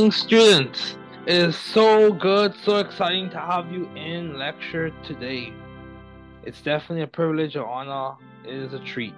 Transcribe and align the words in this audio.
Evening, 0.00 0.12
students. 0.12 0.96
It 1.26 1.36
is 1.36 1.58
so 1.58 2.10
good, 2.10 2.54
so 2.64 2.78
exciting 2.78 3.28
to 3.30 3.38
have 3.38 3.70
you 3.70 3.84
in 3.94 4.38
lecture 4.38 4.90
today. 5.04 5.52
It's 6.42 6.62
definitely 6.62 7.02
a 7.02 7.06
privilege, 7.06 7.54
an 7.54 7.62
honor. 7.62 8.16
It 8.46 8.54
is 8.54 8.72
a 8.72 8.78
treat. 8.78 9.12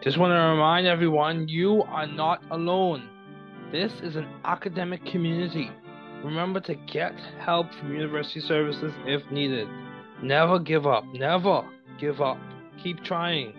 Just 0.00 0.16
want 0.16 0.30
to 0.30 0.36
remind 0.36 0.86
everyone 0.86 1.48
you 1.48 1.82
are 1.82 2.06
not 2.06 2.44
alone. 2.52 3.08
This 3.72 3.92
is 4.00 4.14
an 4.14 4.28
academic 4.44 5.04
community. 5.04 5.68
Remember 6.22 6.60
to 6.60 6.76
get 6.76 7.18
help 7.40 7.74
from 7.74 7.92
university 7.92 8.40
services 8.40 8.92
if 9.04 9.28
needed. 9.32 9.68
Never 10.22 10.60
give 10.60 10.86
up. 10.86 11.04
Never 11.12 11.64
give 11.98 12.20
up. 12.20 12.38
Keep 12.80 13.02
trying. 13.02 13.52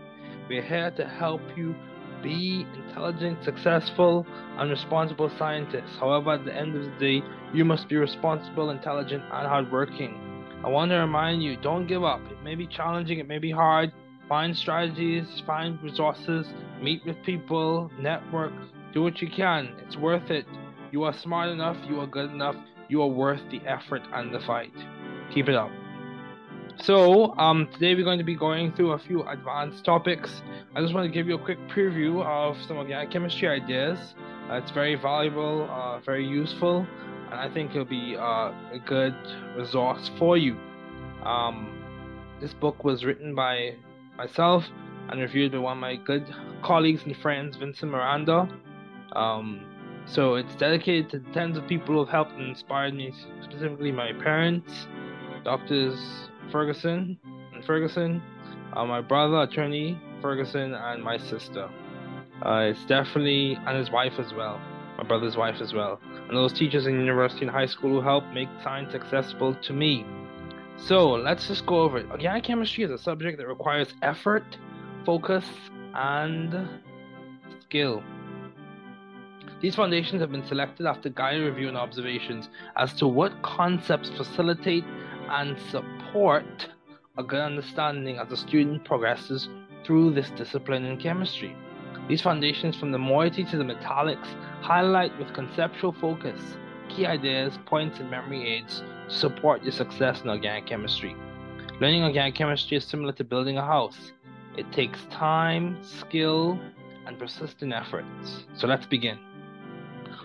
We're 0.47 0.63
here 0.63 0.91
to 0.91 1.05
help 1.05 1.41
you 1.57 1.75
be 2.21 2.65
intelligent, 2.75 3.43
successful, 3.43 4.25
and 4.57 4.69
responsible 4.69 5.31
scientists. 5.37 5.97
However, 5.99 6.33
at 6.33 6.45
the 6.45 6.55
end 6.55 6.75
of 6.75 6.83
the 6.83 6.99
day, 6.99 7.25
you 7.53 7.65
must 7.65 7.89
be 7.89 7.95
responsible, 7.95 8.69
intelligent, 8.69 9.23
and 9.23 9.47
hardworking. 9.47 10.29
I 10.63 10.69
want 10.69 10.91
to 10.91 10.97
remind 10.97 11.41
you 11.41 11.55
don't 11.57 11.87
give 11.87 12.03
up. 12.03 12.21
It 12.29 12.43
may 12.43 12.55
be 12.55 12.67
challenging, 12.67 13.19
it 13.19 13.27
may 13.27 13.39
be 13.39 13.51
hard. 13.51 13.91
Find 14.27 14.55
strategies, 14.55 15.41
find 15.47 15.81
resources, 15.81 16.45
meet 16.81 17.03
with 17.05 17.15
people, 17.23 17.89
network, 17.99 18.53
do 18.93 19.01
what 19.01 19.21
you 19.21 19.29
can. 19.29 19.69
It's 19.85 19.97
worth 19.97 20.29
it. 20.29 20.45
You 20.91 21.03
are 21.03 21.13
smart 21.13 21.49
enough, 21.49 21.77
you 21.87 21.99
are 21.99 22.07
good 22.07 22.29
enough, 22.31 22.55
you 22.89 23.01
are 23.01 23.07
worth 23.07 23.41
the 23.51 23.61
effort 23.67 24.01
and 24.13 24.33
the 24.33 24.39
fight. 24.41 24.73
Keep 25.33 25.49
it 25.49 25.55
up. 25.55 25.71
So, 26.81 27.37
um, 27.37 27.67
today 27.73 27.93
we're 27.93 28.05
going 28.05 28.19
to 28.19 28.23
be 28.23 28.35
going 28.35 28.71
through 28.71 28.93
a 28.93 28.97
few 28.97 29.27
advanced 29.27 29.83
topics. 29.83 30.41
I 30.73 30.81
just 30.81 30.93
want 30.93 31.05
to 31.05 31.11
give 31.11 31.27
you 31.27 31.35
a 31.35 31.43
quick 31.43 31.59
preview 31.67 32.23
of 32.23 32.55
some 32.67 32.77
of 32.77 32.87
the 32.87 33.05
chemistry 33.11 33.49
ideas. 33.49 33.99
Uh, 34.49 34.55
it's 34.55 34.71
very 34.71 34.95
valuable, 34.95 35.67
uh, 35.69 35.99
very 35.99 36.25
useful, 36.25 36.87
and 37.31 37.33
I 37.39 37.49
think 37.53 37.71
it'll 37.71 37.83
be 37.83 38.15
uh, 38.17 38.53
a 38.71 38.81
good 38.85 39.13
resource 39.57 40.09
for 40.17 40.37
you. 40.37 40.57
Um, 41.23 41.83
this 42.39 42.53
book 42.53 42.85
was 42.85 43.03
written 43.03 43.35
by 43.35 43.75
myself 44.17 44.63
and 45.09 45.19
reviewed 45.19 45.51
by 45.51 45.57
one 45.57 45.73
of 45.73 45.81
my 45.81 45.97
good 45.97 46.33
colleagues 46.63 47.01
and 47.03 47.15
friends, 47.17 47.57
Vincent 47.57 47.91
Miranda. 47.91 48.47
Um, 49.11 49.65
so 50.05 50.35
it's 50.35 50.55
dedicated 50.55 51.09
to 51.09 51.19
the 51.19 51.29
tens 51.33 51.57
of 51.57 51.67
people 51.67 51.93
who 51.95 51.99
have 51.99 52.09
helped 52.09 52.31
and 52.31 52.47
inspired 52.47 52.93
me, 52.93 53.13
specifically 53.43 53.91
my 53.91 54.13
parents, 54.13 54.87
doctors 55.43 56.29
Ferguson 56.51 57.17
and 57.53 57.65
Ferguson, 57.65 58.21
uh, 58.73 58.85
my 58.85 59.01
brother, 59.01 59.41
attorney 59.41 59.99
Ferguson, 60.21 60.73
and 60.73 61.03
my 61.03 61.17
sister. 61.17 61.69
Uh, 62.45 62.67
it's 62.69 62.85
definitely, 62.85 63.57
and 63.65 63.77
his 63.77 63.91
wife 63.91 64.13
as 64.17 64.33
well, 64.33 64.59
my 64.97 65.03
brother's 65.03 65.35
wife 65.35 65.61
as 65.61 65.73
well, 65.73 65.99
and 66.27 66.37
those 66.37 66.53
teachers 66.53 66.87
in 66.87 66.93
university 66.93 67.41
and 67.41 67.51
high 67.51 67.65
school 67.65 67.89
who 67.89 68.01
helped 68.01 68.27
make 68.33 68.47
science 68.63 68.93
accessible 68.93 69.55
to 69.55 69.73
me. 69.73 70.05
So 70.77 71.11
let's 71.11 71.47
just 71.47 71.65
go 71.65 71.81
over 71.81 71.97
it. 71.97 72.09
Organic 72.09 72.43
chemistry 72.43 72.83
is 72.83 72.91
a 72.91 72.97
subject 72.97 73.37
that 73.39 73.47
requires 73.47 73.93
effort, 74.01 74.57
focus, 75.05 75.45
and 75.93 76.69
skill. 77.61 78.01
These 79.61 79.75
foundations 79.75 80.21
have 80.21 80.31
been 80.31 80.45
selected 80.45 80.85
after 80.85 81.09
guided 81.09 81.43
review 81.43 81.67
and 81.67 81.77
observations 81.77 82.47
as 82.77 82.93
to 82.93 83.07
what 83.07 83.41
concepts 83.41 84.09
facilitate 84.09 84.85
and 85.29 85.59
support 85.69 85.98
a 87.17 87.23
good 87.23 87.39
understanding 87.39 88.17
as 88.17 88.29
the 88.29 88.37
student 88.37 88.83
progresses 88.83 89.49
through 89.83 90.11
this 90.11 90.29
discipline 90.31 90.85
in 90.85 90.97
chemistry. 90.97 91.55
These 92.07 92.21
foundations, 92.21 92.75
from 92.75 92.91
the 92.91 92.97
moiety 92.97 93.43
to 93.45 93.57
the 93.57 93.63
metallics, 93.63 94.27
highlight 94.61 95.17
with 95.19 95.33
conceptual 95.33 95.91
focus 95.91 96.57
key 96.89 97.05
ideas, 97.05 97.59
points, 97.67 97.99
and 97.99 98.09
memory 98.09 98.47
aids 98.47 98.81
to 99.07 99.15
support 99.15 99.61
your 99.61 99.71
success 99.71 100.21
in 100.21 100.29
organic 100.29 100.65
chemistry. 100.65 101.15
Learning 101.79 102.03
organic 102.03 102.33
chemistry 102.33 102.77
is 102.77 102.83
similar 102.83 103.13
to 103.13 103.23
building 103.23 103.57
a 103.57 103.65
house. 103.65 104.11
It 104.57 104.71
takes 104.71 105.05
time, 105.11 105.77
skill, 105.83 106.59
and 107.05 107.17
persistent 107.19 107.71
efforts. 107.73 108.45
So 108.55 108.67
let's 108.67 108.87
begin. 108.87 109.19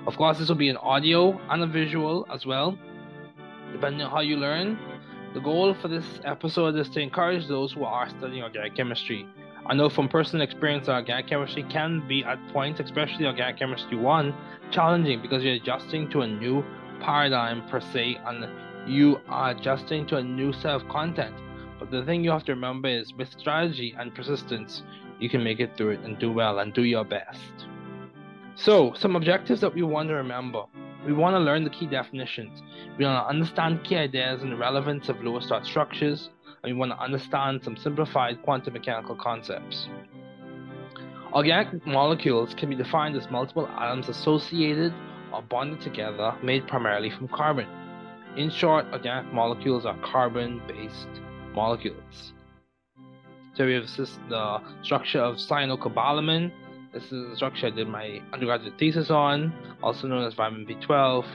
Of 0.06 0.17
course, 0.17 0.39
this 0.39 0.49
will 0.49 0.56
be 0.56 0.71
an 0.71 0.78
audio 0.78 1.39
and 1.50 1.62
a 1.62 1.67
visual 1.67 2.27
as 2.33 2.47
well. 2.47 2.78
Depending 3.73 4.03
on 4.03 4.11
how 4.11 4.21
you 4.21 4.39
learn, 4.39 4.78
the 5.34 5.41
goal 5.41 5.75
for 5.75 5.89
this 5.89 6.05
episode 6.25 6.77
is 6.77 6.89
to 6.91 7.00
encourage 7.00 7.49
those 7.49 7.72
who 7.72 7.83
are 7.83 8.09
studying 8.09 8.45
organic 8.45 8.77
chemistry. 8.77 9.27
I 9.67 9.75
know 9.75 9.89
from 9.89 10.09
personal 10.09 10.45
experience 10.45 10.87
that 10.87 10.95
organic 10.95 11.27
chemistry 11.27 11.65
can 11.65 12.06
be 12.06 12.22
at 12.22 12.39
points, 12.53 12.78
especially 12.78 13.27
organic 13.27 13.59
chemistry 13.59 13.97
1, 13.97 14.33
challenging 14.71 15.21
because 15.21 15.43
you're 15.43 15.55
adjusting 15.55 16.09
to 16.11 16.21
a 16.21 16.27
new 16.27 16.65
paradigm 17.00 17.69
per 17.69 17.81
se 17.81 18.21
and 18.27 18.47
you 18.87 19.21
are 19.28 19.50
adjusting 19.50 20.06
to 20.06 20.19
a 20.19 20.23
new 20.23 20.53
set 20.53 20.71
of 20.71 20.89
content. 20.89 21.34
But 21.81 21.91
the 21.91 22.05
thing 22.05 22.23
you 22.23 22.31
have 22.31 22.44
to 22.44 22.53
remember 22.53 22.89
is 22.89 23.12
with 23.12 23.28
strategy 23.37 23.93
and 23.99 24.15
persistence, 24.15 24.84
you 25.19 25.28
can 25.28 25.43
make 25.43 25.59
it 25.59 25.77
through 25.77 25.91
it 25.91 26.00
and 26.00 26.17
do 26.17 26.31
well 26.31 26.61
and 26.61 26.73
do 26.73 26.84
your 26.84 27.05
best. 27.05 27.67
So, 28.55 28.94
some 28.97 29.17
objectives 29.17 29.61
that 29.62 29.75
we 29.75 29.83
want 29.83 30.11
to 30.11 30.15
remember. 30.15 30.62
We 31.06 31.12
want 31.12 31.34
to 31.34 31.41
learn 31.41 31.65
the 31.65 31.70
key 31.70 31.87
definitions. 31.87 32.62
We 32.98 33.04
want 33.04 33.22
to 33.25 33.28
understand 33.28 33.84
key 33.84 33.97
ideas 33.97 34.42
and 34.42 34.53
the 34.53 34.56
relevance 34.56 35.09
of 35.09 35.22
Lewis-dot 35.22 35.66
structures, 35.66 36.31
and 36.62 36.72
we 36.72 36.78
want 36.78 36.92
to 36.92 36.98
understand 36.98 37.62
some 37.62 37.76
simplified 37.76 38.42
quantum 38.42 38.72
mechanical 38.72 39.14
concepts. 39.14 39.88
Organic 41.32 41.87
molecules 41.87 42.54
can 42.54 42.70
be 42.70 42.76
defined 42.76 43.16
as 43.16 43.31
multiple 43.31 43.69
atoms 43.69 44.09
associated 44.09 44.94
or 45.32 45.43
bonded 45.43 45.81
together, 45.81 46.34
made 46.43 46.66
primarily 46.66 47.10
from 47.10 47.28
carbon. 47.28 47.66
In 48.37 48.50
short, 48.50 48.87
organic 48.93 49.32
molecules 49.32 49.84
are 49.84 49.97
carbon 49.98 50.62
based 50.66 51.09
molecules. 51.54 52.32
So 53.54 53.66
we 53.66 53.75
have 53.75 53.87
the 54.28 54.60
structure 54.82 55.20
of 55.20 55.37
cyanocobalamin, 55.37 56.50
this 56.94 57.10
is 57.10 57.28
the 57.28 57.34
structure 57.34 57.66
I 57.66 57.71
did 57.71 57.88
my 57.88 58.22
undergraduate 58.32 58.78
thesis 58.78 59.10
on, 59.10 59.53
also 59.82 60.06
known 60.06 60.25
as 60.25 60.34
vitamin 60.34 60.65
B12. 60.65 61.26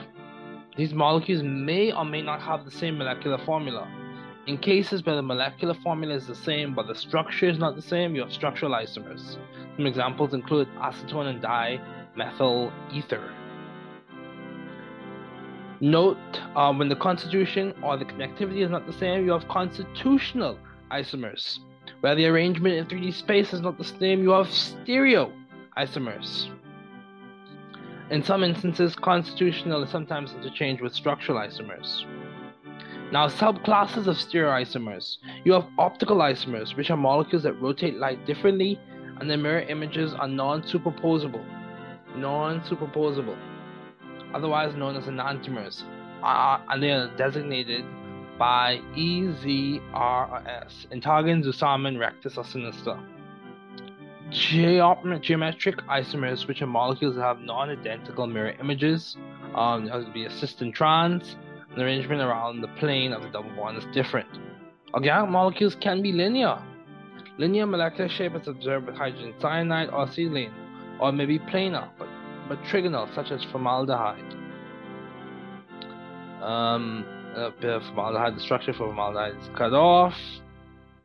These 0.74 0.94
molecules 0.94 1.42
may 1.42 1.92
or 1.92 2.06
may 2.06 2.22
not 2.22 2.40
have 2.40 2.64
the 2.64 2.70
same 2.70 2.96
molecular 2.96 3.36
formula. 3.44 3.86
In 4.46 4.56
cases 4.56 5.04
where 5.04 5.16
the 5.16 5.22
molecular 5.22 5.74
formula 5.74 6.14
is 6.14 6.26
the 6.26 6.34
same 6.34 6.74
but 6.74 6.86
the 6.86 6.94
structure 6.94 7.46
is 7.46 7.58
not 7.58 7.76
the 7.76 7.82
same, 7.82 8.14
you 8.14 8.22
have 8.22 8.32
structural 8.32 8.72
isomers. 8.72 9.36
Some 9.76 9.86
examples 9.86 10.32
include 10.32 10.66
acetone 10.78 11.26
and 11.26 11.42
dimethyl 11.42 12.72
ether. 12.94 13.30
Note 15.82 16.40
uh, 16.56 16.72
when 16.72 16.88
the 16.88 16.96
constitution 16.96 17.74
or 17.82 17.98
the 17.98 18.06
connectivity 18.06 18.64
is 18.64 18.70
not 18.70 18.86
the 18.86 18.94
same, 18.94 19.26
you 19.26 19.32
have 19.32 19.46
constitutional 19.48 20.58
isomers. 20.90 21.58
Where 22.00 22.14
the 22.14 22.24
arrangement 22.26 22.76
in 22.76 22.86
3D 22.86 23.12
space 23.12 23.52
is 23.52 23.60
not 23.60 23.76
the 23.76 23.84
same, 23.84 24.22
you 24.22 24.30
have 24.30 24.50
stereo 24.50 25.30
isomers. 25.76 26.48
In 28.10 28.22
some 28.22 28.42
instances, 28.42 28.96
constitutional 28.96 29.82
is 29.84 29.90
sometimes 29.90 30.32
interchanged 30.32 30.82
with 30.82 30.94
structural 30.94 31.38
isomers. 31.38 32.04
Now, 33.12 33.28
subclasses 33.28 34.06
of 34.06 34.16
stereoisomers. 34.16 35.16
You 35.44 35.52
have 35.52 35.66
optical 35.78 36.18
isomers, 36.18 36.76
which 36.76 36.90
are 36.90 36.96
molecules 36.96 37.42
that 37.44 37.60
rotate 37.60 37.96
light 37.96 38.24
differently, 38.26 38.78
and 39.18 39.28
their 39.28 39.36
mirror 39.36 39.62
images 39.62 40.14
are 40.14 40.28
non-superposable. 40.28 41.44
Non-superposable, 42.16 43.36
otherwise 44.34 44.74
known 44.74 44.96
as 44.96 45.04
enantiomers, 45.04 45.82
uh, 46.22 46.58
and 46.68 46.82
they 46.82 46.90
are 46.90 47.10
designated 47.16 47.84
by 48.38 48.80
E, 48.96 49.30
Z, 49.40 49.80
R, 49.92 50.28
or 50.30 50.48
S. 50.48 50.86
Entgegen, 50.90 51.44
Zusammen, 51.44 51.98
Rectus, 51.98 52.36
or 52.36 52.44
Sinister. 52.44 52.98
Geometric 54.30 55.76
isomers, 55.88 56.46
which 56.46 56.62
are 56.62 56.66
molecules 56.66 57.16
that 57.16 57.22
have 57.22 57.40
non-identical 57.40 58.26
mirror 58.26 58.54
images. 58.60 59.16
Um, 59.54 59.86
there 59.86 60.02
to 60.02 60.10
be 60.12 60.26
a 60.26 60.30
cis 60.30 60.60
and 60.60 60.74
trans. 60.74 61.36
The 61.76 61.82
arrangement 61.82 62.20
around 62.20 62.60
the 62.60 62.68
plane 62.68 63.12
of 63.12 63.22
the 63.22 63.28
double 63.28 63.50
bond 63.56 63.78
is 63.78 63.84
different. 63.92 64.28
Organic 64.94 65.30
molecules 65.30 65.76
can 65.80 66.02
be 66.02 66.12
linear. 66.12 66.60
Linear 67.38 67.66
molecular 67.66 68.08
shape 68.08 68.34
is 68.34 68.48
observed 68.48 68.86
with 68.86 68.96
hydrogen 68.96 69.34
cyanide 69.40 69.88
or 69.90 70.06
acetylene, 70.06 70.52
or 71.00 71.12
maybe 71.12 71.38
planar, 71.38 71.88
but, 71.98 72.08
but 72.48 72.58
trigonal, 72.64 73.12
such 73.14 73.30
as 73.30 73.42
formaldehyde. 73.52 74.34
Um, 76.42 77.04
a 77.36 77.50
bit 77.50 77.70
of 77.70 77.82
formaldehyde, 77.84 78.36
the 78.36 78.40
structure 78.40 78.72
for 78.72 78.88
formaldehyde 78.88 79.36
is 79.40 79.48
cut 79.56 79.72
off. 79.72 80.14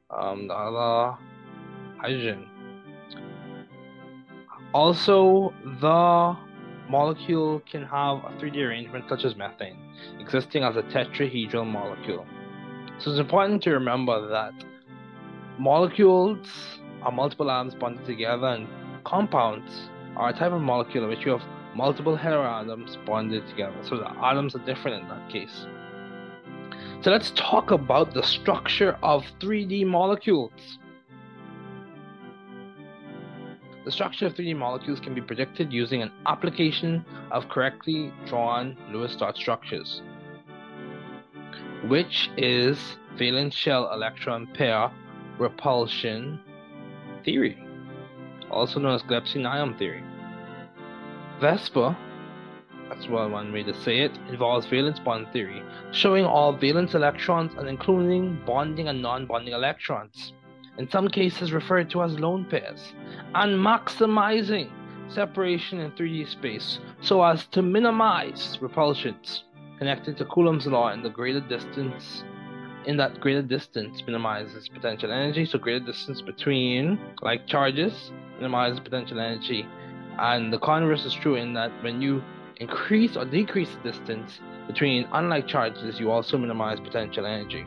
Um, 0.09 0.47
the 0.47 0.53
other 0.53 1.17
hydrogen. 1.99 2.47
Also, 4.75 5.53
the 5.79 6.35
molecule 6.89 7.61
can 7.61 7.83
have 7.83 8.17
a 8.25 8.31
3D 8.37 8.57
arrangement 8.57 9.05
such 9.07 9.23
as 9.23 9.33
methane, 9.37 9.77
existing 10.19 10.63
as 10.63 10.75
a 10.75 10.81
tetrahedral 10.83 11.65
molecule. 11.65 12.25
So 12.99 13.11
it's 13.11 13.19
important 13.21 13.63
to 13.63 13.71
remember 13.71 14.27
that 14.27 14.53
molecules 15.57 16.45
are 17.03 17.11
multiple 17.13 17.49
atoms 17.49 17.73
bonded 17.73 18.05
together, 18.05 18.47
and 18.47 18.67
compounds 19.05 19.89
are 20.17 20.31
a 20.31 20.33
type 20.33 20.51
of 20.51 20.61
molecule 20.61 21.05
in 21.05 21.09
which 21.09 21.25
you 21.25 21.31
have 21.31 21.43
multiple 21.73 22.17
heteroatoms 22.17 22.97
bonded 23.05 23.47
together. 23.47 23.77
So 23.83 23.95
the 23.95 24.11
atoms 24.11 24.55
are 24.55 24.65
different 24.65 25.03
in 25.03 25.07
that 25.07 25.29
case. 25.29 25.67
So 26.99 27.11
let's 27.11 27.31
talk 27.31 27.71
about 27.71 28.13
the 28.13 28.23
structure 28.23 28.97
of 29.01 29.23
3D 29.39 29.85
molecules. 29.87 30.79
The 33.85 33.91
structure 33.91 34.25
of 34.25 34.33
3D 34.33 34.57
molecules 34.57 34.99
can 34.99 35.13
be 35.13 35.21
predicted 35.21 35.71
using 35.71 36.01
an 36.01 36.11
application 36.25 37.05
of 37.29 37.47
correctly 37.49 38.11
drawn 38.25 38.75
Lewis 38.91 39.15
dot 39.15 39.37
structures, 39.37 40.01
which 41.87 42.31
is 42.35 42.97
valence 43.15 43.53
shell 43.53 43.93
electron 43.93 44.47
pair 44.47 44.89
repulsion 45.37 46.39
theory, 47.23 47.63
also 48.49 48.79
known 48.79 48.95
as 48.95 49.03
Gillespie-Nyholm 49.03 49.77
theory. 49.77 50.03
VSEPR, 51.39 51.95
that's 52.89 53.07
well 53.07 53.29
one 53.29 53.53
way 53.53 53.61
to 53.61 53.73
say 53.83 53.99
it, 53.99 54.17
involves 54.29 54.65
valence 54.65 54.97
bond 54.97 55.27
theory, 55.31 55.61
showing 55.91 56.25
all 56.25 56.53
valence 56.53 56.95
electrons 56.95 57.51
and 57.59 57.67
including 57.67 58.41
bonding 58.47 58.87
and 58.87 58.99
non-bonding 58.99 59.53
electrons 59.53 60.33
in 60.77 60.89
some 60.89 61.07
cases 61.07 61.53
referred 61.53 61.89
to 61.91 62.03
as 62.03 62.19
lone 62.19 62.45
pairs, 62.45 62.93
and 63.33 63.59
maximizing 63.59 64.69
separation 65.07 65.79
in 65.79 65.91
3D 65.91 66.27
space 66.27 66.79
so 67.01 67.23
as 67.23 67.45
to 67.47 67.61
minimize 67.61 68.57
repulsions 68.59 69.43
connected 69.77 70.17
to 70.17 70.25
Coulomb's 70.25 70.65
law 70.67 70.91
in 70.91 71.03
the 71.03 71.09
greater 71.09 71.41
distance 71.41 72.23
in 72.85 72.97
that 72.97 73.19
greater 73.19 73.41
distance 73.41 74.03
minimizes 74.05 74.67
potential 74.67 75.11
energy. 75.11 75.45
So 75.45 75.57
greater 75.57 75.83
distance 75.83 76.21
between 76.21 76.99
like 77.21 77.47
charges 77.47 78.11
minimizes 78.37 78.79
potential 78.79 79.19
energy. 79.19 79.67
And 80.17 80.53
the 80.53 80.59
converse 80.59 81.05
is 81.05 81.13
true 81.13 81.35
in 81.35 81.53
that 81.55 81.71
when 81.83 82.01
you 82.01 82.23
increase 82.57 83.17
or 83.17 83.25
decrease 83.25 83.69
the 83.75 83.91
distance 83.91 84.39
between 84.67 85.07
unlike 85.11 85.47
charges 85.47 85.99
you 85.99 86.09
also 86.09 86.37
minimize 86.37 86.79
potential 86.79 87.25
energy 87.25 87.65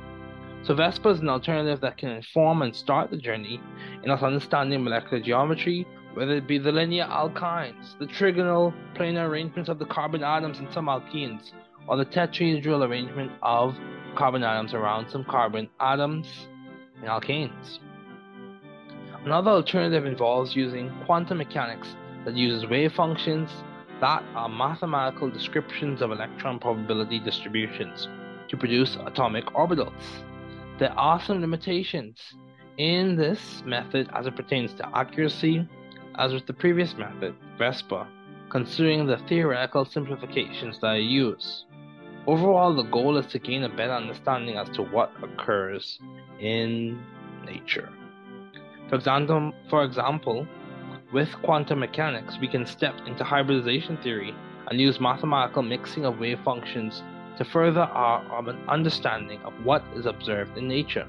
so 0.63 0.75
VSEPR 0.75 1.15
is 1.15 1.21
an 1.21 1.29
alternative 1.29 1.81
that 1.81 1.97
can 1.97 2.11
inform 2.11 2.63
and 2.63 2.75
start 2.75 3.11
the 3.11 3.17
journey 3.17 3.61
in 4.03 4.11
us 4.11 4.23
understanding 4.23 4.85
molecular 4.85 5.23
geometry, 5.23 5.87
whether 6.15 6.37
it 6.37 6.47
be 6.47 6.59
the 6.59 6.73
linear 6.73 7.05
alkynes, 7.05 7.99
the 7.99 8.07
trigonal 8.07 8.75
planar 8.95 9.29
arrangements 9.29 9.69
of 9.69 9.79
the 9.79 9.87
carbon 9.87 10.23
atoms 10.23 10.59
in 10.59 10.71
some 10.73 10.87
alkenes, 10.87 11.53
or 11.87 11.97
the 11.97 12.05
tetrahedral 12.05 12.87
arrangement 12.87 13.33
of 13.43 13.77
carbon 14.17 14.43
atoms 14.43 14.75
around 14.75 15.09
some 15.09 15.25
carbon 15.25 15.69
atoms 15.81 16.49
in 17.01 17.09
alkanes. 17.09 17.79
Another 19.25 19.51
alternative 19.51 20.07
involves 20.07 20.55
using 20.57 20.93
quantum 21.07 21.39
mechanics 21.39 21.97
that 22.25 22.35
uses 22.35 22.69
wave 22.69 22.93
functions 22.93 23.51
that 24.01 24.23
are 24.35 24.49
mathematical 24.49 25.31
descriptions 25.31 26.03
of 26.03 26.13
electron 26.13 26.59
probability 26.59 27.19
distributions 27.19 28.09
to 28.49 28.57
produce 28.57 28.97
atomic 29.07 29.45
orbitals. 29.47 29.93
There 30.79 30.97
are 30.97 31.21
some 31.21 31.41
limitations 31.41 32.21
in 32.77 33.17
this 33.17 33.65
method 33.67 34.09
as 34.15 34.29
it 34.29 34.37
pertains 34.37 34.73
to 34.75 34.89
accuracy, 34.97 35.69
as 36.15 36.33
with 36.33 36.47
the 36.47 36.53
previous 36.53 36.95
method, 36.97 37.35
VSEPR, 37.59 38.07
considering 38.49 39.05
the 39.05 39.17
theoretical 39.29 39.85
simplifications 39.85 40.79
that 40.81 40.91
I 40.91 40.97
use. 40.99 41.65
Overall, 42.29 42.77
the 42.77 42.85
goal 42.85 43.17
is 43.17 43.27
to 43.27 43.41
gain 43.41 43.65
a 43.65 43.69
better 43.69 43.93
understanding 43.93 44.57
as 44.57 44.69
to 44.77 44.83
what 44.83 45.11
occurs 45.21 45.99
in 46.39 47.03
nature. 47.45 47.89
For 48.89 48.95
example, 48.95 49.53
for 49.69 49.83
example, 49.83 50.47
with 51.13 51.33
quantum 51.43 51.81
mechanics, 51.81 52.39
we 52.41 52.47
can 52.47 52.65
step 52.65 52.95
into 53.05 53.25
hybridization 53.25 53.97
theory 53.97 54.33
and 54.69 54.81
use 54.81 55.01
mathematical 55.01 55.63
mixing 55.63 56.05
of 56.05 56.21
wave 56.21 56.39
functions 56.45 57.03
to 57.39 57.45
further 57.45 57.83
our 57.83 58.21
um, 58.37 58.49
understanding 58.69 59.41
of 59.45 59.53
what 59.65 59.83
is 59.95 60.07
observed 60.07 60.59
in 60.59 60.69
nature. 60.69 61.07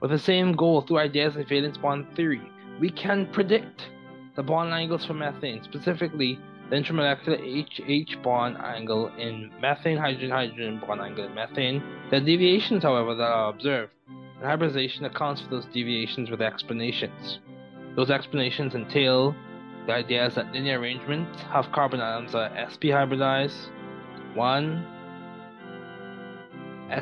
With 0.00 0.10
the 0.10 0.18
same 0.18 0.52
goal 0.52 0.82
through 0.82 0.98
ideas 0.98 1.36
of 1.36 1.48
valence 1.48 1.78
bond 1.78 2.06
theory, 2.14 2.42
we 2.80 2.90
can 2.90 3.26
predict 3.32 3.88
the 4.34 4.42
bond 4.42 4.74
angles 4.74 5.04
for 5.04 5.14
methane, 5.14 5.62
specifically 5.62 6.38
the 6.70 6.76
intermolecular 6.76 7.40
H-H 7.40 8.20
bond 8.22 8.56
angle 8.58 9.12
in 9.16 9.52
methane, 9.60 9.96
hydrogen, 9.96 10.30
hydrogen 10.30 10.82
bond 10.84 11.00
angle 11.00 11.24
in 11.24 11.34
methane. 11.34 11.82
There 12.10 12.20
are 12.20 12.24
deviations, 12.24 12.82
however, 12.82 13.14
that 13.14 13.30
are 13.30 13.50
observed, 13.50 13.92
and 14.08 14.44
hybridization 14.44 15.04
accounts 15.04 15.40
for 15.40 15.50
those 15.50 15.66
deviations 15.66 16.30
with 16.30 16.42
explanations. 16.42 17.38
Those 17.94 18.10
explanations 18.10 18.74
entail 18.74 19.36
the 19.86 19.92
ideas 19.92 20.34
that 20.34 20.52
linear 20.52 20.80
arrangements 20.80 21.40
have 21.42 21.70
carbon 21.70 22.00
atoms 22.00 22.34
are 22.34 22.50
sp 22.66 22.90
hybridized, 22.90 23.68
1 24.34 24.93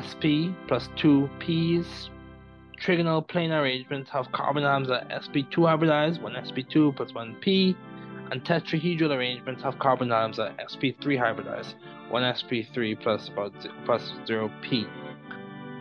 sp 0.01 0.55
plus 0.67 0.89
2 0.97 1.29
p's. 1.39 2.09
Trigonal 2.81 3.25
planar 3.27 3.61
arrangements 3.61 4.09
have 4.09 4.31
carbon 4.31 4.63
atoms 4.63 4.89
at 4.89 5.07
sp2 5.09 5.55
hybridized, 5.55 6.21
1 6.21 6.33
sp2 6.33 6.95
plus 6.95 7.13
1 7.13 7.37
p, 7.41 7.75
and 8.31 8.43
tetrahedral 8.43 9.15
arrangements 9.15 9.63
have 9.63 9.77
carbon 9.79 10.11
atoms 10.11 10.39
at 10.39 10.57
sp3 10.57 10.99
hybridized, 11.03 11.75
1 12.09 12.23
sp3 12.23 13.01
plus 13.85 14.13
0 14.27 14.51
p. 14.61 14.85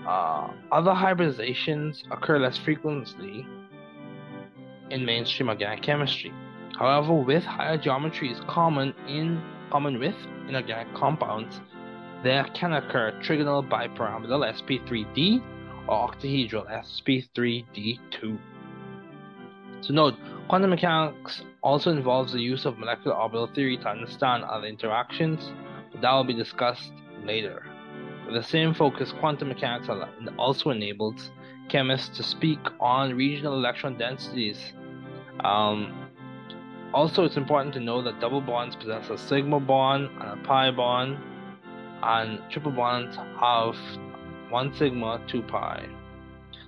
Uh, 0.06 0.50
other 0.72 0.90
hybridizations 0.90 2.02
occur 2.10 2.38
less 2.38 2.58
frequently 2.58 3.46
in 4.90 5.04
mainstream 5.04 5.48
organic 5.48 5.82
chemistry. 5.82 6.32
However, 6.78 7.14
with 7.14 7.44
higher 7.44 7.78
geometries 7.78 8.44
common 8.46 8.94
in 9.06 9.42
common 9.70 9.98
with 9.98 10.14
inorganic 10.48 10.94
compounds, 10.94 11.60
there 12.22 12.44
can 12.54 12.72
occur 12.74 13.12
trigonal 13.22 13.66
bipyramidal 13.68 14.44
sp3d 14.54 15.42
or 15.88 16.08
octahedral 16.08 16.66
sp3d2. 16.84 18.38
So 19.80 19.92
note, 19.92 20.14
quantum 20.48 20.70
mechanics 20.70 21.42
also 21.62 21.90
involves 21.90 22.32
the 22.32 22.40
use 22.40 22.64
of 22.64 22.78
molecular 22.78 23.16
orbital 23.16 23.48
theory 23.48 23.76
to 23.78 23.88
understand 23.88 24.44
other 24.44 24.66
interactions, 24.66 25.50
but 25.90 26.00
that 26.00 26.12
will 26.12 26.24
be 26.24 26.34
discussed 26.34 26.92
later. 27.24 27.66
With 28.26 28.34
the 28.34 28.42
same 28.42 28.74
focus, 28.74 29.12
quantum 29.18 29.48
mechanics 29.48 29.88
also 30.38 30.70
enables 30.70 31.32
chemists 31.68 32.16
to 32.16 32.22
speak 32.22 32.60
on 32.78 33.14
regional 33.14 33.54
electron 33.54 33.98
densities. 33.98 34.72
Um, 35.40 36.08
also, 36.94 37.24
it's 37.24 37.36
important 37.36 37.74
to 37.74 37.80
know 37.80 38.02
that 38.02 38.20
double 38.20 38.40
bonds 38.40 38.76
possess 38.76 39.10
a 39.10 39.18
sigma 39.18 39.58
bond 39.58 40.10
and 40.20 40.40
a 40.40 40.44
pi 40.44 40.70
bond, 40.70 41.18
and 42.02 42.40
triple 42.50 42.72
bonds 42.72 43.16
have 43.16 43.76
1 44.50 44.74
sigma 44.74 45.20
2 45.28 45.42
pi. 45.42 45.86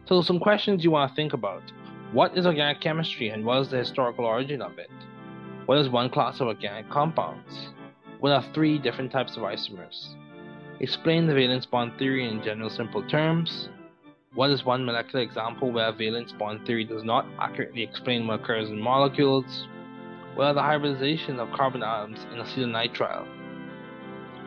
So 0.06 0.22
some 0.22 0.38
questions 0.38 0.84
you 0.84 0.90
want 0.90 1.10
to 1.10 1.16
think 1.16 1.32
about. 1.32 1.62
What 2.12 2.36
is 2.36 2.46
organic 2.46 2.80
chemistry 2.80 3.30
and 3.30 3.44
what 3.44 3.60
is 3.62 3.70
the 3.70 3.78
historical 3.78 4.24
origin 4.24 4.62
of 4.62 4.78
it? 4.78 4.90
What 5.66 5.78
is 5.78 5.88
one 5.88 6.10
class 6.10 6.40
of 6.40 6.46
organic 6.46 6.88
compounds? 6.90 7.68
What 8.20 8.32
are 8.32 8.44
three 8.54 8.78
different 8.78 9.10
types 9.10 9.36
of 9.36 9.42
isomers? 9.42 10.14
Explain 10.80 11.26
the 11.26 11.34
valence 11.34 11.66
bond 11.66 11.92
theory 11.98 12.28
in 12.28 12.42
general 12.42 12.70
simple 12.70 13.02
terms. 13.08 13.68
What 14.34 14.50
is 14.50 14.64
one 14.64 14.84
molecular 14.84 15.24
example 15.24 15.70
where 15.70 15.92
valence 15.92 16.32
bond 16.32 16.66
theory 16.66 16.84
does 16.84 17.04
not 17.04 17.26
accurately 17.38 17.82
explain 17.82 18.26
what 18.26 18.40
occurs 18.40 18.68
in 18.68 18.80
molecules? 18.80 19.66
What 20.34 20.46
are 20.46 20.54
the 20.54 20.62
hybridization 20.62 21.38
of 21.38 21.52
carbon 21.52 21.82
atoms 21.82 22.26
in 22.32 22.38
acetonitrile? 22.38 23.43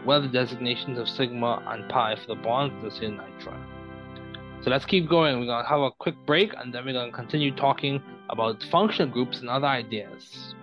What 0.08 0.20
are 0.20 0.22
the 0.22 0.30
designations 0.30 0.98
of 0.98 1.10
sigma 1.10 1.62
and 1.68 1.90
pi 1.90 2.16
for 2.16 2.28
the 2.28 2.42
bonds 2.42 2.74
of 2.76 2.82
the 2.82 2.88
acetonitrile? 2.88 3.62
So 4.64 4.70
let's 4.70 4.86
keep 4.86 5.10
going. 5.10 5.38
We're 5.38 5.48
going 5.48 5.66
to 5.66 5.70
have 5.70 5.82
a 5.82 5.92
quick 5.92 6.16
break 6.26 6.54
and 6.58 6.74
then 6.74 6.86
we're 6.86 6.94
going 6.94 7.12
to 7.12 7.16
continue 7.16 7.54
talking 7.54 8.02
about 8.30 8.64
functional 8.72 9.12
groups 9.12 9.42
and 9.42 9.50
other 9.50 9.68
ideas. 9.68 10.56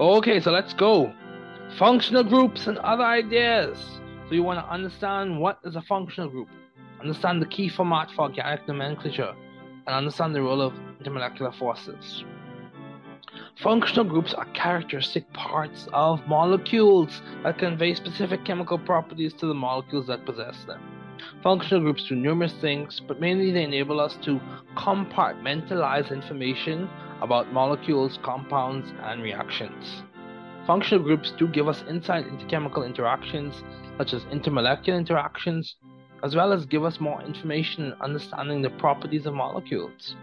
Okay, 0.00 0.38
so 0.38 0.52
let's 0.52 0.74
go. 0.74 1.12
Functional 1.76 2.22
groups 2.22 2.68
and 2.68 2.78
other 2.78 3.02
ideas. 3.02 3.76
So 4.28 4.34
you 4.34 4.44
want 4.44 4.64
to 4.64 4.72
understand 4.72 5.40
what 5.40 5.58
is 5.64 5.74
a 5.74 5.82
functional 5.82 6.30
group, 6.30 6.46
understand 7.00 7.42
the 7.42 7.46
key 7.46 7.68
format 7.68 8.08
for 8.12 8.22
organic 8.22 8.68
nomenclature, 8.68 9.34
and 9.88 9.96
understand 9.96 10.36
the 10.36 10.42
role 10.42 10.62
of 10.62 10.72
intermolecular 11.02 11.52
forces. 11.58 12.22
Functional 13.60 14.04
groups 14.04 14.34
are 14.34 14.44
characteristic 14.52 15.32
parts 15.32 15.88
of 15.92 16.24
molecules 16.28 17.20
that 17.42 17.58
convey 17.58 17.92
specific 17.92 18.44
chemical 18.44 18.78
properties 18.78 19.34
to 19.34 19.46
the 19.46 19.54
molecules 19.54 20.06
that 20.06 20.24
possess 20.24 20.62
them. 20.64 20.80
Functional 21.42 21.82
groups 21.82 22.06
do 22.06 22.14
numerous 22.14 22.54
things, 22.60 23.00
but 23.00 23.20
mainly 23.20 23.50
they 23.50 23.64
enable 23.64 23.98
us 23.98 24.16
to 24.22 24.40
compartmentalize 24.76 26.12
information 26.12 26.88
about 27.20 27.52
molecules, 27.52 28.18
compounds, 28.22 28.92
and 29.02 29.22
reactions. 29.22 30.02
Functional 30.66 31.02
groups 31.02 31.32
do 31.38 31.48
give 31.48 31.68
us 31.68 31.84
insight 31.88 32.26
into 32.26 32.44
chemical 32.46 32.82
interactions, 32.82 33.62
such 33.96 34.12
as 34.12 34.24
intermolecular 34.24 34.98
interactions, 34.98 35.76
as 36.22 36.36
well 36.36 36.52
as 36.52 36.66
give 36.66 36.84
us 36.84 37.00
more 37.00 37.22
information 37.22 37.86
in 37.86 37.92
understanding 38.00 38.62
the 38.62 38.70
properties 38.70 39.26
of 39.26 39.34
molecules. 39.34 40.16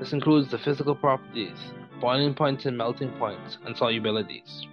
This 0.00 0.12
includes 0.12 0.50
the 0.50 0.58
physical 0.58 0.94
properties, 0.94 1.58
boiling 2.00 2.34
points 2.34 2.66
and 2.66 2.76
melting 2.76 3.12
points, 3.18 3.58
and 3.64 3.76
solubilities. 3.76 4.66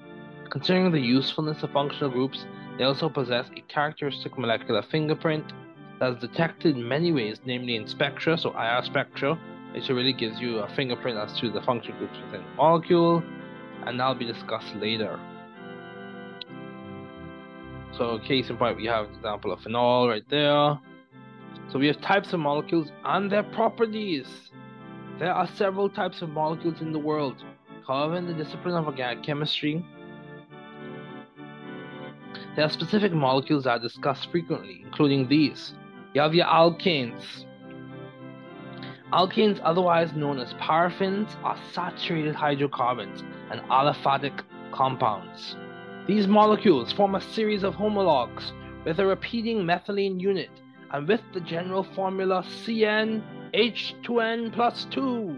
Considering 0.49 0.91
the 0.91 0.99
usefulness 0.99 1.63
of 1.63 1.71
functional 1.71 2.09
groups, 2.09 2.45
they 2.77 2.83
also 2.83 3.07
possess 3.07 3.47
a 3.55 3.61
characteristic 3.71 4.37
molecular 4.37 4.81
fingerprint 4.81 5.53
that 5.99 6.13
is 6.13 6.19
detected 6.19 6.75
in 6.75 6.87
many 6.87 7.11
ways, 7.11 7.39
namely 7.45 7.75
in 7.75 7.87
spectra, 7.87 8.37
so 8.37 8.51
IR 8.57 8.83
spectra, 8.83 9.39
which 9.73 9.89
really 9.89 10.13
gives 10.13 10.39
you 10.39 10.59
a 10.59 10.69
fingerprint 10.75 11.17
as 11.17 11.39
to 11.39 11.49
the 11.49 11.61
function 11.61 11.97
groups 11.97 12.17
within 12.25 12.43
the 12.43 12.55
molecule, 12.55 13.23
and 13.85 13.99
that'll 13.99 14.15
be 14.15 14.25
discussed 14.25 14.75
later. 14.75 15.19
So, 17.97 18.19
case 18.19 18.49
in 18.49 18.57
point, 18.57 18.77
we 18.77 18.85
have 18.85 19.07
an 19.09 19.15
example 19.15 19.51
of 19.51 19.61
phenol 19.61 20.07
right 20.07 20.27
there. 20.29 20.79
So, 21.71 21.79
we 21.79 21.87
have 21.87 22.01
types 22.01 22.33
of 22.33 22.39
molecules 22.39 22.91
and 23.05 23.31
their 23.31 23.43
properties. 23.43 24.51
There 25.19 25.33
are 25.33 25.47
several 25.47 25.89
types 25.89 26.21
of 26.21 26.29
molecules 26.29 26.81
in 26.81 26.91
the 26.91 26.99
world. 26.99 27.43
However, 27.85 28.15
in 28.15 28.27
the 28.27 28.33
discipline 28.33 28.75
of 28.75 28.85
organic 28.85 29.23
chemistry, 29.23 29.85
there 32.55 32.65
are 32.65 32.69
specific 32.69 33.13
molecules 33.13 33.63
that 33.63 33.71
are 33.71 33.79
discussed 33.79 34.29
frequently, 34.31 34.81
including 34.85 35.27
these. 35.27 35.73
You 36.13 36.21
have 36.21 36.33
your 36.33 36.47
alkanes, 36.47 37.45
Alkanes, 39.13 39.59
otherwise 39.63 40.13
known 40.13 40.39
as 40.39 40.53
paraffins, 40.53 41.35
are 41.43 41.57
saturated 41.73 42.33
hydrocarbons 42.33 43.23
and 43.51 43.59
aliphatic 43.69 44.41
compounds. 44.71 45.57
These 46.07 46.27
molecules 46.27 46.93
form 46.93 47.15
a 47.15 47.21
series 47.21 47.63
of 47.63 47.75
homologs 47.75 48.53
with 48.85 48.99
a 48.99 49.05
repeating 49.05 49.59
methylene 49.65 50.19
unit 50.19 50.49
and 50.91 51.05
with 51.07 51.19
the 51.33 51.41
general 51.41 51.83
formula 51.83 52.41
CnH2n 52.63 54.53
plus 54.53 54.85
2 54.91 55.37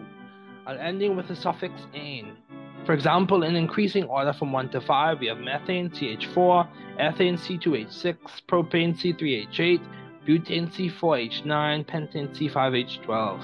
and 0.68 0.80
ending 0.80 1.16
with 1.16 1.28
the 1.28 1.36
suffix 1.36 1.74
ane. 1.96 2.38
For 2.86 2.94
example, 2.94 3.42
in 3.44 3.56
increasing 3.56 4.04
order 4.04 4.34
from 4.34 4.52
1 4.52 4.70
to 4.70 4.82
5, 4.82 5.20
we 5.20 5.28
have 5.28 5.40
methane 5.40 5.90
CH4, 5.90 6.68
ethane 7.00 7.40
C2H6, 7.40 8.18
propane 8.48 8.96
C3H8, 8.96 9.82
butane 10.28 10.70
C4H9, 10.72 11.86
pentane 11.86 12.30
C5H12. 12.36 13.42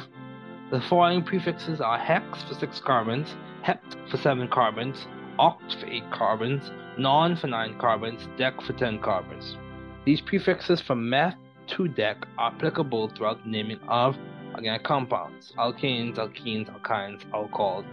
The 0.71 0.81
following 0.81 1.23
prefixes 1.23 1.81
are 1.81 1.97
hex 1.97 2.43
for 2.43 2.53
6 2.53 2.79
carbons, 2.81 3.35
hept 3.63 3.95
for 4.07 4.17
7 4.17 4.47
carbons, 4.49 5.07
oct 5.39 5.79
for 5.79 5.87
8 5.87 6.11
carbons, 6.11 6.69
non 6.95 7.35
for 7.35 7.47
9 7.47 7.79
carbons, 7.79 8.27
dec 8.37 8.61
for 8.61 8.73
10 8.73 8.99
carbons. 8.99 9.57
These 10.05 10.21
prefixes 10.21 10.79
from 10.79 11.09
meth 11.09 11.33
to 11.69 11.85
dec 11.85 12.17
are 12.37 12.51
applicable 12.51 13.09
throughout 13.09 13.43
the 13.43 13.49
naming 13.49 13.79
of 13.87 14.15
organic 14.53 14.83
compounds, 14.83 15.53
alkanes, 15.57 16.17
alkenes, 16.17 16.69
alkynes, 16.69 17.23
alcohols, 17.33 17.85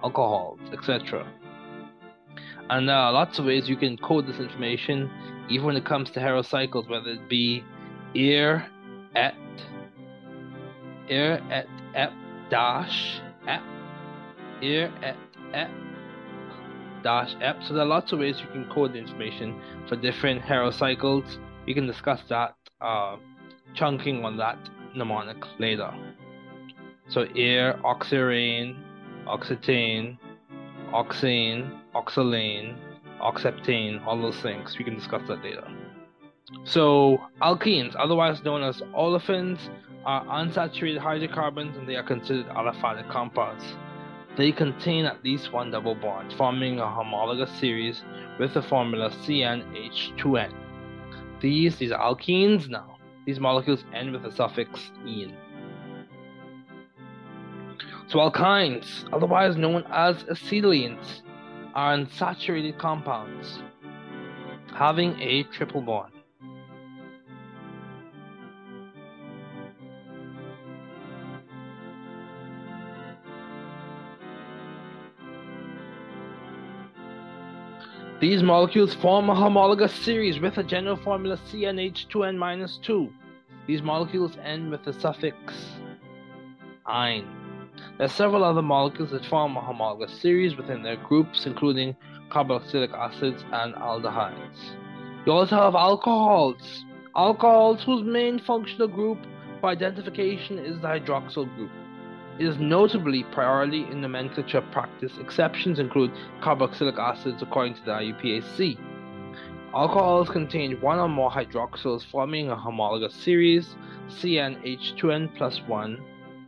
alcohols, 0.00 0.60
etc. 0.72 1.26
And 2.68 2.88
there 2.88 2.94
are 2.94 3.12
lots 3.12 3.40
of 3.40 3.46
ways 3.46 3.68
you 3.68 3.76
can 3.76 3.96
code 3.96 4.28
this 4.28 4.38
information, 4.38 5.10
even 5.48 5.66
when 5.66 5.76
it 5.76 5.84
comes 5.84 6.10
to 6.10 6.20
heterocycles, 6.20 6.88
whether 6.88 7.10
it 7.10 7.28
be 7.28 7.64
ir, 8.14 8.64
et, 9.16 9.34
ir, 11.10 11.42
et, 11.50 11.66
ep 11.94 12.12
dash 12.50 13.20
ep 13.46 13.62
ir 14.62 14.92
et 15.02 15.16
ep 15.52 15.70
dash 17.02 17.34
ep. 17.40 17.56
So 17.66 17.74
there 17.74 17.82
are 17.82 17.86
lots 17.86 18.12
of 18.12 18.20
ways 18.20 18.40
you 18.40 18.46
can 18.52 18.70
code 18.72 18.92
the 18.92 18.98
information 18.98 19.60
for 19.88 19.96
different 19.96 20.42
heterocycles. 20.42 21.38
We 21.66 21.74
can 21.74 21.86
discuss 21.86 22.20
that 22.28 22.54
uh, 22.80 23.16
chunking 23.74 24.24
on 24.24 24.36
that 24.38 24.58
mnemonic 24.94 25.38
later. 25.58 25.92
So 27.08 27.26
ir, 27.34 27.78
oxirane, 27.84 28.76
oxetane, 29.26 30.18
oxane, 30.92 31.80
oxalane, 31.94 32.76
oxeptane, 33.20 34.04
all 34.06 34.20
those 34.20 34.40
things. 34.40 34.76
We 34.78 34.84
can 34.84 34.94
discuss 34.94 35.22
that 35.28 35.42
later. 35.42 35.66
So 36.64 37.18
alkenes, 37.40 37.94
otherwise 37.98 38.42
known 38.44 38.62
as 38.62 38.80
olefins, 38.96 39.58
are 40.04 40.24
unsaturated 40.24 40.98
hydrocarbons 40.98 41.76
and 41.76 41.88
they 41.88 41.96
are 41.96 42.02
considered 42.02 42.46
aliphatic 42.48 43.08
compounds. 43.10 43.64
They 44.36 44.52
contain 44.52 45.04
at 45.04 45.22
least 45.24 45.52
one 45.52 45.70
double 45.70 45.94
bond, 45.94 46.32
forming 46.32 46.78
a 46.78 46.88
homologous 46.88 47.50
series 47.58 48.02
with 48.38 48.54
the 48.54 48.62
formula 48.62 49.10
CnH2n. 49.10 50.54
These, 51.40 51.76
these 51.76 51.92
are 51.92 52.14
alkenes 52.14 52.68
now. 52.68 52.96
These 53.26 53.40
molecules 53.40 53.84
end 53.92 54.12
with 54.12 54.22
the 54.22 54.32
suffix 54.32 54.90
"-ene". 55.06 55.36
So 58.06 58.18
alkynes, 58.18 59.08
otherwise 59.12 59.56
known 59.56 59.84
as 59.90 60.24
acetylenes, 60.24 61.22
are 61.74 61.96
unsaturated 61.96 62.78
compounds 62.78 63.60
having 64.74 65.20
a 65.20 65.42
triple 65.44 65.82
bond. 65.82 66.12
These 78.20 78.42
molecules 78.42 78.92
form 78.92 79.30
a 79.30 79.34
homologous 79.34 79.94
series 79.94 80.40
with 80.40 80.58
a 80.58 80.62
general 80.62 80.96
formula 80.96 81.38
CnH2n-2. 81.50 83.10
These 83.66 83.80
molecules 83.80 84.36
end 84.44 84.70
with 84.70 84.84
the 84.84 84.92
suffix 84.92 85.38
"-ine". 86.86 87.24
There 87.96 88.04
are 88.04 88.08
several 88.08 88.44
other 88.44 88.60
molecules 88.60 89.12
that 89.12 89.24
form 89.24 89.56
a 89.56 89.62
homologous 89.62 90.12
series 90.20 90.54
within 90.54 90.82
their 90.82 90.96
groups, 90.96 91.46
including 91.46 91.96
carboxylic 92.28 92.92
acids 92.92 93.42
and 93.52 93.74
aldehydes. 93.76 94.76
You 95.24 95.32
also 95.32 95.56
have 95.56 95.74
alcohols. 95.74 96.84
Alcohols 97.16 97.82
whose 97.84 98.02
main 98.02 98.38
functional 98.38 98.88
group 98.88 99.18
for 99.62 99.70
identification 99.70 100.58
is 100.58 100.78
the 100.82 100.88
hydroxyl 100.88 101.48
group 101.56 101.70
is 102.38 102.58
notably 102.58 103.24
priority 103.24 103.82
in 103.90 104.00
nomenclature 104.00 104.62
practice. 104.72 105.12
Exceptions 105.18 105.78
include 105.78 106.12
carboxylic 106.40 106.98
acids 106.98 107.42
according 107.42 107.74
to 107.74 107.84
the 107.84 107.92
IUPAC. 107.92 108.78
Alcohols 109.74 110.28
contain 110.28 110.80
one 110.80 110.98
or 110.98 111.08
more 111.08 111.30
hydroxyls 111.30 112.04
forming 112.04 112.50
a 112.50 112.56
homologous 112.56 113.14
series, 113.14 113.76
CnH2n 114.08 115.36
plus 115.36 115.60
1 115.66 116.00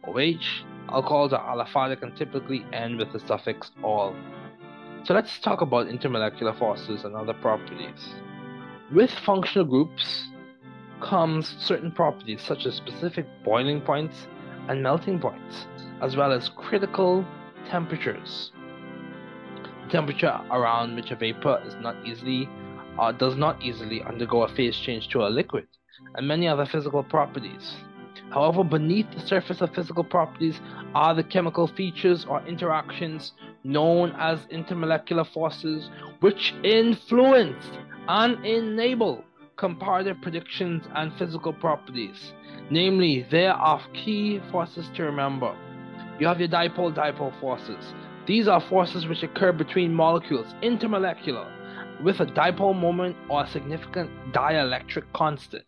OH. 0.09 0.65
Alcohols 0.89 1.33
are 1.33 1.57
aliphatic 1.57 2.03
and 2.03 2.17
typically 2.17 2.65
end 2.73 2.99
with 2.99 3.12
the 3.12 3.21
suffix 3.21 3.71
"-ol". 3.85 4.17
So 5.05 5.15
let's 5.15 5.39
talk 5.39 5.61
about 5.61 5.87
intermolecular 5.87 6.59
forces 6.59 7.05
and 7.05 7.15
other 7.15 7.35
properties. 7.35 8.15
With 8.93 9.11
functional 9.11 9.67
groups 9.67 10.27
comes 11.01 11.57
certain 11.59 11.91
properties 11.93 12.41
such 12.41 12.67
as 12.67 12.75
specific 12.75 13.27
boiling 13.45 13.81
points 13.81 14.27
and 14.73 14.83
melting 14.83 15.21
points 15.21 15.67
as 16.00 16.17
well 16.17 16.33
as 16.33 16.49
critical 16.49 17.26
temperatures. 17.69 18.52
The 19.85 19.91
temperature 19.91 20.41
around 20.50 20.97
which 20.97 21.11
a 21.11 21.17
vapor 21.17 21.62
is 21.67 21.75
not 21.75 21.95
easily 22.07 22.49
uh, 22.99 23.12
does 23.12 23.37
not 23.37 23.62
easily 23.62 24.02
undergo 24.02 24.45
a 24.45 24.49
phase 24.49 24.76
change 24.76 25.09
to 25.09 25.26
a 25.26 25.29
liquid, 25.29 25.67
and 26.14 26.26
many 26.26 26.49
other 26.49 26.64
physical 26.64 27.02
properties. 27.02 27.76
However, 28.31 28.64
beneath 28.64 29.11
the 29.12 29.21
surface 29.21 29.61
of 29.61 29.75
physical 29.75 30.05
properties 30.05 30.59
are 30.95 31.14
the 31.14 31.23
chemical 31.23 31.67
features 31.67 32.25
or 32.25 32.43
interactions 32.47 33.33
known 33.64 34.14
as 34.19 34.47
intermolecular 34.47 35.26
forces, 35.35 35.91
which 36.21 36.55
influence 36.64 37.64
and 38.09 38.43
enable 38.47 39.23
comparative 39.57 40.21
predictions 40.23 40.85
and 40.95 41.13
physical 41.19 41.53
properties. 41.53 42.33
Namely, 42.71 43.27
there 43.31 43.53
are 43.53 43.83
key 43.93 44.41
forces 44.51 44.89
to 44.95 45.05
remember. 45.05 45.57
You 46.19 46.27
have 46.27 46.41
your 46.41 46.49
dipole 46.49 46.95
dipole 46.95 47.39
forces. 47.41 47.93
These 48.27 48.49
are 48.49 48.61
forces 48.61 49.07
which 49.07 49.23
occur 49.23 49.53
between 49.53 49.95
molecules, 49.95 50.55
intermolecular, 50.63 52.03
with 52.03 52.21
a 52.21 52.27
dipole 52.27 52.79
moment 52.79 53.17
or 53.29 53.45
a 53.45 53.49
significant 53.49 54.11
dielectric 54.33 55.05
constant. 55.13 55.65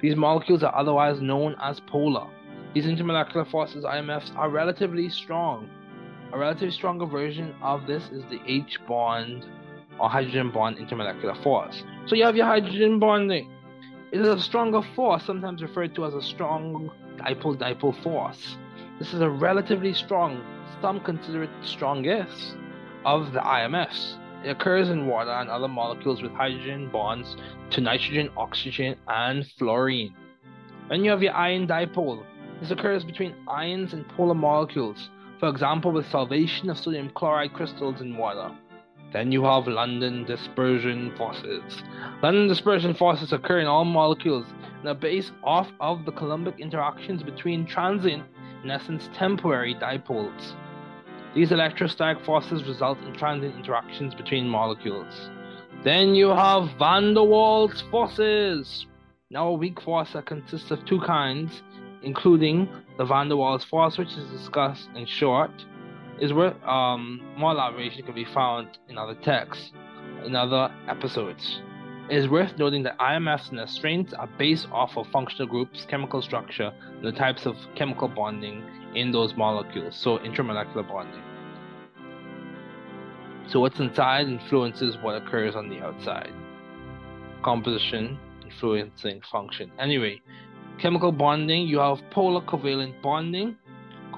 These 0.00 0.16
molecules 0.16 0.62
are 0.62 0.74
otherwise 0.74 1.20
known 1.20 1.56
as 1.60 1.80
polar. 1.80 2.28
These 2.74 2.86
intermolecular 2.86 3.50
forces, 3.50 3.84
IMFs, 3.84 4.34
are 4.36 4.48
relatively 4.48 5.08
strong. 5.08 5.68
A 6.32 6.38
relatively 6.38 6.70
stronger 6.70 7.06
version 7.06 7.54
of 7.62 7.86
this 7.86 8.04
is 8.10 8.22
the 8.30 8.40
H 8.46 8.78
bond 8.86 9.44
or 9.98 10.08
hydrogen 10.08 10.50
bond 10.50 10.78
intermolecular 10.78 11.42
force. 11.42 11.82
So 12.06 12.14
you 12.14 12.24
have 12.24 12.36
your 12.36 12.46
hydrogen 12.46 12.98
bonding. 12.98 13.50
It 14.10 14.20
is 14.20 14.28
a 14.28 14.40
stronger 14.40 14.82
force, 14.94 15.24
sometimes 15.24 15.62
referred 15.62 15.94
to 15.96 16.06
as 16.06 16.14
a 16.14 16.22
strong 16.22 16.90
dipole 17.16 17.56
dipole 17.56 18.02
force. 18.02 18.56
This 18.98 19.12
is 19.12 19.20
a 19.20 19.28
relatively 19.28 19.92
strong, 19.92 20.42
some 20.80 21.00
consider 21.00 21.42
it 21.42 21.50
strongest, 21.62 22.56
of 23.04 23.32
the 23.32 23.40
IMFs. 23.40 24.16
It 24.44 24.50
occurs 24.50 24.88
in 24.88 25.06
water 25.06 25.30
and 25.30 25.50
other 25.50 25.68
molecules 25.68 26.22
with 26.22 26.32
hydrogen 26.32 26.88
bonds 26.90 27.36
to 27.70 27.80
nitrogen, 27.80 28.30
oxygen, 28.36 28.96
and 29.08 29.46
fluorine. 29.58 30.14
Then 30.88 31.04
you 31.04 31.10
have 31.10 31.22
your 31.22 31.34
ion 31.34 31.66
dipole. 31.66 32.24
This 32.60 32.70
occurs 32.70 33.04
between 33.04 33.34
ions 33.46 33.92
and 33.92 34.08
polar 34.08 34.34
molecules, 34.34 35.10
for 35.38 35.48
example, 35.48 35.92
with 35.92 36.06
solvation 36.06 36.70
of 36.70 36.78
sodium 36.78 37.10
chloride 37.10 37.52
crystals 37.52 38.00
in 38.00 38.16
water. 38.16 38.54
Then 39.12 39.32
you 39.32 39.42
have 39.44 39.66
London 39.66 40.24
dispersion 40.24 41.16
forces. 41.16 41.82
London 42.22 42.46
dispersion 42.46 42.94
forces 42.94 43.32
occur 43.32 43.60
in 43.60 43.66
all 43.66 43.84
molecules 43.84 44.46
and 44.80 44.88
are 44.88 44.94
based 44.94 45.32
off 45.42 45.68
of 45.80 46.04
the 46.04 46.12
Coulombic 46.12 46.60
interactions 46.60 47.22
between 47.22 47.64
transient, 47.64 48.24
in 48.62 48.70
essence 48.70 49.08
temporary, 49.14 49.74
dipoles. 49.74 50.54
These 51.34 51.52
electrostatic 51.52 52.22
forces 52.24 52.64
result 52.64 52.98
in 53.02 53.14
transient 53.14 53.56
interactions 53.56 54.14
between 54.14 54.48
molecules. 54.48 55.30
Then 55.84 56.14
you 56.14 56.28
have 56.28 56.70
van 56.78 57.14
der 57.14 57.20
Waals 57.20 57.88
forces. 57.90 58.86
Now, 59.30 59.48
a 59.48 59.52
weak 59.52 59.80
force 59.80 60.12
that 60.12 60.26
consists 60.26 60.70
of 60.70 60.84
two 60.84 61.00
kinds, 61.00 61.62
including 62.02 62.68
the 62.98 63.04
van 63.04 63.28
der 63.28 63.36
Waals 63.36 63.64
force, 63.64 63.96
which 63.96 64.12
is 64.12 64.28
discussed 64.30 64.88
in 64.94 65.06
short, 65.06 65.50
is 66.20 66.32
where 66.32 66.54
um, 66.68 67.20
more 67.36 67.52
elaboration 67.52 68.02
can 68.04 68.14
be 68.14 68.24
found 68.24 68.78
in 68.88 68.98
other 68.98 69.14
texts, 69.14 69.72
in 70.24 70.34
other 70.34 70.72
episodes. 70.88 71.60
It 72.10 72.16
is 72.16 72.28
worth 72.28 72.56
noting 72.58 72.82
that 72.84 72.98
IMFs 72.98 73.50
and 73.50 73.58
their 73.58 73.66
strengths 73.66 74.14
are 74.14 74.28
based 74.38 74.66
off 74.72 74.96
of 74.96 75.06
functional 75.08 75.46
groups, 75.46 75.86
chemical 75.88 76.22
structure, 76.22 76.72
and 76.96 77.04
the 77.04 77.12
types 77.12 77.44
of 77.44 77.56
chemical 77.74 78.08
bonding 78.08 78.64
in 78.94 79.12
those 79.12 79.34
molecules, 79.36 79.94
so 79.94 80.18
intermolecular 80.18 80.88
bonding. 80.88 81.22
So, 83.48 83.60
what's 83.60 83.78
inside 83.78 84.26
influences 84.26 84.96
what 85.02 85.22
occurs 85.22 85.54
on 85.54 85.68
the 85.68 85.80
outside. 85.80 86.32
Composition 87.42 88.18
influencing 88.44 89.20
function. 89.30 89.70
Anyway, 89.78 90.20
chemical 90.78 91.12
bonding, 91.12 91.66
you 91.66 91.78
have 91.78 91.98
polar 92.10 92.40
covalent 92.42 93.00
bonding. 93.02 93.56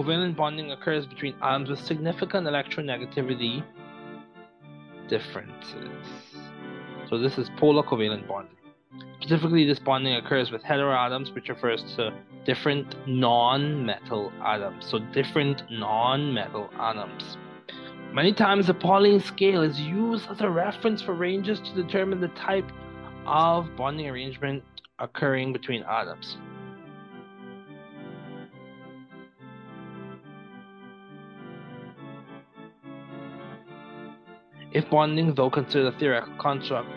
Covalent 0.01 0.35
bonding 0.35 0.73
occurs 0.73 1.05
between 1.05 1.35
atoms 1.43 1.69
with 1.69 1.79
significant 1.79 2.47
electronegativity 2.47 3.63
differences. 5.09 6.07
So 7.11 7.19
this 7.19 7.37
is 7.37 7.51
polar 7.59 7.83
covalent 7.83 8.27
bonding. 8.27 8.57
Specifically, 9.21 9.67
this 9.67 9.79
bonding 9.79 10.15
occurs 10.15 10.51
with 10.51 10.63
heteroatoms, 10.63 11.35
which 11.35 11.51
refers 11.51 11.83
to 11.97 12.15
different 12.47 12.95
non-metal 13.07 14.33
atoms. 14.43 14.87
So 14.87 15.01
different 15.13 15.65
non-metal 15.71 16.71
atoms. 16.79 17.37
Many 18.15 18.33
times 18.33 18.69
the 18.69 18.75
Pauling 18.75 19.21
scale 19.21 19.61
is 19.61 19.79
used 19.79 20.31
as 20.31 20.41
a 20.41 20.49
reference 20.49 21.03
for 21.03 21.13
ranges 21.13 21.61
to 21.61 21.75
determine 21.75 22.23
the 22.23 22.29
type 22.29 22.73
of 23.27 23.69
bonding 23.77 24.09
arrangement 24.09 24.63
occurring 24.99 25.53
between 25.53 25.83
atoms. 25.83 26.39
If 34.73 34.89
bonding, 34.89 35.35
though 35.35 35.51
considered 35.51 35.95
a 35.95 35.99
theoretical 35.99 36.37
construct, 36.39 36.89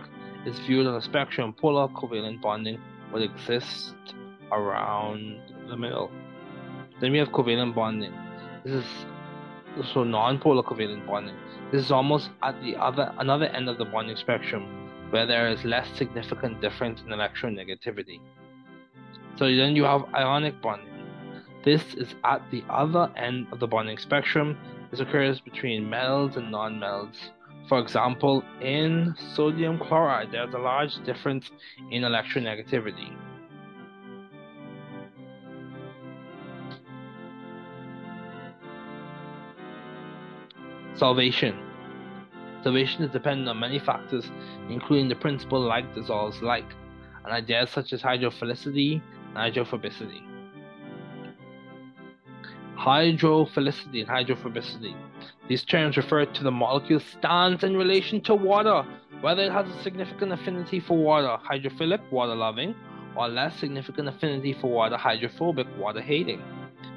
is 0.45 0.59
viewed 0.59 0.85
on 0.85 0.95
a 0.95 1.01
spectrum, 1.01 1.53
polar 1.53 1.87
covalent 1.87 2.41
bonding 2.41 2.79
would 3.11 3.23
exist 3.23 3.95
around 4.51 5.39
the 5.67 5.75
middle. 5.75 6.11
Then 7.01 7.11
we 7.11 7.17
have 7.17 7.29
covalent 7.29 7.73
bonding. 7.73 8.13
This 8.63 8.73
is 8.73 8.85
so 9.91 10.03
non-polar 10.03 10.61
covalent 10.61 11.07
bonding. 11.07 11.35
This 11.71 11.85
is 11.85 11.91
almost 11.91 12.29
at 12.43 12.61
the 12.61 12.75
other 12.75 13.11
another 13.17 13.45
end 13.45 13.67
of 13.67 13.79
the 13.79 13.85
bonding 13.85 14.17
spectrum, 14.17 14.63
where 15.09 15.25
there 15.25 15.49
is 15.49 15.63
less 15.65 15.87
significant 15.97 16.61
difference 16.61 17.01
in 17.01 17.07
electronegativity. 17.07 18.19
So 19.35 19.45
then 19.45 19.75
you 19.75 19.83
have 19.85 20.05
ionic 20.13 20.61
bonding. 20.61 20.89
This 21.63 21.95
is 21.95 22.13
at 22.23 22.43
the 22.51 22.63
other 22.69 23.11
end 23.15 23.47
of 23.51 23.59
the 23.59 23.67
bonding 23.67 23.97
spectrum. 23.97 24.57
This 24.91 24.99
occurs 24.99 25.39
between 25.39 25.89
metals 25.89 26.35
and 26.35 26.51
non-metals 26.51 27.31
for 27.67 27.79
example, 27.79 28.43
in 28.61 29.15
sodium 29.35 29.79
chloride, 29.79 30.31
there's 30.31 30.53
a 30.53 30.57
large 30.57 31.01
difference 31.05 31.49
in 31.91 32.03
electronegativity. 32.03 33.15
Solvation. 40.95 41.57
Solvation 42.63 43.01
is 43.01 43.11
dependent 43.11 43.47
on 43.47 43.59
many 43.59 43.79
factors, 43.79 44.29
including 44.69 45.07
the 45.07 45.15
principle 45.15 45.59
like 45.59 45.93
dissolves 45.95 46.41
like, 46.41 46.69
and 47.23 47.33
ideas 47.33 47.69
such 47.69 47.93
as 47.93 48.01
hydrophilicity 48.01 49.01
and 49.35 49.37
hydrophobicity. 49.37 50.21
Hydrophilicity 52.77 54.01
and 54.01 54.09
hydrophobicity 54.09 54.95
these 55.47 55.63
terms 55.63 55.97
refer 55.97 56.25
to 56.25 56.43
the 56.43 56.51
molecule's 56.51 57.03
stance 57.03 57.63
in 57.63 57.75
relation 57.75 58.21
to 58.21 58.35
water, 58.35 58.83
whether 59.21 59.43
it 59.43 59.51
has 59.51 59.67
a 59.67 59.83
significant 59.83 60.31
affinity 60.31 60.79
for 60.79 60.97
water, 60.97 61.37
hydrophilic, 61.49 61.99
water 62.11 62.35
loving, 62.35 62.75
or 63.15 63.27
less 63.27 63.57
significant 63.59 64.07
affinity 64.07 64.53
for 64.53 64.71
water, 64.71 64.97
hydrophobic, 64.97 65.67
water 65.77 66.01
hating. 66.01 66.41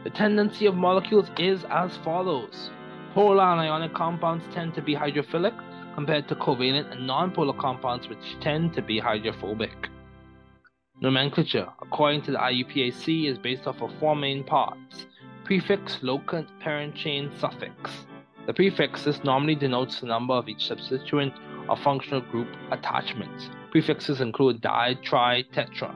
The 0.05 0.11
tendency 0.11 0.67
of 0.67 0.77
molecules 0.77 1.31
is 1.39 1.65
as 1.71 1.97
follows 1.99 2.71
polar 3.17 3.45
and 3.45 3.61
ionic 3.63 3.95
compounds 3.95 4.45
tend 4.53 4.75
to 4.75 4.83
be 4.83 4.95
hydrophilic 4.95 5.59
compared 5.95 6.29
to 6.29 6.35
covalent 6.35 6.93
and 6.93 7.09
nonpolar 7.09 7.59
compounds, 7.59 8.09
which 8.09 8.37
tend 8.41 8.75
to 8.75 8.83
be 8.83 8.99
hydrophobic. 8.99 9.89
Nomenclature, 11.01 11.67
according 11.81 12.21
to 12.23 12.33
the 12.33 12.39
IUPAC, 12.39 13.31
is 13.31 13.39
based 13.39 13.67
off 13.67 13.81
of 13.81 13.91
four 13.99 14.15
main 14.15 14.45
parts 14.45 15.07
prefix, 15.45 16.01
locant, 16.03 16.47
parent 16.61 16.95
chain, 16.95 17.31
suffix. 17.39 18.07
The 18.47 18.55
prefixes 18.55 19.25
normally 19.25 19.57
denotes 19.57 20.01
the 20.01 20.07
number 20.07 20.35
of 20.35 20.49
each 20.49 20.69
substituent 20.69 21.35
or 21.69 21.77
functional 21.77 22.21
group 22.21 22.47
attachments. 22.71 23.51
Prefixes 23.73 24.21
include 24.21 24.61
di, 24.61 24.95
tri, 25.03 25.45
tetra. 25.53 25.93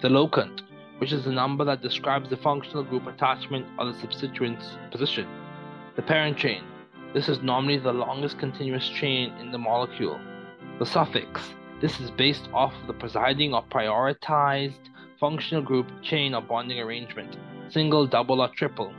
The 0.00 0.08
locant, 0.08 0.60
which 0.98 1.12
is 1.12 1.24
the 1.24 1.32
number 1.32 1.64
that 1.64 1.82
describes 1.82 2.30
the 2.30 2.36
functional 2.36 2.84
group 2.84 3.08
attachment 3.08 3.66
or 3.78 3.86
the 3.86 3.98
substituent's 3.98 4.76
position. 4.92 5.26
The 5.96 6.02
parent 6.02 6.36
chain. 6.36 6.62
This 7.14 7.28
is 7.28 7.42
normally 7.42 7.78
the 7.78 7.92
longest 7.92 8.38
continuous 8.38 8.88
chain 8.88 9.32
in 9.40 9.50
the 9.50 9.58
molecule. 9.58 10.20
The 10.78 10.86
suffix. 10.86 11.52
This 11.80 11.98
is 11.98 12.12
based 12.12 12.48
off 12.52 12.74
the 12.86 12.92
presiding 12.92 13.54
or 13.54 13.64
prioritized 13.64 14.88
functional 15.18 15.64
group 15.64 15.86
chain 16.02 16.34
or 16.34 16.42
bonding 16.42 16.78
arrangement, 16.78 17.36
single, 17.70 18.06
double, 18.06 18.40
or 18.40 18.48
triple. 18.50 18.92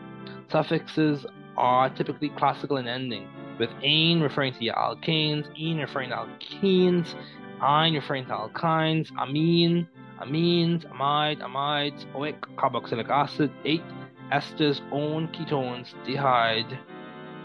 Suffixes 0.50 1.26
are 1.60 1.90
typically 1.90 2.30
classical 2.30 2.78
in 2.78 2.88
ending, 2.88 3.28
with 3.60 3.70
ane 3.84 4.22
referring 4.22 4.54
to 4.54 4.60
alkanes, 4.72 5.46
ene 5.60 5.78
referring 5.78 6.10
to 6.10 6.16
alkenes, 6.16 7.14
ine 7.62 7.94
referring 7.94 8.26
to 8.26 8.32
alkynes, 8.32 9.12
amine, 9.20 9.88
amines, 10.22 10.86
amide, 10.92 11.40
amides, 11.42 12.06
oic, 12.16 12.40
carboxylic 12.56 13.10
acid, 13.10 13.52
ate, 13.66 13.84
esters, 14.32 14.82
own, 14.92 15.28
ketones, 15.30 15.94
dehyde, 16.06 16.78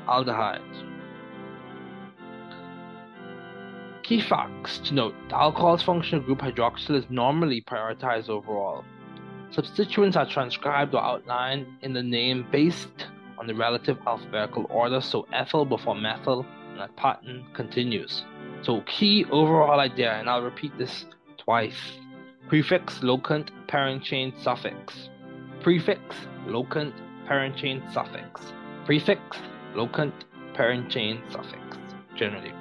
aldehydes. 0.07 0.91
Key 4.05 4.21
facts 4.21 4.79
to 4.79 4.95
note 4.95 5.15
the 5.31 5.37
alcohol's 5.37 5.83
functional 5.83 6.25
group 6.25 6.39
hydroxyl 6.39 6.95
is 6.95 7.05
normally 7.09 7.63
prioritized 7.63 8.29
overall. 8.29 8.85
Substituents 9.51 10.17
are 10.17 10.29
transcribed 10.29 10.95
or 10.95 11.03
outlined 11.03 11.67
in 11.81 11.93
the 11.95 12.03
name 12.03 12.47
based 12.53 13.07
on 13.39 13.47
the 13.47 13.55
relative 13.55 13.99
alphabetical 14.07 14.67
order, 14.71 15.01
so 15.01 15.27
ethyl 15.33 15.65
before 15.65 15.95
methyl, 15.95 16.47
and 16.71 16.81
that 16.81 16.95
pattern 16.97 17.45
continues. 17.55 18.25
So, 18.63 18.83
key 18.83 19.27
overall 19.31 19.81
idea, 19.81 20.13
and 20.13 20.29
I'll 20.29 20.43
repeat 20.43 20.77
this 20.79 21.07
twice 21.39 21.99
prefix, 22.49 22.99
locant, 23.01 23.49
parent 23.69 24.03
chain, 24.03 24.33
suffix. 24.41 25.09
Prefix, 25.63 26.01
locant, 26.47 26.93
parent 27.27 27.57
chain, 27.57 27.83
suffix. 27.93 28.41
Prefix, 28.85 29.39
locant, 29.75 30.13
parent 30.55 30.91
chain, 30.91 31.23
suffix, 31.31 31.79
generally. 32.17 32.53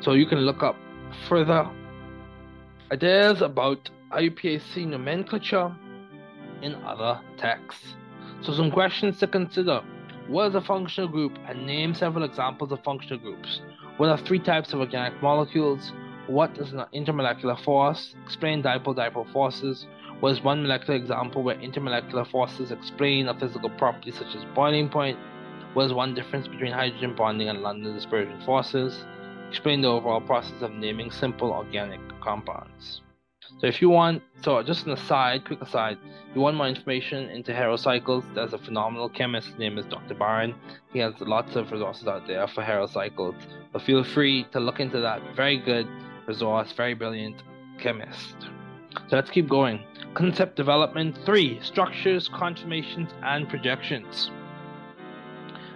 So 0.00 0.12
you 0.12 0.26
can 0.26 0.38
look 0.40 0.62
up 0.62 0.76
further 1.28 1.70
ideas 2.90 3.42
about 3.42 3.90
IUPAC 4.10 4.86
nomenclature 4.86 5.74
in 6.62 6.74
other 6.76 7.20
texts. 7.36 7.94
So 8.44 8.52
some 8.52 8.70
questions 8.70 9.18
to 9.20 9.26
consider. 9.26 9.80
What 10.28 10.48
is 10.48 10.54
a 10.54 10.60
functional 10.60 11.08
group? 11.08 11.32
And 11.48 11.66
name 11.66 11.94
several 11.94 12.24
examples 12.24 12.72
of 12.72 12.84
functional 12.84 13.18
groups. 13.18 13.62
What 13.96 14.10
are 14.10 14.18
three 14.18 14.38
types 14.38 14.74
of 14.74 14.80
organic 14.80 15.22
molecules? 15.22 15.92
What 16.26 16.58
is 16.58 16.74
an 16.74 16.84
intermolecular 16.94 17.58
force? 17.64 18.14
Explain 18.22 18.62
dipole-dipole 18.62 19.32
forces. 19.32 19.86
What 20.20 20.32
is 20.32 20.42
one 20.42 20.60
molecular 20.60 20.94
example 20.94 21.42
where 21.42 21.56
intermolecular 21.56 22.30
forces 22.30 22.70
explain 22.70 23.28
a 23.28 23.40
physical 23.40 23.70
property 23.70 24.10
such 24.10 24.34
as 24.34 24.44
boiling 24.54 24.90
point? 24.90 25.18
What 25.72 25.86
is 25.86 25.94
one 25.94 26.14
difference 26.14 26.46
between 26.46 26.72
hydrogen 26.72 27.16
bonding 27.16 27.48
and 27.48 27.62
London 27.62 27.94
dispersion 27.94 28.42
forces? 28.44 29.06
Explain 29.48 29.80
the 29.80 29.88
overall 29.88 30.20
process 30.20 30.60
of 30.60 30.72
naming 30.72 31.10
simple 31.10 31.50
organic 31.50 32.00
compounds. 32.20 33.00
So 33.60 33.66
if 33.66 33.80
you 33.80 33.88
want, 33.88 34.22
so 34.42 34.62
just 34.62 34.86
an 34.86 34.92
aside, 34.92 35.44
quick 35.44 35.62
aside, 35.62 35.98
you 36.34 36.40
want 36.40 36.56
more 36.56 36.68
information 36.68 37.30
into 37.30 37.52
heterocycles, 37.52 38.24
there's 38.34 38.52
a 38.52 38.58
phenomenal 38.58 39.08
chemist, 39.08 39.48
his 39.48 39.58
name 39.58 39.78
is 39.78 39.86
Dr. 39.86 40.14
Byron. 40.14 40.54
He 40.92 40.98
has 40.98 41.14
lots 41.20 41.56
of 41.56 41.70
resources 41.70 42.08
out 42.08 42.26
there 42.26 42.46
for 42.48 42.62
heterocycles. 42.62 43.36
So 43.72 43.78
feel 43.78 44.04
free 44.04 44.44
to 44.52 44.60
look 44.60 44.80
into 44.80 45.00
that. 45.00 45.22
Very 45.36 45.58
good 45.58 45.88
resource, 46.26 46.72
very 46.72 46.94
brilliant 46.94 47.42
chemist. 47.78 48.36
So 49.08 49.16
let's 49.16 49.30
keep 49.30 49.48
going. 49.48 49.84
Concept 50.14 50.56
development 50.56 51.18
three 51.24 51.60
structures, 51.60 52.28
conformations, 52.28 53.10
and 53.22 53.48
projections. 53.48 54.30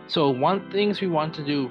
So 0.07 0.31
one 0.31 0.70
things 0.70 1.00
we 1.00 1.09
want 1.09 1.35
to 1.35 1.44
do, 1.44 1.70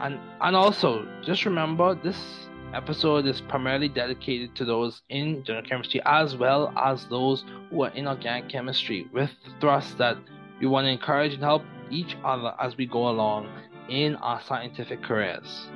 and 0.00 0.18
and 0.40 0.56
also 0.56 1.06
just 1.22 1.44
remember 1.44 1.94
this 1.94 2.41
episode 2.74 3.26
is 3.26 3.40
primarily 3.40 3.88
dedicated 3.88 4.54
to 4.56 4.64
those 4.64 5.02
in 5.08 5.44
general 5.44 5.64
chemistry 5.64 6.00
as 6.04 6.36
well 6.36 6.72
as 6.76 7.06
those 7.06 7.44
who 7.70 7.82
are 7.84 7.90
in 7.90 8.06
organic 8.06 8.48
chemistry 8.48 9.06
with 9.12 9.30
the 9.44 9.50
thrust 9.60 9.98
that 9.98 10.16
we 10.60 10.66
want 10.66 10.84
to 10.84 10.90
encourage 10.90 11.34
and 11.34 11.42
help 11.42 11.62
each 11.90 12.16
other 12.24 12.54
as 12.60 12.76
we 12.76 12.86
go 12.86 13.08
along 13.08 13.48
in 13.88 14.16
our 14.16 14.40
scientific 14.42 15.02
careers. 15.02 15.66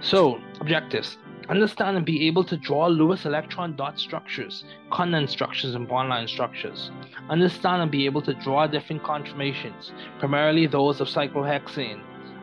So, 0.00 0.40
objectives 0.60 1.18
understand 1.48 1.96
and 1.96 2.06
be 2.06 2.26
able 2.26 2.44
to 2.44 2.56
draw 2.56 2.86
Lewis 2.86 3.24
electron 3.24 3.76
dot 3.76 3.98
structures, 3.98 4.64
condensed 4.90 5.32
structures, 5.32 5.74
and 5.74 5.88
bond 5.88 6.08
line 6.08 6.28
structures. 6.28 6.90
Understand 7.28 7.82
and 7.82 7.90
be 7.90 8.06
able 8.06 8.22
to 8.22 8.34
draw 8.34 8.66
different 8.66 9.02
conformations, 9.02 9.92
primarily 10.18 10.66
those 10.66 11.00
of 11.00 11.08
cyclohexane, 11.08 12.00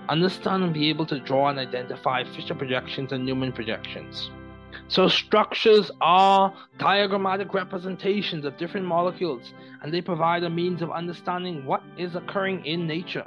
understand 0.10 0.64
and 0.64 0.74
be 0.74 0.90
able 0.90 1.06
to 1.06 1.20
draw 1.20 1.50
and 1.50 1.60
identify 1.60 2.24
Fischer 2.24 2.56
projections 2.56 3.12
and 3.12 3.26
Newman 3.26 3.52
projections. 3.52 4.32
So, 4.88 5.08
structures 5.08 5.92
are 6.02 6.54
diagrammatic 6.78 7.54
representations 7.54 8.46
of 8.46 8.58
different 8.58 8.86
molecules, 8.86 9.54
and 9.82 9.94
they 9.94 10.02
provide 10.02 10.44
a 10.44 10.50
means 10.50 10.82
of 10.82 10.92
understanding 10.92 11.66
what 11.66 11.84
is 11.98 12.16
occurring 12.16 12.66
in 12.66 12.88
nature. 12.88 13.26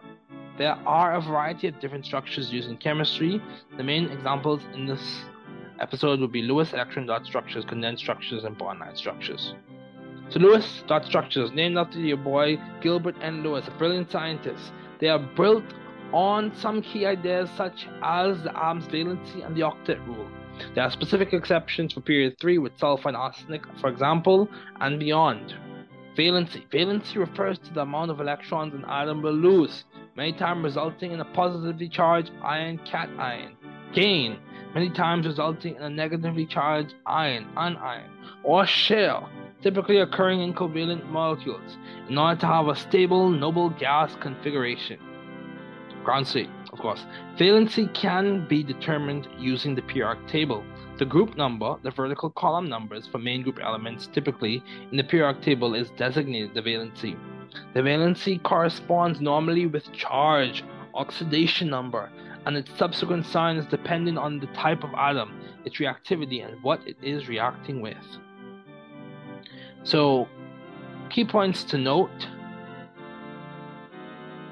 There 0.58 0.76
are 0.86 1.14
a 1.14 1.20
variety 1.20 1.68
of 1.68 1.80
different 1.80 2.04
structures 2.04 2.52
used 2.52 2.68
in 2.68 2.76
chemistry. 2.76 3.40
The 3.76 3.82
main 3.82 4.10
examples 4.10 4.60
in 4.74 4.86
this 4.86 5.24
episode 5.80 6.20
would 6.20 6.32
be 6.32 6.42
Lewis 6.42 6.72
electron 6.72 7.06
dot 7.06 7.26
structures, 7.26 7.64
condensed 7.64 8.02
structures, 8.02 8.44
and 8.44 8.56
bond 8.58 8.80
line 8.80 8.96
structures. 8.96 9.54
So, 10.28 10.40
Lewis 10.40 10.84
dot 10.86 11.04
structures, 11.04 11.52
named 11.52 11.76
after 11.76 11.98
your 11.98 12.16
boy 12.16 12.58
Gilbert 12.80 13.16
N. 13.20 13.42
Lewis, 13.42 13.66
a 13.68 13.72
brilliant 13.72 14.10
scientist. 14.10 14.72
They 15.00 15.08
are 15.08 15.18
built 15.18 15.64
on 16.12 16.54
some 16.56 16.82
key 16.82 17.06
ideas 17.06 17.48
such 17.56 17.88
as 18.02 18.42
the 18.42 18.52
arms 18.52 18.86
valency 18.86 19.44
and 19.44 19.56
the 19.56 19.62
octet 19.62 20.04
rule. 20.06 20.28
There 20.74 20.84
are 20.84 20.90
specific 20.90 21.32
exceptions 21.32 21.92
for 21.92 22.00
period 22.00 22.36
3 22.40 22.58
with 22.58 22.78
sulfur 22.78 23.08
and 23.08 23.16
arsenic, 23.16 23.62
for 23.80 23.88
example, 23.88 24.48
and 24.80 24.98
beyond. 25.00 25.54
Valency. 26.16 26.68
Valency 26.68 27.16
refers 27.16 27.58
to 27.58 27.72
the 27.72 27.80
amount 27.80 28.10
of 28.10 28.20
electrons 28.20 28.74
an 28.74 28.84
atom 28.84 29.22
will 29.22 29.32
lose, 29.32 29.84
many 30.14 30.32
times 30.32 30.62
resulting 30.62 31.12
in 31.12 31.20
a 31.20 31.24
positively 31.24 31.88
charged 31.88 32.30
ion 32.42 32.78
cation. 32.84 33.56
Gain. 33.94 34.38
Many 34.74 34.90
times 34.90 35.26
resulting 35.26 35.76
in 35.76 35.82
a 35.82 35.90
negatively 35.90 36.46
charged 36.46 36.94
ion 37.06 37.46
anion. 37.56 38.10
Or 38.42 38.66
share, 38.66 39.20
typically 39.62 39.98
occurring 39.98 40.40
in 40.40 40.54
covalent 40.54 41.08
molecules, 41.08 41.78
in 42.08 42.18
order 42.18 42.40
to 42.40 42.46
have 42.46 42.68
a 42.68 42.76
stable 42.76 43.30
noble 43.30 43.70
gas 43.70 44.14
configuration. 44.20 44.98
Ground 46.04 46.26
state, 46.26 46.48
of 46.72 46.78
course. 46.78 47.06
Valency 47.36 47.92
can 47.94 48.46
be 48.48 48.62
determined 48.62 49.28
using 49.38 49.74
the 49.74 49.82
periodic 49.82 50.26
table. 50.26 50.64
The 50.98 51.04
group 51.04 51.36
number, 51.36 51.76
the 51.82 51.90
vertical 51.90 52.30
column 52.30 52.68
numbers 52.68 53.06
for 53.06 53.18
main 53.18 53.42
group 53.42 53.58
elements 53.62 54.08
typically 54.08 54.62
in 54.90 54.96
the 54.96 55.04
periodic 55.04 55.42
table 55.42 55.74
is 55.74 55.90
designated 55.90 56.54
the 56.54 56.62
valency. 56.62 57.16
The 57.74 57.80
valency 57.80 58.42
corresponds 58.42 59.20
normally 59.20 59.66
with 59.66 59.92
charge, 59.92 60.64
oxidation 60.94 61.68
number, 61.70 62.10
and 62.46 62.56
its 62.56 62.76
subsequent 62.76 63.26
sign 63.26 63.56
is 63.56 63.66
dependent 63.66 64.18
on 64.18 64.40
the 64.40 64.46
type 64.48 64.82
of 64.82 64.92
atom, 64.94 65.40
its 65.64 65.76
reactivity, 65.76 66.44
and 66.46 66.62
what 66.62 66.80
it 66.86 66.96
is 67.02 67.28
reacting 67.28 67.80
with. 67.80 67.96
So, 69.84 70.28
key 71.10 71.24
points 71.24 71.64
to 71.64 71.78
note 71.78 72.26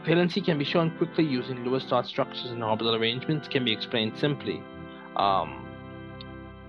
Valency 0.04 0.44
can 0.44 0.58
be 0.58 0.64
shown 0.64 0.96
quickly 0.96 1.24
using 1.24 1.64
Lewis 1.64 1.84
dot 1.84 2.06
structures 2.06 2.50
and 2.50 2.64
orbital 2.64 2.94
arrangements 2.94 3.48
can 3.48 3.64
be 3.64 3.72
explained 3.72 4.16
simply. 4.16 4.62
Um, 5.16 5.66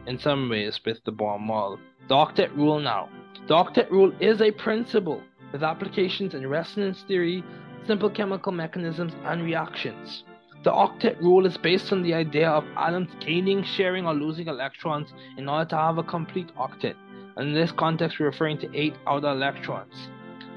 in 0.08 0.18
some 0.18 0.50
ways 0.50 0.80
with 0.86 1.04
the 1.06 1.12
Bohr 1.12 1.40
model. 1.40 1.80
The 2.08 2.16
octet 2.16 2.56
rule 2.56 2.80
now. 2.80 3.10
The 3.48 3.54
octet 3.54 3.90
rule 3.90 4.12
is 4.20 4.42
a 4.42 4.52
principle 4.52 5.22
with 5.52 5.64
applications 5.64 6.34
in 6.34 6.48
resonance 6.48 7.04
theory, 7.08 7.44
simple 7.86 8.10
chemical 8.10 8.52
mechanisms, 8.52 9.14
and 9.26 9.44
reactions. 9.44 10.24
The 10.64 10.72
octet 10.72 11.20
rule 11.22 11.46
is 11.46 11.58
based 11.58 11.92
on 11.92 12.04
the 12.04 12.14
idea 12.14 12.50
of 12.50 12.66
atoms 12.78 13.10
gaining, 13.20 13.64
sharing, 13.64 14.06
or 14.06 14.14
losing 14.14 14.48
electrons 14.48 15.14
in 15.38 15.50
order 15.50 15.70
to 15.70 15.78
have 15.78 15.98
a 15.98 16.04
complete 16.04 16.54
octet. 16.56 16.96
In 17.38 17.54
this 17.54 17.72
context, 17.72 18.20
we're 18.20 18.28
referring 18.28 18.60
to 18.60 18.70
eight 18.76 18.96
outer 19.08 19.30
electrons. 19.30 20.10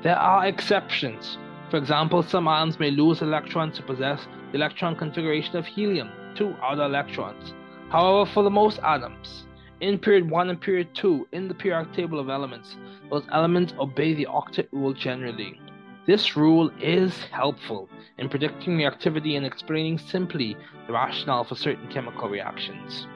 There 0.03 0.17
are 0.17 0.47
exceptions. 0.47 1.39
For 1.71 1.77
example, 1.79 2.23
some 2.23 2.47
atoms 2.47 2.79
may 2.79 2.91
lose 2.91 3.23
electrons 3.23 3.77
to 3.77 3.83
possess 3.83 4.27
the 4.51 4.59
electron 4.59 4.97
configuration 4.97 5.57
of 5.57 5.67
helium, 5.67 6.11
two 6.35 6.55
outer 6.63 6.83
electrons. 6.83 7.53
However, 7.91 8.31
for 8.31 8.43
the 8.43 8.51
most 8.51 8.79
atoms, 8.81 9.47
in 9.81 9.99
period 9.99 10.31
1 10.31 10.51
and 10.51 10.61
period 10.61 10.89
2 10.95 11.29
in 11.33 11.49
the 11.49 11.55
periodic 11.55 11.93
table 11.93 12.19
of 12.19 12.29
elements, 12.29 12.77
those 13.11 13.25
elements 13.33 13.75
obey 13.79 14.15
the 14.15 14.27
octet 14.31 14.69
rule 14.73 14.93
generally. 14.93 15.61
This 16.07 16.37
rule 16.37 16.71
is 16.81 17.19
helpful 17.33 17.89
in 18.19 18.29
predicting 18.29 18.77
reactivity 18.77 19.37
and 19.37 19.47
explaining 19.47 19.99
simply 19.99 20.57
the 20.87 20.93
rationale 20.93 21.45
for 21.45 21.55
certain 21.55 21.89
chemical 21.89 22.29
reactions. 22.29 23.07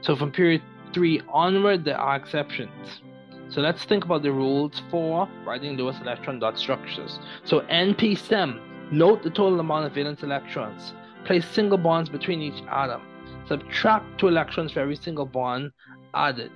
So 0.00 0.16
from 0.16 0.32
period 0.32 0.62
3 0.94 1.22
onward, 1.28 1.84
there 1.84 1.98
are 1.98 2.16
exceptions. 2.16 3.02
So 3.50 3.60
let's 3.60 3.84
think 3.84 4.04
about 4.04 4.22
the 4.22 4.32
rules 4.32 4.80
for 4.90 5.28
writing 5.44 5.76
Lewis 5.76 5.96
electron 6.00 6.38
dot 6.38 6.56
structures. 6.56 7.18
So 7.44 7.60
NP-SEM, 7.62 8.60
note 8.92 9.24
the 9.24 9.30
total 9.30 9.58
amount 9.58 9.86
of 9.86 9.92
valence 9.92 10.22
electrons. 10.22 10.92
Place 11.24 11.46
single 11.46 11.78
bonds 11.78 12.08
between 12.08 12.40
each 12.40 12.62
atom. 12.70 13.02
Subtract 13.48 14.18
two 14.18 14.28
electrons 14.28 14.72
for 14.72 14.80
every 14.80 14.94
single 14.94 15.26
bond 15.26 15.72
added. 16.14 16.52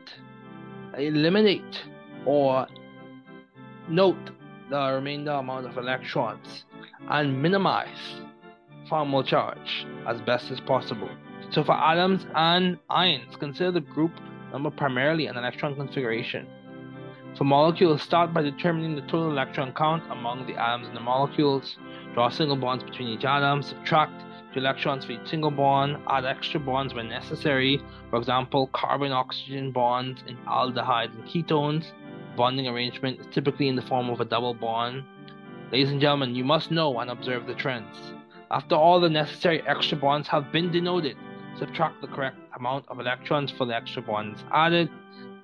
Eliminate 0.96 1.82
or 2.24 2.68
note 3.88 4.30
the 4.70 4.92
remainder 4.92 5.32
amount 5.32 5.66
of 5.66 5.76
electrons 5.76 6.64
and 7.10 7.42
minimize 7.42 8.22
formal 8.88 9.24
charge 9.24 9.84
as 10.06 10.20
best 10.20 10.50
as 10.52 10.60
possible. 10.60 11.10
So 11.50 11.64
for 11.64 11.72
atoms 11.72 12.24
and 12.34 12.78
ions, 12.88 13.36
consider 13.36 13.72
the 13.72 13.80
group 13.80 14.12
number 14.52 14.70
primarily 14.70 15.26
an 15.26 15.36
electron 15.36 15.74
configuration. 15.74 16.46
For 17.36 17.42
molecules, 17.42 18.00
start 18.00 18.32
by 18.32 18.42
determining 18.42 18.94
the 18.94 19.00
total 19.02 19.28
electron 19.28 19.72
count 19.72 20.04
among 20.08 20.46
the 20.46 20.54
atoms 20.54 20.86
in 20.86 20.94
the 20.94 21.00
molecules. 21.00 21.78
Draw 22.14 22.28
single 22.28 22.56
bonds 22.56 22.84
between 22.84 23.08
each 23.08 23.24
atom. 23.24 23.60
Subtract 23.60 24.12
to 24.52 24.60
electrons 24.60 25.04
for 25.04 25.12
each 25.12 25.28
single 25.28 25.50
bond, 25.50 25.96
add 26.06 26.24
extra 26.24 26.60
bonds 26.60 26.94
when 26.94 27.08
necessary. 27.08 27.82
For 28.10 28.20
example, 28.20 28.68
carbon 28.68 29.10
oxygen 29.10 29.72
bonds 29.72 30.22
in 30.28 30.36
aldehydes 30.46 31.12
and 31.16 31.24
ketones. 31.24 31.86
Bonding 32.36 32.68
arrangement 32.68 33.18
is 33.18 33.26
typically 33.32 33.66
in 33.66 33.74
the 33.74 33.82
form 33.82 34.10
of 34.10 34.20
a 34.20 34.24
double 34.24 34.54
bond. 34.54 35.02
Ladies 35.72 35.90
and 35.90 36.00
gentlemen, 36.00 36.36
you 36.36 36.44
must 36.44 36.70
know 36.70 37.00
and 37.00 37.10
observe 37.10 37.48
the 37.48 37.54
trends. 37.54 37.96
After 38.52 38.76
all 38.76 39.00
the 39.00 39.10
necessary 39.10 39.60
extra 39.66 39.98
bonds 39.98 40.28
have 40.28 40.52
been 40.52 40.70
denoted, 40.70 41.16
subtract 41.58 42.00
the 42.00 42.06
correct 42.06 42.38
amount 42.56 42.86
of 42.86 43.00
electrons 43.00 43.50
for 43.50 43.64
the 43.64 43.74
extra 43.74 44.02
bonds 44.02 44.44
added. 44.52 44.88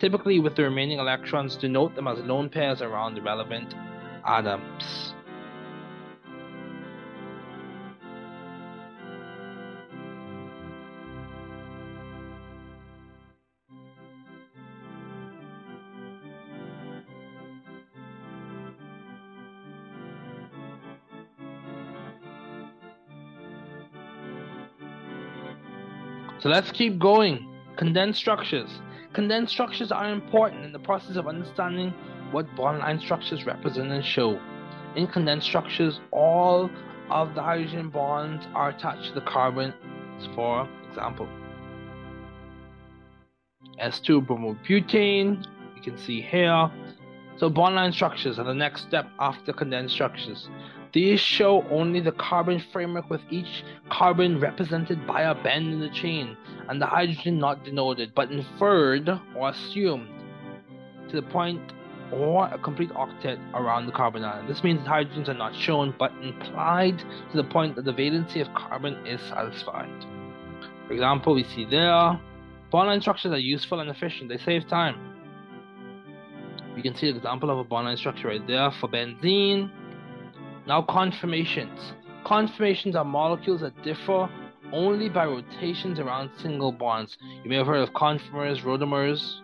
Typically, 0.01 0.41
with 0.41 0.57
the 0.57 0.63
remaining 0.63 0.99
electrons, 0.99 1.57
denote 1.57 1.95
them 1.95 2.09
as 2.09 2.19
lone 2.21 2.49
pairs 2.49 2.81
around 2.81 3.15
the 3.15 3.21
relevant 3.21 3.75
atoms. 4.27 5.13
So 26.41 26.49
let's 26.49 26.73
keep 26.73 26.99
going. 26.99 27.47
Condensed 27.77 28.19
structures. 28.19 28.71
Condensed 29.13 29.53
structures 29.53 29.91
are 29.91 30.11
important 30.11 30.65
in 30.65 30.73
the 30.73 30.79
process 30.79 31.17
of 31.17 31.27
understanding 31.27 31.93
what 32.31 32.47
bond 32.55 32.79
line 32.79 33.01
structures 33.01 33.45
represent 33.45 33.91
and 33.91 34.05
show. 34.05 34.41
In 34.95 35.09
condensed 35.09 35.47
structures, 35.47 36.01
all 36.13 36.71
of 37.11 37.35
the 37.35 37.43
hydrogen 37.43 37.91
bonds 37.91 38.47
are 38.55 38.69
attached 38.69 39.09
to 39.09 39.15
the 39.15 39.21
carbon. 39.23 39.75
For 40.35 40.69
example, 40.89 41.29
S2 43.83 44.27
bromobutane, 44.27 45.45
you 45.75 45.83
can 45.83 45.99
see 45.99 46.21
here. 46.21 46.71
So 47.37 47.49
bond 47.51 47.75
line 47.75 47.93
structures 47.93 48.39
are 48.39 48.45
the 48.45 48.55
next 48.55 48.83
step 48.83 49.09
after 49.19 49.53
condensed 49.53 49.95
structures. 49.95 50.49
These 50.93 51.21
show 51.21 51.65
only 51.71 52.01
the 52.01 52.13
carbon 52.13 52.59
framework 52.73 53.09
with 53.11 53.21
each 53.31 53.65
carbon 53.91 54.41
represented 54.41 55.07
by 55.07 55.23
a 55.23 55.35
bend 55.35 55.73
in 55.73 55.81
the 55.81 55.91
chain, 55.91 56.37
and 56.69 56.83
the 56.83 56.87
hydrogen 56.87 57.39
not 57.39 57.65
denoted, 57.65 58.13
but 58.15 58.33
inferred 58.33 59.09
or 59.37 59.51
assumed 59.51 60.09
to 61.09 61.17
the 61.17 61.23
point 61.23 61.61
or 62.13 62.49
a 62.49 62.59
complete 62.59 62.91
octet 62.91 63.39
around 63.55 63.87
the 63.87 63.93
carbon 63.93 64.25
atom. 64.25 64.49
This 64.49 64.65
means 64.65 64.81
hydrogens 64.81 65.29
are 65.29 65.35
not 65.35 65.55
shown, 65.55 65.95
but 65.97 66.13
implied 66.23 66.99
to 66.99 67.37
the 67.37 67.45
point 67.45 67.77
that 67.77 67.85
the 67.85 67.93
valency 67.93 68.41
of 68.41 68.53
carbon 68.55 69.07
is 69.07 69.21
satisfied. 69.21 69.89
For 70.89 70.95
example, 70.95 71.35
we 71.35 71.45
see 71.45 71.65
there, 71.67 72.21
bond 72.73 72.89
line 72.89 73.01
structures 73.01 73.31
are 73.31 73.39
useful 73.39 73.79
and 73.79 73.91
efficient. 73.91 74.29
They 74.29 74.39
save 74.39 74.67
time. 74.67 74.97
You 76.77 76.83
can 76.83 76.97
see 76.97 77.09
an 77.09 77.17
example 77.17 77.51
of 77.51 77.59
a 77.59 77.65
bond 77.65 77.97
structure 77.97 78.29
right 78.29 78.45
there 78.45 78.73
for 78.73 78.89
benzene 78.89 79.71
now 80.67 80.83
conformations. 80.83 81.93
Conformations 82.25 82.95
are 82.95 83.05
molecules 83.05 83.61
that 83.63 83.83
differ 83.83 84.29
only 84.73 85.09
by 85.09 85.27
rotations 85.27 85.99
around 85.99 86.31
single 86.39 86.73
bonds. 86.73 87.19
You 87.43 87.51
may 87.51 87.57
have 87.57 87.67
heard 87.67 87.83
of 87.83 87.95
conformers, 87.95 88.63
rotamers, 88.63 89.41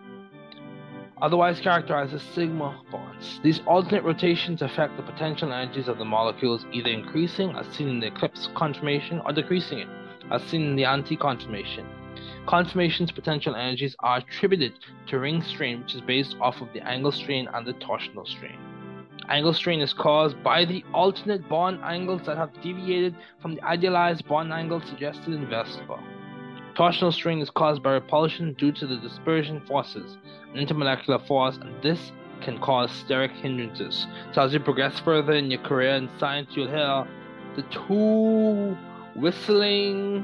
otherwise 1.21 1.59
characterized 1.59 2.13
as 2.13 2.21
sigma 2.21 2.79
bonds. 2.91 3.39
These 3.43 3.61
alternate 3.65 4.03
rotations 4.03 4.61
affect 4.61 4.95
the 4.97 5.03
potential 5.03 5.51
energies 5.51 5.87
of 5.87 5.97
the 5.97 6.05
molecules, 6.05 6.65
either 6.71 6.89
increasing, 6.89 7.55
as 7.55 7.67
seen 7.75 7.89
in 7.89 7.99
the 7.99 8.07
eclipse 8.07 8.49
conformation, 8.55 9.21
or 9.25 9.33
decreasing 9.33 9.79
it, 9.79 9.89
as 10.31 10.43
seen 10.43 10.63
in 10.63 10.75
the 10.75 10.85
anti-conformation. 10.85 11.85
Conformation's 12.45 13.11
potential 13.11 13.55
energies 13.55 13.95
are 13.99 14.17
attributed 14.19 14.73
to 15.07 15.19
ring 15.19 15.41
strain, 15.41 15.81
which 15.81 15.95
is 15.95 16.01
based 16.01 16.35
off 16.39 16.61
of 16.61 16.71
the 16.73 16.87
angle 16.87 17.11
strain 17.11 17.47
and 17.53 17.65
the 17.65 17.73
torsional 17.73 18.27
strain. 18.27 18.66
Angle 19.29 19.53
strain 19.53 19.81
is 19.81 19.93
caused 19.93 20.41
by 20.41 20.63
the 20.63 20.85
alternate 20.93 21.47
bond 21.49 21.79
angles 21.83 22.21
that 22.25 22.37
have 22.37 22.53
deviated 22.61 23.13
from 23.41 23.55
the 23.55 23.61
idealized 23.63 24.25
bond 24.25 24.53
angle 24.53 24.79
suggested 24.81 25.33
in 25.33 25.45
VSEPR. 25.47 26.01
Torsional 26.75 27.11
strain 27.11 27.41
is 27.41 27.49
caused 27.49 27.83
by 27.83 27.91
repulsion 27.91 28.53
due 28.53 28.71
to 28.71 28.87
the 28.87 28.97
dispersion 28.97 29.59
forces, 29.67 30.17
an 30.53 30.65
intermolecular 30.65 31.25
force, 31.27 31.57
and 31.57 31.81
this 31.81 32.11
can 32.41 32.57
cause 32.59 32.89
steric 32.91 33.31
hindrances. 33.31 34.07
So 34.31 34.43
as 34.43 34.53
you 34.53 34.59
progress 34.59 34.99
further 34.99 35.33
in 35.33 35.51
your 35.51 35.61
career 35.61 35.95
in 35.95 36.09
science, 36.19 36.51
you'll 36.53 36.69
hear 36.69 37.07
the 37.55 37.63
two 37.63 38.77
whistling, 39.19 40.21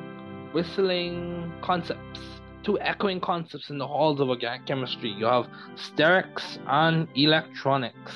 whistling 0.54 1.52
concepts, 1.62 2.20
two 2.64 2.80
echoing 2.80 3.20
concepts 3.20 3.70
in 3.70 3.80
the 3.80 3.88
halls 3.88 4.22
of 4.22 4.30
organic 4.30 4.66
chemistry. 4.66 5.10
You 5.10 5.26
have 5.26 5.48
sterics 5.76 6.60
and 6.68 7.08
electronics. 7.16 8.14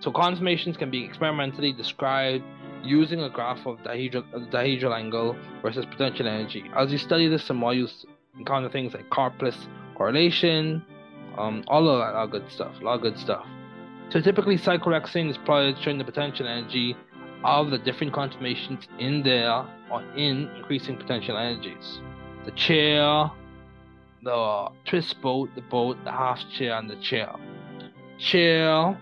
So 0.00 0.10
conformations 0.10 0.76
can 0.76 0.90
be 0.90 1.04
experimentally 1.04 1.72
described 1.72 2.44
using 2.82 3.20
a 3.20 3.28
graph 3.28 3.66
of 3.66 3.78
dihedral, 3.80 4.24
dihedral 4.50 4.96
angle 4.96 5.36
versus 5.62 5.84
potential 5.84 6.26
energy. 6.26 6.64
As 6.74 6.90
you 6.90 6.98
study 6.98 7.28
this, 7.28 7.44
some 7.44 7.58
more 7.58 7.74
you 7.74 7.86
encounter 8.38 8.70
things 8.70 8.94
like 8.94 9.08
Karplus 9.10 9.56
correlation, 9.94 10.82
um, 11.36 11.64
all 11.68 11.88
of 11.88 11.98
that, 11.98 12.14
all 12.14 12.26
good 12.26 12.50
stuff, 12.50 12.72
a 12.80 12.84
lot 12.84 12.94
of 12.94 13.02
good 13.02 13.18
stuff. 13.18 13.46
So 14.08 14.20
typically, 14.20 14.56
cyclohexane 14.56 15.30
is 15.30 15.36
plotted 15.38 15.78
showing 15.78 15.98
the 15.98 16.04
potential 16.04 16.48
energy 16.48 16.96
of 17.44 17.70
the 17.70 17.78
different 17.78 18.12
conformations 18.12 18.88
in 18.98 19.22
there 19.22 19.64
or 19.90 20.02
in 20.16 20.48
increasing 20.56 20.96
potential 20.96 21.36
energies. 21.36 22.00
The 22.44 22.50
chair, 22.52 23.30
the 24.22 24.68
twist 24.86 25.20
boat, 25.20 25.50
the 25.54 25.60
boat, 25.62 25.98
the 26.04 26.10
half 26.10 26.40
chair, 26.50 26.78
and 26.78 26.88
the 26.88 26.96
chair. 26.96 27.34
Chair 28.18 28.98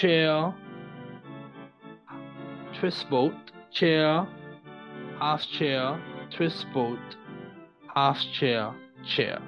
chair, 0.00 0.52
twist 2.80 3.08
boat, 3.08 3.34
chair, 3.72 4.26
half 5.20 5.42
chair, 5.56 6.00
twist 6.36 6.66
boat, 6.74 6.98
half 7.94 8.18
chair, 8.32 8.74
chair. 9.06 9.40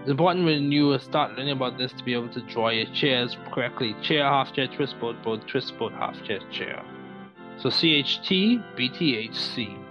It's 0.00 0.10
important 0.10 0.44
when 0.44 0.72
you 0.72 0.98
start 0.98 1.36
learning 1.36 1.52
about 1.52 1.78
this 1.78 1.92
to 1.92 2.04
be 2.04 2.12
able 2.12 2.28
to 2.30 2.40
draw 2.42 2.70
your 2.70 2.86
chairs 2.92 3.36
correctly. 3.52 3.94
Chair, 4.02 4.24
half 4.24 4.52
chair, 4.52 4.66
twist 4.66 4.98
boat, 5.00 5.22
boat, 5.22 5.46
twist 5.48 5.78
boat, 5.78 5.92
half 5.92 6.20
chair, 6.24 6.40
chair. 6.50 6.84
So 7.58 7.68
CHT, 7.68 8.62
BTHC. 8.76 9.85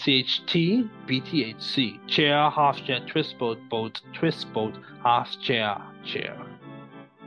CHT, 0.00 0.88
BTHC, 1.06 2.06
chair, 2.08 2.48
half 2.48 2.82
chair, 2.86 3.00
twist 3.06 3.38
boat, 3.38 3.58
boat, 3.68 4.00
twist 4.14 4.50
boat, 4.54 4.74
half 5.04 5.28
chair, 5.42 5.76
chair. 6.06 6.34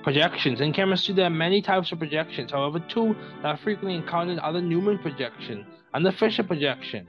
Projections. 0.01 0.59
In 0.59 0.73
chemistry, 0.73 1.13
there 1.13 1.27
are 1.27 1.29
many 1.29 1.61
types 1.61 1.91
of 1.91 1.99
projections. 1.99 2.51
However, 2.51 2.79
two 2.79 3.15
that 3.43 3.49
are 3.49 3.57
frequently 3.57 3.93
encountered 3.93 4.39
are 4.39 4.51
the 4.51 4.61
Newman 4.61 4.97
projection 4.97 5.67
and 5.93 6.03
the 6.03 6.11
Fischer 6.11 6.41
projection. 6.41 7.05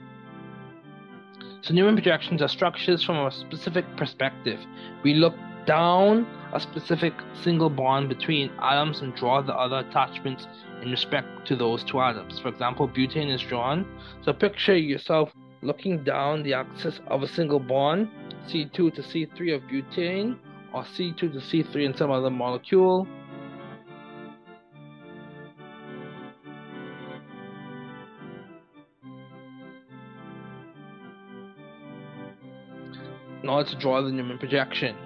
So, 1.62 1.72
Newman 1.72 1.94
projections 1.94 2.42
are 2.42 2.48
structures 2.48 3.02
from 3.02 3.16
a 3.16 3.32
specific 3.32 3.86
perspective. 3.96 4.60
We 5.02 5.14
look 5.14 5.34
down 5.64 6.26
a 6.52 6.60
specific 6.60 7.14
single 7.42 7.70
bond 7.70 8.10
between 8.10 8.50
atoms 8.60 9.00
and 9.00 9.14
draw 9.14 9.40
the 9.40 9.54
other 9.54 9.78
attachments 9.78 10.46
in 10.82 10.90
respect 10.90 11.46
to 11.46 11.56
those 11.56 11.82
two 11.84 12.00
atoms. 12.00 12.38
For 12.38 12.48
example, 12.48 12.86
butane 12.86 13.32
is 13.34 13.40
drawn. 13.40 13.86
So, 14.22 14.34
picture 14.34 14.76
yourself 14.76 15.32
looking 15.64 16.04
down 16.04 16.42
the 16.42 16.54
axis 16.54 17.00
of 17.08 17.22
a 17.22 17.28
single 17.28 17.58
bond, 17.58 18.08
C2 18.46 18.72
to 18.72 19.02
C3 19.02 19.54
of 19.54 19.62
butane, 19.62 20.36
or 20.72 20.82
C2 20.82 21.18
to 21.18 21.28
C3 21.28 21.86
in 21.86 21.96
some 21.96 22.10
other 22.10 22.30
molecule. 22.30 23.08
Order 33.46 33.70
to 33.70 33.76
draw 33.76 34.02
the 34.02 34.10
Newman 34.10 34.38
projection. 34.38 34.96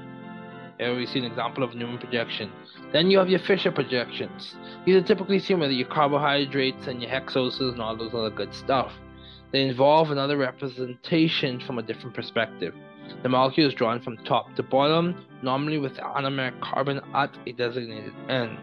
Here 0.79 0.97
we 0.97 1.05
see 1.05 1.19
an 1.19 1.27
example 1.27 1.63
of 1.63 1.75
Newman 1.75 1.99
projection. 1.99 2.51
Then 2.93 3.11
you 3.11 3.19
have 3.19 3.29
your 3.29 3.41
Fischer 3.41 3.71
projections. 3.71 4.55
These 4.87 4.97
are 4.97 5.03
typically 5.03 5.39
seen 5.39 5.61
with 5.61 5.71
your 5.71 5.87
carbohydrates 5.89 6.87
and 6.87 7.03
your 7.03 7.11
hexoses 7.11 7.73
and 7.73 7.83
all 7.83 7.95
those 7.95 8.15
other 8.15 8.31
good 8.31 8.55
stuff. 8.55 8.93
They 9.51 9.63
involve 9.63 10.11
another 10.11 10.37
representation 10.37 11.61
from 11.61 11.79
a 11.79 11.83
different 11.83 12.15
perspective. 12.15 12.75
The 13.23 13.29
molecule 13.29 13.69
is 13.69 13.75
drawn 13.75 14.01
from 14.01 14.19
top 14.19 14.55
to 14.57 14.63
bottom, 14.63 15.25
normally 15.43 15.79
with 15.79 15.97
the 15.97 16.03
anomeric 16.03 16.61
carbon 16.61 17.01
at 17.15 17.31
a 17.47 17.53
designated 17.53 18.13
end. 18.29 18.59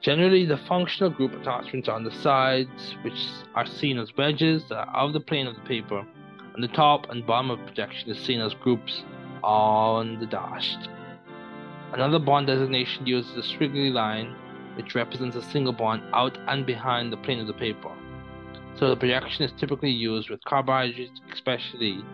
Generally, 0.00 0.46
the 0.46 0.56
functional 0.56 1.10
group 1.10 1.32
attachments 1.32 1.88
are 1.88 1.94
on 1.94 2.02
the 2.02 2.10
sides, 2.10 2.96
which 3.02 3.24
are 3.54 3.64
seen 3.64 3.98
as 3.98 4.16
wedges 4.16 4.64
that 4.68 4.78
are 4.78 4.96
out 4.96 5.06
of 5.06 5.12
the 5.12 5.20
plane 5.20 5.46
of 5.46 5.54
the 5.54 5.60
paper, 5.62 6.04
and 6.54 6.62
the 6.62 6.68
top 6.68 7.08
and 7.10 7.24
bottom 7.24 7.52
of 7.52 7.64
projection 7.64 8.10
is 8.10 8.18
seen 8.18 8.40
as 8.40 8.52
groups 8.54 9.04
on 9.44 10.18
the 10.18 10.26
dashed. 10.26 10.88
Another 11.92 12.18
bond 12.18 12.48
designation 12.48 13.06
uses 13.06 13.36
a 13.36 13.56
squiggly 13.56 13.92
line 13.92 14.34
which 14.76 14.96
represents 14.96 15.36
a 15.36 15.42
single 15.42 15.72
bond 15.72 16.02
out 16.12 16.36
and 16.48 16.66
behind 16.66 17.12
the 17.12 17.16
plane 17.18 17.38
of 17.38 17.46
the 17.46 17.52
paper. 17.52 17.92
So 18.74 18.88
the 18.88 18.96
projection 18.96 19.44
is 19.44 19.52
typically 19.52 19.90
used 19.90 20.30
with 20.30 20.42
carbohydrates, 20.44 21.20
especially 21.32 22.04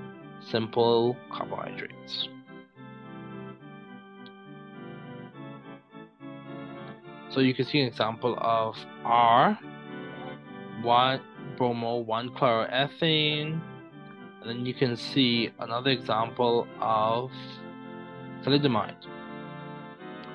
simple 0.40 1.16
carbohydrates. 1.30 2.28
So 7.30 7.40
you 7.40 7.54
can 7.54 7.64
see 7.64 7.80
an 7.80 7.86
example 7.86 8.36
of 8.40 8.76
R, 9.04 9.58
one 10.82 11.20
bromo, 11.56 11.98
one 11.98 12.30
chloroethane, 12.30 13.60
and 14.40 14.44
then 14.44 14.66
you 14.66 14.74
can 14.74 14.96
see 14.96 15.50
another 15.58 15.90
example 15.90 16.66
of 16.80 17.30
thalidomide. 18.42 18.96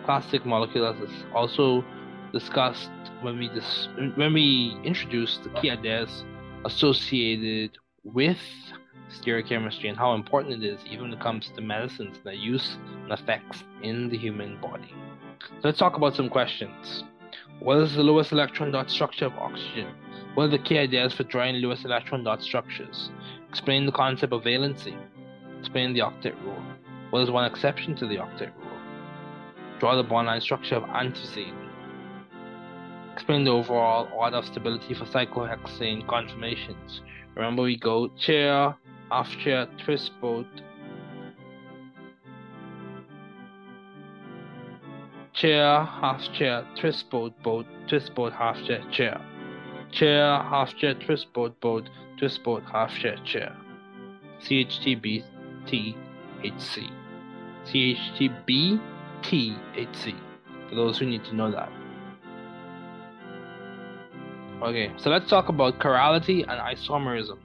Classic 0.05 0.45
molecule 0.45 0.85
as 0.85 1.09
is 1.09 1.25
also 1.33 1.83
discussed 2.33 2.91
when 3.21 3.37
we 3.37 3.47
dis- 3.49 3.87
when 4.15 4.33
we 4.33 4.77
introduced 4.83 5.43
the 5.43 5.49
key 5.61 5.69
ideas 5.69 6.25
associated 6.65 7.77
with 8.03 8.39
stereochemistry 9.09 9.87
and 9.89 9.97
how 9.97 10.13
important 10.13 10.63
it 10.63 10.67
is 10.67 10.79
even 10.85 11.03
when 11.03 11.13
it 11.13 11.21
comes 11.21 11.49
to 11.55 11.61
medicines 11.61 12.17
and 12.17 12.25
their 12.25 12.33
use 12.33 12.77
and 13.03 13.11
effects 13.11 13.63
in 13.83 14.09
the 14.09 14.17
human 14.17 14.59
body. 14.59 14.93
So 15.39 15.61
let's 15.63 15.77
talk 15.77 15.95
about 15.95 16.15
some 16.15 16.29
questions. 16.29 17.03
What 17.59 17.77
is 17.77 17.95
the 17.95 18.03
Lewis 18.03 18.31
electron 18.31 18.71
dot 18.71 18.89
structure 18.89 19.25
of 19.25 19.33
oxygen? 19.37 19.87
What 20.33 20.45
are 20.45 20.49
the 20.49 20.57
key 20.57 20.77
ideas 20.77 21.13
for 21.13 21.23
drawing 21.23 21.55
Lewis 21.55 21.85
electron 21.85 22.23
dot 22.23 22.41
structures? 22.41 23.11
Explain 23.49 23.85
the 23.85 23.91
concept 23.91 24.33
of 24.33 24.43
valency. 24.43 24.97
Explain 25.59 25.93
the 25.93 25.99
octet 25.99 26.35
rule. 26.43 26.61
What 27.11 27.21
is 27.21 27.29
one 27.29 27.45
exception 27.45 27.95
to 27.97 28.07
the 28.07 28.15
octet 28.15 28.51
rule? 28.57 28.79
Draw 29.79 29.95
the 29.95 30.03
bond 30.03 30.27
line 30.27 30.41
structure 30.41 30.75
of 30.75 30.83
antizine. 30.83 31.62
Explain 33.13 33.45
the 33.45 33.51
overall 33.51 34.09
order 34.11 34.37
of 34.37 34.45
stability 34.45 34.93
for 34.95 35.05
cyclohexane 35.05 36.07
conformations. 36.07 37.01
Remember 37.35 37.61
we 37.61 37.77
go 37.77 38.07
chair, 38.19 38.75
half 39.09 39.29
chair, 39.37 39.67
twist 39.83 40.11
boat, 40.19 40.47
chair, 45.33 45.83
half 45.83 46.21
chair, 46.33 46.65
twist 46.75 47.09
boat, 47.11 47.33
boat, 47.43 47.65
twist 47.87 48.15
boat, 48.15 48.33
half 48.33 48.61
chair, 48.65 48.83
chair. 48.91 49.21
Chair, 49.91 50.39
half 50.39 50.75
chair, 50.75 50.95
twist 50.95 51.31
boat, 51.33 51.59
boat, 51.61 51.89
twist 52.17 52.43
boat, 52.43 52.63
half 52.71 52.91
chair, 52.95 53.17
chair. 53.23 53.55
CHTB 54.41 55.23
THC. 55.65 56.91
CHTB 57.65 58.81
THC. 59.21 60.15
For 60.69 60.75
those 60.75 60.97
who 60.97 61.05
need 61.05 61.23
to 61.25 61.35
know 61.35 61.51
that. 61.51 61.82
Okay, 64.63 64.93
so 64.95 65.09
let's 65.09 65.29
talk 65.29 65.49
about 65.49 65.77
chirality 65.79 66.45
and 66.47 66.51
isomerism. 66.51 67.37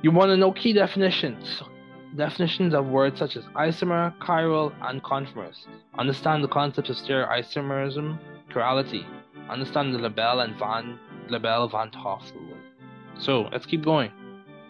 You 0.00 0.10
want 0.10 0.30
to 0.30 0.38
know 0.38 0.52
key 0.52 0.72
definitions. 0.72 1.62
Definitions 2.16 2.72
of 2.72 2.86
words 2.86 3.18
such 3.18 3.36
as 3.36 3.44
isomer, 3.56 4.16
chiral, 4.20 4.72
and 4.88 5.04
conformers. 5.04 5.66
Understand 5.98 6.42
the 6.42 6.48
concepts 6.48 6.88
of 6.88 6.96
stereoisomerism, 6.96 8.18
chirality. 8.50 9.04
Understand 9.50 9.94
the 9.94 9.98
Le 9.98 10.08
Bel 10.08 10.40
and 10.40 10.58
Van 10.58 10.98
Le 11.28 11.38
Bel 11.38 11.68
Van 11.68 11.90
't 11.90 11.94
Hoff 11.94 12.32
rule. 12.34 12.56
So 13.18 13.50
let's 13.52 13.66
keep 13.66 13.84
going. 13.84 14.10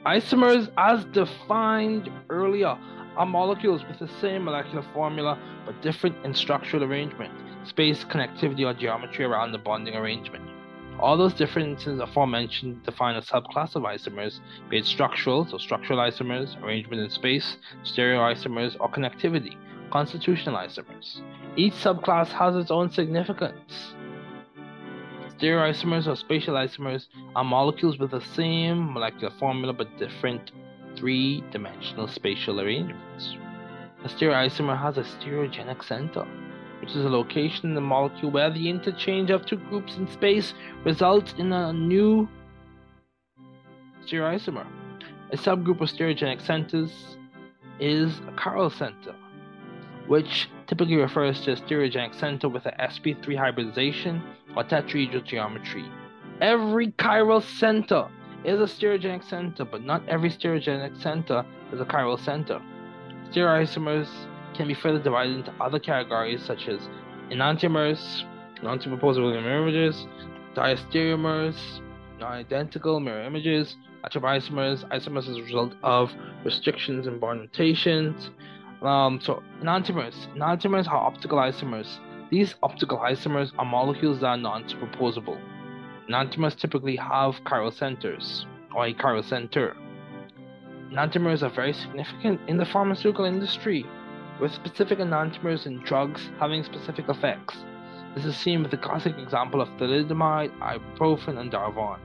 Isomers, 0.05 0.73
as 0.77 1.05
defined 1.05 2.11
earlier, 2.31 2.77
are 3.17 3.27
molecules 3.27 3.83
with 3.89 3.99
the 3.99 4.09
same 4.21 4.45
molecular 4.45 4.85
formula 4.93 5.39
but 5.65 5.81
different 5.83 6.17
in 6.25 6.35
structural 6.35 6.85
arrangement, 6.85 7.33
space, 7.65 8.05
connectivity, 8.05 8.65
or 8.65 8.75
geometry 8.75 9.25
around 9.25 9.53
the 9.53 9.59
bonding 9.59 9.95
arrangement. 9.95 10.45
All 10.99 11.17
those 11.17 11.35
differences 11.35 12.01
aforementioned 12.01 12.83
define 12.83 13.17
a 13.17 13.23
subclass 13.23 13.77
of 13.77 13.83
isomers, 13.83 14.41
be 14.71 14.79
it 14.79 14.87
structural, 14.87 15.47
so 15.47 15.59
structural 15.59 15.99
isomers, 15.99 16.61
arrangement 16.63 17.03
in 17.03 17.11
space, 17.11 17.59
stereoisomers, 17.85 18.77
or 18.81 18.91
connectivity, 18.91 19.57
constitutional 19.91 20.57
isomers. 20.57 21.21
Each 21.57 21.75
subclass 21.75 22.29
has 22.29 22.57
its 22.57 22.71
own 22.71 22.91
significance. 22.91 23.95
Stereoisomers 25.39 26.07
or 26.07 26.17
spatial 26.17 26.55
isomers 26.55 27.09
are 27.35 27.45
molecules 27.45 27.99
with 27.99 28.11
the 28.11 28.23
same 28.23 28.95
molecular 28.95 29.33
formula 29.39 29.75
but 29.75 29.99
different 29.99 30.51
three 30.97 31.45
dimensional 31.51 32.09
spatial 32.09 32.61
arrangements. 32.61 33.37
A 34.05 34.09
stereoisomer 34.09 34.81
has 34.81 34.99
a 34.99 35.03
stereogenic 35.03 35.85
center 35.85 36.27
which 36.81 36.91
is 36.91 37.05
a 37.05 37.09
location 37.09 37.71
in 37.71 37.75
the 37.75 37.81
molecule 37.81 38.31
where 38.31 38.51
the 38.51 38.69
interchange 38.69 39.31
of 39.31 39.47
two 39.47 39.57
groups 39.57 39.97
in 39.97 40.09
space 40.09 40.55
results 40.85 41.35
in 41.39 41.53
a 41.53 41.73
new 41.73 42.29
stereoisomer. 44.05 44.67
A 45.33 45.37
subgroup 45.37 45.81
of 45.81 45.89
stereogenic 45.89 46.41
centers 46.41 47.17
is 47.81 48.19
a 48.29 48.33
chiral 48.33 48.73
center, 48.73 49.15
which 50.07 50.49
typically 50.67 50.97
refers 50.97 51.41
to 51.43 51.53
a 51.53 51.57
stereogenic 51.57 52.15
center 52.15 52.49
with 52.49 52.67
a 52.67 52.73
sp3 52.73 53.37
hybridization 53.37 54.23
or 54.57 54.65
tetrahedral 54.65 55.25
geometry. 55.25 55.85
Every 56.41 56.93
chiral 56.93 57.43
center 57.43 58.09
is 58.47 58.61
a 58.61 58.65
stereogenic 58.65 59.29
center, 59.29 59.65
but 59.65 59.83
not 59.83 60.09
every 60.09 60.31
stereogenic 60.31 61.03
center 61.03 61.45
is 61.73 61.81
a 61.81 61.85
chiral 61.85 62.19
center. 62.19 62.61
Stereoisomers 63.31 64.09
can 64.55 64.69
be 64.69 64.75
further 64.75 65.03
divided 65.03 65.37
into 65.37 65.53
other 65.61 65.81
categories 65.81 66.43
such 66.45 66.69
as 66.69 66.89
enantiomers, 67.31 68.23
non-superposable 68.63 69.43
mirror 69.43 69.69
images, 69.69 70.07
diastereomers, 70.55 71.57
non-identical 72.21 73.01
mirror 73.01 73.25
images, 73.25 73.77
atropisomers, 74.05 74.89
isomers 74.91 75.29
as 75.29 75.37
a 75.37 75.43
result 75.43 75.75
of 75.83 76.13
restrictions 76.45 77.09
in 77.09 77.19
bond 77.19 77.41
rotations. 77.41 78.31
Um, 78.81 79.21
so 79.21 79.43
enantiomers, 79.61 80.15
enantiomers 80.37 80.87
are 80.87 80.97
optical 80.97 81.39
isomers. 81.39 81.99
These 82.31 82.55
optical 82.63 82.99
isomers 82.99 83.51
are 83.59 83.65
molecules 83.65 84.21
that 84.21 84.27
are 84.27 84.37
non-superposable. 84.37 85.41
Enantiomers 86.09 86.57
typically 86.57 86.97
have 86.97 87.43
chiral 87.45 87.73
centers, 87.73 88.47
or 88.75 88.87
a 88.87 88.95
chiral 88.95 89.25
center. 89.25 89.77
Enantiomers 90.93 91.43
are 91.43 91.51
very 91.51 91.73
significant 91.73 92.41
in 92.47 92.57
the 92.57 92.65
pharmaceutical 92.65 93.25
industry 93.25 93.85
with 94.41 94.53
specific 94.53 95.01
enantiomers 95.01 95.67
in 95.67 95.81
drugs 95.81 96.31
having 96.39 96.63
specific 96.63 97.09
effects. 97.09 97.57
This 98.15 98.25
is 98.25 98.37
seen 98.37 98.63
with 98.63 98.71
the 98.71 98.77
classic 98.77 99.19
example 99.19 99.61
of 99.61 99.69
thalidomide, 99.71 100.57
ibuprofen, 100.61 101.39
and 101.39 101.51
Darvon, 101.51 101.99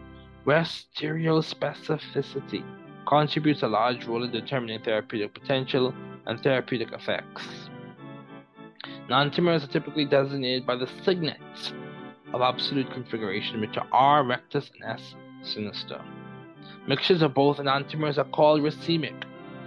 where 0.45 0.61
stereospecificity 0.61 2.63
contributes 3.07 3.61
a 3.61 3.67
large 3.67 4.05
role 4.05 4.23
in 4.23 4.31
determining 4.31 4.81
therapeutic 4.81 5.35
potential 5.35 5.93
and 6.25 6.41
therapeutic 6.41 6.91
effects. 6.91 7.69
Enantiomers 9.07 9.63
are 9.63 9.71
typically 9.71 10.05
designated 10.05 10.65
by 10.65 10.75
the 10.75 10.89
signets 11.03 11.73
of 12.33 12.41
absolute 12.41 12.91
configuration, 12.91 13.61
which 13.61 13.77
are 13.77 13.87
R 13.91 14.23
rectus 14.23 14.69
and 14.73 14.99
S 14.99 15.15
sinister. 15.43 16.01
Mixtures 16.87 17.21
of 17.21 17.33
both 17.33 17.57
enantiomers 17.57 18.17
are 18.17 18.23
called 18.25 18.61
racemic, 18.61 19.23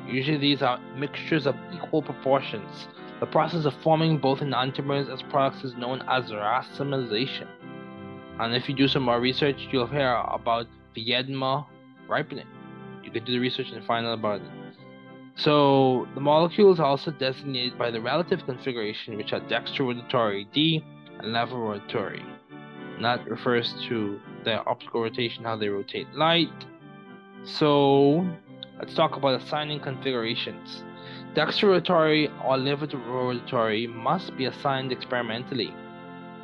Usually 0.07 0.37
these 0.37 0.63
are 0.63 0.79
mixtures 0.97 1.47
of 1.47 1.57
equal 1.73 2.03
proportions. 2.03 2.89
The 3.21 3.27
process 3.27 3.65
of 3.65 3.75
forming 3.83 4.19
both 4.19 4.41
enantiomers 4.41 5.13
as 5.13 5.23
products 5.23 5.65
is 5.65 5.75
known 5.75 6.03
as 6.09 6.25
racemization. 6.25 7.47
And 8.39 8.55
if 8.55 8.69
you 8.69 8.75
do 8.75 8.89
some 8.89 9.05
more 9.05 9.21
research, 9.21 9.69
you'll 9.71 9.87
hear 9.87 10.15
about 10.29 10.67
Viedma 10.95 11.67
ripening. 12.09 12.47
You 13.03 13.11
can 13.11 13.25
do 13.25 13.33
the 13.33 13.39
research 13.39 13.71
and 13.71 13.85
find 13.87 14.05
out 14.07 14.19
about 14.19 14.41
it. 14.43 14.49
So 15.37 16.07
the 16.15 16.21
molecules 16.21 16.79
are 16.79 16.87
also 16.87 17.11
designated 17.11 17.79
by 17.79 17.91
the 17.91 18.01
relative 18.01 18.45
configuration, 18.45 19.17
which 19.17 19.33
are 19.33 19.41
dextrorotatory 19.41 20.53
D 20.53 20.85
and 21.19 21.35
levorotatory. 21.35 22.23
And 22.97 23.05
that 23.05 23.29
refers 23.29 23.75
to 23.89 24.21
their 24.45 24.67
optical 24.69 25.03
rotation, 25.03 25.45
how 25.45 25.57
they 25.57 25.69
rotate 25.69 26.13
light. 26.15 26.49
So 27.45 28.27
Let's 28.79 28.95
talk 28.95 29.17
about 29.17 29.41
assigning 29.41 29.79
configurations. 29.79 30.83
Dextrorotatory 31.35 32.29
or 32.45 32.57
levorotatory 32.57 33.89
must 33.89 34.37
be 34.37 34.47
assigned 34.47 34.91
experimentally, 34.91 35.73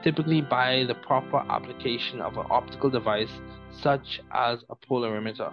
typically 0.03 0.41
by 0.41 0.85
the 0.87 0.95
proper 0.95 1.39
application 1.51 2.21
of 2.21 2.37
an 2.37 2.47
optical 2.49 2.89
device 2.89 3.33
such 3.73 4.21
as 4.33 4.61
a 4.71 4.77
polarimeter. 4.77 5.53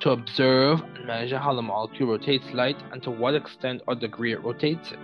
To 0.00 0.10
observe 0.10 0.80
and 0.94 1.06
measure 1.06 1.38
how 1.38 1.54
the 1.54 1.62
molecule 1.62 2.10
rotates 2.10 2.46
light 2.54 2.80
and 2.92 3.02
to 3.02 3.10
what 3.10 3.34
extent 3.34 3.82
or 3.88 3.96
degree 3.96 4.32
it 4.32 4.44
rotates 4.44 4.92
it. 4.92 4.98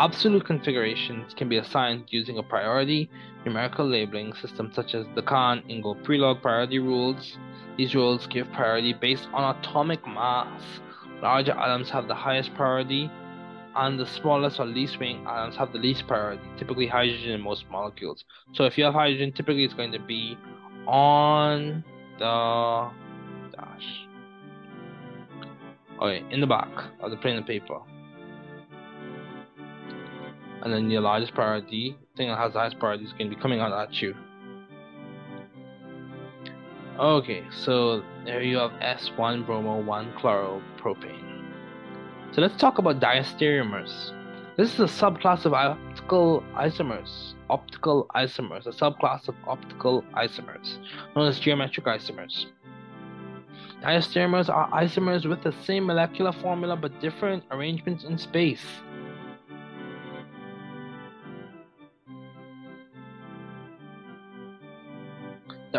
Absolute 0.00 0.44
configurations 0.44 1.34
can 1.34 1.48
be 1.48 1.56
assigned 1.56 2.04
using 2.10 2.38
a 2.38 2.42
priority 2.42 3.10
numerical 3.44 3.84
labeling 3.84 4.32
system 4.32 4.70
such 4.72 4.94
as 4.94 5.04
the 5.16 5.22
Cahn 5.22 5.60
Ingold 5.68 6.04
Prelog 6.04 6.40
priority 6.40 6.78
rules. 6.78 7.36
These 7.76 7.96
rules 7.96 8.28
give 8.28 8.48
priority 8.52 8.92
based 8.92 9.26
on 9.32 9.56
atomic 9.56 10.06
mass. 10.06 10.62
Larger 11.20 11.50
atoms 11.50 11.90
have 11.90 12.06
the 12.06 12.14
highest 12.14 12.54
priority, 12.54 13.10
and 13.74 13.98
the 13.98 14.06
smallest 14.06 14.60
or 14.60 14.66
least 14.66 15.00
weighing 15.00 15.26
atoms 15.26 15.56
have 15.56 15.72
the 15.72 15.80
least 15.80 16.06
priority, 16.06 16.48
typically 16.58 16.86
hydrogen 16.86 17.32
in 17.32 17.40
most 17.40 17.64
molecules. 17.68 18.24
So 18.52 18.66
if 18.66 18.78
you 18.78 18.84
have 18.84 18.94
hydrogen, 18.94 19.32
typically 19.32 19.64
it's 19.64 19.74
going 19.74 19.90
to 19.90 19.98
be 19.98 20.38
on 20.86 21.82
the 22.20 22.88
dash. 23.50 24.06
Okay, 26.00 26.24
in 26.30 26.40
the 26.40 26.46
back 26.46 26.70
of 27.00 27.10
the 27.10 27.16
plane 27.16 27.36
of 27.36 27.46
paper. 27.46 27.80
And 30.62 30.72
then 30.72 30.90
your 30.90 31.02
largest 31.02 31.34
priority, 31.34 31.96
thing 32.16 32.28
that 32.28 32.38
has 32.38 32.52
the 32.52 32.58
highest 32.58 32.78
priority, 32.78 33.04
is 33.04 33.12
going 33.12 33.30
to 33.30 33.36
be 33.36 33.40
coming 33.40 33.60
out 33.60 33.72
at 33.72 34.02
you. 34.02 34.14
Okay, 36.98 37.44
so 37.50 38.02
there 38.24 38.42
you 38.42 38.56
have 38.56 38.72
S1 38.72 39.46
bromo 39.46 39.80
1 39.80 40.14
chloropropane. 40.18 41.54
So 42.32 42.40
let's 42.40 42.56
talk 42.56 42.78
about 42.78 42.98
diastereomers. 43.00 44.12
This 44.56 44.74
is 44.74 44.80
a 44.80 44.84
subclass 44.84 45.44
of 45.44 45.54
optical 45.54 46.42
isomers. 46.56 47.34
Optical 47.48 48.08
isomers, 48.16 48.66
a 48.66 48.72
subclass 48.72 49.28
of 49.28 49.36
optical 49.46 50.02
isomers, 50.16 50.78
known 51.14 51.28
as 51.28 51.38
geometric 51.38 51.86
isomers. 51.86 52.46
Diastereomers 53.80 54.48
are 54.52 54.68
isomers 54.70 55.24
with 55.24 55.44
the 55.44 55.52
same 55.64 55.86
molecular 55.86 56.32
formula 56.32 56.74
but 56.74 57.00
different 57.00 57.44
arrangements 57.52 58.02
in 58.02 58.18
space. 58.18 58.64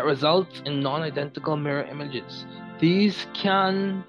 That 0.00 0.06
results 0.06 0.62
in 0.64 0.80
non-identical 0.80 1.58
mirror 1.58 1.84
images. 1.84 2.46
These 2.80 3.26
can 3.34 4.02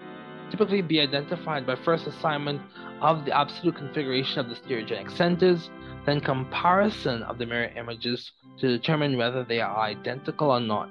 typically 0.49 0.81
be 0.81 1.01
identified 1.01 1.67
by 1.67 1.75
first 1.75 2.07
assignment 2.07 2.61
of 3.01 3.25
the 3.25 3.37
absolute 3.37 3.75
configuration 3.75 4.39
of 4.39 4.47
the 4.47 4.55
stereogenic 4.55 5.11
centers, 5.11 5.69
then 6.05 6.21
comparison 6.21 7.23
of 7.23 7.39
the 7.39 7.45
mirror 7.45 7.71
images 7.75 8.31
to 8.59 8.69
determine 8.69 9.17
whether 9.17 9.43
they 9.43 9.59
are 9.59 9.77
identical 9.79 10.51
or 10.51 10.61
not. 10.61 10.89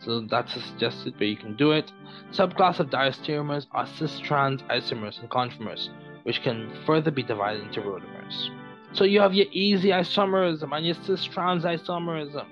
So 0.00 0.22
that's 0.22 0.56
a 0.56 0.62
suggested 0.62 1.20
way 1.20 1.26
you 1.26 1.36
can 1.36 1.54
do 1.54 1.72
it. 1.72 1.92
Subclass 2.30 2.80
of 2.80 2.88
diastereomers 2.88 3.66
are 3.72 3.86
cis-trans 3.86 4.62
isomers 4.62 5.20
and 5.20 5.28
conformers, 5.28 5.90
which 6.22 6.40
can 6.40 6.72
further 6.86 7.10
be 7.10 7.22
divided 7.22 7.64
into 7.64 7.82
rotamers. 7.82 8.48
So 8.94 9.04
you 9.04 9.20
have 9.20 9.34
your 9.34 9.46
E-Z 9.52 9.86
isomerism 9.86 10.74
and 10.74 10.86
your 10.86 10.94
cis-trans 11.04 11.64
isomerism. 11.64 12.46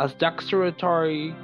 As 0.00 0.14
dexteratory 0.14 1.34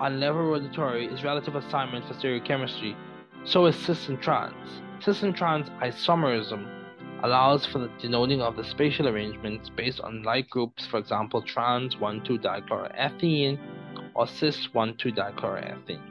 and 0.00 0.20
levorotatory 0.20 1.12
is 1.12 1.22
relative 1.22 1.54
assignment 1.54 2.04
for 2.06 2.14
stereochemistry, 2.14 2.96
so 3.44 3.66
is 3.66 3.76
cis 3.76 4.08
and 4.08 4.20
trans. 4.20 4.82
Cis 4.98 5.22
and 5.22 5.36
trans 5.36 5.70
isomerism 5.80 6.66
allows 7.22 7.64
for 7.64 7.78
the 7.78 7.90
denoting 8.00 8.42
of 8.42 8.56
the 8.56 8.64
spatial 8.64 9.06
arrangements 9.06 9.70
based 9.70 10.00
on 10.00 10.24
like 10.24 10.50
groups, 10.50 10.84
for 10.86 10.98
example, 10.98 11.40
trans 11.40 11.94
1,2 11.94 12.42
dichloroethene 12.42 13.60
or 14.14 14.26
cis 14.26 14.66
1,2 14.74 15.14
dichloroethene. 15.14 16.02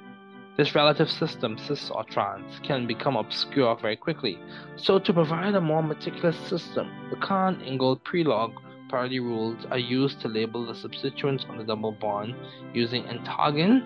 This 0.56 0.76
relative 0.76 1.12
system, 1.12 1.58
cis 1.58 1.90
or 1.90 2.06
trans, 2.06 2.60
can 2.60 2.88
become 2.88 3.18
obscure 3.18 3.76
very 3.76 3.98
quickly. 3.98 4.40
So, 4.78 5.00
to 5.00 5.12
provide 5.12 5.56
a 5.56 5.62
more 5.62 5.84
meticulous 5.84 6.38
system, 6.48 6.90
the 7.10 7.18
Cahn-Ingold-Prelog 7.18 8.54
priority 8.94 9.20
rules 9.20 9.58
are 9.72 9.80
used 9.80 10.22
to 10.22 10.28
label 10.28 10.68
the 10.68 10.76
substituents 10.76 11.48
on 11.50 11.58
the 11.58 11.64
double 11.64 11.94
bond 11.94 12.36
using 12.76 13.04
entgegen, 13.06 13.84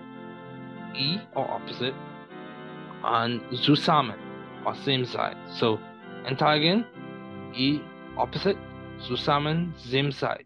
E 0.94 1.16
or 1.34 1.50
opposite, 1.50 1.94
and 3.02 3.40
zusammen 3.54 4.18
or 4.66 4.74
same 4.74 5.06
side. 5.06 5.38
So 5.50 5.78
entgegen, 6.26 6.84
E 7.56 7.80
opposite, 8.18 8.58
zusammen 9.00 9.72
same 9.78 10.12
side. 10.12 10.44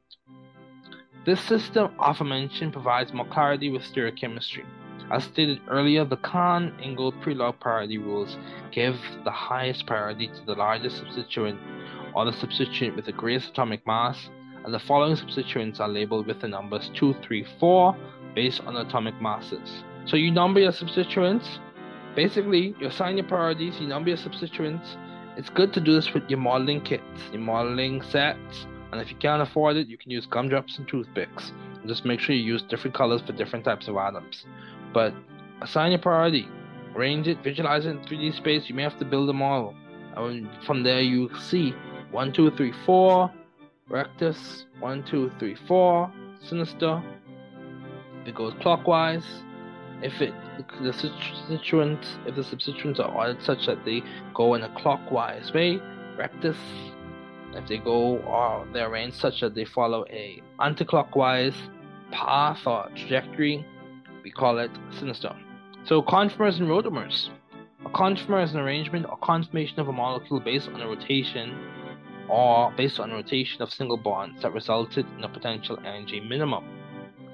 This 1.27 1.41
system 1.41 1.91
aforementioned 1.99 2.73
provides 2.73 3.13
more 3.13 3.27
clarity 3.27 3.69
with 3.69 3.83
stereochemistry. 3.83 4.65
As 5.11 5.25
stated 5.25 5.61
earlier, 5.69 6.05
the 6.05 6.19
Cahn-Ingold-Prelog 6.19 7.59
priority 7.59 7.99
rules 7.99 8.37
give 8.71 8.97
the 9.25 9.33
highest 9.33 9.87
priority 9.87 10.29
to 10.29 10.47
the 10.47 10.55
largest 10.55 10.99
substituent 10.99 11.59
or 12.15 12.27
the 12.27 12.33
substituent 12.33 12.95
with 12.95 13.07
the 13.07 13.13
greatest 13.13 13.49
atomic 13.51 13.85
mass 13.89 14.31
and 14.65 14.73
the 14.73 14.79
following 14.79 15.17
substituents 15.17 15.81
are 15.81 15.89
labeled 15.89 16.27
with 16.27 16.41
the 16.41 16.49
numbers 16.49 16.91
2, 16.95 17.15
3, 17.23 17.47
4 17.59 17.97
based 18.35 18.61
on 18.61 18.77
atomic 18.77 19.21
masses. 19.21 19.85
So 20.05 20.17
you 20.17 20.31
number 20.31 20.61
your 20.61 20.73
substituents. 20.73 21.59
Basically, 22.15 22.75
you 22.79 22.87
assign 22.89 23.17
your 23.17 23.27
priorities, 23.27 23.81
you 23.81 23.87
number 23.87 24.11
your 24.11 24.19
substituents. 24.19 24.97
It's 25.37 25.49
good 25.49 25.73
to 25.73 25.81
do 25.81 25.95
this 25.95 26.13
with 26.13 26.29
your 26.29 26.39
modeling 26.39 26.83
kits, 26.83 27.03
your 27.33 27.41
modeling 27.41 28.03
sets, 28.03 28.67
and 28.93 29.01
if 29.01 29.11
you 29.11 29.17
can't 29.17 29.41
afford 29.41 29.77
it, 29.77 29.89
you 29.89 29.97
can 29.97 30.11
use 30.11 30.27
gumdrops 30.27 30.77
and 30.77 30.87
toothpicks. 30.87 31.53
And 31.81 31.89
just 31.89 32.05
make 32.05 32.21
sure 32.21 32.35
you 32.35 32.43
use 32.43 32.63
different 32.63 32.95
colors 32.95 33.23
for 33.23 33.33
different 33.33 33.65
types 33.65 33.89
of 33.89 33.97
atoms. 33.97 34.45
But 34.93 35.15
assign 35.63 35.93
your 35.93 36.01
priority, 36.01 36.47
arrange 36.95 37.27
it, 37.27 37.43
visualize 37.43 37.87
it 37.87 37.91
in 37.91 37.99
3D 38.01 38.37
space. 38.37 38.69
You 38.69 38.75
may 38.75 38.83
have 38.83 38.99
to 38.99 39.07
build 39.07 39.31
a 39.31 39.33
model. 39.33 39.75
And 40.15 40.47
from 40.67 40.83
there, 40.83 41.01
you 41.01 41.31
see 41.41 41.71
1, 42.11 42.33
2, 42.35 42.51
3, 42.51 42.73
4, 42.85 43.33
rectus, 43.93 44.65
one, 44.81 45.05
two, 45.05 45.31
three, 45.39 45.55
four, 45.69 46.11
sinister. 46.41 47.01
It 48.27 48.35
goes 48.35 48.55
clockwise. 48.61 49.25
If 50.03 50.21
it 50.21 50.35
the 50.83 50.93
substituents 50.93 52.17
if 52.27 52.35
the 52.35 52.43
substituents 52.43 52.99
are 52.99 53.13
ordered 53.13 53.43
such 53.43 53.67
that 53.67 53.85
they 53.85 54.03
go 54.35 54.55
in 54.55 54.63
a 54.63 54.75
clockwise 54.75 55.53
way, 55.53 55.81
rectus. 56.17 56.57
If 57.55 57.69
they 57.69 57.79
go 57.79 58.19
uh, 58.19 58.65
or 58.65 58.67
they're 58.73 58.89
arranged 58.89 59.19
such 59.19 59.41
that 59.41 59.55
they 59.55 59.67
follow 59.67 60.05
a 60.09 60.43
anticlockwise 60.59 61.55
path 62.11 62.67
or 62.67 62.89
trajectory, 62.97 63.65
we 64.25 64.31
call 64.31 64.59
it 64.59 64.71
sinister. 64.99 65.37
So 65.85 66.03
conformers 66.03 66.59
and 66.59 66.69
rotamers. 66.69 67.29
A 67.85 67.91
conformer 67.91 68.43
is 68.43 68.55
an 68.55 68.61
arrangement 68.61 69.07
or 69.09 69.19
conformation 69.19 69.81
of 69.81 69.89
a 69.89 69.93
molecule 69.93 70.41
based 70.41 70.69
on 70.69 70.81
a 70.81 70.87
rotation 70.87 71.59
or 72.29 72.73
based 72.77 73.01
on 73.01 73.11
rotation 73.11 73.63
of 73.63 73.73
single 73.73 73.97
bonds 73.97 74.43
that 74.43 74.53
resulted 74.53 75.07
in 75.17 75.25
a 75.25 75.29
potential 75.29 75.79
energy 75.85 76.21
minimum. 76.21 76.65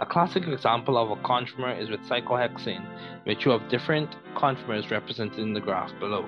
A 0.00 0.06
classic 0.06 0.46
example 0.46 0.96
of 0.96 1.10
a 1.10 1.22
conformer 1.22 1.72
is 1.72 1.90
with 1.90 2.00
cyclohexane, 2.00 2.86
which 3.24 3.44
you 3.44 3.50
have 3.50 3.68
different 3.68 4.14
conformers 4.36 4.90
represented 4.90 5.40
in 5.40 5.52
the 5.52 5.60
graph 5.60 5.92
below. 5.98 6.24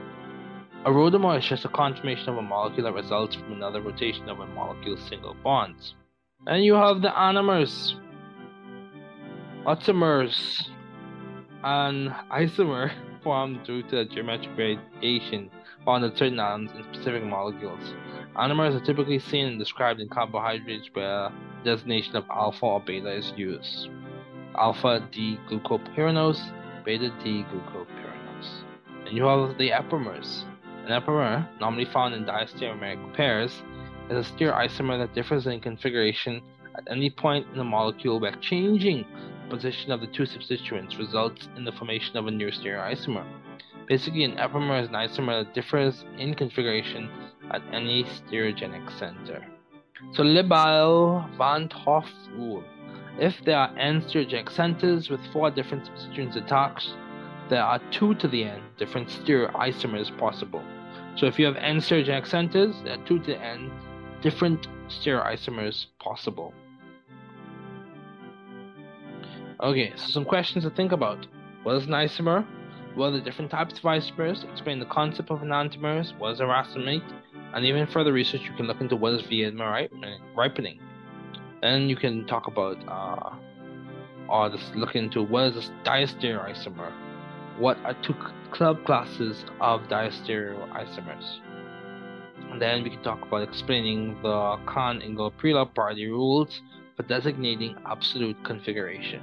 A 0.85 0.91
rotamer 0.91 1.39
is 1.39 1.45
just 1.45 1.65
a 1.65 1.69
conformation 1.69 2.31
of 2.31 2.39
a 2.39 2.43
molecule 2.43 2.85
that 2.85 2.95
results 2.95 3.37
from 3.37 3.53
another 3.53 3.81
rotation 3.81 4.29
of 4.29 4.41
a 4.41 4.47
molecule's 4.47 5.01
single 5.09 5.37
bonds. 5.45 5.95
And 6.47 6.65
you 6.65 6.75
have 6.75 7.03
the 7.03 7.11
anomers, 7.11 7.95
automers, 9.67 10.71
and 11.63 12.11
isomer 12.33 12.91
formed 13.23 13.63
due 13.65 13.83
to 13.83 13.97
the 13.97 14.05
geometric 14.07 14.57
gradation 14.57 15.51
found 15.85 16.05
in 16.05 16.17
certain 16.17 16.41
atoms 16.41 16.71
in 16.77 16.83
specific 16.95 17.23
molecules. 17.25 17.95
Anomers 18.37 18.81
are 18.81 18.85
typically 18.85 19.18
seen 19.18 19.47
and 19.47 19.59
described 19.59 20.01
in 20.01 20.09
carbohydrates 20.09 20.89
where 20.93 21.33
designation 21.64 22.16
of 22.16 22.24
alpha 22.31 22.64
or 22.64 22.81
beta 22.81 23.11
is 23.11 23.33
used. 23.37 23.89
Alpha 24.57 25.07
D 25.12 25.39
glucopyranose, 25.49 26.41
beta 26.85 27.12
D 27.22 27.45
glucopyranose. 27.51 28.62
And 29.07 29.16
you 29.16 29.24
have 29.24 29.59
the 29.59 29.70
epimers. 29.70 30.45
An 30.85 30.93
epimer, 30.93 31.49
normally 31.61 31.85
found 31.87 32.14
in 32.14 32.24
diastereomeric 32.24 33.14
pairs, 33.14 33.62
is 34.09 34.26
a 34.26 34.33
stereoisomer 34.33 34.99
that 34.99 35.14
differs 35.14 35.47
in 35.47 35.61
configuration 35.61 36.41
at 36.76 36.85
any 36.91 37.11
point 37.11 37.47
in 37.51 37.59
the 37.59 37.64
molecule 37.64 38.20
where 38.20 38.33
changing 38.41 39.05
the 39.43 39.57
position 39.57 39.91
of 39.91 40.01
the 40.01 40.07
two 40.07 40.24
substituents 40.24 40.97
results 40.97 41.49
in 41.57 41.64
the 41.64 41.72
formation 41.72 42.16
of 42.16 42.26
a 42.26 42.31
new 42.31 42.49
stereoisomer. 42.49 43.24
Basically, 43.89 44.22
an 44.22 44.39
epimer 44.39 44.81
is 44.81 44.89
an 44.89 44.95
isomer 44.95 45.45
that 45.45 45.53
differs 45.53 46.05
in 46.16 46.35
configuration 46.35 47.11
at 47.51 47.63
any 47.73 48.05
stereogenic 48.05 48.99
center. 48.99 49.45
So 50.13 50.23
Le 50.23 50.43
Bel 50.43 51.29
van 51.37 51.69
't 51.69 52.07
rule. 52.37 52.65
If 53.19 53.35
there 53.45 53.59
are 53.59 53.77
n 53.77 54.01
stereogenic 54.01 54.51
centers 54.51 55.11
with 55.11 55.21
four 55.33 55.51
different 55.51 55.87
substituents 55.87 56.37
attached, 56.37 56.95
there 57.51 57.63
are 57.63 57.81
two 57.91 58.15
to 58.15 58.29
the 58.29 58.45
n 58.45 58.63
different 58.79 59.09
stereoisomers 59.09 60.17
possible. 60.17 60.63
So 61.17 61.27
if 61.27 61.39
you 61.39 61.45
have 61.47 61.57
n 61.57 61.79
stereogenic 61.79 62.27
centers, 62.27 62.75
there 62.83 62.95
are 62.95 63.05
two 63.05 63.19
to 63.19 63.27
the 63.27 63.41
n 63.41 63.71
different 64.23 64.69
stereoisomers 64.89 65.87
possible. 65.99 66.55
Okay, 69.61 69.93
so 69.97 70.07
some 70.07 70.25
questions 70.25 70.65
to 70.65 70.71
think 70.71 70.93
about. 70.93 71.27
What 71.65 71.77
is 71.77 71.85
an 71.85 71.91
isomer? 71.91 72.47
What 72.95 73.09
are 73.09 73.11
the 73.13 73.21
different 73.21 73.51
types 73.51 73.79
of 73.79 73.85
isomers? 73.85 74.51
Explain 74.51 74.79
the 74.79 74.87
concept 74.87 75.31
of 75.31 75.41
enantiomers. 75.41 76.17
What 76.19 76.33
is 76.33 76.41
a 76.41 76.47
racemate? 76.47 77.03
And 77.53 77.65
even 77.65 77.87
further 77.87 78.13
research, 78.13 78.43
you 78.43 78.53
can 78.57 78.67
look 78.67 78.81
into 78.81 78.97
what 78.97 79.15
is 79.15 79.23
Viedma 79.23 79.89
ripening. 80.37 80.81
Then 81.61 81.89
you 81.89 81.97
can 81.97 82.27
talk 82.27 82.47
about, 82.47 82.77
uh, 82.87 83.35
or 84.29 84.51
just 84.51 84.75
look 84.77 84.95
into 84.95 85.23
what 85.23 85.57
is 85.57 85.69
a 85.69 85.89
diastereoisomer. 85.89 86.93
What 87.59 87.77
are 87.85 87.95
two 88.03 88.15
club 88.53 88.85
classes 88.85 89.45
of 89.61 89.83
diastereoisomers? 89.83 91.41
And 92.51 92.61
then 92.61 92.83
we 92.83 92.91
can 92.91 93.03
talk 93.03 93.23
about 93.23 93.43
explaining 93.43 94.21
the 94.23 94.59
Cahn 94.67 95.03
Ingold 95.03 95.37
Prelog 95.39 95.75
party 95.75 96.07
rules 96.07 96.63
for 96.97 97.03
designating 97.05 97.77
absolute 97.87 98.43
configuration. 98.45 99.23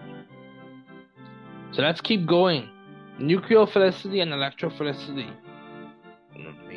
So 1.71 1.81
let's 1.81 2.01
keep 2.01 2.25
going. 2.25 2.69
Nucleophilicity 3.19 4.21
and 4.21 4.31
electrophilicity. 4.31 5.29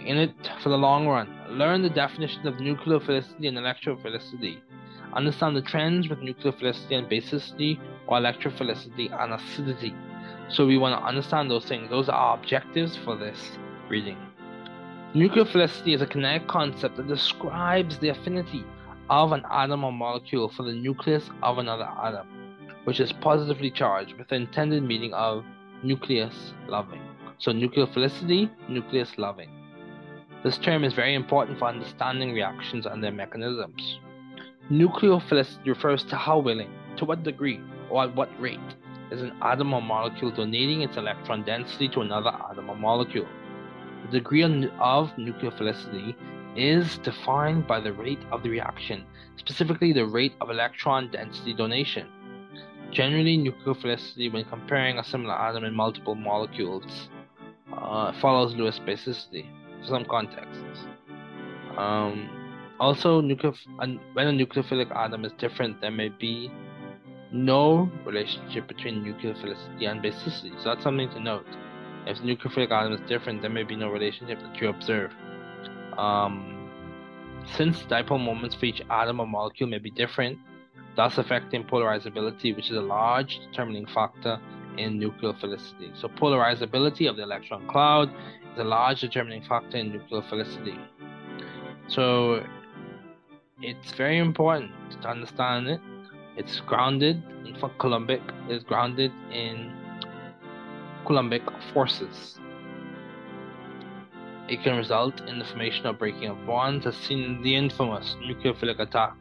In 0.06 0.16
it 0.16 0.34
for 0.62 0.70
the 0.70 0.78
long 0.78 1.06
run. 1.06 1.28
Learn 1.50 1.82
the 1.82 1.90
definitions 1.90 2.46
of 2.46 2.54
nucleophilicity 2.54 3.48
and 3.48 3.58
electrophilicity. 3.58 4.58
Understand 5.12 5.56
the 5.56 5.62
trends 5.62 6.08
with 6.08 6.20
nucleophilicity 6.20 6.92
and 6.92 7.08
basicity 7.08 7.78
or 8.06 8.18
electrophilicity 8.18 9.10
and 9.12 9.34
acidity. 9.34 9.94
So 10.48 10.66
we 10.66 10.78
want 10.78 10.98
to 10.98 11.06
understand 11.06 11.50
those 11.50 11.66
things. 11.66 11.90
Those 11.90 12.08
are 12.08 12.14
our 12.14 12.38
objectives 12.38 12.96
for 12.96 13.16
this 13.16 13.58
reading. 13.88 14.16
Nucleophilicity 15.14 15.94
is 15.94 16.02
a 16.02 16.06
kinetic 16.06 16.48
concept 16.48 16.96
that 16.96 17.08
describes 17.08 17.98
the 17.98 18.08
affinity 18.08 18.64
of 19.10 19.32
an 19.32 19.44
atom 19.50 19.84
or 19.84 19.92
molecule 19.92 20.48
for 20.48 20.62
the 20.62 20.72
nucleus 20.72 21.28
of 21.42 21.58
another 21.58 21.88
atom, 22.02 22.26
which 22.84 23.00
is 23.00 23.12
positively 23.12 23.70
charged 23.70 24.16
with 24.16 24.28
the 24.28 24.36
intended 24.36 24.82
meaning 24.82 25.12
of 25.12 25.44
nucleus 25.82 26.52
loving. 26.68 27.02
So 27.38 27.52
nucleophilicity, 27.52 28.50
nucleus 28.68 29.18
loving. 29.18 29.59
This 30.42 30.56
term 30.56 30.84
is 30.84 30.94
very 30.94 31.14
important 31.14 31.58
for 31.58 31.66
understanding 31.66 32.32
reactions 32.32 32.86
and 32.86 33.04
their 33.04 33.12
mechanisms. 33.12 33.98
Nucleophilicity 34.70 35.66
refers 35.66 36.02
to 36.04 36.16
how 36.16 36.38
willing, 36.38 36.72
to 36.96 37.04
what 37.04 37.22
degree, 37.22 37.60
or 37.90 38.04
at 38.04 38.16
what 38.16 38.30
rate 38.40 38.58
is 39.10 39.20
an 39.20 39.32
atom 39.42 39.74
or 39.74 39.82
molecule 39.82 40.30
donating 40.30 40.80
its 40.80 40.96
electron 40.96 41.42
density 41.42 41.90
to 41.90 42.00
another 42.00 42.30
atom 42.50 42.70
or 42.70 42.76
molecule. 42.76 43.28
The 44.06 44.12
degree 44.12 44.42
of 44.42 45.10
nucleophilicity 45.18 46.14
is 46.56 46.96
defined 46.98 47.66
by 47.66 47.80
the 47.80 47.92
rate 47.92 48.22
of 48.32 48.42
the 48.42 48.48
reaction, 48.48 49.04
specifically 49.36 49.92
the 49.92 50.06
rate 50.06 50.32
of 50.40 50.48
electron 50.48 51.10
density 51.10 51.52
donation. 51.52 52.08
Generally, 52.90 53.38
nucleophilicity, 53.38 54.32
when 54.32 54.46
comparing 54.46 54.98
a 54.98 55.04
similar 55.04 55.34
atom 55.34 55.64
in 55.64 55.74
multiple 55.74 56.14
molecules, 56.14 57.10
uh, 57.76 58.12
follows 58.20 58.54
Lewis 58.54 58.80
basicity 58.80 59.46
some 59.86 60.04
contexts. 60.04 60.86
Um, 61.76 62.28
also, 62.78 63.20
when 63.20 63.28
a 63.28 64.30
nucleophilic 64.32 64.94
atom 64.94 65.24
is 65.24 65.32
different, 65.38 65.80
there 65.80 65.90
may 65.90 66.08
be 66.08 66.50
no 67.32 67.90
relationship 68.04 68.66
between 68.66 69.04
nucleophilicity 69.04 69.88
and 69.88 70.02
basicity. 70.02 70.56
So 70.58 70.70
that's 70.70 70.82
something 70.82 71.08
to 71.10 71.20
note. 71.20 71.46
If 72.06 72.18
the 72.18 72.24
nucleophilic 72.24 72.70
atom 72.70 72.94
is 72.94 73.00
different, 73.08 73.42
there 73.42 73.50
may 73.50 73.62
be 73.62 73.76
no 73.76 73.88
relationship 73.90 74.40
that 74.40 74.56
you 74.60 74.68
observe. 74.68 75.12
Um, 75.98 76.70
since 77.56 77.82
dipole 77.82 78.22
moments 78.24 78.54
for 78.54 78.64
each 78.66 78.82
atom 78.90 79.20
or 79.20 79.26
molecule 79.26 79.68
may 79.68 79.78
be 79.78 79.90
different, 79.90 80.38
thus 80.96 81.18
affecting 81.18 81.64
polarizability, 81.64 82.56
which 82.56 82.70
is 82.70 82.76
a 82.76 82.80
large 82.80 83.40
determining 83.46 83.86
factor 83.86 84.40
in 84.76 84.98
nucleophilicity. 84.98 85.98
So 86.00 86.08
polarizability 86.08 87.08
of 87.08 87.16
the 87.16 87.22
electron 87.22 87.66
cloud 87.68 88.10
a 88.58 88.64
large 88.64 89.00
determining 89.00 89.42
factor 89.42 89.76
in 89.76 89.92
nucleophilicity. 89.92 90.78
So 91.88 92.44
it's 93.60 93.92
very 93.92 94.18
important 94.18 94.70
to 95.02 95.08
understand 95.08 95.68
it. 95.68 95.80
It's 96.36 96.60
grounded 96.60 97.22
in 97.44 97.54
Coulombic 97.78 98.22
is 98.48 98.62
grounded 98.62 99.12
in 99.32 99.72
Coulombic 101.06 101.42
forces. 101.72 102.38
It 104.48 104.62
can 104.62 104.76
result 104.76 105.20
in 105.28 105.38
the 105.38 105.44
formation 105.44 105.86
or 105.86 105.92
breaking 105.92 106.28
of 106.28 106.46
bonds, 106.46 106.86
as 106.86 106.96
seen 106.96 107.22
in 107.22 107.42
the 107.42 107.54
infamous 107.54 108.16
nucleophilic 108.22 108.80
attack 108.80 109.14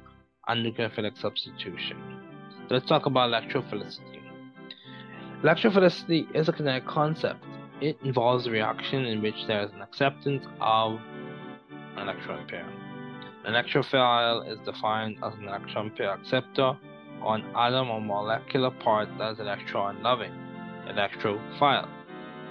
and 0.48 0.66
nucleophilic 0.66 1.18
substitution. 1.18 1.98
So 2.68 2.76
let's 2.76 2.86
talk 2.88 3.06
about 3.06 3.30
electrophilicity. 3.30 4.22
Electrophilicity 5.44 6.36
is 6.36 6.50
a 6.50 6.52
kinetic 6.52 6.86
concept. 6.88 7.44
It 7.82 7.98
involves 8.04 8.46
a 8.46 8.52
reaction 8.52 9.06
in 9.06 9.22
which 9.22 9.48
there 9.48 9.64
is 9.64 9.72
an 9.72 9.82
acceptance 9.82 10.46
of 10.60 11.00
an 11.96 12.04
electron 12.10 12.46
pair. 12.48 12.68
An 13.46 13.54
electrophile 13.54 14.52
is 14.52 14.60
defined 14.66 15.18
as 15.24 15.34
an 15.36 15.48
electron 15.48 15.90
pair 15.92 16.14
acceptor 16.14 16.78
or 17.24 17.36
an 17.36 17.46
atom 17.56 17.90
or 17.90 18.02
molecular 18.02 18.72
part 18.72 19.08
that 19.18 19.34
is 19.34 19.40
electron 19.40 20.04
loving, 20.04 20.34
electrophile. 20.88 21.88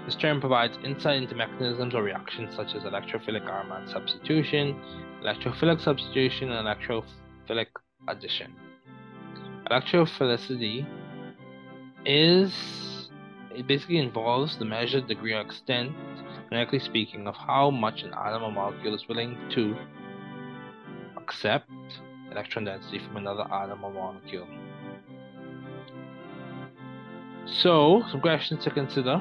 This 0.06 0.16
term 0.16 0.40
provides 0.40 0.78
insight 0.82 1.22
into 1.22 1.34
mechanisms 1.34 1.94
or 1.94 2.02
reactions 2.02 2.54
such 2.56 2.74
as 2.74 2.84
electrophilic 2.84 3.46
aromatic 3.46 3.90
substitution, 3.90 4.80
electrophilic 5.22 5.82
substitution, 5.82 6.50
and 6.52 6.66
electrophilic 6.66 7.66
addition. 8.08 8.54
Electrophilicity 9.70 10.86
is 12.06 12.87
it 13.58 13.66
basically 13.66 13.98
involves 13.98 14.56
the 14.56 14.64
measured 14.64 15.08
degree 15.08 15.32
or 15.32 15.40
extent, 15.40 15.92
genetically 16.48 16.78
speaking, 16.78 17.26
of 17.26 17.34
how 17.34 17.70
much 17.70 18.02
an 18.02 18.14
atom 18.14 18.44
or 18.44 18.52
molecule 18.52 18.94
is 18.94 19.08
willing 19.08 19.36
to 19.50 19.76
accept 21.16 21.68
electron 22.30 22.64
density 22.64 23.00
from 23.00 23.16
another 23.16 23.44
atom 23.52 23.82
or 23.82 23.90
molecule. 23.90 24.46
So, 27.46 28.04
some 28.10 28.20
questions 28.20 28.62
to 28.62 28.70
consider. 28.70 29.20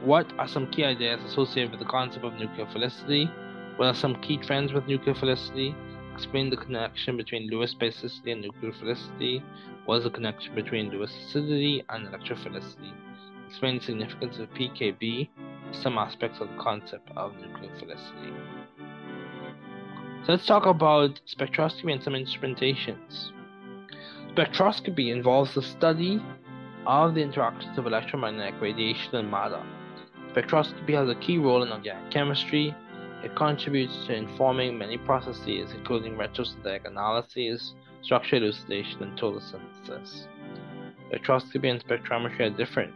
What 0.00 0.32
are 0.38 0.46
some 0.46 0.70
key 0.70 0.84
ideas 0.84 1.20
associated 1.24 1.72
with 1.72 1.80
the 1.80 1.86
concept 1.86 2.24
of 2.24 2.34
nucleophilicity? 2.34 3.28
What 3.76 3.86
are 3.86 3.94
some 3.94 4.14
key 4.22 4.36
trends 4.36 4.72
with 4.72 4.84
nucleophilicity? 4.84 5.74
Explain 6.14 6.50
the 6.50 6.56
connection 6.56 7.16
between 7.16 7.50
Lewis 7.50 7.74
basicity 7.74 8.30
and 8.30 8.44
nucleophilicity. 8.44 9.42
What 9.86 9.98
is 9.98 10.04
the 10.04 10.10
connection 10.10 10.54
between 10.54 10.90
Lewis 10.90 11.12
acidity 11.26 11.82
and 11.88 12.06
electrophilicity? 12.06 12.92
Explain 13.54 13.78
the 13.78 13.84
significance 13.84 14.38
of 14.40 14.50
PKB, 14.54 15.28
some 15.70 15.96
aspects 15.96 16.40
of 16.40 16.48
the 16.48 16.56
concept 16.56 17.08
of 17.16 17.36
nuclear 17.36 17.70
nucleophilicity. 17.70 18.34
So 20.26 20.32
let's 20.32 20.44
talk 20.44 20.66
about 20.66 21.20
spectroscopy 21.24 21.92
and 21.92 22.02
some 22.02 22.14
instrumentations. 22.14 23.30
Spectroscopy 24.32 25.12
involves 25.12 25.54
the 25.54 25.62
study 25.62 26.20
of 26.84 27.14
the 27.14 27.22
interactions 27.22 27.78
of 27.78 27.86
electromagnetic 27.86 28.60
radiation 28.60 29.14
and 29.14 29.30
matter. 29.30 29.62
Spectroscopy 30.32 30.94
has 30.94 31.08
a 31.08 31.14
key 31.20 31.38
role 31.38 31.62
in 31.62 31.70
organic 31.70 32.10
chemistry. 32.10 32.74
It 33.22 33.36
contributes 33.36 34.04
to 34.06 34.16
informing 34.16 34.76
many 34.76 34.98
processes, 34.98 35.70
including 35.70 36.16
retrosynthetic 36.16 36.88
analysis, 36.88 37.74
structure 38.02 38.34
elucidation, 38.34 39.00
and 39.04 39.16
total 39.16 39.40
synthesis. 39.40 40.26
Spectroscopy 41.08 41.70
and 41.70 41.86
spectrometry 41.86 42.40
are 42.40 42.50
different. 42.50 42.92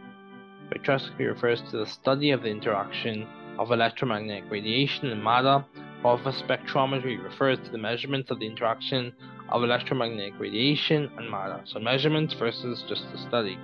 Spectroscopy 0.69 1.27
refers 1.27 1.61
to 1.71 1.77
the 1.77 1.85
study 1.85 2.31
of 2.31 2.43
the 2.43 2.49
interaction 2.49 3.27
of 3.57 3.71
electromagnetic 3.71 4.49
radiation 4.49 5.07
and 5.07 5.23
matter 5.23 5.65
Alpha 6.05 6.31
spectrometry 6.31 7.21
refers 7.21 7.59
to 7.59 7.71
the 7.71 7.77
measurements 7.77 8.31
of 8.31 8.39
the 8.39 8.45
interaction 8.45 9.11
of 9.49 9.63
electromagnetic 9.63 10.33
radiation 10.39 11.11
and 11.17 11.29
matter. 11.29 11.59
So 11.65 11.77
measurements 11.79 12.33
versus 12.35 12.85
just 12.87 13.03
the 13.11 13.17
study. 13.17 13.59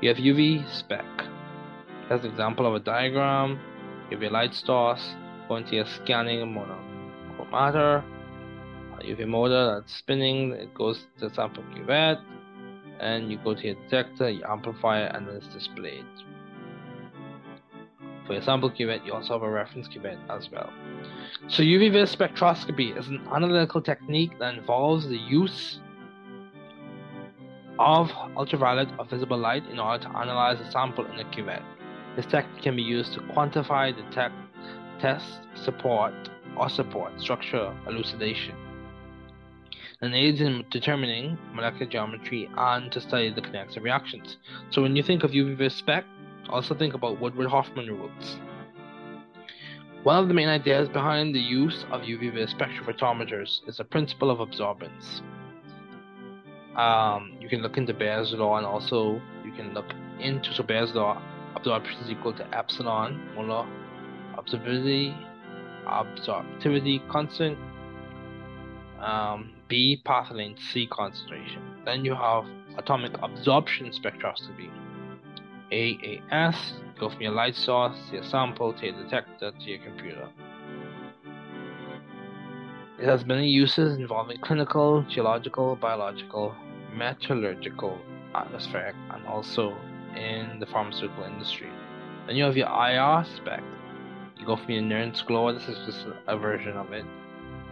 You 0.00 0.08
have 0.10 0.18
UV 0.18 0.70
spec. 0.72 1.04
As 2.10 2.22
an 2.22 2.30
example 2.30 2.66
of 2.66 2.74
a 2.74 2.78
diagram, 2.78 3.58
you 4.08 4.16
have 4.16 4.22
your 4.22 4.30
light 4.30 4.54
source 4.54 5.14
going 5.48 5.64
to 5.64 5.74
your 5.74 5.86
scanning 5.86 6.46
monochromator, 6.46 8.04
UV 9.00 9.26
motor 9.26 9.74
that's 9.74 9.96
spinning, 9.96 10.52
it 10.52 10.72
goes 10.74 11.06
to 11.18 11.28
the 11.28 11.34
sample 11.34 11.64
cuvette, 11.74 12.22
and 13.00 13.32
you 13.32 13.38
go 13.42 13.54
to 13.54 13.66
your 13.66 13.74
detector, 13.74 14.30
you 14.30 14.44
amplify 14.48 15.04
it, 15.04 15.14
and 15.14 15.26
then 15.26 15.36
it's 15.36 15.48
displayed. 15.48 16.04
For 18.26 18.32
your 18.32 18.42
sample 18.42 18.70
cuvette, 18.70 19.04
you 19.04 19.12
also 19.12 19.34
have 19.34 19.42
a 19.42 19.50
reference 19.50 19.86
cuvette 19.88 20.18
as 20.30 20.50
well. 20.50 20.72
So 21.48 21.62
UV-vis 21.62 22.14
spectroscopy 22.14 22.98
is 22.98 23.08
an 23.08 23.26
analytical 23.32 23.82
technique 23.82 24.38
that 24.38 24.54
involves 24.54 25.06
the 25.08 25.18
use 25.18 25.80
of 27.78 28.10
ultraviolet 28.36 28.88
or 28.98 29.04
visible 29.04 29.36
light 29.36 29.66
in 29.68 29.78
order 29.78 30.04
to 30.04 30.10
analyze 30.16 30.60
a 30.60 30.70
sample 30.70 31.04
in 31.06 31.18
a 31.18 31.24
cuvette. 31.24 31.62
This 32.16 32.26
technique 32.26 32.62
can 32.62 32.76
be 32.76 32.82
used 32.82 33.12
to 33.14 33.20
quantify, 33.20 33.94
detect, 33.94 34.34
test, 35.00 35.40
support, 35.54 36.14
or 36.56 36.68
support 36.68 37.20
structure 37.20 37.74
elucidation, 37.88 38.54
and 40.00 40.14
aids 40.14 40.40
in 40.40 40.64
determining 40.70 41.36
molecular 41.52 41.90
geometry 41.90 42.48
and 42.56 42.92
to 42.92 43.00
study 43.00 43.30
the 43.30 43.40
kinetics 43.40 43.76
of 43.76 43.82
reactions. 43.82 44.38
So 44.70 44.82
when 44.82 44.94
you 44.96 45.02
think 45.02 45.24
of 45.24 45.32
UV-vis 45.32 45.74
spec, 45.74 46.04
also 46.48 46.74
think 46.74 46.94
about 46.94 47.20
Woodward 47.20 47.48
Hoffmann 47.48 47.86
rules. 47.88 48.38
One 50.02 50.18
of 50.18 50.28
the 50.28 50.34
main 50.34 50.48
ideas 50.48 50.88
behind 50.88 51.34
the 51.34 51.40
use 51.40 51.84
of 51.90 52.02
UV-vis 52.02 52.52
spectrophotometers 52.52 53.66
is 53.66 53.78
the 53.78 53.84
principle 53.84 54.30
of 54.30 54.46
absorbance. 54.46 55.22
Um, 56.76 57.36
you 57.40 57.48
can 57.48 57.62
look 57.62 57.78
into 57.78 57.94
Beer's 57.94 58.32
law 58.32 58.58
and 58.58 58.66
also 58.66 59.20
you 59.44 59.52
can 59.52 59.72
look 59.72 59.86
into 60.20 60.52
so 60.52 60.62
Beer's 60.62 60.92
law 60.92 61.22
absorption 61.54 61.96
is 62.00 62.10
equal 62.10 62.32
to 62.34 62.56
epsilon 62.56 63.34
molar 63.36 63.66
absorptivity 64.36 65.16
absorptivity 65.86 67.08
constant. 67.08 67.56
Um, 69.00 69.52
B. 69.68 70.00
Path 70.04 70.30
length 70.30 70.60
C 70.72 70.86
concentration. 70.86 71.62
Then 71.84 72.04
you 72.04 72.14
have 72.14 72.44
atomic 72.76 73.12
absorption 73.22 73.90
spectroscopy. 73.90 74.70
AAS, 75.74 76.56
go 77.00 77.08
from 77.08 77.20
your 77.20 77.32
light 77.32 77.56
source 77.56 77.96
to 78.08 78.16
your 78.16 78.24
sample 78.24 78.72
to 78.74 78.86
your 78.86 79.02
detector 79.02 79.50
to 79.50 79.64
your 79.64 79.80
computer. 79.80 80.28
It 83.00 83.06
has 83.06 83.26
many 83.26 83.48
uses 83.48 83.98
involving 83.98 84.38
clinical, 84.38 85.02
geological, 85.08 85.74
biological, 85.74 86.54
metallurgical, 86.94 87.98
atmospheric, 88.36 88.94
and 89.10 89.26
also 89.26 89.76
in 90.14 90.60
the 90.60 90.66
pharmaceutical 90.66 91.24
industry. 91.24 91.70
Then 92.28 92.36
you 92.36 92.44
have 92.44 92.56
your 92.56 92.68
IR 92.68 93.24
spec. 93.24 93.64
You 94.38 94.46
go 94.46 94.54
from 94.54 94.70
your 94.70 94.82
Nernst 94.82 95.26
glow, 95.26 95.52
this 95.52 95.68
is 95.68 95.78
just 95.86 96.06
a 96.28 96.38
version 96.38 96.76
of 96.76 96.92
it, 96.92 97.04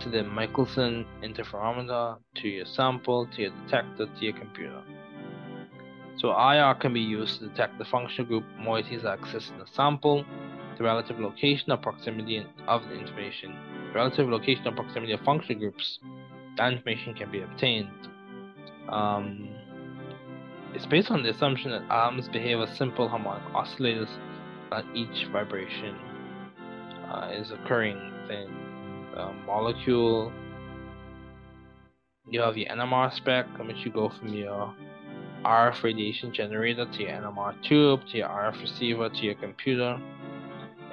to 0.01 0.09
the 0.09 0.25
Michelson 0.25 1.07
interferometer, 1.23 2.19
to 2.35 2.49
your 2.49 2.67
sample, 2.67 3.29
to 3.37 3.43
your 3.43 3.53
detector, 3.65 4.07
to 4.07 4.25
your 4.25 4.35
computer. 4.35 4.83
So 6.23 6.31
IR 6.39 6.77
can 6.77 6.95
be 6.95 7.01
used 7.01 7.41
to 7.41 7.49
detect 7.49 7.79
the 7.79 7.85
functional 7.85 8.29
group 8.29 8.45
moieties 8.57 9.03
that 9.03 9.19
exist 9.19 9.51
in 9.51 9.59
the 9.59 9.67
sample, 9.67 10.25
the 10.79 10.85
relative 10.85 11.19
location 11.19 11.73
or 11.73 11.79
proximity 11.79 12.47
of 12.69 12.85
the 12.85 12.95
information, 12.95 13.57
relative 13.93 14.29
location 14.29 14.69
or 14.69 14.73
proximity 14.73 15.15
of 15.15 15.21
functional 15.23 15.59
groups. 15.59 15.99
That 16.57 16.75
information 16.75 17.15
can 17.15 17.33
be 17.33 17.43
obtained. 17.43 17.89
Um, 18.89 19.49
it's 20.75 20.87
based 20.87 21.11
on 21.11 21.25
the 21.25 21.31
assumption 21.31 21.73
that 21.73 21.83
atoms 21.91 22.29
behave 22.29 22.61
as 22.61 22.79
simple 22.79 23.09
harmonic 23.09 23.43
oscillators, 23.53 24.11
that 24.71 24.85
each 24.95 25.27
vibration 25.33 25.97
uh, 27.11 27.33
is 27.33 27.51
occurring 27.51 27.97
within 28.23 28.49
the 29.13 29.33
molecule. 29.45 30.33
You 32.31 32.43
have 32.43 32.57
your 32.57 32.69
NMR 32.69 33.13
spec, 33.13 33.47
in 33.59 33.67
which 33.67 33.85
you 33.85 33.91
go 33.91 34.09
from 34.09 34.29
your 34.29 34.73
RF 35.45 35.83
radiation 35.83 36.33
generator 36.33 36.87
to 36.87 37.03
your 37.03 37.11
NMR 37.11 37.61
tube, 37.63 38.07
to 38.09 38.19
your 38.19 38.29
RF 38.29 38.61
receiver, 38.61 39.09
to 39.09 39.19
your 39.19 39.35
computer. 39.35 40.01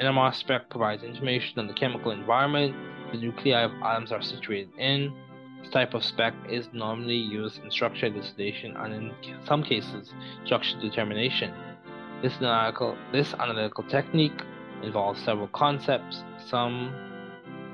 NMR 0.01 0.33
spec 0.33 0.69
provides 0.69 1.03
information 1.03 1.59
on 1.59 1.67
the 1.67 1.73
chemical 1.73 2.11
environment 2.11 2.75
the 3.11 3.17
nuclei 3.17 3.63
of 3.63 3.71
atoms 3.81 4.11
are 4.11 4.21
situated 4.21 4.69
in, 4.77 5.13
this 5.61 5.71
type 5.71 5.93
of 5.93 6.03
spec 6.03 6.33
is 6.49 6.69
normally 6.73 7.15
used 7.15 7.61
in 7.63 7.71
structure 7.71 8.05
elucidation 8.05 8.75
and 8.77 8.93
in 8.93 9.11
some 9.45 9.63
cases 9.63 10.13
structure 10.45 10.79
determination. 10.79 11.53
This 12.21 12.35
analytical, 12.37 12.97
this 13.11 13.33
analytical 13.33 13.83
technique 13.85 14.41
involves 14.83 15.21
several 15.21 15.47
concepts, 15.47 16.23
some 16.47 16.93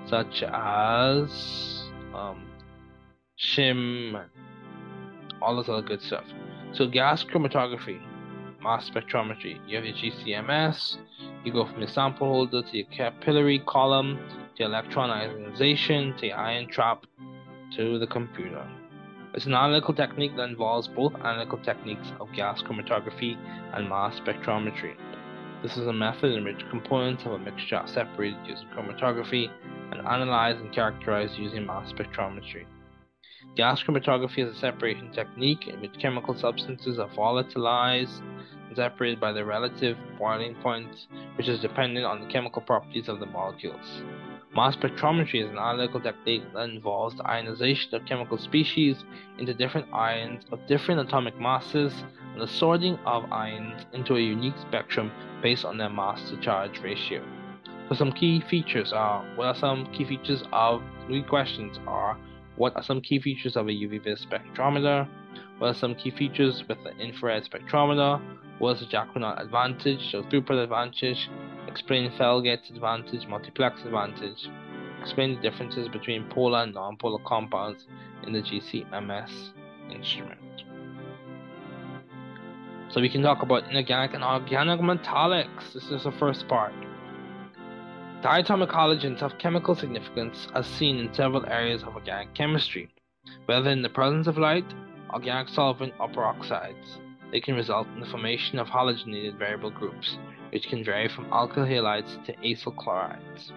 such 0.08 0.44
as 0.44 1.90
um, 2.14 2.46
shim, 3.40 4.24
all 5.42 5.58
this 5.58 5.70
other 5.70 5.82
good 5.82 6.02
stuff. 6.02 6.26
So 6.76 6.86
gas 6.86 7.24
chromatography, 7.24 8.02
mass 8.62 8.90
spectrometry. 8.90 9.62
You 9.66 9.78
have 9.78 9.86
your 9.86 9.96
GCMS. 9.96 10.98
You 11.46 11.54
go 11.54 11.66
from 11.66 11.80
your 11.80 11.88
sample 11.88 12.28
holder 12.28 12.64
to 12.64 12.78
your 12.78 12.86
capillary 12.88 13.60
column 13.60 14.20
to 14.58 14.64
electron 14.66 15.10
ionization 15.10 16.18
to 16.18 16.28
your 16.28 16.36
ion 16.36 16.68
trap 16.68 17.06
to 17.78 17.98
the 17.98 18.08
computer. 18.08 18.68
It's 19.34 19.46
an 19.46 19.54
analytical 19.54 19.94
technique 19.94 20.36
that 20.36 20.50
involves 20.50 20.90
both 20.90 21.16
analytical 21.16 21.60
techniques 21.60 22.12
of 22.20 22.28
gas 22.34 22.62
chromatography 22.62 23.38
and 23.74 23.88
mass 23.88 24.20
spectrometry. 24.20 24.98
This 25.64 25.78
is 25.78 25.88
a 25.88 25.94
method 25.94 26.34
in 26.34 26.44
which 26.44 26.70
components 26.70 27.24
of 27.24 27.32
a 27.32 27.40
mixture 27.40 27.78
are 27.78 27.88
separated 27.88 28.40
using 28.46 28.68
chromatography 28.76 29.50
and 29.92 30.06
analyzed 30.06 30.60
and 30.60 30.74
characterized 30.74 31.40
using 31.40 31.66
mass 31.66 31.90
spectrometry. 31.94 32.66
Gas 33.56 33.82
chromatography 33.82 34.40
is 34.40 34.54
a 34.54 34.60
separation 34.60 35.10
technique 35.14 35.70
in 35.70 35.80
which 35.80 35.98
chemical 35.98 36.38
substances 36.38 37.00
are 37.00 37.08
volatilized 37.08 38.20
and 38.68 38.76
separated 38.76 39.18
by 39.18 39.32
their 39.32 39.46
relative 39.46 39.98
boiling 40.20 40.56
point, 40.56 41.08
which 41.38 41.48
is 41.48 41.62
dependent 41.62 42.06
on 42.06 42.20
the 42.20 42.28
chemical 42.28 42.62
properties 42.62 43.08
of 43.08 43.22
the 43.22 43.26
molecules. 43.26 44.04
Mass 44.54 44.76
spectrometry 44.76 45.42
is 45.42 45.50
an 45.50 45.58
analytical 45.58 46.02
technique 46.02 46.44
that 46.54 46.70
involves 46.70 47.16
the 47.16 47.26
ionization 47.26 47.96
of 47.96 48.06
chemical 48.06 48.38
species 48.38 49.06
into 49.38 49.54
different 49.54 49.88
ions 49.94 50.44
of 50.52 50.60
different 50.68 51.00
atomic 51.00 51.40
masses 51.40 51.94
and 52.34 52.42
the 52.42 52.48
sorting 52.48 53.00
of 53.06 53.32
ions 53.32 53.86
into 53.94 54.18
a 54.18 54.20
unique 54.20 54.58
spectrum 54.68 55.10
based 55.42 55.64
on 55.64 55.78
their 55.78 55.90
mass 55.90 56.30
to 56.30 56.36
charge 56.42 56.82
ratio. 56.82 57.24
So 57.88 57.96
some 57.96 58.12
key 58.12 58.42
features 58.42 58.92
are 58.92 59.24
what 59.36 59.48
are 59.48 59.56
some 59.56 59.86
key 59.94 60.04
features 60.04 60.44
of 60.52 60.84
three 61.08 61.24
questions 61.24 61.80
are 61.88 62.18
what 62.58 62.76
are 62.76 62.84
some 62.84 63.02
key 63.02 63.20
features 63.20 63.56
of 63.56 63.68
a 63.68 63.72
UV 63.72 64.02
spectrometer? 64.26 65.08
What 65.58 65.68
are 65.68 65.74
some 65.74 65.96
key 65.96 66.12
features 66.12 66.64
with 66.68 66.78
the 66.84 66.92
infrared 66.98 67.44
spectrometer? 67.44 68.22
What 68.60 68.78
is 68.78 68.80
the 68.82 68.86
Jacquinot 68.88 69.42
advantage? 69.42 70.12
So 70.12 70.24
throughput 70.24 70.64
advantage, 70.64 71.30
Explain 71.76 72.10
Fellgett's 72.12 72.70
advantage, 72.70 73.28
multiplex 73.28 73.82
advantage. 73.84 74.48
Explain 75.02 75.36
the 75.36 75.42
differences 75.42 75.90
between 75.90 76.24
polar 76.30 76.64
and 76.64 76.74
nonpolar 76.74 77.22
compounds 77.26 77.86
in 78.26 78.32
the 78.32 78.42
GCMS 78.42 79.50
instrument. 79.92 80.40
So 82.88 83.02
we 83.02 83.10
can 83.10 83.22
talk 83.22 83.42
about 83.42 83.70
inorganic 83.70 84.14
and 84.14 84.24
organic 84.24 84.80
metallics. 84.80 85.74
This 85.74 85.92
is 85.92 86.04
the 86.04 86.14
first 86.14 86.48
part. 86.48 86.72
Diatomic 88.26 88.72
halogens 88.72 89.20
have 89.20 89.38
chemical 89.38 89.76
significance 89.76 90.48
as 90.56 90.66
seen 90.66 90.98
in 90.98 91.14
several 91.14 91.46
areas 91.46 91.84
of 91.84 91.94
organic 91.94 92.34
chemistry, 92.34 92.90
whether 93.46 93.70
in 93.70 93.84
the 93.84 93.90
presence 93.90 94.26
of 94.26 94.40
light, 94.40 94.66
organic 95.12 95.48
solvent, 95.48 95.94
or 96.00 96.10
peroxides. 96.10 96.98
They 97.32 97.40
can 97.40 97.54
result 97.54 97.86
in 97.94 98.00
the 98.00 98.08
formation 98.08 98.58
of 98.58 98.68
halogenated 98.68 99.38
variable 99.38 99.70
groups, 99.70 100.18
which 100.52 100.68
can 100.70 100.84
vary 100.84 101.08
from 101.08 101.26
alkyl 101.26 101.70
halides 101.70 102.26
to 102.26 102.34
acyl 102.38 102.76
chlorides. 102.76 103.52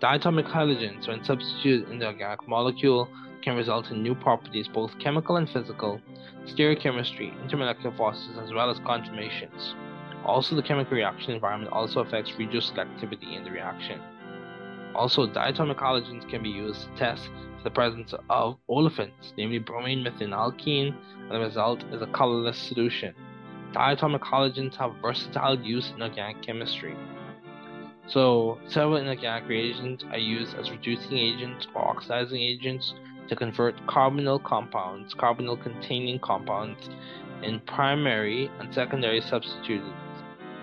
Diatomic 0.00 0.50
halogens, 0.50 1.06
when 1.06 1.22
substituted 1.22 1.90
in 1.90 1.98
the 1.98 2.06
organic 2.06 2.48
molecule, 2.48 3.06
can 3.42 3.54
result 3.54 3.90
in 3.90 4.02
new 4.02 4.14
properties, 4.14 4.66
both 4.66 4.98
chemical 4.98 5.36
and 5.36 5.50
physical, 5.50 6.00
stereochemistry, 6.46 7.36
intermolecular 7.46 7.94
forces, 7.98 8.38
as 8.42 8.50
well 8.54 8.70
as 8.70 8.78
conformations. 8.78 9.74
Also, 10.30 10.54
the 10.54 10.62
chemical 10.62 10.96
reaction 10.96 11.32
environment 11.32 11.72
also 11.72 11.98
affects 11.98 12.30
regioselectivity 12.38 13.36
in 13.36 13.42
the 13.42 13.50
reaction. 13.50 14.00
Also, 14.94 15.26
diatomic 15.26 15.74
halogens 15.74 16.26
can 16.30 16.40
be 16.40 16.48
used 16.48 16.82
to 16.82 16.96
test 16.96 17.24
for 17.56 17.64
the 17.64 17.70
presence 17.70 18.14
of 18.30 18.56
olefins, 18.68 19.32
namely 19.36 19.58
bromine 19.58 20.04
methane 20.04 20.30
alkene, 20.30 20.94
and 21.22 21.30
the 21.32 21.40
result 21.40 21.82
is 21.90 22.00
a 22.00 22.06
colorless 22.06 22.56
solution. 22.56 23.12
Diatomic 23.72 24.20
halogens 24.20 24.76
have 24.76 24.94
versatile 25.02 25.58
use 25.60 25.90
in 25.96 26.00
organic 26.00 26.40
chemistry. 26.42 26.94
So, 28.06 28.60
several 28.68 28.98
inorganic 28.98 29.48
reagents 29.48 30.04
are 30.12 30.18
used 30.18 30.54
as 30.54 30.70
reducing 30.70 31.18
agents 31.18 31.66
or 31.74 31.88
oxidizing 31.88 32.40
agents 32.40 32.94
to 33.26 33.34
convert 33.34 33.76
carbonyl 33.88 34.44
compounds, 34.44 35.12
carbonyl 35.12 35.60
containing 35.60 36.20
compounds, 36.20 36.88
in 37.42 37.58
primary 37.66 38.48
and 38.60 38.72
secondary 38.72 39.20
substituted 39.20 39.92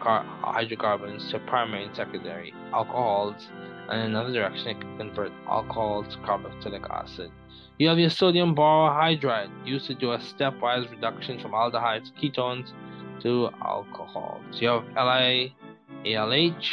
Uh, 0.08 0.24
hydrocarbons 0.54 1.30
to 1.30 1.38
primary 1.40 1.84
and 1.84 1.94
secondary 1.94 2.54
alcohols, 2.72 3.50
and 3.90 4.00
in 4.00 4.08
another 4.08 4.32
direction, 4.32 4.70
it 4.70 4.80
can 4.80 4.98
convert 4.98 5.34
alcohol 5.50 6.02
to 6.02 6.18
carboxylic 6.20 6.90
acid. 6.90 7.30
You 7.78 7.90
have 7.90 8.00
your 8.00 8.10
sodium 8.10 8.56
borohydride 8.56 9.50
used 9.68 9.86
to 9.88 9.94
do 9.94 10.14
a 10.14 10.18
stepwise 10.18 10.90
reduction 10.90 11.42
from 11.42 11.52
aldehydes 11.52 12.06
to 12.06 12.22
ketones 12.22 12.72
to 13.22 13.50
alcohol. 13.62 14.40
So 14.52 14.60
you 14.62 14.68
have 14.70 14.86
LiALH 14.96 16.66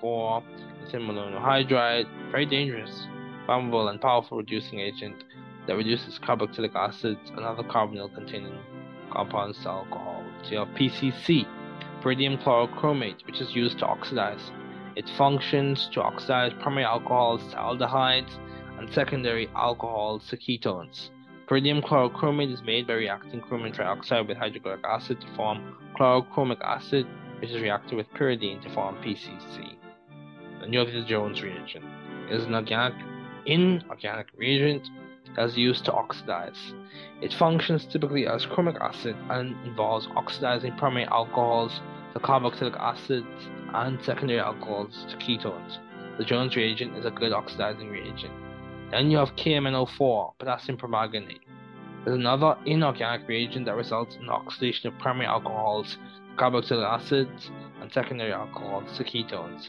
for 0.00 0.42
lithium 0.82 1.06
monohydride, 1.06 2.08
very 2.32 2.46
dangerous, 2.46 3.06
flammable, 3.46 3.90
and 3.90 4.00
powerful 4.00 4.38
reducing 4.38 4.80
agent 4.80 5.22
that 5.68 5.76
reduces 5.76 6.18
carboxylic 6.18 6.74
acids 6.74 7.30
and 7.30 7.44
other 7.44 7.62
carbonyl 7.62 8.12
containing 8.12 8.58
compounds 9.12 9.56
to 9.62 9.68
alcohol. 9.68 10.24
So 10.42 10.50
you 10.50 10.58
have 10.58 10.68
PCC, 10.70 11.46
pyridium 12.06 12.40
chlorochromate, 12.40 13.26
which 13.26 13.40
is 13.40 13.56
used 13.56 13.80
to 13.80 13.84
oxidize. 13.84 14.52
It 14.94 15.10
functions 15.18 15.88
to 15.92 16.00
oxidize 16.00 16.52
primary 16.62 16.84
alcohols 16.84 17.42
to 17.50 17.56
aldehydes 17.56 18.30
and 18.78 18.88
secondary 18.94 19.48
alcohols 19.56 20.24
to 20.28 20.36
ketones. 20.36 21.10
Pyridium 21.48 21.84
chlorochromate 21.84 22.52
is 22.52 22.62
made 22.62 22.86
by 22.86 22.92
reacting 22.92 23.40
chromium 23.40 23.72
trioxide 23.72 24.28
with 24.28 24.36
hydrochloric 24.36 24.84
acid 24.84 25.20
to 25.20 25.26
form 25.34 25.76
chlorochromic 25.98 26.60
acid, 26.60 27.08
which 27.40 27.50
is 27.50 27.60
reacted 27.60 27.96
with 27.96 28.08
pyridine 28.10 28.62
to 28.62 28.70
form 28.70 28.94
PCC. 29.02 29.74
The 30.60 31.04
Jones 31.08 31.42
reagent 31.42 31.84
is 32.30 32.44
an 32.44 32.54
organic 32.54 32.94
inorganic 33.46 34.28
reagent 34.36 34.88
that 35.34 35.46
is 35.46 35.58
used 35.58 35.84
to 35.86 35.92
oxidize. 35.92 36.72
It 37.20 37.34
functions 37.34 37.84
typically 37.84 38.28
as 38.28 38.46
chromic 38.46 38.80
acid 38.80 39.16
and 39.28 39.56
involves 39.66 40.06
oxidizing 40.14 40.76
primary 40.76 41.06
alcohols 41.06 41.80
to 42.16 42.22
carboxylic 42.22 42.74
acids 42.80 43.26
and 43.74 44.02
secondary 44.02 44.40
alcohols 44.40 45.04
to 45.10 45.16
ketones. 45.18 45.76
the 46.16 46.24
Jones 46.24 46.56
reagent 46.56 46.96
is 46.96 47.04
a 47.04 47.10
good 47.10 47.30
oxidizing 47.30 47.90
reagent. 47.90 48.32
Then 48.90 49.10
you 49.10 49.18
have 49.18 49.36
KMNO4, 49.36 50.38
potassium 50.38 50.78
permanganate. 50.78 51.40
There's 52.04 52.16
another 52.16 52.56
inorganic 52.64 53.28
reagent 53.28 53.66
that 53.66 53.74
results 53.74 54.16
in 54.18 54.30
oxidation 54.30 54.88
of 54.88 54.98
primary 54.98 55.26
alcohols, 55.26 55.98
carboxylic 56.38 56.88
acids, 56.88 57.50
and 57.82 57.92
secondary 57.92 58.32
alcohols 58.32 58.96
to 58.96 59.04
ketones. 59.04 59.68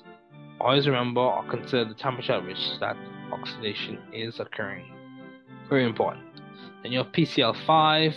Always 0.61 0.87
remember 0.87 1.19
or 1.19 1.43
consider 1.49 1.83
the 1.83 1.95
temperature 1.95 2.33
at 2.33 2.45
which 2.45 2.79
that 2.79 2.95
oxidation 3.29 3.99
is 4.13 4.39
occurring. 4.39 4.85
Very 5.67 5.83
important. 5.83 6.23
Then 6.81 6.93
you 6.93 6.99
have 6.99 7.11
PCl5, 7.11 8.15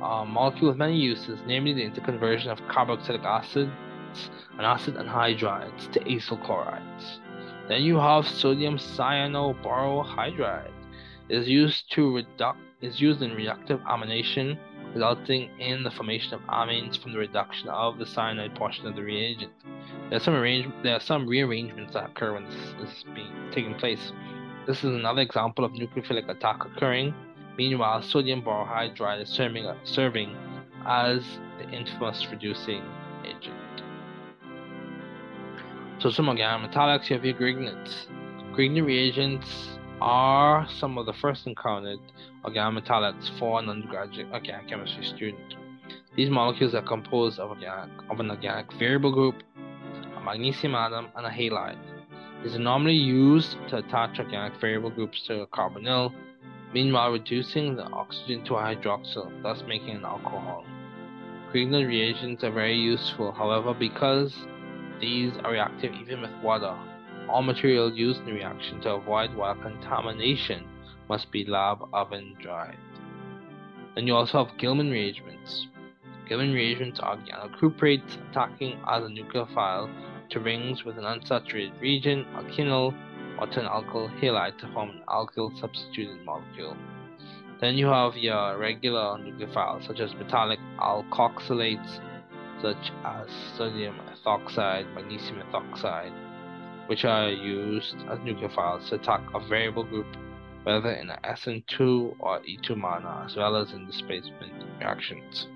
Uh, 0.00 0.22
a 0.22 0.26
molecule 0.26 0.70
with 0.70 0.78
many 0.78 0.96
uses, 0.96 1.40
namely 1.46 1.72
the 1.72 1.82
interconversion 1.82 2.46
of 2.46 2.60
carboxylic 2.62 3.24
acids 3.24 3.72
and 4.52 4.62
acid 4.62 4.94
anhydrides 4.94 5.90
to 5.92 6.00
acyl 6.00 6.42
chlorides. 6.44 7.20
Then 7.68 7.82
you 7.82 7.96
have 7.98 8.26
sodium 8.26 8.78
cyanoborohydride. 8.78 10.70
It 11.28 11.36
is 11.36 11.48
used 11.48 11.90
to 11.92 12.14
reduce 12.16 12.56
is 12.80 13.00
used 13.00 13.22
in 13.22 13.30
reductive 13.32 13.82
amination, 13.86 14.56
resulting 14.94 15.50
in 15.58 15.82
the 15.82 15.90
formation 15.90 16.34
of 16.34 16.40
amines 16.42 16.96
from 16.96 17.12
the 17.12 17.18
reduction 17.18 17.68
of 17.68 17.98
the 17.98 18.06
cyanide 18.06 18.54
portion 18.54 18.86
of 18.86 18.94
the 18.94 19.02
reagent. 19.02 19.52
There 20.08 20.16
are 20.16 20.20
some 20.20 20.34
arrange 20.34 20.72
there 20.82 20.94
are 20.94 21.00
some 21.00 21.26
rearrangements 21.26 21.94
that 21.94 22.10
occur 22.10 22.34
when 22.34 22.44
this 22.44 22.54
is 22.54 23.04
being 23.14 23.50
taking 23.50 23.74
place. 23.74 24.12
This 24.66 24.78
is 24.78 24.94
another 24.94 25.22
example 25.22 25.64
of 25.64 25.72
nucleophilic 25.72 26.28
attack 26.28 26.64
occurring. 26.64 27.14
Meanwhile, 27.58 28.02
sodium 28.02 28.40
borohydride 28.40 29.20
is 29.20 29.28
serving, 29.28 29.66
serving 29.82 30.36
as 30.86 31.24
the 31.58 31.68
infamous 31.70 32.24
reducing 32.30 32.84
agent. 33.24 33.82
So 35.98 36.08
some 36.08 36.28
of 36.28 36.38
organic 36.38 36.70
metallics, 36.70 37.10
you 37.10 37.16
have 37.16 37.24
your 37.24 37.34
Grignards. 37.34 38.06
Grignard 38.54 38.86
reagents 38.86 39.70
are 40.00 40.68
some 40.78 40.96
of 40.98 41.06
the 41.06 41.12
first 41.14 41.48
encountered 41.48 41.98
organic 42.44 42.84
metallics 42.84 43.36
for 43.40 43.58
an 43.58 43.68
undergraduate 43.68 44.28
organic 44.32 44.68
chemistry 44.68 45.04
student. 45.04 45.56
These 46.14 46.30
molecules 46.30 46.76
are 46.76 46.82
composed 46.82 47.40
of, 47.40 47.50
organic, 47.50 47.90
of 48.08 48.20
an 48.20 48.30
organic 48.30 48.72
variable 48.74 49.10
group, 49.12 49.42
a 50.16 50.20
magnesium 50.20 50.76
atom, 50.76 51.08
and 51.16 51.26
a 51.26 51.30
halide. 51.30 51.78
These 52.44 52.54
are 52.54 52.60
normally 52.60 52.94
used 52.94 53.56
to 53.70 53.78
attach 53.78 54.20
organic 54.20 54.60
variable 54.60 54.90
groups 54.90 55.26
to 55.26 55.40
a 55.40 55.46
carbonyl, 55.48 56.14
meanwhile 56.72 57.12
reducing 57.12 57.76
the 57.76 57.84
oxygen 57.84 58.44
to 58.44 58.54
a 58.54 58.62
hydroxyl, 58.62 59.42
thus 59.42 59.62
making 59.66 59.96
an 59.96 60.04
alcohol. 60.04 60.64
Grignard 61.52 61.86
reagents 61.86 62.44
are 62.44 62.50
very 62.50 62.76
useful, 62.76 63.32
however, 63.32 63.72
because 63.72 64.34
these 65.00 65.32
are 65.44 65.52
reactive 65.52 65.94
even 65.94 66.20
with 66.20 66.30
water. 66.42 66.76
All 67.28 67.42
material 67.42 67.92
used 67.92 68.20
in 68.20 68.26
the 68.26 68.32
reaction 68.32 68.80
to 68.82 68.94
avoid 68.94 69.34
water 69.34 69.60
contamination 69.62 70.66
must 71.08 71.30
be 71.30 71.44
lab 71.44 71.78
oven 71.92 72.36
dried. 72.40 72.76
Then 73.94 74.06
you 74.06 74.14
also 74.14 74.44
have 74.44 74.58
Gilman 74.58 74.90
reagents. 74.90 75.66
Gilman 76.28 76.52
reagents 76.52 77.00
are 77.00 77.16
organocuprates 77.16 78.30
attacking 78.30 78.78
as 78.86 79.04
a 79.04 79.08
nucleophile 79.08 79.90
to 80.30 80.40
rings 80.40 80.84
with 80.84 80.98
an 80.98 81.04
unsaturated 81.04 81.80
region, 81.80 82.26
alkenyl, 82.34 82.94
or 83.38 83.46
to 83.46 83.60
an 83.60 83.66
alkyl 83.66 84.08
halide 84.20 84.58
to 84.58 84.72
form 84.72 84.90
an 84.90 85.02
alkyl 85.08 85.58
substituted 85.60 86.24
molecule. 86.24 86.76
Then 87.60 87.76
you 87.76 87.86
have 87.86 88.16
your 88.16 88.58
regular 88.58 89.18
nucleophiles 89.18 89.86
such 89.86 90.00
as 90.00 90.14
metallic 90.14 90.60
alkoxylates 90.78 92.00
such 92.62 92.92
as 93.04 93.28
sodium 93.56 93.96
ethoxide, 94.12 94.92
magnesium 94.94 95.40
ethoxide, 95.50 96.12
which 96.88 97.04
are 97.04 97.28
used 97.30 97.96
as 98.10 98.18
nucleophiles 98.20 98.88
to 98.88 98.96
attack 98.96 99.22
a 99.34 99.40
variable 99.48 99.84
group 99.84 100.06
whether 100.68 100.92
in 100.92 101.08
an 101.08 101.18
SN2 101.24 102.16
or 102.18 102.40
E2 102.40 102.76
manner, 102.76 103.24
as 103.24 103.36
well 103.36 103.56
as 103.56 103.72
in 103.72 103.86
displacement 103.86 104.52
reactions. 104.78 105.46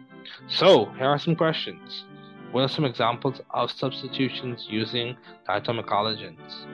So, 0.48 0.86
here 0.96 1.06
are 1.06 1.18
some 1.18 1.36
questions. 1.36 2.04
What 2.52 2.62
are 2.62 2.68
some 2.68 2.86
examples 2.86 3.42
of 3.50 3.70
substitutions 3.70 4.66
using 4.70 5.16
diatomic 5.46 5.86
halogens? 5.86 6.64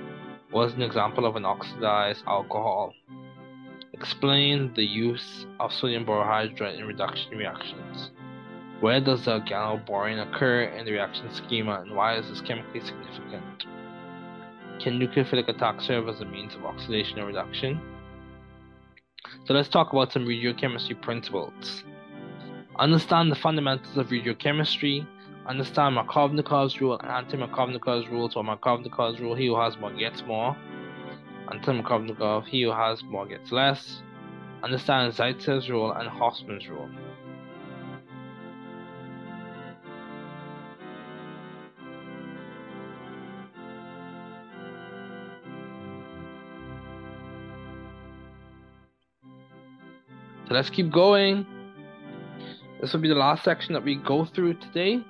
What 0.51 0.69
is 0.69 0.75
an 0.75 0.83
example 0.83 1.27
of 1.27 1.37
an 1.37 1.45
oxidized 1.45 2.25
alcohol? 2.27 2.95
Explain 3.93 4.73
the 4.75 4.85
use 4.85 5.45
of 5.61 5.75
sodium 5.75 6.07
borohydride 6.07 6.79
in 6.79 6.87
reduction 6.87 7.37
reactions. 7.37 8.11
Where 8.81 8.99
does 8.99 9.27
the 9.27 9.41
organoborane 9.41 10.27
occur 10.27 10.63
in 10.63 10.87
the 10.87 10.93
reaction 10.93 11.31
schema 11.35 11.83
and 11.83 11.95
why 11.95 12.17
is 12.17 12.31
this 12.31 12.41
chemically 12.41 12.81
significant? 12.81 13.67
Can 14.81 14.99
nucleophilic 14.99 15.49
attack 15.49 15.83
serve 15.83 16.09
as 16.09 16.23
a 16.23 16.25
means 16.25 16.55
of 16.55 16.65
oxidation 16.65 17.19
or 17.19 17.27
reduction? 17.27 17.79
So 19.45 19.53
let's 19.53 19.69
talk 19.69 19.93
about 19.93 20.13
some 20.13 20.25
regiochemistry 20.25 21.03
principles. 21.03 21.85
Understand 22.79 23.31
the 23.31 23.37
fundamentals 23.37 23.99
of 23.99 24.07
regiochemistry. 24.07 25.07
Understand 25.49 25.97
Markovnikov's 25.97 26.79
rule 26.79 26.99
and 26.99 27.09
anti-Markovnikov's 27.09 28.07
rule. 28.09 28.29
So 28.31 28.43
Markovnikov's 28.43 29.19
rule, 29.19 29.35
he 29.35 29.47
who 29.47 29.59
has 29.59 29.79
more 29.79 29.91
gets 29.95 30.23
more. 30.25 30.55
Anti-Markovnikov, 31.51 32.47
he 32.47 32.65
who 32.65 32.71
has 32.71 33.03
more 33.05 33.27
gets 33.27 33.51
less. 33.51 34.03
Understand 34.63 35.15
Zaitsev's 35.15 35.71
rule 35.71 35.93
and 35.93 36.07
Hofmann's 36.07 36.69
rule. 36.69 36.91
So 50.47 50.55
let's 50.55 50.69
keep 50.69 50.91
going. 50.91 51.47
This 52.83 52.93
will 52.93 53.01
be 53.01 53.09
the 53.09 53.15
last 53.15 53.45
section 53.45 53.73
that 53.73 53.83
we 53.83 53.97
go 53.97 54.27
through 54.27 54.55
today. 54.55 55.03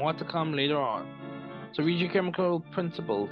More 0.00 0.14
to 0.14 0.24
come 0.24 0.54
later 0.54 0.78
on. 0.78 1.06
So 1.72 1.82
regiochemical 1.82 2.62
principles 2.72 3.28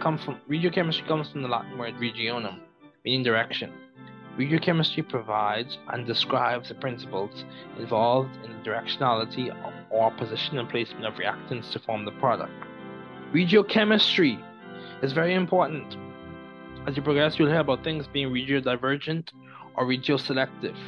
come 0.00 0.16
from 0.16 0.40
regiochemistry 0.48 1.06
comes 1.06 1.28
from 1.28 1.42
the 1.42 1.48
Latin 1.48 1.76
word 1.76 1.96
regionum, 1.96 2.60
meaning 3.04 3.22
direction. 3.22 3.70
Regiochemistry 4.38 5.06
provides 5.06 5.76
and 5.88 6.06
describes 6.06 6.70
the 6.70 6.74
principles 6.76 7.44
involved 7.78 8.34
in 8.46 8.50
the 8.50 8.58
directionality 8.60 9.54
or 9.90 10.10
position 10.12 10.56
and 10.58 10.70
placement 10.70 11.04
of 11.04 11.12
reactants 11.16 11.70
to 11.72 11.78
form 11.80 12.06
the 12.06 12.12
product. 12.12 12.64
Regiochemistry 13.34 14.42
is 15.02 15.12
very 15.12 15.34
important. 15.34 15.98
As 16.86 16.96
you 16.96 17.02
progress, 17.02 17.38
you'll 17.38 17.50
hear 17.50 17.60
about 17.60 17.84
things 17.84 18.06
being 18.06 18.30
regiodivergent 18.30 19.28
or 19.74 19.84
regioselective. 19.84 20.78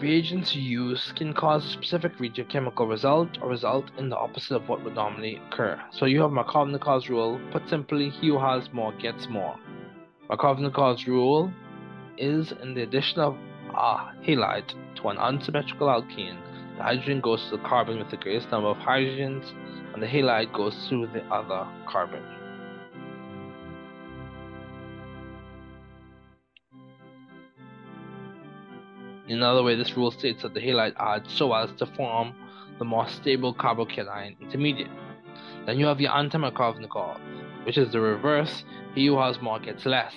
Reagents 0.00 0.54
used 0.54 1.16
can 1.16 1.32
cause 1.32 1.64
a 1.64 1.68
specific 1.68 2.18
regiochemical 2.18 2.88
result 2.88 3.38
or 3.40 3.48
result 3.48 3.90
in 3.96 4.10
the 4.10 4.16
opposite 4.16 4.56
of 4.56 4.68
what 4.68 4.82
would 4.84 4.94
normally 4.94 5.40
occur. 5.46 5.80
So 5.92 6.06
you 6.06 6.20
have 6.20 6.30
Markovnikov's 6.30 7.08
rule. 7.08 7.40
Put 7.52 7.68
simply, 7.68 8.10
he 8.10 8.28
who 8.28 8.38
has 8.38 8.72
more 8.72 8.92
gets 8.92 9.28
more. 9.28 9.56
Markovnikov's 10.28 11.06
rule 11.06 11.52
is 12.18 12.52
in 12.62 12.74
the 12.74 12.82
addition 12.82 13.20
of 13.20 13.36
a 13.70 14.12
halide 14.26 14.74
to 14.96 15.08
an 15.08 15.18
unsymmetrical 15.18 15.88
alkene, 15.88 16.38
the 16.76 16.82
hydrogen 16.82 17.20
goes 17.20 17.44
to 17.44 17.56
the 17.56 17.62
carbon 17.62 17.98
with 17.98 18.10
the 18.10 18.16
greatest 18.16 18.50
number 18.50 18.68
of 18.68 18.76
hydrogens, 18.78 19.44
and 19.92 20.02
the 20.02 20.06
halide 20.06 20.52
goes 20.52 20.74
to 20.88 21.06
the 21.12 21.22
other 21.26 21.68
carbon. 21.86 22.22
Another 29.32 29.62
way, 29.62 29.74
this 29.74 29.96
rule 29.96 30.10
states 30.10 30.42
that 30.42 30.54
the 30.54 30.60
halide 30.60 30.94
adds 30.98 31.32
so 31.32 31.52
as 31.54 31.70
to 31.78 31.86
form 31.86 32.34
the 32.78 32.84
more 32.84 33.08
stable 33.08 33.54
carbocation 33.54 34.36
intermediate. 34.40 34.90
Then 35.66 35.78
you 35.78 35.86
have 35.86 36.00
your 36.00 36.14
anti-Markovnikov, 36.14 37.18
which 37.64 37.78
is 37.78 37.92
the 37.92 38.00
reverse, 38.00 38.64
he 38.94 39.06
who 39.06 39.18
has 39.18 39.40
more 39.40 39.58
gets 39.58 39.86
less, 39.86 40.12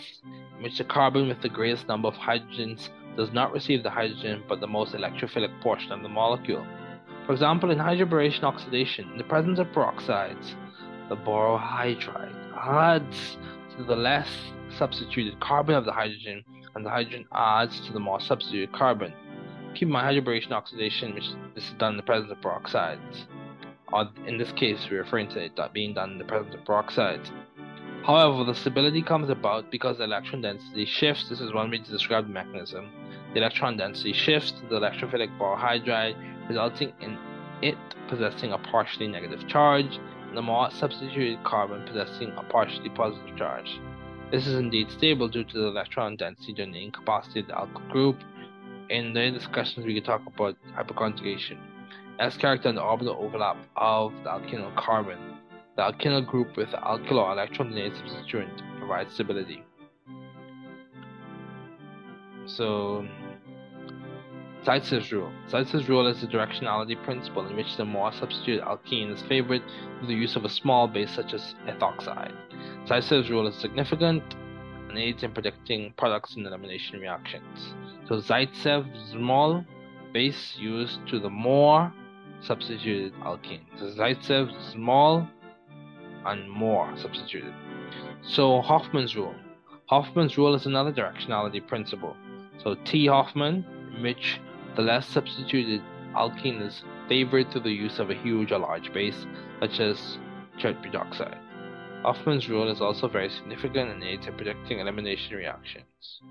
in 0.58 0.64
which 0.64 0.78
the 0.78 0.84
carbon 0.84 1.28
with 1.28 1.42
the 1.42 1.50
greatest 1.50 1.88
number 1.88 2.08
of 2.08 2.16
hydrogens 2.16 2.90
does 3.16 3.32
not 3.32 3.52
receive 3.52 3.84
the 3.84 3.90
hydrogen 3.90 4.44
but 4.48 4.60
the 4.60 4.68
most 4.68 4.94
electrophilic 4.94 5.62
portion 5.62 5.92
of 5.92 6.02
the 6.04 6.10
molecule. 6.10 6.66
For 7.26 7.34
example, 7.34 7.72
in 7.72 7.78
hydroboration 7.78 8.44
oxidation, 8.44 9.10
in 9.12 9.18
the 9.18 9.24
presence 9.24 9.60
of 9.60 9.68
peroxides, 9.68 10.56
the 11.10 11.16
borohydride 11.16 12.36
adds 12.58 13.38
to 13.78 13.84
the 13.84 13.96
less 13.96 14.30
substituted 14.78 15.40
carbon 15.40 15.76
of 15.76 15.86
the 15.86 15.92
hydrogen 15.92 16.44
and 16.78 16.86
the 16.86 16.90
hydrogen 16.90 17.26
adds 17.34 17.82
to 17.82 17.92
the 17.92 18.00
more 18.00 18.22
substituted 18.22 18.72
carbon. 18.72 19.12
Keep 19.74 19.88
in 19.88 19.92
mind 19.92 20.08
hydroboration 20.08 20.52
oxidation, 20.52 21.14
which 21.14 21.26
is 21.56 21.74
done 21.78 21.92
in 21.94 21.98
the 21.98 22.04
presence 22.04 22.32
of 22.32 22.40
peroxides. 22.40 23.26
Or 23.92 24.08
in 24.26 24.38
this 24.38 24.52
case, 24.54 24.88
we're 24.90 25.02
referring 25.04 25.30
to 25.30 25.44
it 25.44 25.60
being 25.74 25.94
done 25.94 26.12
in 26.12 26.18
the 26.18 26.24
presence 26.24 26.54
of 26.54 26.62
peroxides. 26.62 27.30
However, 28.06 28.44
the 28.44 28.54
stability 28.54 29.02
comes 29.02 29.30
about 29.30 29.70
because 29.72 29.98
the 29.98 30.06
electron 30.06 30.42
density 30.42 30.86
shifts. 30.86 31.28
This 31.30 31.42
is 31.42 31.54
one 31.54 31.70
way 31.70 31.80
to 31.80 31.92
describe 31.92 32.28
the 32.28 32.34
mechanism. 32.34 32.90
The 33.34 33.40
electron 33.40 33.76
density 33.76 34.14
shifts 34.14 34.52
to 34.52 34.62
the 34.70 34.80
electrophilic 34.80 35.38
borohydride, 35.38 36.16
resulting 36.48 36.94
in 37.02 37.18
it 37.62 37.78
possessing 38.08 38.54
a 38.54 38.58
partially 38.58 39.08
negative 39.08 39.48
charge, 39.48 40.00
and 40.28 40.38
the 40.38 40.42
more 40.42 40.70
substituted 40.72 41.44
carbon 41.44 41.86
possessing 41.86 42.32
a 42.38 42.44
partially 42.44 42.90
positive 42.90 43.36
charge. 43.36 43.80
This 44.30 44.46
is 44.46 44.56
indeed 44.56 44.92
stable 44.92 45.30
due 45.30 45.46
to 45.46 45.58
the 45.58 45.68
electron 45.68 46.18
density 46.18 46.52
during 46.52 46.74
the 46.74 46.84
incapacity 46.84 47.40
of 47.40 47.48
the 47.48 47.54
alkyl 47.54 47.90
group. 47.90 48.18
In 48.90 49.14
the 49.14 49.32
discussions, 49.32 49.86
we 49.86 49.94
can 49.94 50.04
talk 50.04 50.22
about 50.28 50.58
hyperconjugation. 50.76 51.58
As 52.20 52.36
character 52.36 52.68
and 52.68 52.78
the 52.78 52.82
orbital 52.82 53.16
overlap 53.18 53.56
of 53.78 54.12
the 54.24 54.30
alkyl 54.30 54.76
carbon, 54.76 55.18
the 55.78 55.84
alkyl 55.84 56.28
group 56.28 56.58
with 56.58 56.72
the 56.72 56.78
alkyl 56.78 57.24
or 57.24 57.32
electron 57.32 57.70
donated 57.70 57.98
substituent 57.98 58.62
provides 58.80 59.14
stability. 59.14 59.64
So, 62.48 63.08
Zaitsev's 64.68 65.14
rule. 65.14 65.32
Zaitsev's 65.50 65.88
rule 65.88 66.08
is 66.08 66.20
the 66.20 66.28
directionality 66.28 67.02
principle 67.02 67.48
in 67.48 67.56
which 67.56 67.78
the 67.78 67.86
more 67.86 68.12
substituted 68.12 68.62
alkene 68.66 69.14
is 69.14 69.22
favored 69.22 69.62
through 69.98 70.08
the 70.08 70.14
use 70.14 70.36
of 70.36 70.44
a 70.44 70.50
small 70.50 70.90
base 70.90 71.10
such 71.10 71.34
as 71.34 71.56
ethoxide. 71.68 72.34
Zaitsev's 72.86 73.30
rule 73.30 73.48
is 73.48 73.56
significant 73.56 74.36
and 74.90 74.98
aids 74.98 75.24
in 75.24 75.32
predicting 75.32 75.94
products 75.96 76.36
in 76.36 76.46
elimination 76.46 77.00
reactions. 77.00 77.76
So 78.10 78.16
Zaitsev's 78.16 79.12
small 79.12 79.64
base 80.12 80.58
used 80.58 81.00
to 81.08 81.20
the 81.20 81.30
more 81.30 81.94
substituted 82.42 83.14
alkene. 83.22 83.62
So 83.80 83.86
Zaitsev's 83.86 84.74
small 84.74 85.26
and 86.26 86.52
more 86.52 86.94
substituted. 86.98 87.54
So 88.22 88.62
Hofmann's 88.62 89.16
rule. 89.16 89.36
Hofmann's 89.86 90.38
rule 90.38 90.56
is 90.56 90.66
another 90.66 90.92
directionality 90.92 91.66
principle. 91.66 92.18
So 92.62 92.76
T 92.84 93.08
Hoffman, 93.08 93.66
which 94.02 94.42
the 94.78 94.84
less 94.84 95.08
substituted 95.08 95.82
alkene 96.16 96.66
is 96.66 96.84
favored 97.10 97.52
through 97.52 97.62
the 97.62 97.72
use 97.72 98.00
of 98.00 98.12
a 98.12 98.14
huge 98.14 98.52
or 98.52 98.60
large 98.60 98.94
base, 98.94 99.26
such 99.60 99.80
as 99.80 100.20
tetroxide. 100.60 101.40
Hofmann's 102.04 102.48
rule 102.48 102.72
is 102.72 102.80
also 102.80 103.08
very 103.08 103.30
significant 103.30 103.90
and 103.90 104.04
aids 104.04 104.28
in 104.28 104.36
predicting 104.36 104.80
elimination 104.80 105.36
reactions. 105.36 106.22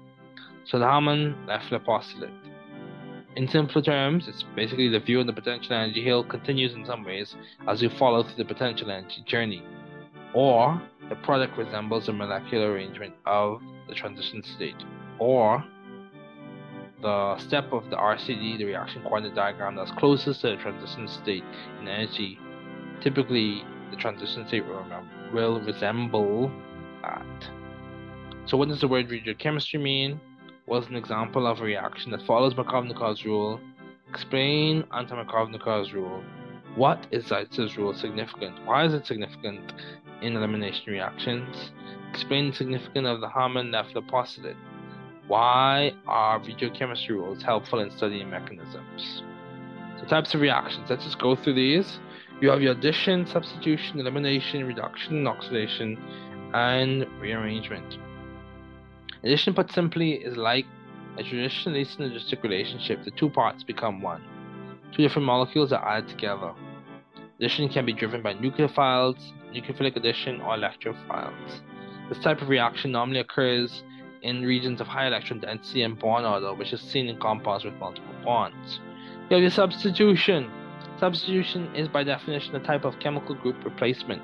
So 0.64 0.78
the 0.78 0.86
Hammond-Leffler 0.86 1.80
postulate. 1.80 2.30
In 3.34 3.48
simpler 3.48 3.82
terms, 3.82 4.28
it's 4.28 4.44
basically 4.54 4.88
the 4.88 5.00
view 5.00 5.20
of 5.20 5.26
the 5.26 5.32
potential 5.32 5.74
energy 5.74 6.02
hill 6.02 6.24
continues 6.24 6.72
in 6.74 6.86
some 6.86 7.04
ways 7.04 7.34
as 7.68 7.82
you 7.82 7.90
follow 7.90 8.22
through 8.22 8.36
the 8.36 8.44
potential 8.44 8.90
energy 8.90 9.24
journey, 9.26 9.62
or 10.34 10.80
the 11.08 11.16
product 11.16 11.58
resembles 11.58 12.08
a 12.08 12.12
molecular 12.12 12.72
arrangement 12.72 13.14
of 13.26 13.60
the 13.88 13.94
transition 13.94 14.42
state, 14.42 14.82
or 15.18 15.64
the 17.06 17.38
step 17.38 17.72
of 17.72 17.88
the 17.88 17.94
RCD, 17.94 18.58
the 18.58 18.64
reaction 18.64 19.00
coordinate 19.02 19.36
diagram 19.36 19.76
that's 19.76 19.92
closest 19.92 20.40
to 20.40 20.48
the 20.48 20.56
transition 20.56 21.06
state 21.06 21.44
in 21.80 21.86
energy. 21.86 22.36
Typically, 23.00 23.62
the 23.92 23.96
transition 23.96 24.44
state 24.48 24.64
will, 25.32 25.60
resemble 25.60 26.50
that. 27.02 27.50
So, 28.46 28.56
what 28.56 28.68
does 28.68 28.80
the 28.80 28.88
word 28.88 29.08
regiochemistry 29.08 29.80
mean? 29.80 30.20
What's 30.64 30.88
an 30.88 30.96
example 30.96 31.46
of 31.46 31.60
a 31.60 31.62
reaction 31.62 32.10
that 32.10 32.22
follows 32.26 32.54
Markovnikov's 32.54 33.24
rule. 33.24 33.60
Explain 34.10 34.82
anti-Markovnikov's 34.92 35.92
rule. 35.92 36.24
What 36.74 37.06
is 37.12 37.26
Zaitsev's 37.26 37.76
rule 37.76 37.94
significant? 37.94 38.66
Why 38.66 38.84
is 38.84 38.94
it 38.94 39.06
significant 39.06 39.72
in 40.22 40.34
elimination 40.34 40.92
reactions? 40.92 41.70
Explain 42.10 42.50
the 42.50 42.56
significance 42.56 43.06
of 43.06 43.20
the 43.20 43.28
Hammond-Leffler 43.28 44.02
postulate. 44.08 44.56
Why 45.28 45.92
are 46.06 46.38
regiochemistry 46.40 47.10
rules 47.10 47.42
helpful 47.42 47.80
in 47.80 47.90
studying 47.90 48.30
mechanisms? 48.30 49.22
So 49.98 50.06
types 50.06 50.34
of 50.34 50.40
reactions. 50.40 50.88
Let's 50.88 51.04
just 51.04 51.18
go 51.18 51.34
through 51.34 51.54
these. 51.54 51.98
You 52.40 52.50
have 52.50 52.60
your 52.60 52.72
addition, 52.72 53.26
substitution, 53.26 53.98
elimination, 53.98 54.64
reduction, 54.64 55.26
oxidation, 55.26 55.98
and 56.54 57.06
rearrangement. 57.20 57.98
Addition, 59.24 59.54
put 59.54 59.72
simply, 59.72 60.12
is 60.12 60.36
like 60.36 60.66
a 61.18 61.22
traditionally 61.22 61.84
synergistic 61.84 62.42
relationship. 62.42 63.02
The 63.04 63.10
two 63.10 63.30
parts 63.30 63.64
become 63.64 64.02
one. 64.02 64.22
Two 64.94 65.02
different 65.02 65.26
molecules 65.26 65.72
are 65.72 65.84
added 65.84 66.08
together. 66.08 66.52
Addition 67.38 67.68
can 67.68 67.84
be 67.84 67.92
driven 67.92 68.22
by 68.22 68.34
nucleophiles, 68.34 69.18
nucleophilic 69.52 69.96
addition, 69.96 70.40
or 70.40 70.56
electrophiles. 70.56 71.60
This 72.08 72.18
type 72.22 72.40
of 72.42 72.48
reaction 72.48 72.92
normally 72.92 73.20
occurs 73.20 73.82
in 74.22 74.42
regions 74.42 74.80
of 74.80 74.86
high 74.86 75.06
electron 75.06 75.40
density 75.40 75.82
and 75.82 75.98
bond 75.98 76.26
order, 76.26 76.54
which 76.54 76.72
is 76.72 76.80
seen 76.80 77.08
in 77.08 77.18
compounds 77.18 77.64
with 77.64 77.74
multiple 77.74 78.14
bonds. 78.24 78.80
You 79.28 79.34
have 79.36 79.42
your 79.42 79.50
substitution. 79.50 80.50
Substitution 80.98 81.74
is 81.74 81.88
by 81.88 82.04
definition 82.04 82.54
a 82.56 82.60
type 82.60 82.84
of 82.84 82.98
chemical 83.00 83.34
group 83.34 83.62
replacement. 83.64 84.22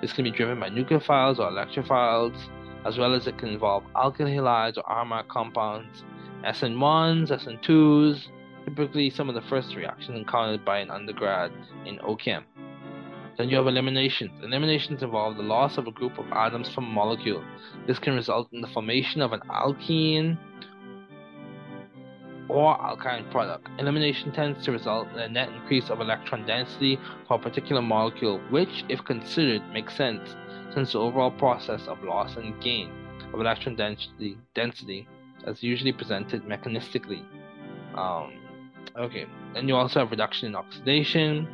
This 0.00 0.12
can 0.12 0.24
be 0.24 0.30
driven 0.30 0.58
by 0.60 0.70
nucleophiles 0.70 1.38
or 1.38 1.50
electrophiles, 1.50 2.36
as 2.84 2.98
well 2.98 3.14
as 3.14 3.26
it 3.26 3.38
can 3.38 3.48
involve 3.50 3.84
alkyl 3.94 4.32
halides 4.32 4.78
or 4.78 4.90
aromatic 4.90 5.28
compounds, 5.28 6.04
SN1s, 6.44 7.30
SN2s, 7.30 8.28
typically 8.64 9.10
some 9.10 9.28
of 9.28 9.34
the 9.34 9.42
first 9.42 9.74
reactions 9.74 10.16
encountered 10.16 10.64
by 10.64 10.78
an 10.78 10.90
undergrad 10.90 11.52
in 11.84 11.98
OChem. 11.98 12.44
Then 13.38 13.48
you 13.48 13.56
have 13.56 13.68
eliminations. 13.68 14.32
Eliminations 14.42 15.02
involve 15.02 15.36
the 15.36 15.42
loss 15.44 15.78
of 15.78 15.86
a 15.86 15.92
group 15.92 16.18
of 16.18 16.26
atoms 16.32 16.68
from 16.68 16.84
a 16.86 16.88
molecule. 16.88 17.42
This 17.86 17.98
can 17.98 18.14
result 18.14 18.52
in 18.52 18.60
the 18.60 18.66
formation 18.68 19.22
of 19.22 19.32
an 19.32 19.40
alkene 19.48 20.36
or 22.48 22.76
alkyne 22.82 23.30
product. 23.30 23.68
Elimination 23.78 24.32
tends 24.32 24.64
to 24.64 24.72
result 24.72 25.08
in 25.12 25.18
a 25.20 25.28
net 25.28 25.50
increase 25.50 25.88
of 25.88 26.00
electron 26.00 26.44
density 26.46 26.98
for 27.26 27.36
a 27.36 27.38
particular 27.38 27.80
molecule, 27.80 28.40
which, 28.50 28.84
if 28.88 29.04
considered, 29.04 29.62
makes 29.72 29.94
sense 29.94 30.34
since 30.74 30.92
the 30.92 30.98
overall 30.98 31.30
process 31.30 31.86
of 31.86 32.02
loss 32.02 32.36
and 32.36 32.60
gain 32.60 32.90
of 33.32 33.40
electron 33.40 33.76
density, 33.76 34.38
density 34.54 35.06
is 35.46 35.62
usually 35.62 35.92
presented 35.92 36.42
mechanistically. 36.44 37.24
Um, 37.94 38.32
okay, 38.96 39.26
then 39.54 39.68
you 39.68 39.76
also 39.76 40.00
have 40.00 40.10
reduction 40.10 40.48
in 40.48 40.54
oxidation. 40.54 41.48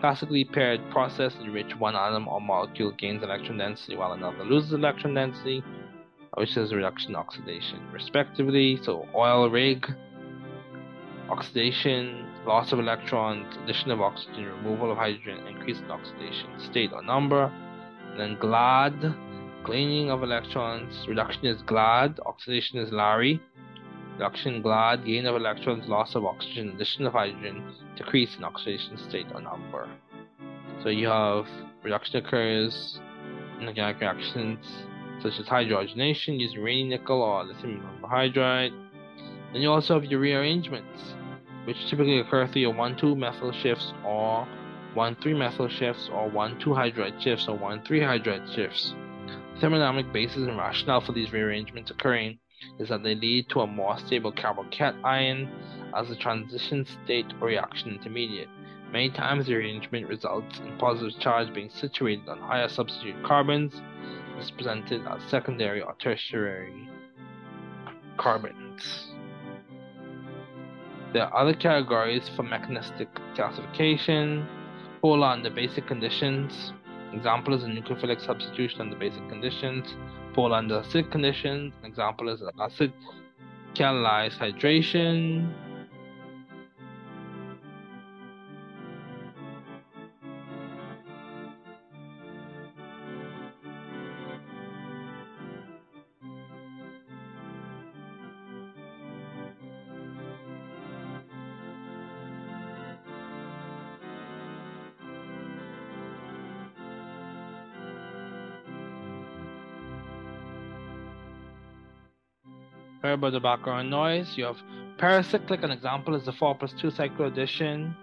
Classically 0.00 0.44
paired 0.44 0.80
process 0.90 1.34
in 1.40 1.52
which 1.52 1.74
one 1.76 1.96
atom 1.96 2.28
or 2.28 2.40
molecule 2.40 2.92
gains 2.92 3.22
electron 3.22 3.58
density 3.58 3.96
while 3.96 4.12
another 4.12 4.44
loses 4.44 4.72
electron 4.72 5.14
density, 5.14 5.62
which 6.34 6.56
is 6.56 6.72
reduction 6.72 7.16
oxidation, 7.16 7.80
respectively. 7.92 8.78
So 8.82 9.08
oil 9.14 9.50
rig, 9.50 9.86
oxidation, 11.28 12.26
loss 12.46 12.72
of 12.72 12.78
electrons, 12.78 13.56
addition 13.64 13.90
of 13.90 14.00
oxygen, 14.00 14.44
removal 14.44 14.92
of 14.92 14.98
hydrogen, 14.98 15.44
increase 15.48 15.78
in 15.78 15.90
oxidation 15.90 16.48
state 16.58 16.92
or 16.92 17.02
number. 17.02 17.52
And 18.10 18.20
then 18.20 18.36
GLAD, 18.38 19.14
gaining 19.66 20.10
of 20.10 20.22
electrons, 20.22 21.06
reduction 21.08 21.46
is 21.46 21.60
GLAD, 21.62 22.20
oxidation 22.24 22.78
is 22.78 22.92
Larry, 22.92 23.40
reduction 24.18 24.60
GLAD, 24.62 25.04
gain 25.04 25.26
of 25.26 25.36
electrons, 25.36 25.86
loss 25.86 26.16
of 26.16 26.24
oxygen, 26.24 26.70
addition 26.70 27.06
of 27.06 27.12
hydrogen, 27.12 27.72
decrease 27.96 28.34
in 28.36 28.42
oxidation 28.42 28.98
state 29.08 29.26
or 29.32 29.40
number. 29.40 29.88
So 30.82 30.88
you 30.88 31.06
have 31.06 31.46
reduction 31.84 32.24
occurs 32.24 32.98
in 33.60 33.68
organic 33.68 34.00
reactions 34.00 34.58
such 35.22 35.38
as 35.38 35.46
hydrogenation 35.46 36.40
using 36.40 36.60
Raney 36.60 36.88
nickel 36.88 37.22
or 37.22 37.44
lithium 37.44 38.00
hydride. 38.02 38.72
Then 39.52 39.62
you 39.62 39.70
also 39.70 39.94
have 39.94 40.04
your 40.04 40.18
rearrangements, 40.18 41.14
which 41.64 41.76
typically 41.88 42.18
occur 42.18 42.48
through 42.48 42.62
your 42.62 42.74
1,2 42.74 43.16
methyl 43.16 43.52
shifts 43.52 43.92
or 44.04 44.48
1,3 44.96 45.38
methyl 45.38 45.68
shifts 45.68 46.10
or 46.12 46.28
1,2 46.28 46.64
hydride 46.64 47.20
shifts 47.22 47.46
or 47.48 47.56
1,3 47.56 47.88
hydride 48.00 48.52
shifts. 48.52 48.94
The 49.54 49.66
thermodynamic 49.66 50.12
basis 50.12 50.38
and 50.38 50.58
rationale 50.58 51.02
for 51.02 51.12
these 51.12 51.32
rearrangements 51.32 51.92
occurring 51.92 52.40
is 52.78 52.88
that 52.88 53.02
they 53.02 53.14
lead 53.14 53.48
to 53.50 53.60
a 53.60 53.66
more 53.66 53.98
stable 53.98 54.32
carbocation 54.32 55.48
as 55.96 56.10
a 56.10 56.16
transition 56.16 56.86
state 57.04 57.26
or 57.40 57.48
reaction 57.48 57.90
intermediate. 57.90 58.48
Many 58.92 59.10
times 59.10 59.46
the 59.46 59.54
arrangement 59.54 60.08
results 60.08 60.60
in 60.60 60.78
positive 60.78 61.20
charge 61.20 61.52
being 61.52 61.70
situated 61.70 62.28
on 62.28 62.38
higher 62.38 62.68
substitute 62.68 63.22
carbons. 63.24 63.80
Is 64.38 64.52
presented 64.52 65.04
as 65.08 65.20
secondary 65.28 65.82
or 65.82 65.96
tertiary 65.98 66.88
carbons. 68.18 69.08
There 71.12 71.24
are 71.24 71.36
other 71.42 71.54
categories 71.54 72.30
for 72.36 72.44
mechanistic 72.44 73.08
classification. 73.34 74.46
Polar 75.02 75.26
under 75.26 75.50
basic 75.50 75.88
conditions. 75.88 76.72
Example 77.12 77.52
is 77.54 77.64
a 77.64 77.66
nucleophilic 77.66 78.24
substitution 78.24 78.80
under 78.80 78.96
basic 78.96 79.28
conditions 79.28 79.96
fall 80.38 80.54
under 80.54 80.80
acidic 80.82 81.10
conditions. 81.10 81.72
An 81.82 81.86
example 81.90 82.28
is 82.28 82.40
acid 82.60 82.92
catalyzed 83.74 84.38
hydration, 84.38 85.52
about 113.12 113.32
the 113.32 113.40
background 113.40 113.90
noise. 113.90 114.36
You 114.36 114.44
have 114.44 114.58
pericyclic, 114.98 115.62
an 115.62 115.70
example 115.70 116.14
is 116.14 116.24
the 116.24 116.32
4 116.32 116.54
plus 116.54 116.72
2 116.80 116.90
cycle 116.90 117.26
addition. 117.26 117.94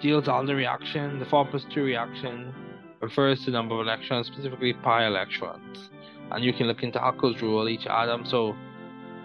Diels-Alder 0.00 0.56
reaction, 0.56 1.18
the 1.18 1.26
4 1.26 1.46
plus 1.46 1.64
2 1.72 1.84
reaction 1.84 2.54
refers 3.00 3.40
to 3.40 3.46
the 3.46 3.52
number 3.52 3.74
of 3.74 3.82
electrons, 3.82 4.26
specifically 4.26 4.72
pi 4.72 5.06
electrons. 5.06 5.90
And 6.30 6.44
you 6.44 6.52
can 6.52 6.66
look 6.66 6.82
into 6.82 6.98
Huckel's 6.98 7.40
rule, 7.42 7.68
each 7.68 7.86
atom, 7.86 8.24
so 8.24 8.56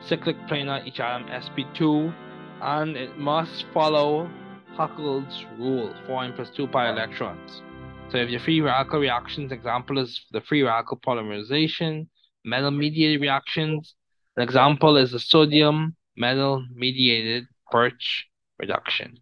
cyclic 0.01 0.37
planar, 0.47 0.85
each 0.85 0.99
atom 0.99 1.27
sp2, 1.27 2.13
and 2.61 2.97
it 2.97 3.17
must 3.17 3.65
follow 3.73 4.29
Huckel's 4.75 5.45
rule, 5.57 5.93
4n 6.07 6.35
plus 6.35 6.49
2 6.49 6.67
pi 6.67 6.89
electrons. 6.89 7.61
So 8.09 8.19
if 8.19 8.29
your 8.29 8.39
free 8.39 8.61
radical 8.61 8.99
reactions, 9.01 9.51
example 9.51 9.99
is 9.99 10.25
the 10.31 10.39
free 10.39 10.63
radical 10.63 10.97
polymerization, 10.97 12.07
metal 12.45 12.71
mediated 12.71 13.19
reactions. 13.19 13.95
An 14.37 14.43
example 14.43 14.95
is 14.95 15.11
the 15.11 15.19
sodium 15.19 15.95
metal 16.15 16.65
mediated 16.73 17.47
Birch 17.69 18.27
reduction. 18.59 19.19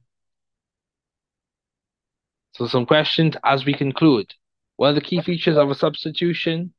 So 2.53 2.67
some 2.67 2.85
questions 2.85 3.35
as 3.43 3.65
we 3.65 3.73
conclude. 3.73 4.31
What 4.75 4.89
are 4.89 4.93
the 4.93 5.01
key 5.01 5.19
features 5.19 5.57
of 5.57 5.71
a 5.71 5.75
substitution? 5.75 6.73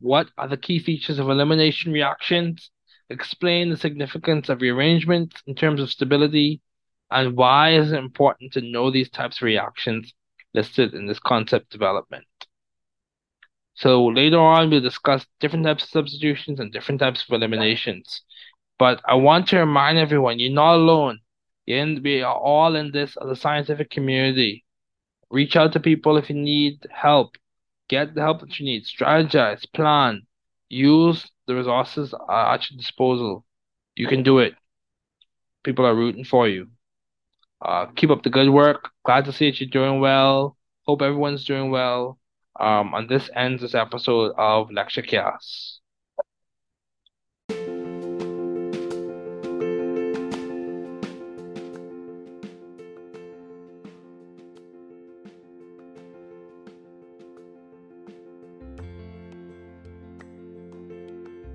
What 0.00 0.28
are 0.38 0.48
the 0.48 0.56
key 0.56 0.78
features 0.78 1.18
of 1.18 1.28
elimination 1.28 1.92
reactions? 1.92 2.70
Explain 3.10 3.68
the 3.68 3.76
significance 3.76 4.48
of 4.48 4.62
rearrangement 4.62 5.34
in 5.46 5.54
terms 5.54 5.82
of 5.82 5.90
stability, 5.90 6.62
and 7.10 7.36
why 7.36 7.74
is 7.74 7.92
it 7.92 7.98
important 7.98 8.54
to 8.54 8.62
know 8.62 8.90
these 8.90 9.10
types 9.10 9.36
of 9.36 9.42
reactions 9.42 10.14
listed 10.54 10.94
in 10.94 11.06
this 11.06 11.18
concept 11.18 11.70
development. 11.70 12.26
So 13.74 14.06
later 14.06 14.38
on, 14.38 14.70
we'll 14.70 14.80
discuss 14.80 15.26
different 15.40 15.64
types 15.64 15.84
of 15.84 15.90
substitutions 15.90 16.60
and 16.60 16.72
different 16.72 17.00
types 17.00 17.24
of 17.26 17.34
eliminations. 17.34 18.22
But 18.78 19.00
I 19.06 19.14
want 19.14 19.48
to 19.48 19.58
remind 19.58 19.98
everyone, 19.98 20.38
you're 20.38 20.52
not 20.52 20.74
alone. 20.74 21.20
You're 21.66 21.78
in, 21.78 22.02
we 22.02 22.22
are 22.22 22.34
all 22.34 22.76
in 22.76 22.92
this 22.92 23.16
as 23.22 23.30
a 23.30 23.36
scientific 23.36 23.90
community. 23.90 24.64
Reach 25.30 25.56
out 25.56 25.72
to 25.72 25.80
people 25.80 26.16
if 26.16 26.28
you 26.28 26.36
need 26.36 26.86
help. 26.90 27.36
Get 27.88 28.14
the 28.14 28.20
help 28.20 28.40
that 28.40 28.58
you 28.58 28.66
need. 28.66 28.84
Strategize, 28.84 29.64
plan, 29.72 30.26
use 30.68 31.30
the 31.46 31.54
resources 31.54 32.14
at 32.30 32.70
your 32.70 32.76
disposal. 32.76 33.44
You 33.94 34.08
can 34.08 34.22
do 34.22 34.38
it. 34.38 34.54
People 35.64 35.86
are 35.86 35.94
rooting 35.94 36.24
for 36.24 36.48
you. 36.48 36.68
Uh, 37.64 37.86
keep 37.94 38.10
up 38.10 38.22
the 38.22 38.30
good 38.30 38.50
work. 38.50 38.90
Glad 39.04 39.24
to 39.26 39.32
see 39.32 39.50
that 39.50 39.60
you're 39.60 39.70
doing 39.70 40.00
well. 40.00 40.56
Hope 40.84 41.00
everyone's 41.02 41.44
doing 41.44 41.70
well. 41.70 42.18
Um, 42.58 42.92
and 42.94 43.08
this 43.08 43.30
ends 43.36 43.62
this 43.62 43.74
episode 43.74 44.32
of 44.36 44.70
Lecture 44.70 45.02
Chaos. 45.02 45.80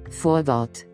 Vorwort. 0.10 0.86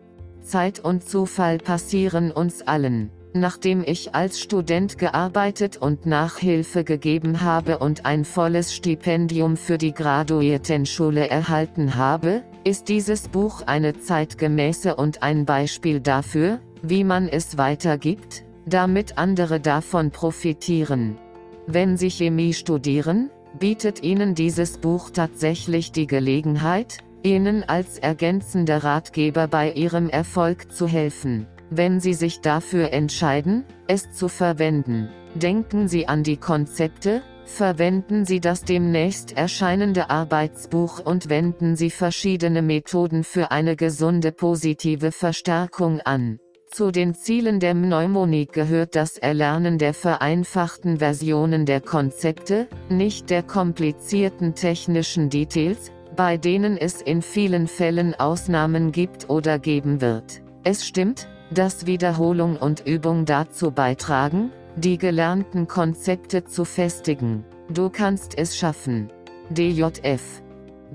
Zeit 0.42 0.80
und 0.80 1.02
Zufall 1.02 1.58
passieren 1.58 2.30
uns 2.30 2.60
allen. 2.66 3.10
Nachdem 3.36 3.82
ich 3.84 4.14
als 4.14 4.38
Student 4.38 4.96
gearbeitet 4.96 5.76
und 5.76 6.06
Nachhilfe 6.06 6.84
gegeben 6.84 7.40
habe 7.40 7.78
und 7.78 8.06
ein 8.06 8.24
volles 8.24 8.72
Stipendium 8.72 9.56
für 9.56 9.76
die 9.76 9.92
Graduiertenschule 9.92 11.28
erhalten 11.28 11.96
habe, 11.96 12.44
ist 12.62 12.88
dieses 12.88 13.26
Buch 13.26 13.62
eine 13.66 13.98
zeitgemäße 13.98 14.94
und 14.94 15.24
ein 15.24 15.46
Beispiel 15.46 15.98
dafür, 15.98 16.60
wie 16.82 17.02
man 17.02 17.28
es 17.28 17.58
weitergibt, 17.58 18.44
damit 18.66 19.18
andere 19.18 19.58
davon 19.58 20.12
profitieren. 20.12 21.18
Wenn 21.66 21.96
Sie 21.96 22.10
Chemie 22.10 22.54
studieren, 22.54 23.30
bietet 23.58 24.04
Ihnen 24.04 24.36
dieses 24.36 24.78
Buch 24.78 25.10
tatsächlich 25.10 25.90
die 25.90 26.06
Gelegenheit, 26.06 26.98
Ihnen 27.24 27.64
als 27.64 27.98
ergänzender 27.98 28.84
Ratgeber 28.84 29.48
bei 29.48 29.72
Ihrem 29.72 30.08
Erfolg 30.08 30.70
zu 30.70 30.86
helfen. 30.86 31.48
Wenn 31.70 32.00
Sie 32.00 32.14
sich 32.14 32.40
dafür 32.40 32.92
entscheiden, 32.92 33.64
es 33.86 34.10
zu 34.12 34.28
verwenden, 34.28 35.08
denken 35.34 35.88
Sie 35.88 36.06
an 36.06 36.22
die 36.22 36.36
Konzepte, 36.36 37.22
verwenden 37.44 38.24
Sie 38.24 38.40
das 38.40 38.64
demnächst 38.64 39.36
erscheinende 39.36 40.10
Arbeitsbuch 40.10 41.00
und 41.04 41.28
wenden 41.28 41.76
Sie 41.76 41.90
verschiedene 41.90 42.62
Methoden 42.62 43.24
für 43.24 43.50
eine 43.50 43.76
gesunde 43.76 44.32
positive 44.32 45.12
Verstärkung 45.12 46.00
an. 46.00 46.38
Zu 46.70 46.90
den 46.90 47.14
Zielen 47.14 47.60
der 47.60 47.74
Mnemonik 47.74 48.52
gehört 48.52 48.96
das 48.96 49.16
Erlernen 49.16 49.78
der 49.78 49.94
vereinfachten 49.94 50.98
Versionen 50.98 51.66
der 51.66 51.80
Konzepte, 51.80 52.66
nicht 52.88 53.30
der 53.30 53.44
komplizierten 53.44 54.56
technischen 54.56 55.30
Details, 55.30 55.92
bei 56.16 56.36
denen 56.36 56.76
es 56.76 57.00
in 57.00 57.22
vielen 57.22 57.68
Fällen 57.68 58.14
Ausnahmen 58.14 58.90
gibt 58.90 59.30
oder 59.30 59.60
geben 59.60 60.00
wird. 60.00 60.42
Es 60.64 60.84
stimmt, 60.84 61.28
dass 61.50 61.86
Wiederholung 61.86 62.56
und 62.56 62.86
Übung 62.86 63.24
dazu 63.24 63.70
beitragen, 63.70 64.50
die 64.76 64.98
gelernten 64.98 65.68
Konzepte 65.68 66.44
zu 66.44 66.64
festigen. 66.64 67.44
Du 67.68 67.90
kannst 67.90 68.36
es 68.36 68.56
schaffen. 68.56 69.10
DJF. 69.50 70.42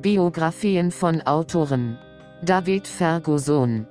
Biografien 0.02 0.92
von 0.92 1.22
Autoren. 1.22 1.98
David 2.44 2.88
Ferguson. 2.88 3.86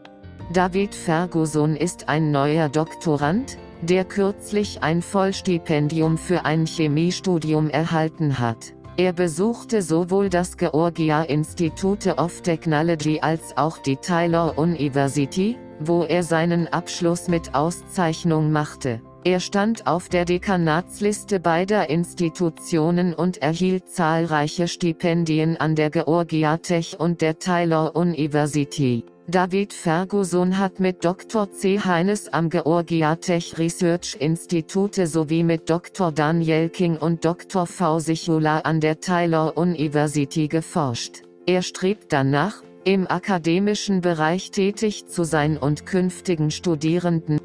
David 0.52 0.94
Ferguson 0.94 1.76
ist 1.76 2.08
ein 2.08 2.30
neuer 2.30 2.68
Doktorand, 2.68 3.58
der 3.82 4.04
kürzlich 4.04 4.82
ein 4.82 5.02
Vollstipendium 5.02 6.18
für 6.18 6.44
ein 6.44 6.66
Chemiestudium 6.66 7.70
erhalten 7.70 8.38
hat. 8.38 8.74
Er 8.96 9.12
besuchte 9.12 9.82
sowohl 9.82 10.28
das 10.28 10.56
Georgia 10.56 11.22
Institute 11.22 12.16
of 12.16 12.40
Technology 12.40 13.20
als 13.20 13.56
auch 13.56 13.78
die 13.78 13.96
Tyler 13.96 14.58
University, 14.58 15.56
wo 15.80 16.04
er 16.04 16.22
seinen 16.22 16.68
Abschluss 16.68 17.28
mit 17.28 17.54
Auszeichnung 17.54 18.52
machte. 18.52 19.00
Er 19.24 19.40
stand 19.40 19.86
auf 19.86 20.08
der 20.08 20.24
Dekanatsliste 20.24 21.40
beider 21.40 21.90
Institutionen 21.90 23.14
und 23.14 23.42
erhielt 23.42 23.88
zahlreiche 23.88 24.68
Stipendien 24.68 25.56
an 25.56 25.74
der 25.74 25.90
Georgia 25.90 26.56
Tech 26.56 26.96
und 26.98 27.20
der 27.20 27.38
Tyler 27.38 27.96
University. 27.96 29.04
David 29.30 29.74
Ferguson 29.74 30.56
hat 30.56 30.80
mit 30.80 31.04
Dr. 31.04 31.52
C. 31.52 31.78
Heines 31.78 32.32
am 32.32 32.48
Georgia 32.48 33.16
Tech 33.16 33.58
Research 33.58 34.16
Institute 34.20 35.06
sowie 35.06 35.42
mit 35.42 35.68
Dr. 35.68 36.12
Daniel 36.12 36.70
King 36.70 36.96
und 36.96 37.22
Dr. 37.22 37.66
V. 37.66 37.98
Sichula 37.98 38.60
an 38.60 38.80
der 38.80 39.00
Tyler 39.00 39.58
University 39.58 40.48
geforscht. 40.48 41.24
Er 41.44 41.60
strebt 41.60 42.12
danach, 42.12 42.62
im 42.88 43.06
akademischen 43.06 44.00
Bereich 44.00 44.50
tätig 44.50 45.08
zu 45.08 45.22
sein 45.22 45.58
und 45.58 45.84
künftigen 45.84 46.50
Studierenden. 46.50 47.38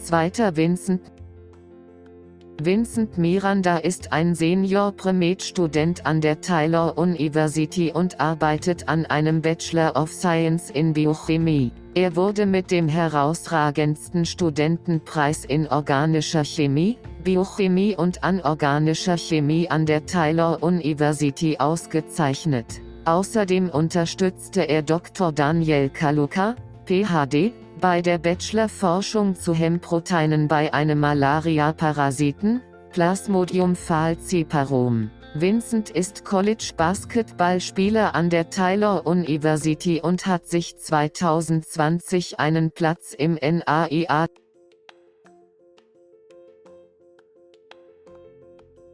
Zweiter 0.00 0.54
Vincent 0.54 1.00
Vincent 2.62 3.18
Miranda 3.18 3.78
ist 3.78 4.12
ein 4.12 4.36
Senior 4.36 4.92
Premed-Student 4.92 6.06
an 6.06 6.20
der 6.20 6.40
Tyler 6.40 6.96
University 6.96 7.90
und 7.92 8.20
arbeitet 8.20 8.88
an 8.88 9.04
einem 9.06 9.42
Bachelor 9.42 9.96
of 9.96 10.12
Science 10.12 10.70
in 10.70 10.92
Biochemie. 10.92 11.72
Er 11.96 12.14
wurde 12.14 12.46
mit 12.46 12.70
dem 12.70 12.86
herausragendsten 12.86 14.26
Studentenpreis 14.26 15.44
in 15.44 15.66
organischer 15.66 16.44
Chemie, 16.44 16.98
Biochemie 17.20 17.96
und 17.96 18.24
anorganischer 18.24 19.16
Chemie 19.16 19.70
an 19.70 19.86
der 19.86 20.06
Tyler 20.06 20.62
University 20.62 21.56
ausgezeichnet. 21.58 22.82
Außerdem 23.04 23.70
unterstützte 23.70 24.68
er 24.68 24.82
Dr. 24.82 25.32
Daniel 25.32 25.88
Kaluka, 25.90 26.56
PhD, 26.86 27.52
bei 27.80 28.02
der 28.02 28.18
Bachelor-Forschung 28.18 29.36
zu 29.36 29.54
Hemproteinen 29.54 30.48
bei 30.48 30.74
einem 30.74 31.00
Malaria-Parasiten, 31.00 32.60
Plasmodium 32.90 33.76
falciparum. 33.76 35.10
Vincent 35.34 35.90
ist 35.90 36.24
College-Basketballspieler 36.24 38.16
an 38.16 38.30
der 38.30 38.50
Tyler 38.50 39.06
University 39.06 40.00
und 40.02 40.26
hat 40.26 40.48
sich 40.48 40.76
2020 40.76 42.40
einen 42.40 42.72
Platz 42.72 43.14
im 43.16 43.34
NAIA 43.34 44.26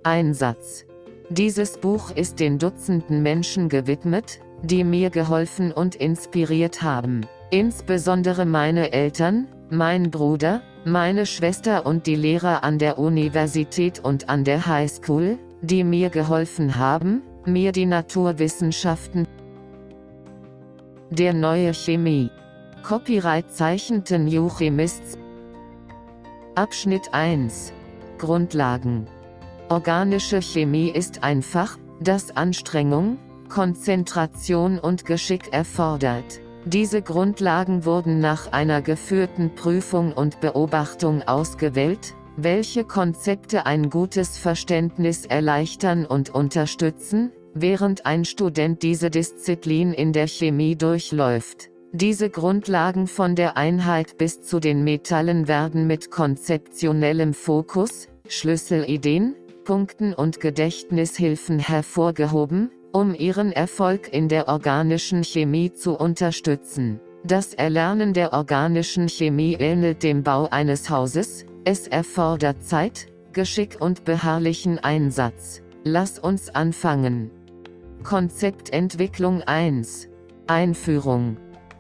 Einsatz. 0.07 0.87
Dieses 1.31 1.79
Buch 1.79 2.13
ist 2.13 2.39
den 2.39 2.61
Dutzenden 2.61 3.25
Menschen 3.25 3.69
gewidmet, 3.69 4.39
die 4.63 4.85
mir 4.85 5.11
geholfen 5.11 5.73
und 5.73 5.97
inspiriert 5.97 6.81
haben. 6.83 7.27
Insbesondere 7.51 8.47
meine 8.47 8.93
Eltern, 8.93 9.49
mein 9.69 10.13
Bruder, 10.13 10.63
meine 10.85 11.27
Schwester 11.27 11.85
und 11.85 12.07
die 12.07 12.15
Lehrer 12.15 12.63
an 12.63 12.79
der 12.79 13.01
Universität 13.01 13.99
und 13.99 14.29
an 14.29 14.45
der 14.45 14.67
High 14.67 14.89
School, 14.89 15.39
die 15.61 15.83
mir 15.83 16.11
geholfen 16.11 16.77
haben, 16.77 17.23
mir 17.45 17.73
die 17.73 17.87
Naturwissenschaften 17.87 19.27
der 21.11 21.35
neue 21.35 21.75
Chemie. 21.75 22.31
Copyright 22.85 23.51
zeichnete 23.51 24.21
New 24.21 24.49
Chemists 24.49 25.19
Abschnitt 26.55 27.13
1 27.13 27.73
Grundlagen 28.19 29.09
Organische 29.69 30.41
Chemie 30.43 30.91
ist 30.91 31.25
ein 31.25 31.43
Fach, 31.43 31.77
das 32.01 32.37
Anstrengung, 32.37 33.19
Konzentration 33.49 34.79
und 34.79 35.05
Geschick 35.05 35.53
erfordert. 35.53 36.41
Diese 36.65 37.03
Grundlagen 37.03 37.85
wurden 37.85 38.21
nach 38.21 38.53
einer 38.53 38.81
geführten 38.81 39.57
Prüfung 39.57 40.13
und 40.13 40.41
Beobachtung 40.41 41.23
ausgewählt, 41.23 42.15
welche 42.37 42.85
Konzepte 42.85 43.67
ein 43.67 43.91
gutes 43.91 44.39
Verständnis 44.39 45.27
erleichtern 45.27 46.07
und 46.07 46.33
unterstützen, 46.33 47.33
während 47.53 48.07
ein 48.07 48.25
Student 48.25 48.85
diese 48.85 49.11
Disziplin 49.11 49.93
in 49.93 50.13
der 50.13 50.29
Chemie 50.29 50.77
durchläuft. 50.77 51.71
Diese 51.91 52.31
Grundlagen 52.31 53.09
von 53.09 53.35
der 53.35 53.57
Einheit 53.57 54.17
bis 54.17 54.43
zu 54.43 54.61
den 54.61 54.85
Metallen 54.85 55.49
werden 55.49 55.89
mit 55.89 56.13
konzeptionellem 56.13 57.35
Fokus, 57.35 58.09
Schlüsselideen, 58.29 59.35
Punkten 59.67 60.15
und 60.15 60.41
Gedächtnishilfen 60.41 61.59
hervorgehoben, 61.59 62.71
um 62.93 63.15
ihren 63.15 63.51
Erfolg 63.51 64.13
in 64.13 64.29
der 64.29 64.47
organischen 64.47 65.25
Chemie 65.25 65.73
zu 65.73 65.99
unterstützen. 65.99 67.01
Das 67.25 67.53
Erlernen 67.53 68.15
der 68.15 68.33
organischen 68.33 69.09
Chemie 69.09 69.57
ähnelt 69.59 70.05
dem 70.05 70.23
Bau 70.23 70.49
eines 70.49 70.89
Hauses, 70.89 71.45
es 71.65 71.89
erfordert 71.89 72.63
Zeit, 72.63 73.09
Geschick 73.33 73.79
und 73.81 74.05
beharrlichen 74.05 74.79
Einsatz. 74.79 75.63
Lass 75.83 76.21
uns 76.21 76.49
anfangen. 76.55 77.33
Konzeptentwicklung 78.05 79.43
1. 79.43 80.09
Einführung. 80.47 81.39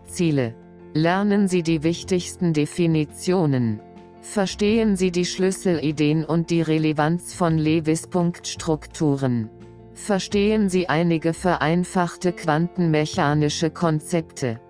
Ziele. 0.08 0.56
Lernen 0.92 1.46
Sie 1.46 1.62
die 1.62 1.84
wichtigsten 1.84 2.52
Definitionen. 2.52 3.80
Verstehen 4.28 4.96
Sie 4.96 5.12
die 5.12 5.24
Schlüsselideen 5.24 6.24
und 6.24 6.50
die 6.50 6.60
Relevanz 6.60 7.32
von 7.32 7.56
Lewis-Punktstrukturen. 7.56 9.48
Verstehen 9.94 10.68
Sie 10.68 10.90
einige 10.90 11.32
vereinfachte 11.32 12.32
quantenmechanische 12.32 13.70
Konzepte. 13.70 14.60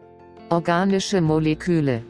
Organische 0.51 1.21
Moleküle. 1.21 2.03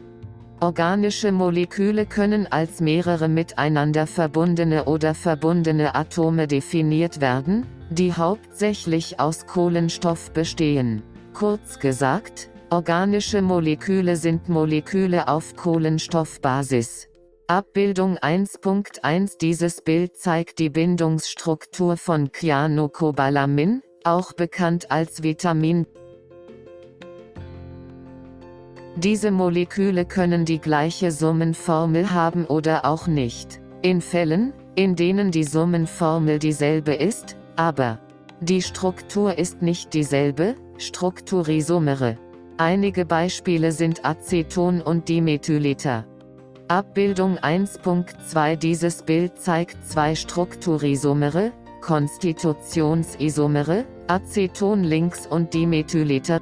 Organische 0.59 1.31
Moleküle 1.31 2.05
können 2.05 2.45
als 2.51 2.79
mehrere 2.79 3.27
miteinander 3.27 4.05
verbundene 4.05 4.85
oder 4.85 5.15
verbundene 5.15 5.95
Atome 5.95 6.47
definiert 6.47 7.21
werden, 7.21 7.65
die 7.89 8.13
hauptsächlich 8.13 9.19
aus 9.19 9.47
Kohlenstoff 9.47 10.31
bestehen. 10.31 11.01
Kurz 11.33 11.79
gesagt, 11.79 12.49
organische 12.69 13.41
Moleküle 13.41 14.15
sind 14.15 14.47
Moleküle 14.49 15.27
auf 15.27 15.55
Kohlenstoffbasis. 15.55 17.07
Abbildung 17.49 18.17
1.1 18.17 19.37
Dieses 19.37 19.81
Bild 19.81 20.17
zeigt 20.17 20.59
die 20.59 20.69
Bindungsstruktur 20.69 21.95
von 21.95 22.33
Cyanocobalamin, 22.33 23.83
auch 24.03 24.33
bekannt 24.33 24.91
als 24.91 25.23
Vitamin. 25.23 25.87
Diese 28.97 29.31
Moleküle 29.31 30.03
können 30.03 30.43
die 30.43 30.59
gleiche 30.59 31.13
Summenformel 31.13 32.11
haben 32.11 32.45
oder 32.45 32.83
auch 32.83 33.07
nicht. 33.07 33.61
In 33.81 34.01
Fällen, 34.01 34.51
in 34.75 34.97
denen 34.97 35.31
die 35.31 35.45
Summenformel 35.45 36.39
dieselbe 36.39 36.95
ist, 36.95 37.37
aber 37.55 38.01
die 38.41 38.61
Struktur 38.61 39.37
ist 39.37 39.61
nicht 39.61 39.93
dieselbe, 39.93 40.55
Strukturisomere. 40.79 42.17
Einige 42.57 43.05
Beispiele 43.05 43.71
sind 43.71 44.03
Aceton 44.03 44.81
und 44.81 45.07
Dimethylether. 45.07 46.05
Abbildung 46.69 47.37
1.2 47.37 48.57
Dieses 48.57 49.03
Bild 49.03 49.39
zeigt 49.39 49.85
zwei 49.85 50.15
Strukturisomere, 50.15 51.53
Konstitutionsisomere, 51.79 53.85
Aceton 54.07 54.83
links 54.83 55.27
und 55.27 55.53
Dimethylether. 55.53 56.41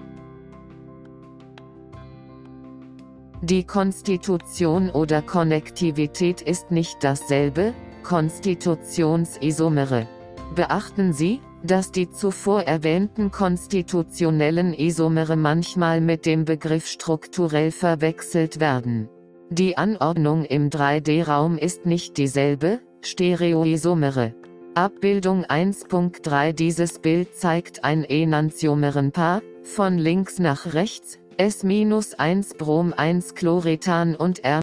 Die 3.44 3.64
Konstitution 3.64 4.90
oder 4.90 5.22
Konnektivität 5.22 6.42
ist 6.42 6.72
nicht 6.72 7.04
dasselbe, 7.04 7.76
Konstitutionsisomere. 8.02 10.08
Beachten 10.56 11.14
Sie, 11.14 11.40
dass 11.62 11.92
die 11.92 12.10
zuvor 12.10 12.64
erwähnten 12.64 13.30
konstitutionellen 13.30 14.74
Isomere 14.74 15.36
manchmal 15.36 16.02
mit 16.02 16.26
dem 16.26 16.46
Begriff 16.46 16.88
strukturell 16.88 17.70
verwechselt 17.70 18.60
werden. 18.60 19.08
Die 19.52 19.78
Anordnung 19.78 20.44
im 20.44 20.72
3D-Raum 20.72 21.60
ist 21.60 21.86
nicht 21.86 22.18
dieselbe, 22.18 22.80
Stereoisomere. 23.02 24.34
Abbildung 24.74 25.46
1.3 25.46 26.52
Dieses 26.52 26.98
Bild 26.98 27.36
zeigt 27.36 27.84
ein 27.84 28.04
Enantiomerenpaar, 28.04 29.44
von 29.62 30.00
links 30.00 30.40
nach 30.40 30.74
rechts, 30.74 31.20
S-1 31.38 32.58
Brom 32.58 32.92
1 32.92 33.36
Chlorethan 33.36 34.16
und 34.16 34.44
R. 34.44 34.62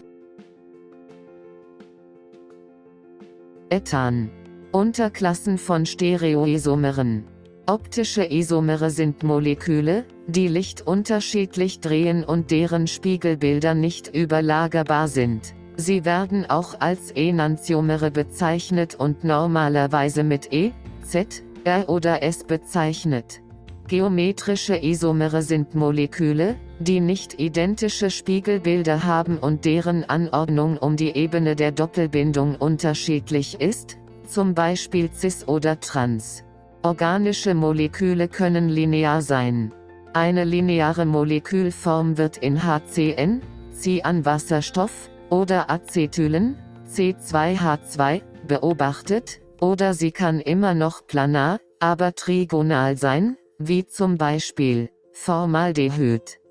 Ethan. 3.69 4.31
Unterklassen 4.73 5.57
von 5.57 5.85
Stereoisomeren. 5.85 7.23
Optische 7.65 8.25
Isomere 8.25 8.89
sind 8.89 9.23
Moleküle, 9.23 10.03
die 10.27 10.49
Licht 10.49 10.85
unterschiedlich 10.85 11.79
drehen 11.79 12.25
und 12.25 12.51
deren 12.51 12.87
Spiegelbilder 12.87 13.73
nicht 13.73 14.13
überlagerbar 14.13 15.07
sind. 15.07 15.55
Sie 15.77 16.03
werden 16.03 16.45
auch 16.49 16.81
als 16.81 17.11
Enantiomere 17.11 18.11
bezeichnet 18.11 18.95
und 18.95 19.23
normalerweise 19.23 20.25
mit 20.25 20.51
E, 20.51 20.71
Z, 21.05 21.41
R 21.63 21.87
oder 21.87 22.21
S 22.21 22.43
bezeichnet. 22.43 23.41
Geometrische 23.87 24.75
Isomere 24.75 25.41
sind 25.41 25.73
Moleküle, 25.73 26.57
die 26.79 26.99
nicht 26.99 27.39
identische 27.39 28.09
Spiegelbilder 28.09 29.05
haben 29.05 29.37
und 29.37 29.63
deren 29.63 30.03
Anordnung 30.03 30.77
um 30.77 30.97
die 30.97 31.15
Ebene 31.15 31.55
der 31.55 31.71
Doppelbindung 31.71 32.55
unterschiedlich 32.55 33.61
ist, 33.61 33.97
zum 34.27 34.53
Beispiel 34.53 35.09
cis 35.13 35.47
oder 35.47 35.79
trans. 35.79 36.43
Organische 36.85 37.53
Moleküle 37.53 38.27
können 38.27 38.67
linear 38.67 39.21
sein. 39.21 39.73
Eine 40.11 40.43
lineare 40.43 41.05
Molekülform 41.05 42.17
wird 42.17 42.35
in 42.35 42.61
HCN, 42.61 43.41
Cyanwasserstoff, 43.71 45.09
oder 45.29 45.69
Acetylen, 45.69 46.57
C2H2, 46.93 48.21
beobachtet, 48.49 49.39
oder 49.61 49.93
sie 49.93 50.11
kann 50.11 50.41
immer 50.41 50.73
noch 50.73 51.07
planar, 51.07 51.59
aber 51.79 52.15
trigonal 52.15 52.97
sein, 52.97 53.37
wie 53.57 53.85
zum 53.85 54.17
Beispiel 54.17 54.89
Formaldehyd. 55.13 56.41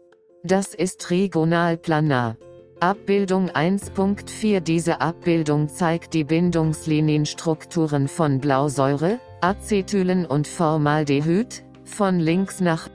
Das 0.44 0.74
ist 0.74 1.02
trigonal 1.02 1.76
planar. 1.76 2.38
Abbildung 2.80 3.50
1.4 3.50 4.60
Diese 4.60 5.02
Abbildung 5.02 5.68
zeigt 5.68 6.14
die 6.14 6.24
Bindungslinienstrukturen 6.24 8.08
von 8.08 8.40
Blausäure, 8.40 9.20
Acetylen 9.44 10.24
und 10.24 10.46
Formaldehyd, 10.46 11.64
von 11.82 12.20
links 12.20 12.60
nach. 12.60 12.88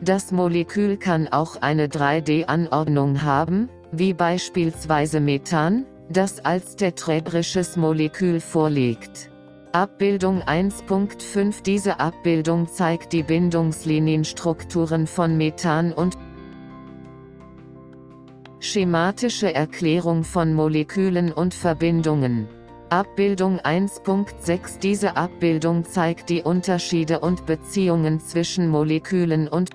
Das 0.00 0.30
Molekül 0.30 0.96
kann 0.96 1.26
auch 1.26 1.60
eine 1.60 1.88
3D-Anordnung 1.88 3.22
haben, 3.22 3.68
wie 3.90 4.14
beispielsweise 4.14 5.18
Methan, 5.18 5.86
das 6.08 6.44
als 6.44 6.76
teträdrisches 6.76 7.76
Molekül 7.76 8.38
vorliegt. 8.38 9.28
Abbildung 9.72 10.42
1.5 10.42 11.64
Diese 11.64 11.98
Abbildung 11.98 12.68
zeigt 12.68 13.12
die 13.12 13.24
Bindungslinienstrukturen 13.24 15.08
von 15.08 15.36
Methan 15.36 15.92
und 15.92 16.16
Schematische 18.60 19.52
Erklärung 19.52 20.22
von 20.22 20.54
Molekülen 20.54 21.32
und 21.32 21.54
Verbindungen 21.54 22.46
Abbildung 22.92 23.58
1.6 23.58 24.78
Diese 24.80 25.16
Abbildung 25.16 25.86
zeigt 25.86 26.28
die 26.28 26.42
Unterschiede 26.42 27.20
und 27.20 27.46
Beziehungen 27.46 28.20
zwischen 28.20 28.68
Molekülen 28.68 29.48
und 29.48 29.70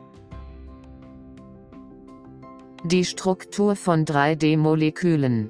die 2.83 3.05
Struktur 3.05 3.75
von 3.75 4.05
3D-Molekülen. 4.05 5.49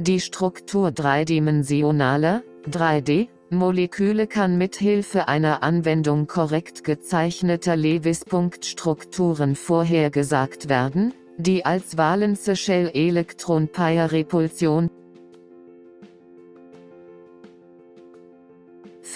Die 0.00 0.18
Struktur 0.18 0.90
dreidimensionaler, 0.90 2.42
3D, 2.68 3.28
Moleküle 3.50 4.26
kann 4.26 4.58
mit 4.58 4.74
Hilfe 4.74 5.28
einer 5.28 5.62
Anwendung 5.62 6.26
korrekt 6.26 6.82
gezeichneter 6.82 7.76
Lewis-Punktstrukturen 7.76 9.54
vorhergesagt 9.54 10.68
werden, 10.68 11.14
die 11.38 11.64
als 11.64 11.96
Valence 11.96 12.56
Shell 12.56 12.90
Elektron 12.92 13.68
Repulsion 13.76 14.90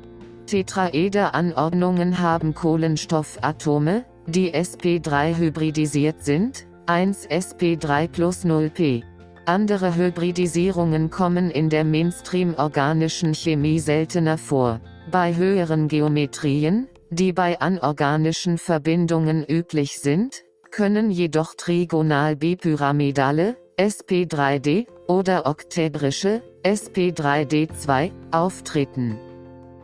Tetraeder-Anordnungen 0.46 2.20
haben 2.20 2.54
Kohlenstoffatome, 2.54 4.04
die 4.26 4.54
sp3 4.54 5.36
hybridisiert 5.36 6.24
sind, 6.24 6.66
1 6.86 7.28
sp3 7.28 8.08
plus 8.08 8.44
0p. 8.44 9.02
Andere 9.44 9.96
Hybridisierungen 9.96 11.10
kommen 11.10 11.50
in 11.50 11.68
der 11.68 11.84
Mainstream-organischen 11.84 13.34
Chemie 13.34 13.80
seltener 13.80 14.38
vor. 14.38 14.80
Bei 15.10 15.34
höheren 15.34 15.88
Geometrien, 15.88 16.86
die 17.10 17.32
bei 17.32 17.60
anorganischen 17.60 18.59
Verbindungen 18.59 19.44
üblich 19.44 19.98
sind, 19.98 20.44
können 20.70 21.10
jedoch 21.10 21.55
trigonal-bipyramidale, 21.55 23.56
SP3D, 23.78 24.86
oder 25.06 25.47
oktädrische, 25.47 26.43
SP3D2, 26.64 28.10
auftreten. 28.30 29.18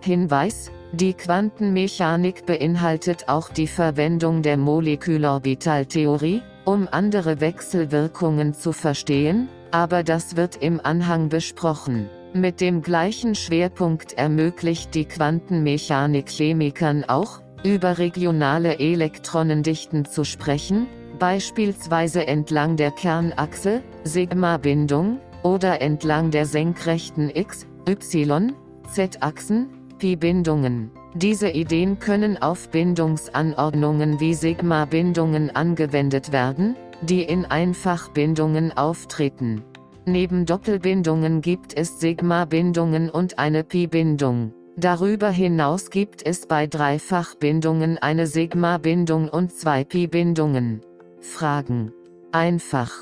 Hinweis, 0.01 0.71
die 0.93 1.15
Quantenmechanik 1.15 2.45
beinhaltet 2.47 3.29
auch 3.29 3.49
die 3.49 3.67
Verwendung 3.67 4.43
der 4.43 4.59
Molekülorbitaltheorie, 4.59 6.43
um 6.65 6.87
andere 6.91 7.41
Wechselwirkungen 7.41 8.55
zu 8.55 8.73
verstehen, 8.73 9.49
aber 9.71 10.03
das 10.03 10.37
wird 10.37 10.63
im 10.63 10.81
Anhang 10.83 11.31
besprochen. 11.31 12.11
Mit 12.37 12.61
dem 12.61 12.83
gleichen 12.83 13.37
Schwerpunkt 13.37 14.15
ermöglicht 14.15 14.97
die 14.97 15.05
Quantenmechanik 15.05 16.29
Chemikern 16.29 17.05
auch, 17.05 17.41
über 17.63 17.99
regionale 17.99 18.81
Elektronendichten 18.81 20.05
zu 20.05 20.25
sprechen, 20.25 20.89
beispielsweise 21.21 22.27
entlang 22.27 22.77
der 22.77 22.91
Kernachse, 22.91 23.83
Sigma-Bindung, 24.03 25.21
oder 25.45 25.81
entlang 25.81 26.33
der 26.33 26.47
senkrechten 26.47 27.31
X, 27.31 27.69
Y, 27.89 28.53
Z-Achsen, 28.93 29.69
Pi-Bindungen. 29.99 30.91
Diese 31.15 31.51
Ideen 31.51 32.01
können 32.01 32.43
auf 32.43 32.69
Bindungsanordnungen 32.71 34.19
wie 34.19 34.35
Sigma-Bindungen 34.35 35.55
angewendet 35.55 36.33
werden, 36.33 36.75
die 37.01 37.23
in 37.23 37.45
Einfachbindungen 37.45 38.77
auftreten. 38.77 39.63
Neben 40.07 40.45
Doppelbindungen 40.45 41.41
gibt 41.41 41.75
es 41.77 41.99
Sigma-Bindungen 41.99 43.09
und 43.09 43.39
eine 43.39 43.65
Pi-Bindung. 43.65 44.53
Darüber 44.77 45.31
hinaus 45.31 45.89
gibt 45.91 46.27
es 46.27 46.47
bei 46.47 46.67
Dreifachbindungen 46.67 47.97
eine 47.99 48.27
Sigma-Bindung 48.27 49.31
und 49.31 49.53
zwei 49.53 49.85
Pi-Bindungen. 49.85 50.83
Fragen. 51.21 51.93
Einfach. 52.33 52.93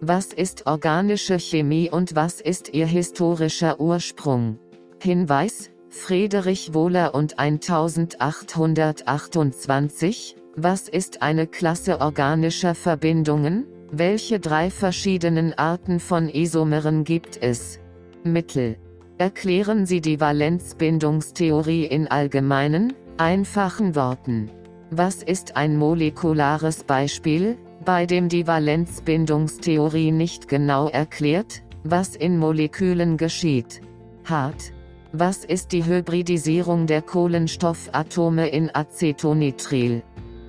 Was 0.00 0.32
ist 0.32 0.66
organische 0.66 1.38
Chemie 1.38 1.90
und 1.90 2.14
was 2.14 2.40
ist 2.40 2.72
ihr 2.72 2.86
historischer 2.86 3.80
Ursprung? 3.80 4.60
Hinweis, 5.00 5.70
Friedrich 5.88 6.72
Wohler 6.72 7.14
und 7.14 7.38
1828, 7.38 10.36
was 10.56 10.88
ist 10.88 11.20
eine 11.22 11.48
Klasse 11.48 12.00
organischer 12.00 12.74
Verbindungen? 12.74 13.66
Welche 13.90 14.40
drei 14.40 14.70
verschiedenen 14.70 15.54
Arten 15.54 16.00
von 16.00 16.28
Isomeren 16.28 17.04
gibt 17.04 17.42
es? 17.42 17.80
Mittel. 18.24 18.76
Erklären 19.18 19.86
Sie 19.86 20.00
die 20.00 20.20
Valenzbindungstheorie 20.20 21.84
in 21.84 22.08
allgemeinen, 22.08 22.94
einfachen 23.16 23.94
Worten. 23.94 24.50
Was 24.90 25.22
ist 25.22 25.56
ein 25.56 25.76
molekulares 25.76 26.84
Beispiel? 26.84 27.56
bei 27.84 28.06
dem 28.06 28.28
die 28.28 28.46
Valenzbindungstheorie 28.46 30.10
nicht 30.10 30.48
genau 30.48 30.88
erklärt, 30.88 31.62
was 31.82 32.16
in 32.16 32.38
Molekülen 32.38 33.16
geschieht. 33.16 33.80
Hart. 34.24 34.72
Was 35.12 35.44
ist 35.44 35.72
die 35.72 35.84
Hybridisierung 35.84 36.86
der 36.86 37.02
Kohlenstoffatome 37.02 38.48
in 38.48 38.74
Acetonitril? 38.74 40.02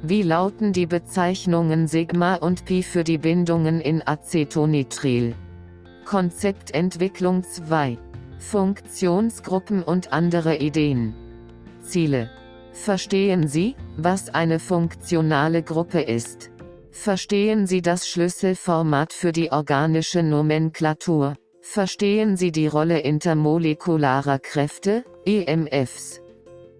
Wie 0.07 0.21
lauten 0.21 0.71
die 0.71 0.85
Bezeichnungen 0.85 1.87
Sigma 1.87 2.35
und 2.35 2.65
Pi 2.65 2.83
für 2.83 3.03
die 3.03 3.17
Bindungen 3.17 3.81
in 3.81 4.05
Acetonitril? 4.05 5.33
Konzeptentwicklung 6.05 7.41
2. 7.41 7.97
Funktionsgruppen 8.37 9.81
und 9.81 10.13
andere 10.13 10.57
Ideen. 10.57 11.15
Ziele. 11.81 12.29
Verstehen 12.71 13.47
Sie, 13.47 13.75
was 13.97 14.29
eine 14.31 14.59
funktionale 14.59 15.63
Gruppe 15.63 16.01
ist? 16.01 16.51
Verstehen 16.91 17.65
Sie 17.65 17.81
das 17.81 18.07
Schlüsselformat 18.07 19.11
für 19.11 19.31
die 19.31 19.51
organische 19.51 20.21
Nomenklatur. 20.21 21.33
Verstehen 21.61 22.37
Sie 22.37 22.51
die 22.51 22.67
Rolle 22.67 22.99
intermolekularer 22.99 24.37
Kräfte, 24.37 25.03
EMFs. 25.25 26.21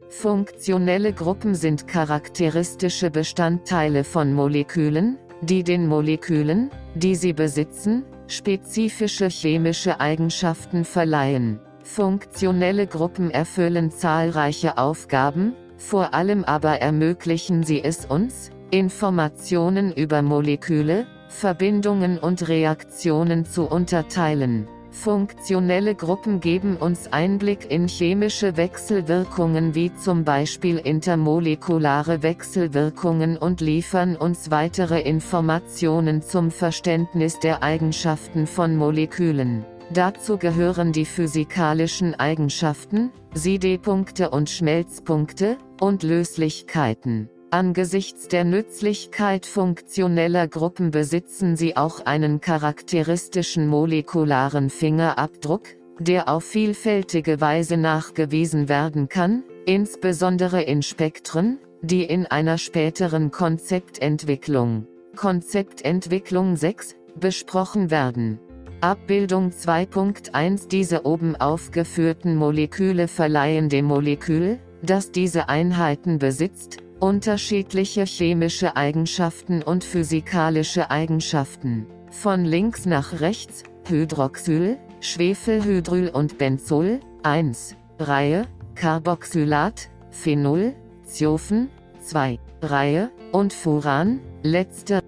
Funktionelle 0.09 1.13
Gruppen 1.13 1.55
sind 1.55 1.87
charakteristische 1.87 3.09
Bestandteile 3.09 4.03
von 4.03 4.33
Molekülen, 4.33 5.17
die 5.41 5.63
den 5.63 5.87
Molekülen, 5.87 6.69
die 6.95 7.15
sie 7.15 7.33
besitzen, 7.33 8.03
spezifische 8.27 9.27
chemische 9.29 9.99
Eigenschaften 9.99 10.85
verleihen. 10.85 11.59
Funktionelle 11.83 12.87
Gruppen 12.87 13.29
erfüllen 13.29 13.91
zahlreiche 13.91 14.77
Aufgaben, 14.77 15.53
vor 15.77 16.13
allem 16.13 16.43
aber 16.43 16.79
ermöglichen 16.81 17.63
sie 17.63 17.83
es 17.83 18.05
uns, 18.05 18.49
Informationen 18.71 19.91
über 19.91 20.21
Moleküle, 20.21 21.05
Verbindungen 21.27 22.17
und 22.17 22.47
Reaktionen 22.47 23.45
zu 23.45 23.65
unterteilen. 23.65 24.67
Funktionelle 24.95 25.93
Gruppen 25.93 26.39
geben 26.39 26.77
uns 26.77 27.11
Einblick 27.11 27.69
in 27.69 27.87
chemische 27.87 28.57
Wechselwirkungen 28.57 29.75
wie 29.75 29.93
zum 29.93 30.23
Beispiel 30.23 30.77
intermolekulare 30.77 32.23
Wechselwirkungen 32.23 33.37
und 33.37 33.61
liefern 33.61 34.15
uns 34.15 34.49
weitere 34.49 35.01
Informationen 35.01 36.23
zum 36.23 36.49
Verständnis 36.49 37.39
der 37.39 37.61
Eigenschaften 37.61 38.47
von 38.47 38.75
Molekülen. 38.77 39.65
Dazu 39.93 40.37
gehören 40.37 40.91
die 40.93 41.05
physikalischen 41.05 42.15
Eigenschaften, 42.15 43.11
Siedepunkte 43.35 44.31
und 44.31 44.49
Schmelzpunkte, 44.49 45.57
und 45.79 46.03
Löslichkeiten. 46.03 47.29
Angesichts 47.55 48.27
der 48.27 48.43
Nützlichkeit 48.43 49.45
funktioneller 49.45 50.45
Gruppen 50.45 50.91
besitzen 50.91 51.55
sie 51.55 51.77
auch 51.77 52.05
einen 52.05 52.41
charakteristischen 52.41 53.69
molekularen 53.69 54.69
Fingerabdruck, 54.69 55.61
der 55.97 56.27
auf 56.27 56.43
vielfältige 56.43 57.39
Weise 57.39 57.77
nachgewiesen 57.77 58.67
werden 58.67 59.07
kann, 59.07 59.45
insbesondere 59.65 60.63
in 60.63 60.81
Spektren, 60.81 61.59
die 61.81 62.03
in 62.03 62.25
einer 62.25 62.57
späteren 62.57 63.31
Konzeptentwicklung, 63.31 64.85
Konzeptentwicklung 65.15 66.57
6, 66.57 66.97
besprochen 67.17 67.89
werden. 67.89 68.37
Abbildung 68.81 69.51
2.1 69.51 70.67
Diese 70.67 71.05
oben 71.05 71.37
aufgeführten 71.37 72.35
Moleküle 72.35 73.07
verleihen 73.07 73.69
dem 73.69 73.85
Molekül, 73.85 74.59
das 74.81 75.13
diese 75.13 75.47
Einheiten 75.47 76.19
besitzt, 76.19 76.79
unterschiedliche 76.99 78.05
chemische 78.05 78.75
Eigenschaften 78.75 79.61
und 79.61 79.83
physikalische 79.83 80.89
Eigenschaften. 80.89 81.87
Von 82.09 82.45
links 82.45 82.85
nach 82.85 83.19
rechts, 83.19 83.63
Hydroxyl, 83.87 84.77
Schwefelhydryl 85.01 86.09
und 86.09 86.37
Benzol, 86.37 86.99
1, 87.23 87.75
Reihe, 87.99 88.47
Carboxylat, 88.75 89.89
Phenol, 90.09 90.73
Ziofen, 91.03 91.69
2, 92.01 92.39
Reihe, 92.61 93.11
und 93.31 93.53
Furan, 93.53 94.21
letzte 94.43 95.01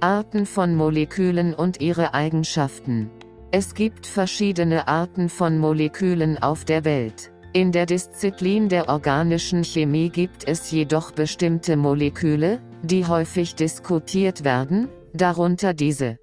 Arten 0.00 0.46
von 0.46 0.76
Molekülen 0.76 1.54
und 1.54 1.80
ihre 1.80 2.14
Eigenschaften. 2.14 3.10
Es 3.50 3.74
gibt 3.74 4.06
verschiedene 4.06 4.86
Arten 4.86 5.28
von 5.28 5.58
Molekülen 5.58 6.40
auf 6.40 6.64
der 6.64 6.84
Welt. 6.84 7.32
In 7.54 7.72
der 7.72 7.86
Disziplin 7.86 8.68
der 8.68 8.90
organischen 8.90 9.64
Chemie 9.64 10.10
gibt 10.10 10.46
es 10.46 10.70
jedoch 10.70 11.12
bestimmte 11.12 11.76
Moleküle, 11.76 12.60
die 12.82 13.06
häufig 13.06 13.54
diskutiert 13.54 14.44
werden, 14.44 14.88
darunter 15.14 15.72
diese. 15.72 16.18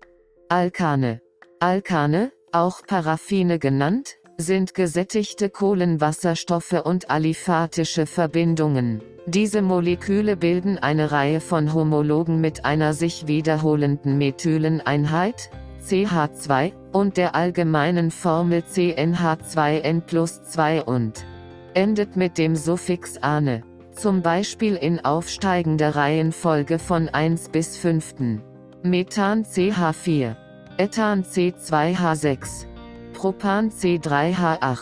Alkane. 0.49 1.21
Alkane, 1.59 2.31
auch 2.51 2.83
Paraffine 2.85 3.57
genannt, 3.57 4.17
sind 4.37 4.75
gesättigte 4.75 5.49
Kohlenwasserstoffe 5.49 6.83
und 6.83 7.09
aliphatische 7.09 8.05
Verbindungen. 8.05 9.01
Diese 9.25 9.63
Moleküle 9.63 10.37
bilden 10.37 10.77
eine 10.77 11.11
Reihe 11.11 11.41
von 11.41 11.73
Homologen 11.73 12.39
mit 12.39 12.65
einer 12.65 12.93
sich 12.93 13.25
wiederholenden 13.25 14.19
Methyleneinheit, 14.19 15.49
CH2, 15.83 16.73
und 16.95 17.17
der 17.17 17.35
allgemeinen 17.35 18.09
Formel 18.09 18.61
CnH2n 18.61 19.99
plus 19.99 20.43
2 20.43 20.83
und 20.83 21.25
endet 21.73 22.15
mit 22.15 22.37
dem 22.37 22.55
Suffix 22.55 23.17
ane, 23.17 23.63
zum 23.91 24.21
Beispiel 24.21 24.75
in 24.75 25.03
aufsteigender 25.03 25.93
Reihenfolge 25.97 26.79
von 26.79 27.09
1 27.09 27.49
bis 27.49 27.75
5. 27.75 28.39
Methan 28.83 29.43
CH4, 29.43 30.37
Ethan 30.77 31.23
C2H6, 31.23 32.65
Propan 33.13 33.69
C3H8, 33.71 34.77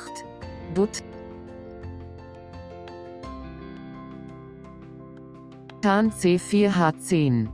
But 0.75 1.01
Pentan 5.81 6.11
C4H10. 6.11 7.47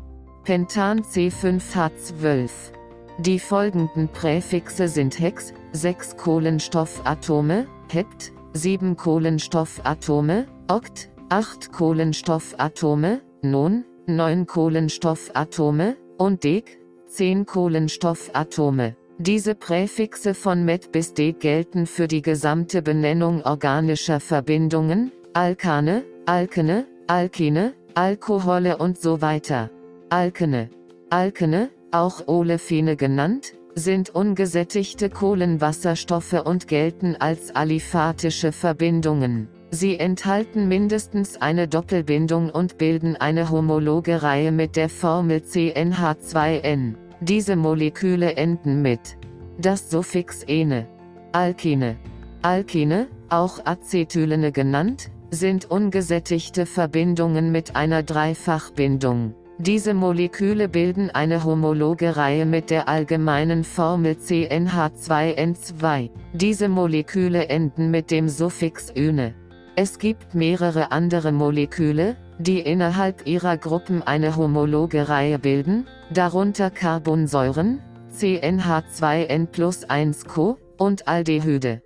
Pentan 0.44 1.02
C5H12. 1.02 2.78
Die 3.20 3.38
folgenden 3.38 4.08
Präfixe 4.08 4.88
sind 4.88 5.20
Hex, 5.20 5.54
6 5.74 6.16
Kohlenstoffatome, 6.16 7.68
Hept, 7.91 8.32
7 8.54 8.96
Kohlenstoffatome, 8.96 10.48
Okt, 10.70 11.10
8 11.28 11.70
Kohlenstoffatome, 11.74 13.20
Non, 13.41 13.84
9 14.08 14.46
Kohlenstoffatome, 14.46 15.98
und 16.18 16.46
Dek, 16.46 16.80
10 17.08 17.46
Kohlenstoffatome. 17.46 18.96
Diese 19.18 19.54
Präfixe 19.54 20.34
von 20.34 20.64
Met 20.64 20.94
bis 20.94 21.14
D 21.14 21.34
gelten 21.34 21.88
für 21.88 22.08
die 22.08 22.22
gesamte 22.22 22.82
Benennung 22.82 23.41
organischer 23.41 24.22
Verbindungen, 24.22 25.12
Alkane, 25.34 26.06
Alkene, 26.26 26.88
Alkine, 27.08 27.74
Alkohole 27.96 28.78
und 28.78 28.98
so 28.98 29.22
weiter. 29.22 29.70
Alkene. 30.10 30.70
Alkene, 31.10 31.70
auch 31.91 32.28
Olefine 32.28 32.95
genannt, 32.95 33.53
sind 33.76 34.10
ungesättigte 34.10 35.10
Kohlenwasserstoffe 35.10 36.41
und 36.45 36.68
gelten 36.68 37.16
als 37.18 37.56
aliphatische 37.56 38.52
Verbindungen. 38.52 39.48
Sie 39.72 39.99
enthalten 39.99 40.68
mindestens 40.68 41.40
eine 41.40 41.68
Doppelbindung 41.68 42.49
und 42.49 42.78
bilden 42.78 43.16
eine 43.16 43.52
homologe 43.52 44.24
Reihe 44.24 44.52
mit 44.52 44.76
der 44.76 44.90
Formel 44.90 45.40
CnH2n. 45.40 46.95
Diese 47.22 47.56
Moleküle 47.56 48.36
enden 48.36 48.82
mit 48.82 49.18
das 49.60 49.90
Suffix 49.90 50.44
ene. 50.44 50.88
Alkine. 51.34 51.98
Alkine, 52.41 53.07
auch 53.30 53.66
Acetylene 53.66 54.52
genannt, 54.52 55.11
sind 55.30 55.70
ungesättigte 55.70 56.66
Verbindungen 56.66 57.52
mit 57.52 57.76
einer 57.76 58.02
Dreifachbindung. 58.02 59.36
Diese 59.61 59.94
Moleküle 59.94 60.69
bilden 60.69 61.10
eine 61.10 61.44
homologe 61.44 62.15
Reihe 62.15 62.45
mit 62.45 62.69
der 62.69 62.88
allgemeinen 62.88 63.65
Formel 63.65 64.14
CnH2n2. 64.14 66.10
Diese 66.31 66.69
Moleküle 66.69 67.49
enden 67.49 67.91
mit 67.91 68.10
dem 68.10 68.30
Suffix 68.30 68.90
-üne. 68.94 69.34
Es 69.76 69.99
gibt 69.99 70.34
mehrere 70.34 70.94
andere 70.94 71.34
Moleküle, 71.34 72.15
die 72.38 72.60
innerhalb 72.60 73.27
ihrer 73.27 73.57
Gruppen 73.57 74.02
eine 74.02 74.38
homologe 74.38 75.10
Reihe 75.10 75.40
bilden, 75.40 75.88
darunter 76.10 76.69
Carbonsäuren, 76.69 77.81
CnH2n 78.15 79.48
plus 79.48 79.84
1 79.84 80.23
Co, 80.23 80.57
und 80.77 81.06
Aldehyde. 81.10 81.81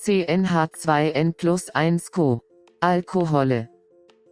CnH2n 0.00 1.32
plus 1.32 1.70
1 1.70 2.12
Co. 2.12 2.42
Alkohole. 2.78 3.68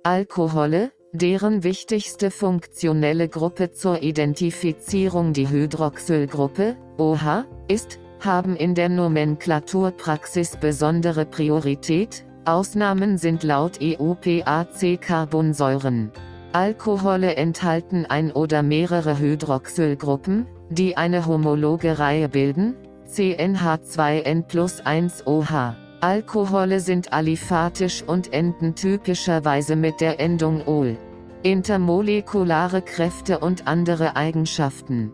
Alkohole, 0.05 0.93
deren 1.15 1.63
wichtigste 1.63 2.33
funktionelle 2.33 3.29
Gruppe 3.29 3.71
zur 3.71 4.03
Identifizierung 4.03 5.33
die 5.33 5.49
Hydroxylgruppe, 5.49 6.77
OH, 6.99 7.45
ist, 7.69 8.01
haben 8.19 8.57
in 8.57 8.75
der 8.75 8.89
Nomenklaturpraxis 8.89 10.57
besondere 10.57 11.25
Priorität, 11.25 12.25
Ausnahmen 12.45 13.17
sind 13.17 13.45
laut 13.45 13.79
EUPAC 13.81 15.01
Carbonsäuren. 15.01 16.11
Alkohole 16.53 17.37
enthalten 17.37 18.07
ein 18.07 18.33
oder 18.33 18.63
mehrere 18.63 19.19
Hydroxylgruppen, 19.19 20.47
die 20.69 20.97
eine 20.97 21.27
homologe 21.27 21.99
Reihe 21.99 22.29
bilden, 22.29 22.75
CnH2n 23.09 24.43
plus 24.43 24.81
1 24.81 25.27
OH. 25.27 25.77
Alkohole 26.05 26.81
sind 26.81 27.15
aliphatisch 27.15 28.03
und 28.07 28.35
enden 28.35 28.75
typischerweise 28.75 29.75
mit 29.75 30.03
der 30.03 30.21
Endung 30.21 30.61
ol. 30.67 30.99
Intermolekulare 31.43 32.83
Kräfte 32.83 33.39
und 33.39 33.67
andere 33.67 34.15
Eigenschaften. 34.15 35.13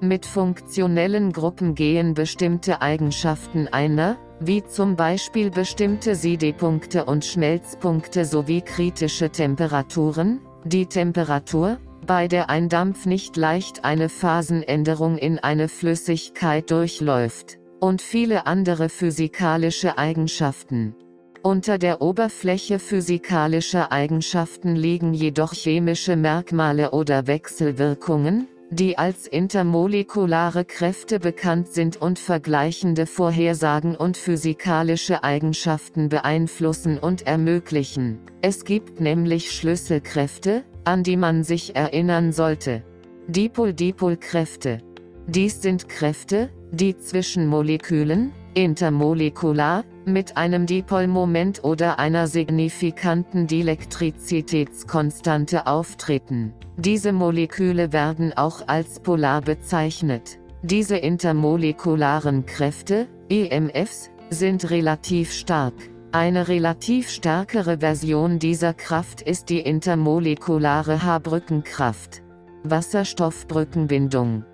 Mit 0.00 0.26
funktionellen 0.26 1.30
Gruppen 1.30 1.76
gehen 1.76 2.14
bestimmte 2.14 2.82
Eigenschaften 2.82 3.68
einer, 3.68 4.16
wie 4.40 4.64
zum 4.64 4.96
Beispiel 4.96 5.48
bestimmte 5.48 6.16
Siedepunkte 6.16 7.04
und 7.04 7.24
Schmelzpunkte 7.24 8.24
sowie 8.24 8.62
kritische 8.62 9.30
Temperaturen, 9.30 10.40
die 10.64 10.86
Temperatur, 10.86 11.78
bei 12.04 12.26
der 12.26 12.50
ein 12.50 12.68
Dampf 12.68 13.06
nicht 13.06 13.36
leicht 13.36 13.84
eine 13.84 14.08
Phasenänderung 14.08 15.18
in 15.18 15.38
eine 15.38 15.68
Flüssigkeit 15.68 16.68
durchläuft, 16.68 17.58
und 17.82 18.00
viele 18.00 18.46
andere 18.46 18.88
physikalische 18.88 19.98
Eigenschaften. 19.98 20.94
Unter 21.42 21.78
der 21.78 22.00
Oberfläche 22.00 22.78
physikalischer 22.78 23.90
Eigenschaften 23.90 24.76
liegen 24.76 25.14
jedoch 25.14 25.52
chemische 25.52 26.14
Merkmale 26.14 26.92
oder 26.92 27.26
Wechselwirkungen, 27.26 28.46
die 28.70 28.98
als 28.98 29.26
intermolekulare 29.26 30.64
Kräfte 30.64 31.18
bekannt 31.18 31.72
sind 31.72 32.00
und 32.00 32.20
vergleichende 32.20 33.04
Vorhersagen 33.06 33.96
und 33.96 34.16
physikalische 34.16 35.24
Eigenschaften 35.24 36.08
beeinflussen 36.08 36.98
und 36.98 37.26
ermöglichen. 37.26 38.20
Es 38.42 38.64
gibt 38.64 39.00
nämlich 39.00 39.50
Schlüsselkräfte, 39.50 40.62
an 40.84 41.02
die 41.02 41.16
man 41.16 41.42
sich 41.42 41.74
erinnern 41.74 42.30
sollte. 42.30 42.84
Dipol-Dipol-Kräfte. 43.26 44.78
Dies 45.26 45.62
sind 45.62 45.88
Kräfte, 45.88 46.50
die 46.72 46.98
zwischen 46.98 47.46
Molekülen, 47.46 48.32
intermolekular, 48.54 49.84
mit 50.04 50.36
einem 50.36 50.66
Dipolmoment 50.66 51.62
oder 51.62 52.00
einer 52.00 52.26
signifikanten 52.26 53.46
Dielektrizitätskonstante 53.46 55.66
auftreten. 55.66 56.52
Diese 56.76 57.12
Moleküle 57.12 57.92
werden 57.92 58.32
auch 58.32 58.66
als 58.66 58.98
polar 59.00 59.42
bezeichnet. 59.42 60.38
Diese 60.62 60.96
intermolekularen 60.96 62.46
Kräfte, 62.46 63.06
EMFs, 63.28 64.10
sind 64.30 64.70
relativ 64.70 65.32
stark. 65.32 65.74
Eine 66.12 66.48
relativ 66.48 67.10
stärkere 67.10 67.78
Version 67.78 68.38
dieser 68.38 68.72
Kraft 68.74 69.22
ist 69.22 69.48
die 69.50 69.60
intermolekulare 69.60 71.02
H-Brückenkraft. 71.02 72.22
Wasserstoffbrückenbindung. 72.64 74.44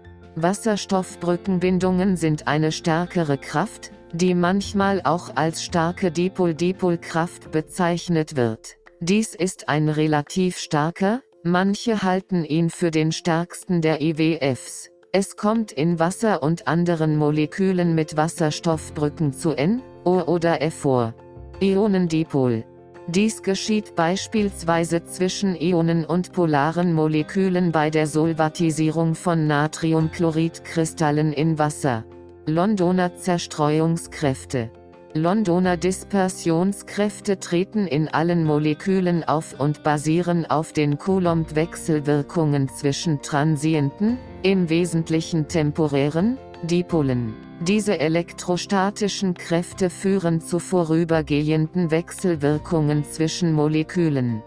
Wasserstoffbrückenbindungen 0.42 2.16
sind 2.16 2.46
eine 2.48 2.72
stärkere 2.72 3.38
Kraft, 3.38 3.92
die 4.12 4.34
manchmal 4.34 5.00
auch 5.04 5.36
als 5.36 5.62
starke 5.62 6.10
Dipol-Dipol-Kraft 6.10 7.50
bezeichnet 7.50 8.36
wird. 8.36 8.76
Dies 9.00 9.34
ist 9.34 9.68
ein 9.68 9.88
relativ 9.88 10.58
starker, 10.58 11.20
manche 11.44 12.02
halten 12.02 12.44
ihn 12.44 12.70
für 12.70 12.90
den 12.90 13.12
stärksten 13.12 13.80
der 13.80 14.00
IWFs. 14.00 14.90
Es 15.12 15.36
kommt 15.36 15.72
in 15.72 15.98
Wasser 15.98 16.42
und 16.42 16.68
anderen 16.68 17.16
Molekülen 17.16 17.94
mit 17.94 18.16
Wasserstoffbrücken 18.16 19.32
zu 19.32 19.52
N, 19.52 19.82
O 20.04 20.20
oder 20.20 20.60
F 20.62 20.74
vor. 20.74 21.14
Ionendipol. 21.60 22.64
Dies 23.10 23.42
geschieht 23.42 23.96
beispielsweise 23.96 25.02
zwischen 25.02 25.56
Ionen 25.58 26.04
und 26.04 26.32
polaren 26.32 26.92
Molekülen 26.92 27.72
bei 27.72 27.88
der 27.88 28.06
Solvatisierung 28.06 29.14
von 29.14 29.46
Natriumchloridkristallen 29.46 31.32
in 31.32 31.58
Wasser. 31.58 32.04
Londoner 32.44 33.16
Zerstreuungskräfte. 33.16 34.70
Londoner 35.14 35.78
Dispersionskräfte 35.78 37.38
treten 37.38 37.86
in 37.86 38.08
allen 38.08 38.44
Molekülen 38.44 39.24
auf 39.24 39.58
und 39.58 39.82
basieren 39.82 40.44
auf 40.44 40.74
den 40.74 40.98
Coulomb-Wechselwirkungen 40.98 42.68
zwischen 42.68 43.22
transienten, 43.22 44.18
im 44.42 44.68
Wesentlichen 44.68 45.48
temporären, 45.48 46.36
Dipolen. 46.62 47.47
Diese 47.60 47.98
elektrostatischen 47.98 49.34
Kräfte 49.34 49.90
führen 49.90 50.40
zu 50.40 50.60
vorübergehenden 50.60 51.90
Wechselwirkungen 51.90 53.04
zwischen 53.04 53.52
Molekülen. 53.52 54.42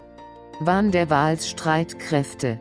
Van 0.60 0.90
der 0.90 1.10
Waals 1.10 1.48
Streitkräfte. 1.48 2.58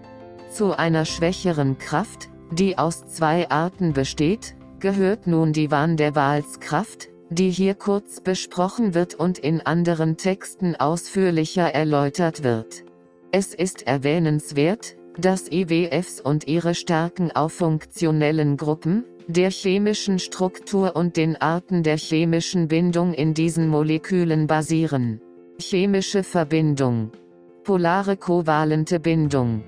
Zu 0.52 0.78
einer 0.78 1.06
schwächeren 1.06 1.78
Kraft, 1.78 2.30
die 2.52 2.78
aus 2.78 3.06
zwei 3.08 3.50
Arten 3.50 3.94
besteht, 3.94 4.56
gehört 4.82 5.26
nun 5.26 5.54
die 5.54 5.72
Van 5.72 5.96
der 5.96 6.16
Waals-Kraft, 6.16 7.08
die 7.30 7.50
hier 7.50 7.76
kurz 7.76 8.20
besprochen 8.20 8.94
wird 8.94 9.16
und 9.16 9.38
in 9.38 9.62
anderen 9.62 10.18
Texten 10.18 10.76
ausführlicher 10.76 11.74
erläutert 11.74 12.44
wird. 12.44 12.84
Es 13.32 13.54
ist 13.54 13.88
erwähnenswert, 13.88 14.98
dass 15.18 15.50
IWFs 15.50 16.20
und 16.20 16.48
ihre 16.48 16.76
Stärken 16.76 17.32
auf 17.32 17.54
funktionellen 17.54 18.58
Gruppen, 18.58 19.06
der 19.28 19.52
chemischen 19.52 20.20
Struktur 20.20 20.96
und 20.96 21.18
den 21.18 21.36
Arten 21.36 21.84
der 21.84 21.98
chemischen 21.98 22.68
Bindung 22.68 23.14
in 23.14 23.34
diesen 23.34 23.68
Molekülen 23.68 24.48
basieren. 24.48 25.20
Chemische 25.60 26.24
Verbindung. 26.24 27.12
Polare 27.64 28.16
kovalente 28.18 29.00
Bindung. 29.00 29.64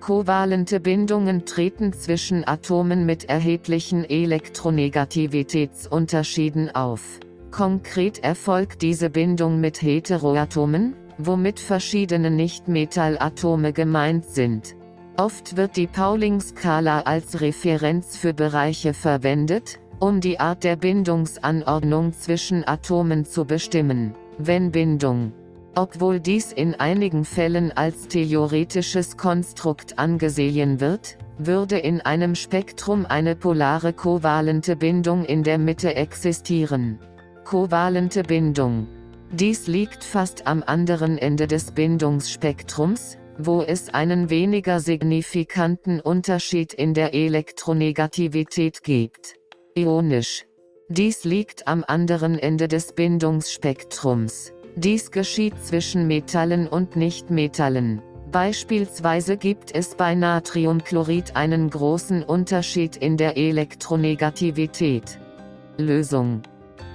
Kovalente 0.00 0.80
Bindungen 0.80 1.44
treten 1.44 1.92
zwischen 1.92 2.46
Atomen 2.46 3.06
mit 3.06 3.28
erheblichen 3.28 4.04
Elektronegativitätsunterschieden 4.04 6.74
auf. 6.74 7.20
Konkret 7.50 8.22
erfolgt 8.22 8.82
diese 8.82 9.10
Bindung 9.10 9.60
mit 9.60 9.80
Heteroatomen, 9.80 10.94
womit 11.18 11.60
verschiedene 11.60 12.30
Nichtmetallatome 12.30 13.72
gemeint 13.72 14.26
sind. 14.26 14.76
Oft 15.16 15.56
wird 15.56 15.76
die 15.76 15.86
Pauling-Skala 15.86 17.00
als 17.00 17.40
Referenz 17.40 18.16
für 18.16 18.34
Bereiche 18.34 18.92
verwendet, 18.92 19.78
um 19.98 20.20
die 20.20 20.38
Art 20.38 20.62
der 20.62 20.76
Bindungsanordnung 20.76 22.12
zwischen 22.12 22.66
Atomen 22.68 23.24
zu 23.24 23.44
bestimmen. 23.44 24.14
Wenn 24.38 24.70
Bindung 24.70 25.32
obwohl 25.76 26.20
dies 26.20 26.52
in 26.52 26.74
einigen 26.74 27.26
Fällen 27.26 27.70
als 27.70 28.08
theoretisches 28.08 29.18
Konstrukt 29.18 29.98
angesehen 29.98 30.80
wird, 30.80 31.18
würde 31.36 31.78
in 31.78 32.00
einem 32.00 32.34
Spektrum 32.34 33.04
eine 33.04 33.36
polare 33.36 33.92
kovalente 33.92 34.74
Bindung 34.74 35.26
in 35.26 35.42
der 35.42 35.58
Mitte 35.58 35.94
existieren. 35.94 36.98
Kovalente 37.44 38.22
Bindung. 38.22 38.88
Dies 39.30 39.66
liegt 39.66 40.02
fast 40.02 40.46
am 40.46 40.62
anderen 40.66 41.18
Ende 41.18 41.46
des 41.46 41.72
Bindungsspektrums, 41.72 43.18
wo 43.38 43.62
es 43.62 43.92
einen 43.92 44.30
weniger 44.30 44.80
signifikanten 44.80 46.00
Unterschied 46.00 46.72
in 46.72 46.94
der 46.94 47.14
Elektronegativität 47.14 48.82
gibt. 48.82 49.34
Ionisch. 49.76 50.46
Dies 50.88 51.24
liegt 51.24 51.66
am 51.66 51.84
anderen 51.86 52.38
Ende 52.38 52.68
des 52.68 52.92
Bindungsspektrums. 52.92 54.52
Dies 54.76 55.10
geschieht 55.10 55.54
zwischen 55.64 56.06
Metallen 56.06 56.68
und 56.68 56.96
Nichtmetallen. 56.96 58.02
Beispielsweise 58.30 59.36
gibt 59.36 59.74
es 59.74 59.94
bei 59.94 60.14
Natriumchlorid 60.14 61.34
einen 61.34 61.70
großen 61.70 62.22
Unterschied 62.22 62.96
in 62.96 63.16
der 63.16 63.36
Elektronegativität. 63.36 65.18
Lösung 65.78 66.42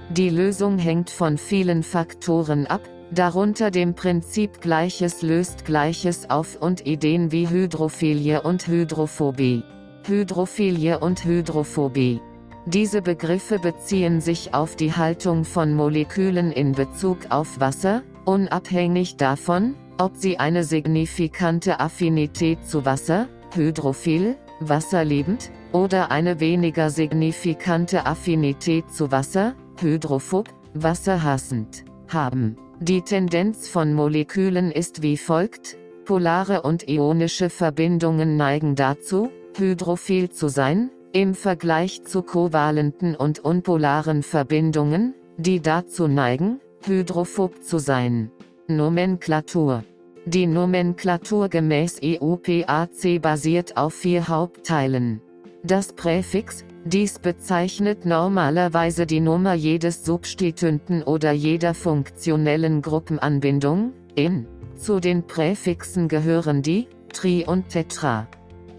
Die 0.10 0.30
Lösung 0.30 0.78
hängt 0.78 1.10
von 1.10 1.38
vielen 1.38 1.84
Faktoren 1.84 2.68
ab, 2.68 2.82
darunter 3.12 3.72
dem 3.72 3.94
Prinzip 3.94 4.62
Gleiches 4.62 5.22
löst 5.22 5.66
Gleiches 5.66 6.30
auf 6.30 6.58
und 6.60 6.86
Ideen 6.86 7.32
wie 7.32 7.50
Hydrophilie 7.50 8.42
und 8.42 8.68
Hydrophobie. 8.68 9.64
Hydrophilie 10.08 11.00
und 11.00 11.24
Hydrophobie 11.24 12.22
diese 12.68 13.02
Begriffe 13.02 13.58
beziehen 13.58 14.22
sich 14.22 14.54
auf 14.54 14.76
die 14.76 14.94
Haltung 14.94 15.46
von 15.46 15.74
Molekülen 15.74 16.52
in 16.52 16.74
Bezug 16.74 17.18
auf 17.30 17.60
Wasser, 17.60 18.04
unabhängig 18.26 19.18
davon, 19.18 19.76
ob 19.98 20.16
sie 20.16 20.38
eine 20.38 20.64
signifikante 20.64 21.80
Affinität 21.80 22.64
zu 22.64 22.86
Wasser, 22.86 23.28
hydrophil, 23.56 24.36
wasserliebend, 24.60 25.52
oder 25.72 26.12
eine 26.12 26.40
weniger 26.40 26.92
signifikante 26.92 28.06
Affinität 28.06 28.92
zu 28.92 29.12
Wasser, 29.12 29.56
hydrophob, 29.80 30.48
wasserhassend, 30.76 31.84
haben. 32.10 32.58
Die 32.84 33.04
Tendenz 33.04 33.68
von 33.68 33.94
Molekülen 33.94 34.72
ist 34.72 35.04
wie 35.04 35.16
folgt, 35.16 35.78
polare 36.04 36.64
und 36.64 36.90
ionische 36.90 37.52
Verbindungen 37.52 38.38
neigen 38.38 38.74
dazu, 38.74 39.30
hydrophil 39.56 40.32
zu 40.32 40.48
sein, 40.48 40.90
im 41.14 41.36
Vergleich 41.36 42.02
zu 42.06 42.24
kovalenten 42.24 43.16
und 43.16 43.38
unpolaren 43.38 44.24
Verbindungen, 44.24 45.14
die 45.38 45.60
dazu 45.60 46.08
neigen, 46.08 46.60
hydrophob 46.84 47.64
zu 47.64 47.78
sein. 47.78 48.32
Nomenklatur 48.68 49.84
Die 50.26 50.48
Nomenklatur 50.48 51.50
gemäß 51.50 52.00
EUPAC 52.02 53.22
basiert 53.22 53.78
auf 53.78 53.94
vier 53.94 54.28
Hauptteilen. 54.28 55.22
Das 55.62 55.94
Präfix, 55.94 56.66
dies 56.84 57.20
bezeichnet 57.20 58.06
normalerweise 58.06 59.06
die 59.06 59.20
Nummer 59.20 59.54
jedes 59.54 60.04
Substituenten 60.04 61.04
oder 61.04 61.32
jeder 61.32 61.74
funktionellen 61.74 62.82
Gruppenanbindung, 62.82 63.94
in. 64.16 64.48
Zu 64.76 65.00
den 65.00 65.28
Präfixen 65.28 66.08
gehören 66.08 66.62
die, 66.64 66.88
Tri 67.14 67.46
und 67.48 67.70
Tetra. 67.70 68.28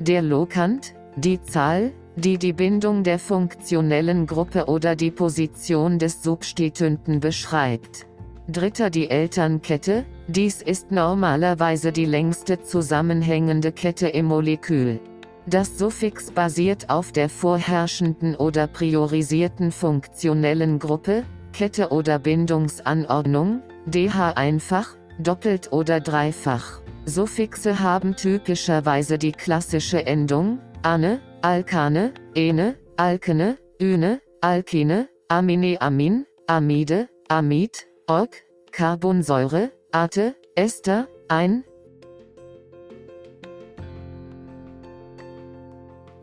Der 0.00 0.20
Lokant, 0.20 0.94
die 1.16 1.40
Zahl, 1.42 1.92
die 2.16 2.38
die 2.38 2.52
Bindung 2.52 3.04
der 3.04 3.18
funktionellen 3.18 4.26
Gruppe 4.26 4.66
oder 4.66 4.96
die 4.96 5.10
Position 5.10 5.98
des 5.98 6.22
Substituenten 6.22 7.20
beschreibt. 7.20 8.06
Dritter 8.48 8.90
die 8.90 9.08
Elternkette, 9.08 10.04
dies 10.26 10.60
ist 10.60 10.90
normalerweise 10.90 11.92
die 11.92 12.04
längste 12.04 12.60
zusammenhängende 12.60 13.70
Kette 13.70 14.08
im 14.08 14.26
Molekül. 14.26 15.00
Das 15.46 15.76
Suffix 15.76 16.30
basiert 16.30 16.88
auf 16.88 17.10
der 17.10 17.28
vorherrschenden 17.28 18.36
oder 18.36 18.66
priorisierten 18.68 19.72
funktionellen 19.72 20.78
Gruppe, 20.78 21.24
Kette 21.52 21.90
oder 21.90 22.18
Bindungsanordnung, 22.18 23.62
DH 23.86 24.36
einfach, 24.36 24.96
doppelt 25.18 25.72
oder 25.72 26.00
dreifach. 26.00 26.80
Suffixe 27.04 27.80
haben 27.80 28.14
typischerweise 28.14 29.18
die 29.18 29.32
klassische 29.32 30.06
Endung, 30.06 30.60
ane, 30.82 31.20
alkane, 31.42 32.14
ene, 32.34 32.76
alkene, 32.96 33.58
üne, 33.80 34.20
alkine, 34.40 35.08
amine 35.28 35.80
amin, 35.80 36.24
amide, 36.46 37.08
amid, 37.28 37.88
ok, 38.06 38.44
Carbonsäure, 38.70 39.72
Ate, 39.90 40.36
Ester, 40.54 41.08
ein. 41.28 41.64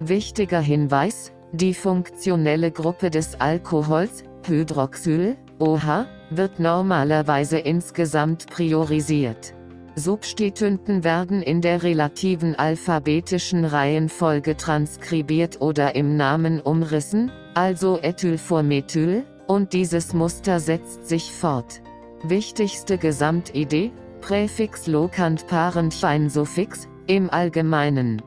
Wichtiger 0.01 0.61
Hinweis, 0.61 1.34
die 1.51 1.73
funktionelle 1.73 2.71
Gruppe 2.71 3.09
des 3.09 3.41
Alkohols, 3.41 4.23
Hydroxyl, 4.47 5.35
OH, 5.59 6.05
wird 6.30 6.57
normalerweise 6.59 7.59
insgesamt 7.59 8.47
priorisiert. 8.47 9.53
Substituenten 9.95 11.03
werden 11.03 11.41
in 11.41 11.59
der 11.59 11.84
relativen 11.84 12.55
alphabetischen 12.55 13.65
Reihenfolge 13.65 14.55
transkribiert 14.55 15.59
oder 15.59 15.95
im 15.95 16.15
Namen 16.15 16.61
umrissen, 16.61 17.30
also 17.53 17.99
Ethyl 18.01 18.38
vor 18.38 18.63
Methyl, 18.63 19.26
und 19.47 19.73
dieses 19.73 20.13
Muster 20.13 20.61
setzt 20.61 21.09
sich 21.09 21.30
fort. 21.34 21.81
Wichtigste 22.23 22.97
Gesamtidee, 22.97 23.91
Präfix 24.21 24.88
lokant 24.88 25.45
parent 25.47 25.93
Suffix, 26.30 26.88
im 27.07 27.30
Allgemeinen. 27.30 28.21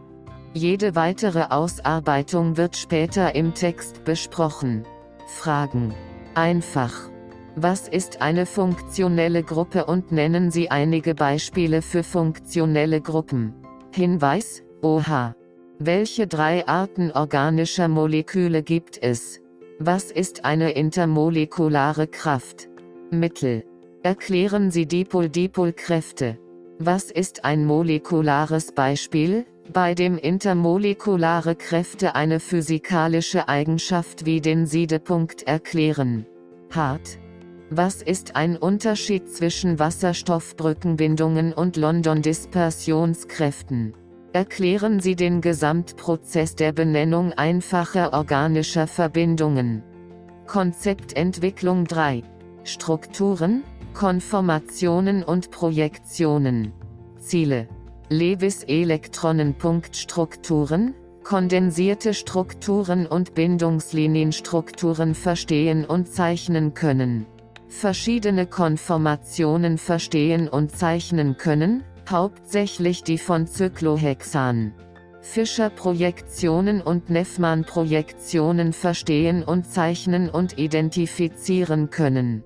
Jede 0.55 0.95
weitere 0.95 1.45
Ausarbeitung 1.49 2.59
wird 2.59 2.77
später 2.77 3.35
im 3.35 3.55
Text 3.55 4.05
besprochen. 4.05 4.85
Fragen. 5.27 5.95
Einfach. 6.35 6.93
Was 7.57 7.89
ist 7.89 8.21
eine 8.21 8.45
funktionelle 8.45 9.43
Gruppe 9.43 9.87
und 9.87 10.13
nennen 10.13 10.51
Sie 10.51 10.71
einige 10.71 11.15
Beispiele 11.15 11.81
für 11.81 12.03
funktionelle 12.03 13.01
Gruppen? 13.01 13.55
Hinweis, 13.95 14.63
OH. 14.83 15.35
Welche 15.79 16.27
drei 16.27 16.67
Arten 16.69 17.13
organischer 17.13 17.89
Moleküle 17.89 18.63
gibt 18.63 19.03
es? 19.03 19.41
Was 19.79 20.11
ist 20.11 20.45
eine 20.45 20.73
intermolekulare 20.73 22.07
Kraft? 22.07 22.69
Mittel. 23.11 23.65
Erklären 24.03 24.71
Sie 24.71 24.87
Dipol-Dipol-Kräfte. 24.87 26.39
Was 26.79 27.11
ist 27.11 27.45
ein 27.45 27.65
molekulares 27.65 28.73
Beispiel? 28.73 29.47
Bei 29.73 29.95
dem 29.95 30.19
intermolekulare 30.19 31.57
Kräfte 31.57 32.15
eine 32.15 32.39
physikalische 32.41 33.49
Eigenschaft 33.49 34.27
wie 34.27 34.41
den 34.41 34.67
Siedepunkt 34.67 35.43
erklären. 35.45 36.27
Hart. 36.71 37.19
Was 37.71 38.03
ist 38.03 38.37
ein 38.37 38.59
Unterschied 38.59 39.29
zwischen 39.29 39.79
Wasserstoffbrückenbindungen 39.79 41.55
und 41.55 41.77
London-Dispersionskräften? 41.77 43.95
Erklären 44.35 45.01
Sie 45.01 45.17
den 45.17 45.41
Gesamtprozess 45.41 46.55
der 46.55 46.73
Benennung 46.73 47.33
einfacher 47.33 48.13
organischer 48.13 48.87
Verbindungen. 48.87 49.83
Konzeptentwicklung 50.47 51.87
3. 51.87 52.23
Strukturen, 52.65 53.65
Konformationen 53.95 55.25
und 55.25 55.51
Projektionen. 55.51 56.73
Ziele 57.19 57.69
Lewis-Elektronenpunktstrukturen, 58.13 60.95
kondensierte 61.25 62.15
Strukturen 62.15 63.07
und 63.07 63.35
Bindungslinienstrukturen 63.35 65.15
verstehen 65.15 65.85
und 65.85 66.09
zeichnen 66.09 66.75
können. 66.75 67.27
Verschiedene 67.69 68.47
Konformationen 68.47 69.79
verstehen 69.79 70.49
und 70.49 70.77
zeichnen 70.77 71.37
können, 71.39 71.85
hauptsächlich 72.09 73.03
die 73.03 73.19
von 73.19 73.47
Cyclohexan. 73.47 74.75
Fischer-Projektionen 75.23 76.83
und 76.83 77.09
Neffmann-Projektionen 77.09 78.73
verstehen 78.73 79.43
und 79.43 79.67
zeichnen 79.67 80.29
und 80.29 80.59
identifizieren 80.59 81.91
können. 81.91 82.45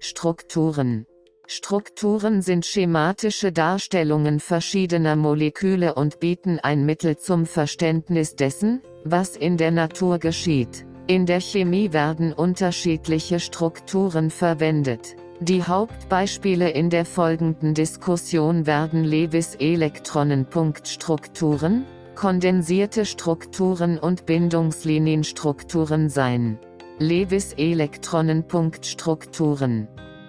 Strukturen 0.00 1.06
Strukturen 1.50 2.42
sind 2.42 2.66
schematische 2.66 3.52
Darstellungen 3.52 4.38
verschiedener 4.38 5.16
Moleküle 5.16 5.94
und 5.94 6.20
bieten 6.20 6.58
ein 6.62 6.84
Mittel 6.84 7.16
zum 7.16 7.46
Verständnis 7.46 8.36
dessen, 8.36 8.82
was 9.02 9.34
in 9.34 9.56
der 9.56 9.70
Natur 9.70 10.18
geschieht. 10.18 10.84
In 11.06 11.24
der 11.24 11.40
Chemie 11.40 11.94
werden 11.94 12.34
unterschiedliche 12.34 13.40
Strukturen 13.40 14.28
verwendet. 14.28 15.16
Die 15.40 15.62
Hauptbeispiele 15.62 16.68
in 16.68 16.90
der 16.90 17.06
folgenden 17.06 17.72
Diskussion 17.72 18.66
werden 18.66 19.04
Lewis-Elektronenpunktstrukturen, 19.04 21.86
kondensierte 22.14 23.06
Strukturen 23.06 23.98
und 23.98 24.26
Bindungslinienstrukturen 24.26 26.10
sein. 26.10 26.58
Lewis-Elektronenpunktstrukturen 26.98 29.88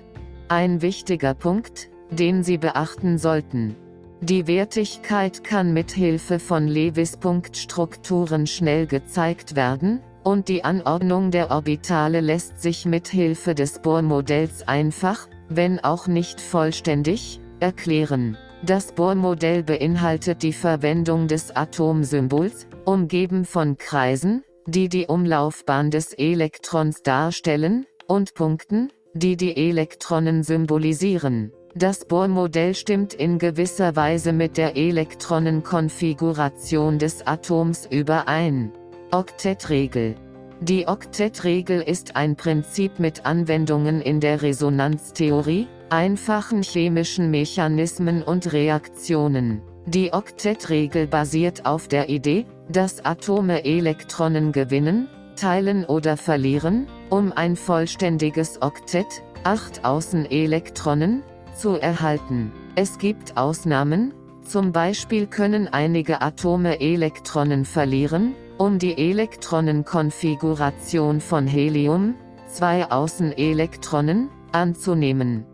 Ein 0.47 0.83
wichtiger 0.83 1.35
Punkt, 1.35 1.91
den 2.11 2.45
Sie 2.45 2.59
beachten 2.59 3.19
sollten. 3.19 3.75
Die 4.21 4.47
Wertigkeit 4.47 5.43
kann 5.43 5.73
mit 5.73 5.91
Hilfe 5.91 6.39
von 6.39 6.69
Lewis-Punktstrukturen 6.69 8.47
schnell 8.47 8.87
gezeigt 8.87 9.57
werden, 9.57 9.99
und 10.25 10.49
die 10.49 10.65
Anordnung 10.65 11.31
der 11.31 11.51
Orbitale 11.51 12.21
lässt 12.21 12.61
sich 12.61 12.87
mit 12.87 13.09
Hilfe 13.09 13.55
des 13.55 13.81
Bohr-Modells 13.81 14.67
einfach, 14.67 15.29
wenn 15.49 15.81
auch 15.81 16.07
nicht 16.07 16.41
vollständig, 16.41 17.41
erklären. 17.61 18.37
Das 18.65 18.93
Bohr-Modell 18.93 19.63
beinhaltet 19.63 20.43
die 20.43 20.53
Verwendung 20.53 21.29
des 21.29 21.55
Atomsymbols, 21.55 22.67
umgeben 22.85 23.45
von 23.45 23.77
Kreisen, 23.77 24.43
die 24.67 24.89
die 24.89 25.07
Umlaufbahn 25.07 25.91
des 25.91 26.13
Elektrons 26.13 27.03
darstellen, 27.03 27.87
und 28.07 28.35
Punkten, 28.35 28.93
die 29.15 29.37
die 29.37 29.57
Elektronen 29.57 30.43
symbolisieren. 30.43 31.53
Das 31.75 32.05
Bohr-Modell 32.05 32.75
stimmt 32.75 33.15
in 33.15 33.39
gewisser 33.39 33.97
Weise 33.97 34.33
mit 34.33 34.59
der 34.59 34.77
Elektronenkonfiguration 34.77 36.99
des 36.99 37.27
Atoms 37.27 37.89
überein. 37.91 38.73
Oktettregel. 39.15 40.15
Die 40.61 40.89
Oktettregel 40.89 41.83
ist 41.83 42.17
ein 42.17 42.35
Prinzip 42.35 42.99
mit 42.99 43.27
Anwendungen 43.27 44.01
in 44.01 44.21
der 44.21 44.41
Resonanztheorie, 44.41 45.69
einfachen 45.91 46.63
chemischen 46.63 47.31
Mechanismen 47.31 48.23
und 48.23 48.55
Reaktionen. 48.55 49.61
Die 49.85 50.15
Oktettregel 50.15 51.07
basiert 51.07 51.67
auf 51.67 51.89
der 51.89 52.09
Idee, 52.09 52.47
dass 52.71 53.05
Atome 53.05 53.67
Elektronen 53.67 54.51
gewinnen, 54.51 55.09
teilen 55.37 55.85
oder 55.85 56.17
verlieren, 56.17 56.87
um 57.11 57.33
ein 57.33 57.55
vollständiges 57.57 58.63
Oktett, 58.63 59.23
8 59.45 59.85
Außenelektronen, 59.85 61.23
zu 61.55 61.75
erhalten. 61.75 62.51
Es 62.77 62.97
gibt 62.97 63.37
Ausnahmen, 63.37 64.15
zum 64.43 64.73
Beispiel 64.73 65.27
können 65.27 65.69
einige 65.69 66.23
Atome 66.23 66.81
Elektronen 66.81 67.67
verlieren, 67.67 68.35
um 68.63 68.79
die 68.79 68.97
Elektronenkonfiguration 68.97 71.21
von 71.21 71.49
Helium, 71.49 72.15
zwei 72.47 72.89
Außenelektronen, 72.89 74.31
anzunehmen. 74.53 75.45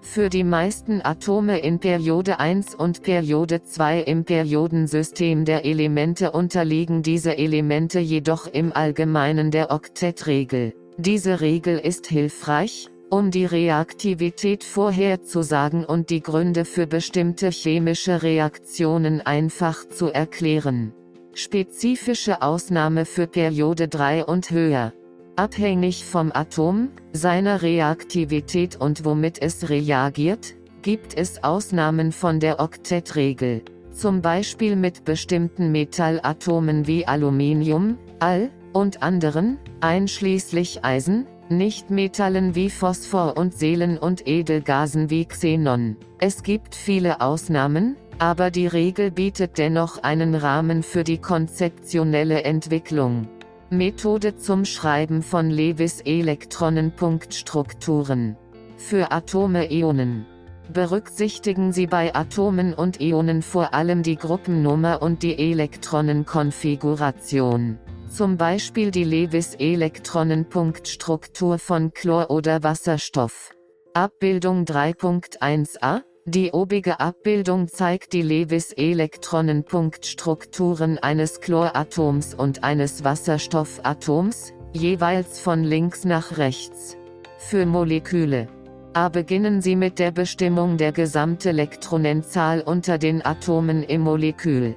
Für 0.00 0.28
die 0.28 0.42
meisten 0.42 1.00
Atome 1.04 1.60
in 1.60 1.78
Periode 1.78 2.40
1 2.40 2.74
und 2.74 3.04
Periode 3.04 3.62
2 3.62 4.00
im 4.00 4.24
Periodensystem 4.24 5.44
der 5.44 5.64
Elemente 5.64 6.32
unterliegen 6.32 7.04
diese 7.04 7.38
Elemente 7.38 8.00
jedoch 8.00 8.48
im 8.48 8.72
Allgemeinen 8.72 9.52
der 9.52 9.70
Oktettregel. 9.70 10.74
Diese 10.96 11.40
Regel 11.40 11.78
ist 11.78 12.08
hilfreich, 12.08 12.88
um 13.08 13.30
die 13.30 13.44
Reaktivität 13.44 14.64
vorherzusagen 14.64 15.84
und 15.84 16.10
die 16.10 16.22
Gründe 16.22 16.64
für 16.64 16.88
bestimmte 16.88 17.50
chemische 17.50 18.24
Reaktionen 18.24 19.20
einfach 19.20 19.88
zu 19.88 20.08
erklären. 20.08 20.92
Spezifische 21.40 22.42
Ausnahme 22.42 23.04
für 23.04 23.28
Periode 23.28 23.86
3 23.86 24.24
und 24.24 24.50
höher. 24.50 24.92
Abhängig 25.36 26.04
vom 26.04 26.32
Atom, 26.34 26.88
seiner 27.12 27.62
Reaktivität 27.62 28.74
und 28.74 29.04
womit 29.04 29.40
es 29.40 29.70
reagiert, 29.70 30.56
gibt 30.82 31.16
es 31.16 31.44
Ausnahmen 31.44 32.10
von 32.10 32.40
der 32.40 32.58
Oktettregel. 32.58 33.62
Zum 33.92 34.20
Beispiel 34.20 34.74
mit 34.74 35.04
bestimmten 35.04 35.70
Metallatomen 35.70 36.88
wie 36.88 37.06
Aluminium, 37.06 37.98
Al 38.18 38.50
und 38.72 39.04
anderen, 39.04 39.58
einschließlich 39.80 40.84
Eisen, 40.84 41.28
Nichtmetallen 41.50 42.56
wie 42.56 42.68
Phosphor 42.68 43.36
und 43.36 43.54
Seelen 43.54 43.96
und 43.96 44.26
Edelgasen 44.26 45.08
wie 45.08 45.24
Xenon. 45.24 45.98
Es 46.18 46.42
gibt 46.42 46.74
viele 46.74 47.20
Ausnahmen, 47.20 47.94
aber 48.18 48.50
die 48.50 48.66
Regel 48.66 49.10
bietet 49.10 49.58
dennoch 49.58 50.02
einen 50.02 50.34
Rahmen 50.34 50.82
für 50.82 51.04
die 51.04 51.18
konzeptionelle 51.18 52.44
Entwicklung. 52.44 53.28
Methode 53.70 54.36
zum 54.36 54.64
Schreiben 54.64 55.22
von 55.22 55.50
Lewis-Elektronenpunktstrukturen. 55.50 58.36
Für 58.76 59.12
Atome-Ionen. 59.12 60.24
Berücksichtigen 60.72 61.72
Sie 61.72 61.86
bei 61.86 62.14
Atomen 62.14 62.72
und 62.74 63.00
Ionen 63.00 63.42
vor 63.42 63.74
allem 63.74 64.02
die 64.02 64.16
Gruppennummer 64.16 65.02
und 65.02 65.22
die 65.22 65.38
Elektronenkonfiguration. 65.38 67.78
Zum 68.10 68.36
Beispiel 68.36 68.90
die 68.90 69.04
Lewis-Elektronenpunktstruktur 69.04 71.58
von 71.58 71.92
Chlor 71.92 72.30
oder 72.30 72.62
Wasserstoff. 72.62 73.54
Abbildung 73.94 74.64
3.1a 74.64 76.02
die 76.28 76.52
obige 76.52 77.00
Abbildung 77.00 77.66
zeigt 77.68 78.12
die 78.12 78.22
Lewis-Elektronenpunktstrukturen 78.22 80.98
eines 80.98 81.40
Chloratoms 81.40 82.34
und 82.34 82.64
eines 82.64 83.02
Wasserstoffatoms, 83.02 84.52
jeweils 84.74 85.40
von 85.40 85.64
links 85.64 86.04
nach 86.04 86.36
rechts. 86.36 86.98
Für 87.38 87.64
Moleküle. 87.64 88.48
A 88.92 89.08
beginnen 89.08 89.62
Sie 89.62 89.76
mit 89.76 89.98
der 89.98 90.10
Bestimmung 90.10 90.76
der 90.76 90.92
Gesamtelektronenzahl 90.92 92.60
unter 92.60 92.98
den 92.98 93.24
Atomen 93.24 93.82
im 93.82 94.02
Molekül. 94.02 94.76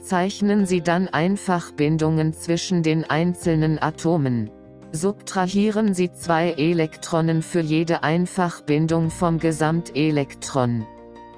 Zeichnen 0.00 0.66
Sie 0.66 0.80
dann 0.80 1.06
einfach 1.08 1.70
Bindungen 1.72 2.32
zwischen 2.32 2.82
den 2.82 3.04
einzelnen 3.04 3.80
Atomen. 3.80 4.50
Subtrahieren 4.94 5.94
Sie 5.94 6.12
zwei 6.12 6.50
Elektronen 6.50 7.40
für 7.40 7.60
jede 7.60 8.02
Einfachbindung 8.02 9.08
vom 9.08 9.38
Gesamtelektron. 9.38 10.86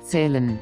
Zählen. 0.02 0.58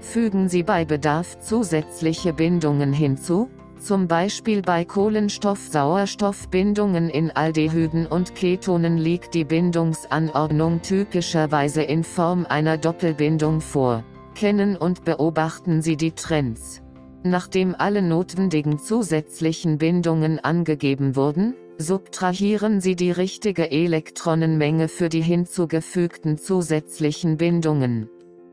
Fügen 0.00 0.48
Sie 0.48 0.64
bei 0.64 0.84
Bedarf 0.84 1.38
zusätzliche 1.38 2.32
Bindungen 2.32 2.92
hinzu, 2.92 3.48
zum 3.80 4.08
Beispiel 4.08 4.60
bei 4.60 4.84
Kohlenstoff-Sauerstoff-Bindungen 4.84 7.10
in 7.10 7.30
Aldehyden 7.30 8.08
und 8.08 8.34
Ketonen 8.34 8.98
liegt 8.98 9.34
die 9.34 9.44
Bindungsanordnung 9.44 10.82
typischerweise 10.82 11.82
in 11.82 12.02
Form 12.02 12.44
einer 12.46 12.76
Doppelbindung 12.76 13.60
vor. 13.60 14.02
Kennen 14.34 14.76
und 14.76 15.04
beobachten 15.04 15.80
Sie 15.80 15.96
die 15.96 16.10
Trends. 16.10 16.82
Nachdem 17.22 17.76
alle 17.78 18.02
notwendigen 18.02 18.80
zusätzlichen 18.80 19.78
Bindungen 19.78 20.40
angegeben 20.40 21.14
wurden, 21.14 21.54
subtrahieren 21.78 22.80
Sie 22.80 22.96
die 22.96 23.10
richtige 23.10 23.70
Elektronenmenge 23.70 24.88
für 24.88 25.08
die 25.08 25.22
hinzugefügten 25.22 26.38
zusätzlichen 26.38 27.36
Bindungen. 27.36 28.08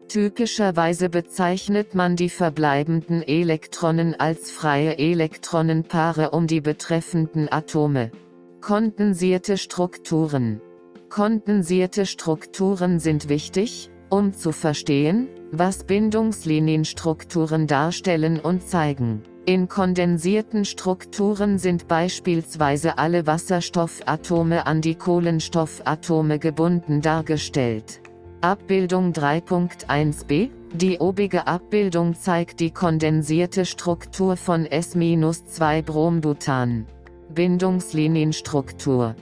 Typischerweise 0.07 1.09
bezeichnet 1.09 1.93
man 1.93 2.15
die 2.15 2.29
verbleibenden 2.29 3.21
Elektronen 3.21 4.19
als 4.19 4.49
freie 4.49 4.97
Elektronenpaare 4.97 6.31
um 6.31 6.47
die 6.47 6.61
betreffenden 6.61 7.51
Atome. 7.51 8.11
Kondensierte 8.59 9.57
Strukturen 9.57 10.61
Kondensierte 11.09 12.05
Strukturen 12.05 12.99
sind 12.99 13.29
wichtig, 13.29 13.89
um 14.09 14.33
zu 14.33 14.51
verstehen, 14.51 15.27
was 15.51 15.83
Bindungslinienstrukturen 15.83 17.67
darstellen 17.67 18.39
und 18.39 18.67
zeigen. 18.67 19.23
In 19.49 19.67
kondensierten 19.67 20.63
Strukturen 20.63 21.57
sind 21.57 21.87
beispielsweise 21.87 22.99
alle 22.99 23.25
Wasserstoffatome 23.25 24.67
an 24.67 24.81
die 24.81 24.93
Kohlenstoffatome 24.93 26.37
gebunden 26.37 27.01
dargestellt. 27.01 27.99
Abbildung 28.41 29.11
3.1b 29.11 30.51
Die 30.75 30.99
obige 30.99 31.47
Abbildung 31.47 32.13
zeigt 32.13 32.59
die 32.59 32.69
kondensierte 32.69 33.65
Struktur 33.65 34.37
von 34.37 34.67
S-2-Brombutan. 34.67 36.85
Bindungslinienstruktur 37.33 39.15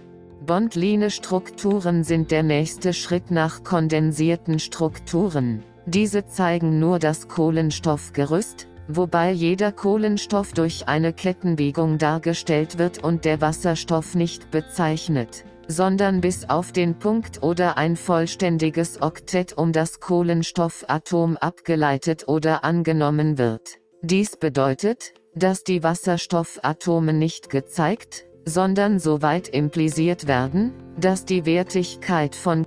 Bondline-Strukturen 0.45 2.03
sind 2.03 2.31
der 2.31 2.43
nächste 2.43 2.91
Schritt 2.91 3.31
nach 3.31 3.63
kondensierten 3.63 4.59
Strukturen. 4.59 5.63
Diese 5.85 6.25
zeigen 6.25 6.79
nur 6.79 6.99
das 6.99 7.29
Kohlenstoffgerüst, 7.29 8.67
wobei 8.87 9.31
jeder 9.31 9.71
Kohlenstoff 9.71 10.53
durch 10.53 10.87
eine 10.87 11.13
Kettenbiegung 11.13 11.97
dargestellt 11.97 12.77
wird 12.77 13.03
und 13.03 13.25
der 13.25 13.41
Wasserstoff 13.41 14.15
nicht 14.15 14.51
bezeichnet, 14.51 15.45
sondern 15.67 16.21
bis 16.21 16.49
auf 16.49 16.71
den 16.71 16.97
Punkt 16.97 17.43
oder 17.43 17.77
ein 17.77 17.95
vollständiges 17.95 19.01
Oktett 19.01 19.57
um 19.57 19.71
das 19.71 19.99
Kohlenstoffatom 19.99 21.37
abgeleitet 21.37 22.27
oder 22.27 22.63
angenommen 22.63 23.37
wird. 23.37 23.79
Dies 24.01 24.37
bedeutet, 24.37 25.13
dass 25.35 25.63
die 25.63 25.83
Wasserstoffatome 25.83 27.13
nicht 27.13 27.49
gezeigt, 27.49 28.25
sondern 28.45 28.99
so 28.99 29.21
weit 29.21 29.49
impliziert 29.49 30.27
werden, 30.27 30.73
dass 30.97 31.25
die 31.25 31.45
Wertigkeit 31.45 32.33
von 32.35 32.65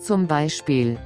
zum 0.00 0.26
Beispiel 0.26 0.98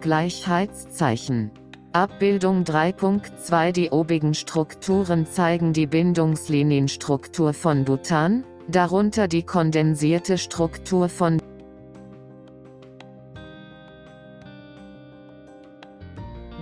Gleichheitszeichen 0.00 1.52
Abbildung 1.94 2.64
3.2 2.64 3.70
Die 3.70 3.90
obigen 3.90 4.34
Strukturen 4.34 5.26
zeigen 5.26 5.72
die 5.72 5.86
Bindungslinienstruktur 5.86 7.52
von 7.52 7.84
Butan, 7.84 8.42
darunter 8.66 9.28
die 9.28 9.44
kondensierte 9.44 10.36
Struktur 10.36 11.08
von 11.08 11.38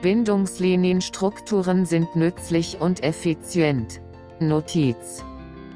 Bindungslinienstrukturen 0.03 1.87
sind 1.87 2.15
nützlich 2.15 2.79
und 2.79 3.03
effizient. 3.03 4.03
Notiz. 4.39 5.25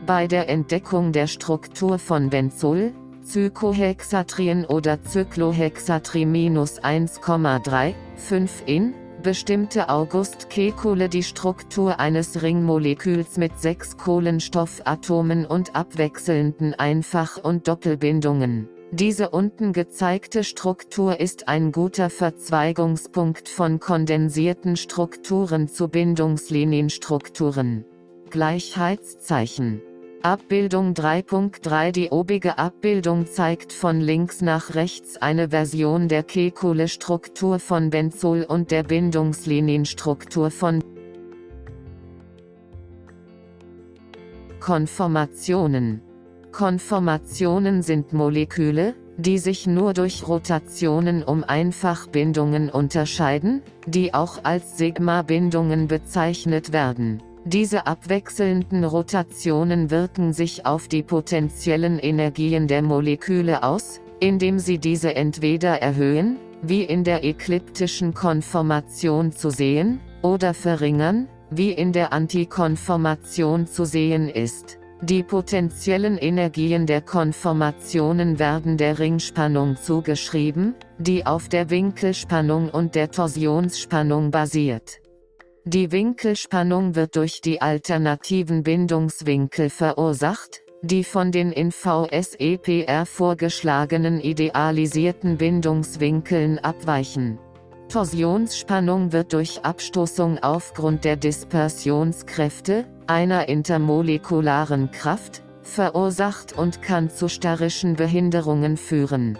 Bei 0.05 0.27
der 0.27 0.51
Entdeckung 0.51 1.12
der 1.12 1.28
Struktur 1.28 1.99
von 1.99 2.28
Benzol, 2.28 2.93
Zykohexatrien 3.23 4.66
oder 4.66 4.99
Cyclohexatri-1,3, 4.99 7.95
5 8.16 8.62
in, 8.66 8.93
bestimmte 9.27 9.89
August 9.89 10.51
Kekulé 10.51 11.09
die 11.09 11.24
Struktur 11.24 11.98
eines 11.98 12.43
Ringmoleküls 12.43 13.39
mit 13.39 13.59
sechs 13.59 13.97
Kohlenstoffatomen 13.97 15.44
und 15.47 15.74
abwechselnden 15.74 16.74
Einfach- 16.74 17.43
und 17.43 17.66
Doppelbindungen. 17.66 18.69
Diese 18.93 19.31
unten 19.31 19.73
gezeigte 19.73 20.44
Struktur 20.44 21.19
ist 21.19 21.48
ein 21.48 21.73
guter 21.73 22.09
Verzweigungspunkt 22.09 23.48
von 23.48 23.81
kondensierten 23.81 24.77
Strukturen 24.77 25.66
zu 25.66 25.89
Bindungslinienstrukturen. 25.89 27.85
Gleichheitszeichen 28.31 29.82
Abbildung 30.22 30.94
3.3 30.94 31.93
Die 31.93 32.10
obige 32.10 32.59
Abbildung 32.59 33.26
zeigt 33.26 33.72
von 33.72 34.01
links 34.01 34.40
nach 34.40 34.74
rechts 34.74 35.16
eine 35.18 35.51
Version 35.51 36.09
der 36.09 36.24
Kekulé-Struktur 36.26 37.59
von 37.59 37.90
Benzol 37.90 38.43
und 38.43 38.70
der 38.70 38.82
Bindungslinienstruktur 38.82 40.51
von 40.51 40.82
Konformationen. 44.59 46.01
Konformationen 46.51 47.82
sind 47.82 48.12
Moleküle, 48.12 48.94
die 49.18 49.38
sich 49.38 49.66
nur 49.66 49.93
durch 49.93 50.26
Rotationen 50.26 51.22
um 51.22 51.44
Einfachbindungen 51.44 52.70
unterscheiden, 52.70 53.62
die 53.86 54.12
auch 54.12 54.43
als 54.43 54.76
Sigma-Bindungen 54.76 55.86
bezeichnet 55.86 56.72
werden. 56.72 57.22
Diese 57.47 57.86
abwechselnden 57.86 58.82
Rotationen 58.82 59.93
wirken 59.93 60.32
sich 60.32 60.66
auf 60.66 60.89
die 60.89 61.05
potenziellen 61.05 62.01
Energien 62.01 62.66
der 62.66 62.82
Moleküle 62.82 63.62
aus, 63.62 64.01
indem 64.18 64.59
sie 64.59 64.78
diese 64.78 65.14
entweder 65.14 65.81
erhöhen, 65.81 66.39
wie 66.62 66.82
in 66.82 67.05
der 67.05 67.23
ekliptischen 67.23 68.14
Konformation 68.14 69.31
zu 69.31 69.51
sehen, 69.51 70.01
oder 70.23 70.55
verringern, 70.55 71.28
wie 71.51 71.70
in 71.70 71.93
der 71.93 72.12
Antikonformation 72.12 73.68
zu 73.68 73.85
sehen 73.85 74.28
ist. 74.28 74.81
Die 75.02 75.23
potenziellen 75.23 76.18
Energien 76.18 76.85
der 76.85 77.01
Konformationen 77.01 78.40
werden 78.40 78.77
der 78.77 78.98
Ringspannung 78.98 79.77
zugeschrieben, 79.77 80.74
die 80.98 81.24
auf 81.24 81.48
der 81.48 81.70
Winkelspannung 81.70 82.70
und 82.70 82.97
der 82.97 83.12
Torsionsspannung 83.12 84.32
basiert. 84.32 85.01
Die 85.68 85.90
Winkelspannung 85.90 86.94
wird 86.94 87.16
durch 87.16 87.40
die 87.40 87.60
alternativen 87.60 88.62
Bindungswinkel 88.62 89.68
verursacht, 89.68 90.62
die 90.82 91.02
von 91.02 91.32
den 91.32 91.51
in 91.51 91.72
VSEPR 91.72 93.05
vorgeschlagenen 93.05 94.20
idealisierten 94.20 95.36
Bindungswinkeln 95.38 96.60
abweichen. 96.60 97.40
Torsionsspannung 97.88 99.10
wird 99.10 99.32
durch 99.32 99.64
Abstoßung 99.64 100.38
aufgrund 100.38 101.05
der 101.05 101.16
Dispersionskräfte, 101.16 102.84
einer 103.09 103.48
intermolekularen 103.48 104.93
Kraft, 104.93 105.43
verursacht 105.62 106.56
und 106.56 106.80
kann 106.80 107.10
zu 107.10 107.28
starrischen 107.28 107.97
Behinderungen 107.97 108.76
führen. 108.76 109.36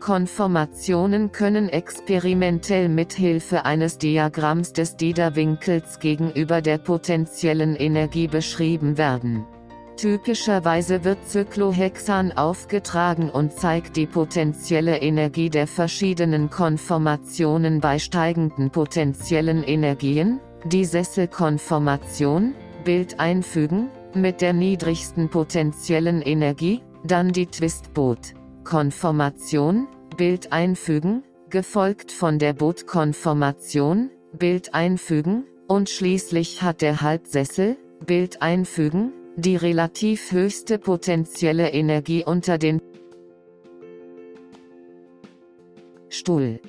Konformationen 0.00 1.30
können 1.30 1.68
experimentell 1.68 2.88
mithilfe 2.88 3.64
eines 3.64 3.98
Diagramms 3.98 4.72
des 4.72 4.96
Diederwinkels 4.96 6.00
gegenüber 6.00 6.62
der 6.62 6.78
potenziellen 6.78 7.76
Energie 7.76 8.26
beschrieben 8.26 8.98
werden. 8.98 9.46
Typischerweise 9.96 11.04
wird 11.04 11.18
Cyclohexan 11.28 12.32
aufgetragen 12.32 13.28
und 13.28 13.52
zeigt 13.52 13.96
die 13.96 14.06
potenzielle 14.06 14.96
Energie 14.96 15.50
der 15.50 15.66
verschiedenen 15.66 16.48
Konformationen 16.48 17.80
bei 17.80 17.98
steigenden 17.98 18.70
potenziellen 18.70 19.62
Energien, 19.62 20.40
die 20.64 20.86
Sesselkonformation, 20.86 22.54
Bild 22.82 23.20
einfügen, 23.20 23.90
mit 24.14 24.40
der 24.40 24.54
niedrigsten 24.54 25.28
potenziellen 25.28 26.22
Energie, 26.22 26.80
dann 27.04 27.32
die 27.32 27.46
Twistboot. 27.46 28.39
Konformation, 28.64 29.88
Bild 30.16 30.52
einfügen, 30.52 31.24
gefolgt 31.48 32.12
von 32.12 32.38
der 32.38 32.52
Bootkonformation, 32.52 34.10
Bild 34.32 34.74
einfügen, 34.74 35.44
und 35.66 35.88
schließlich 35.88 36.62
hat 36.62 36.82
der 36.82 37.00
Halbsessel, 37.00 37.76
Bild 38.04 38.42
einfügen, 38.42 39.12
die 39.36 39.56
relativ 39.56 40.32
höchste 40.32 40.78
potenzielle 40.78 41.70
Energie 41.70 42.24
unter 42.24 42.58
den 42.58 42.80
Stuhl. 46.08 46.60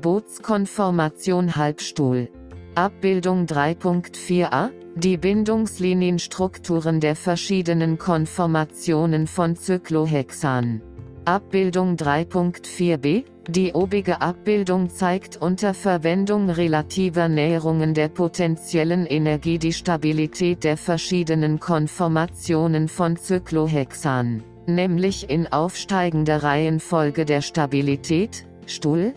Bootskonformation 0.00 1.54
Halbstuhl. 1.54 2.28
Abbildung 2.74 3.46
3.4a 3.46 4.70
die 4.94 5.16
Bindungslinienstrukturen 5.16 7.00
der 7.00 7.16
verschiedenen 7.16 7.98
Konformationen 7.98 9.26
von 9.26 9.56
Cyclohexan. 9.56 10.82
Abbildung 11.24 11.96
3.4b 11.96 13.24
Die 13.48 13.72
obige 13.72 14.20
Abbildung 14.20 14.90
zeigt 14.90 15.38
unter 15.38 15.72
Verwendung 15.72 16.50
relativer 16.50 17.28
Näherungen 17.28 17.94
der 17.94 18.08
potenziellen 18.08 19.06
Energie 19.06 19.58
die 19.58 19.72
Stabilität 19.72 20.62
der 20.62 20.76
verschiedenen 20.76 21.58
Konformationen 21.58 22.88
von 22.88 23.16
Cyclohexan, 23.16 24.42
nämlich 24.66 25.30
in 25.30 25.46
aufsteigender 25.46 26.42
Reihenfolge 26.42 27.24
der 27.24 27.40
Stabilität, 27.40 28.44
Stuhl, 28.66 29.14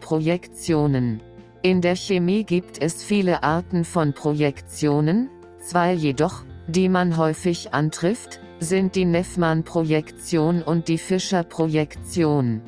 Projektionen 0.00 1.22
in 1.64 1.80
der 1.80 1.96
Chemie 1.96 2.44
gibt 2.44 2.82
es 2.82 3.02
viele 3.02 3.42
Arten 3.42 3.84
von 3.84 4.12
Projektionen, 4.12 5.30
zwei 5.62 5.94
jedoch, 5.94 6.44
die 6.68 6.90
man 6.90 7.16
häufig 7.16 7.72
antrifft, 7.72 8.38
sind 8.60 8.94
die 8.94 9.06
Neffmann-Projektion 9.06 10.62
und 10.62 10.88
die 10.88 10.98
Fischer-Projektion. 10.98 12.60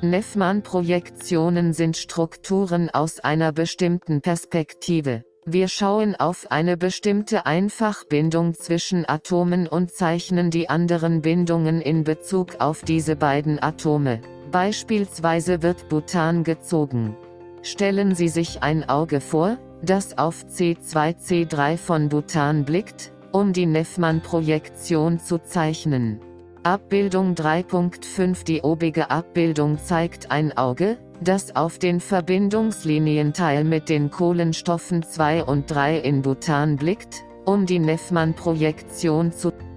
Neffmann-Projektionen 0.00 1.72
sind 1.72 1.96
Strukturen 1.96 2.90
aus 2.90 3.20
einer 3.20 3.52
bestimmten 3.52 4.20
Perspektive. 4.20 5.22
Wir 5.46 5.68
schauen 5.68 6.16
auf 6.16 6.50
eine 6.50 6.76
bestimmte 6.76 7.46
Einfachbindung 7.46 8.54
zwischen 8.54 9.08
Atomen 9.08 9.68
und 9.68 9.92
zeichnen 9.92 10.50
die 10.50 10.68
anderen 10.68 11.22
Bindungen 11.22 11.80
in 11.80 12.02
Bezug 12.02 12.56
auf 12.58 12.82
diese 12.82 13.14
beiden 13.14 13.62
Atome. 13.62 14.20
Beispielsweise 14.50 15.62
wird 15.62 15.88
Butan 15.88 16.42
gezogen. 16.42 17.16
Stellen 17.62 18.16
Sie 18.16 18.28
sich 18.28 18.62
ein 18.62 18.88
Auge 18.88 19.20
vor, 19.20 19.56
das 19.82 20.18
auf 20.18 20.44
C2C3 20.44 21.76
von 21.76 22.08
Bhutan 22.08 22.64
blickt, 22.64 23.12
um 23.30 23.52
die 23.52 23.66
Neffmann-Projektion 23.66 25.20
zu 25.20 25.38
zeichnen. 25.38 26.20
Abbildung 26.64 27.34
3.5 27.34 28.44
Die 28.44 28.62
obige 28.62 29.10
Abbildung 29.10 29.78
zeigt 29.78 30.30
ein 30.30 30.56
Auge, 30.56 30.98
das 31.20 31.54
auf 31.54 31.78
den 31.78 32.00
Verbindungslinienteil 32.00 33.62
mit 33.62 33.88
den 33.88 34.10
Kohlenstoffen 34.10 35.04
2 35.04 35.44
und 35.44 35.70
3 35.70 35.98
in 35.98 36.22
Bhutan 36.22 36.76
blickt, 36.76 37.24
um 37.44 37.66
die 37.66 37.78
Neffmann-Projektion 37.78 39.32
zu 39.32 39.50
zeichnen. 39.50 39.71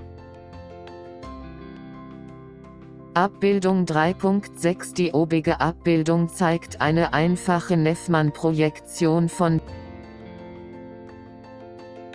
Abbildung 3.15 3.85
3.6 3.85 4.93
Die 4.93 5.13
obige 5.13 5.61
Abbildung 5.61 6.27
zeigt 6.27 6.81
eine 6.81 7.13
einfache 7.13 7.77
Neffmann-Projektion 7.77 9.29
von 9.29 9.61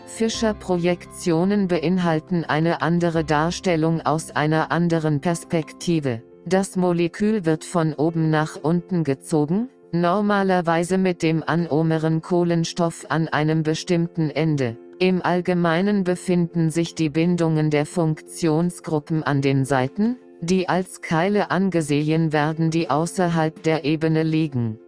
Fischer-Projektionen 0.05 1.69
beinhalten 1.69 2.45
eine 2.45 2.83
andere 2.83 3.25
Darstellung 3.25 4.03
aus 4.03 4.37
einer 4.37 4.71
anderen 4.71 5.23
Perspektive. 5.23 6.21
Das 6.45 6.77
Molekül 6.77 7.47
wird 7.47 7.65
von 7.65 7.95
oben 7.95 8.29
nach 8.29 8.57
unten 8.63 9.03
gezogen, 9.03 9.71
normalerweise 9.93 10.99
mit 10.99 11.23
dem 11.23 11.43
anomeren 11.43 12.21
Kohlenstoff 12.21 13.07
an 13.09 13.27
einem 13.27 13.63
bestimmten 13.63 14.29
Ende. 14.29 14.77
Im 14.99 15.23
Allgemeinen 15.23 16.05
befinden 16.05 16.69
sich 16.69 16.95
die 16.95 17.09
Bindungen 17.09 17.71
der 17.71 17.87
Funktionsgruppen 17.87 19.23
an 19.23 19.41
den 19.41 19.65
Seiten, 19.65 20.19
die 20.41 20.69
als 20.69 21.01
Keile 21.03 21.51
angesehen 21.51 22.33
werden, 22.33 22.71
die 22.71 22.91
außerhalb 22.91 23.63
der 23.63 23.85
Ebene 23.85 24.23
liegen. 24.23 24.79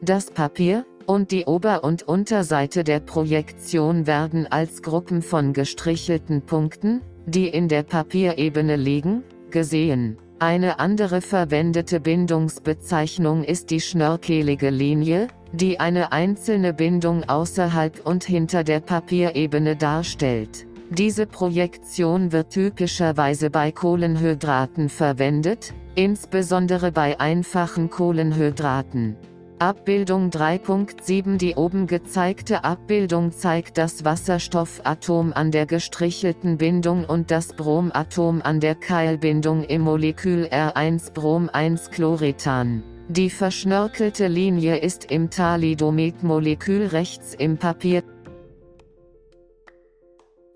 Das 0.00 0.30
Papier 0.30 0.84
und 1.06 1.30
die 1.30 1.44
Ober- 1.44 1.84
und 1.84 2.02
Unterseite 2.04 2.84
der 2.84 3.00
Projektion 3.00 4.06
werden 4.06 4.46
als 4.50 4.82
Gruppen 4.82 5.22
von 5.22 5.52
gestrichelten 5.52 6.42
Punkten, 6.42 7.02
die 7.26 7.48
in 7.48 7.68
der 7.68 7.82
Papierebene 7.82 8.76
liegen, 8.76 9.22
gesehen. 9.50 10.18
Eine 10.38 10.80
andere 10.80 11.20
verwendete 11.20 12.00
Bindungsbezeichnung 12.00 13.44
ist 13.44 13.70
die 13.70 13.80
schnörkelige 13.80 14.70
Linie, 14.70 15.28
die 15.52 15.78
eine 15.78 16.10
einzelne 16.10 16.72
Bindung 16.72 17.28
außerhalb 17.28 18.04
und 18.04 18.24
hinter 18.24 18.64
der 18.64 18.80
Papierebene 18.80 19.76
darstellt. 19.76 20.66
Diese 20.94 21.26
Projektion 21.26 22.32
wird 22.32 22.50
typischerweise 22.50 23.48
bei 23.48 23.72
Kohlenhydraten 23.72 24.90
verwendet, 24.90 25.72
insbesondere 25.94 26.92
bei 26.92 27.18
einfachen 27.18 27.88
Kohlenhydraten. 27.88 29.16
Abbildung 29.58 30.28
3.7 30.28 31.38
Die 31.38 31.54
oben 31.54 31.86
gezeigte 31.86 32.64
Abbildung 32.64 33.32
zeigt 33.32 33.78
das 33.78 34.04
Wasserstoffatom 34.04 35.32
an 35.32 35.50
der 35.50 35.64
gestrichelten 35.64 36.58
Bindung 36.58 37.06
und 37.06 37.30
das 37.30 37.54
Bromatom 37.54 38.42
an 38.42 38.60
der 38.60 38.74
Keilbindung 38.74 39.64
im 39.64 39.80
Molekül 39.80 40.44
R1-Brom-1-Chloritan. 40.44 42.82
Die 43.08 43.30
verschnörkelte 43.30 44.26
Linie 44.26 44.76
ist 44.76 45.10
im 45.10 45.30
Thalidomid-Molekül 45.30 46.88
rechts 46.88 47.32
im 47.32 47.56
Papier. 47.56 48.02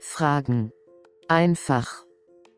Fragen. 0.08 0.70
Einfach. 1.28 2.06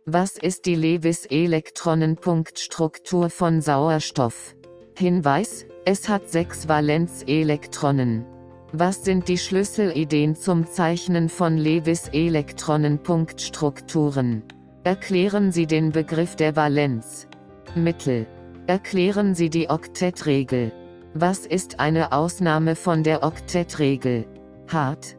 Was 0.07 0.37
ist 0.37 0.66
die 0.66 0.77
Lewis-Elektronenpunktstruktur 0.77 3.31
von 3.31 3.61
Sauerstoff? 3.61 4.55
Hinweis, 4.97 5.66
es 5.85 6.09
hat 6.09 6.31
sechs 6.31 6.69
Valenzelektronen. 6.69 8.25
Was 8.73 9.03
sind 9.03 9.27
die 9.27 9.39
Schlüsselideen 9.39 10.37
zum 10.37 10.69
Zeichnen 10.69 11.29
von 11.29 11.57
Lewis-Elektronenpunktstrukturen? 11.57 14.45
Erklären 14.85 15.51
Sie 15.51 15.66
den 15.66 15.91
Begriff 15.91 16.37
der 16.37 16.55
Valenz. 16.55 17.27
Mittel. 17.75 18.29
Erklären 18.69 19.35
Sie 19.35 19.51
die 19.51 19.69
Oktettregel. 19.69 20.70
Was 21.15 21.45
ist 21.45 21.81
eine 21.81 22.12
Ausnahme 22.12 22.77
von 22.77 23.03
der 23.03 23.25
Oktettregel? 23.25 24.29
Hart. 24.69 25.18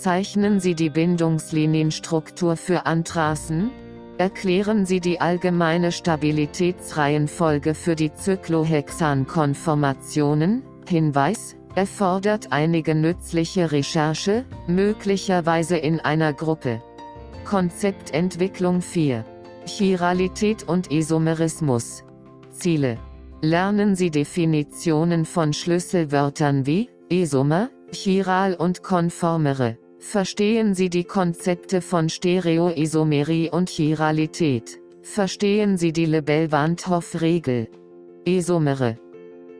Zeichnen 0.00 0.58
Sie 0.60 0.74
die 0.74 0.88
Bindungslinienstruktur 0.88 2.56
für 2.56 2.86
Anthrasen? 2.86 3.70
Erklären 4.16 4.86
Sie 4.86 4.98
die 4.98 5.20
allgemeine 5.20 5.92
Stabilitätsreihenfolge 5.92 7.74
für 7.74 7.96
die 7.96 8.10
Zyklohexan-Konformationen? 8.14 10.62
Hinweis, 10.88 11.54
erfordert 11.74 12.50
einige 12.50 12.94
nützliche 12.94 13.72
Recherche, 13.72 14.46
möglicherweise 14.66 15.76
in 15.76 16.00
einer 16.00 16.32
Gruppe. 16.32 16.80
Konzeptentwicklung 17.44 18.80
4. 18.80 19.22
Chiralität 19.66 20.66
und 20.66 20.90
Isomerismus. 20.90 22.04
Ziele. 22.52 22.96
Lernen 23.42 23.96
Sie 23.96 24.10
Definitionen 24.10 25.26
von 25.26 25.52
Schlüsselwörtern 25.52 26.64
wie 26.64 26.88
Isomer, 27.10 27.68
Chiral 27.92 28.54
und 28.54 28.82
Konformere. 28.82 29.76
Verstehen 30.00 30.74
Sie 30.74 30.88
die 30.88 31.04
Konzepte 31.04 31.82
von 31.82 32.08
Stereoisomerie 32.08 33.50
und 33.50 33.68
Chiralität. 33.68 34.80
Verstehen 35.02 35.76
Sie 35.76 35.92
die 35.92 36.06
Lebel-Wandhoff-Regel. 36.06 37.68
Isomere. 38.24 38.96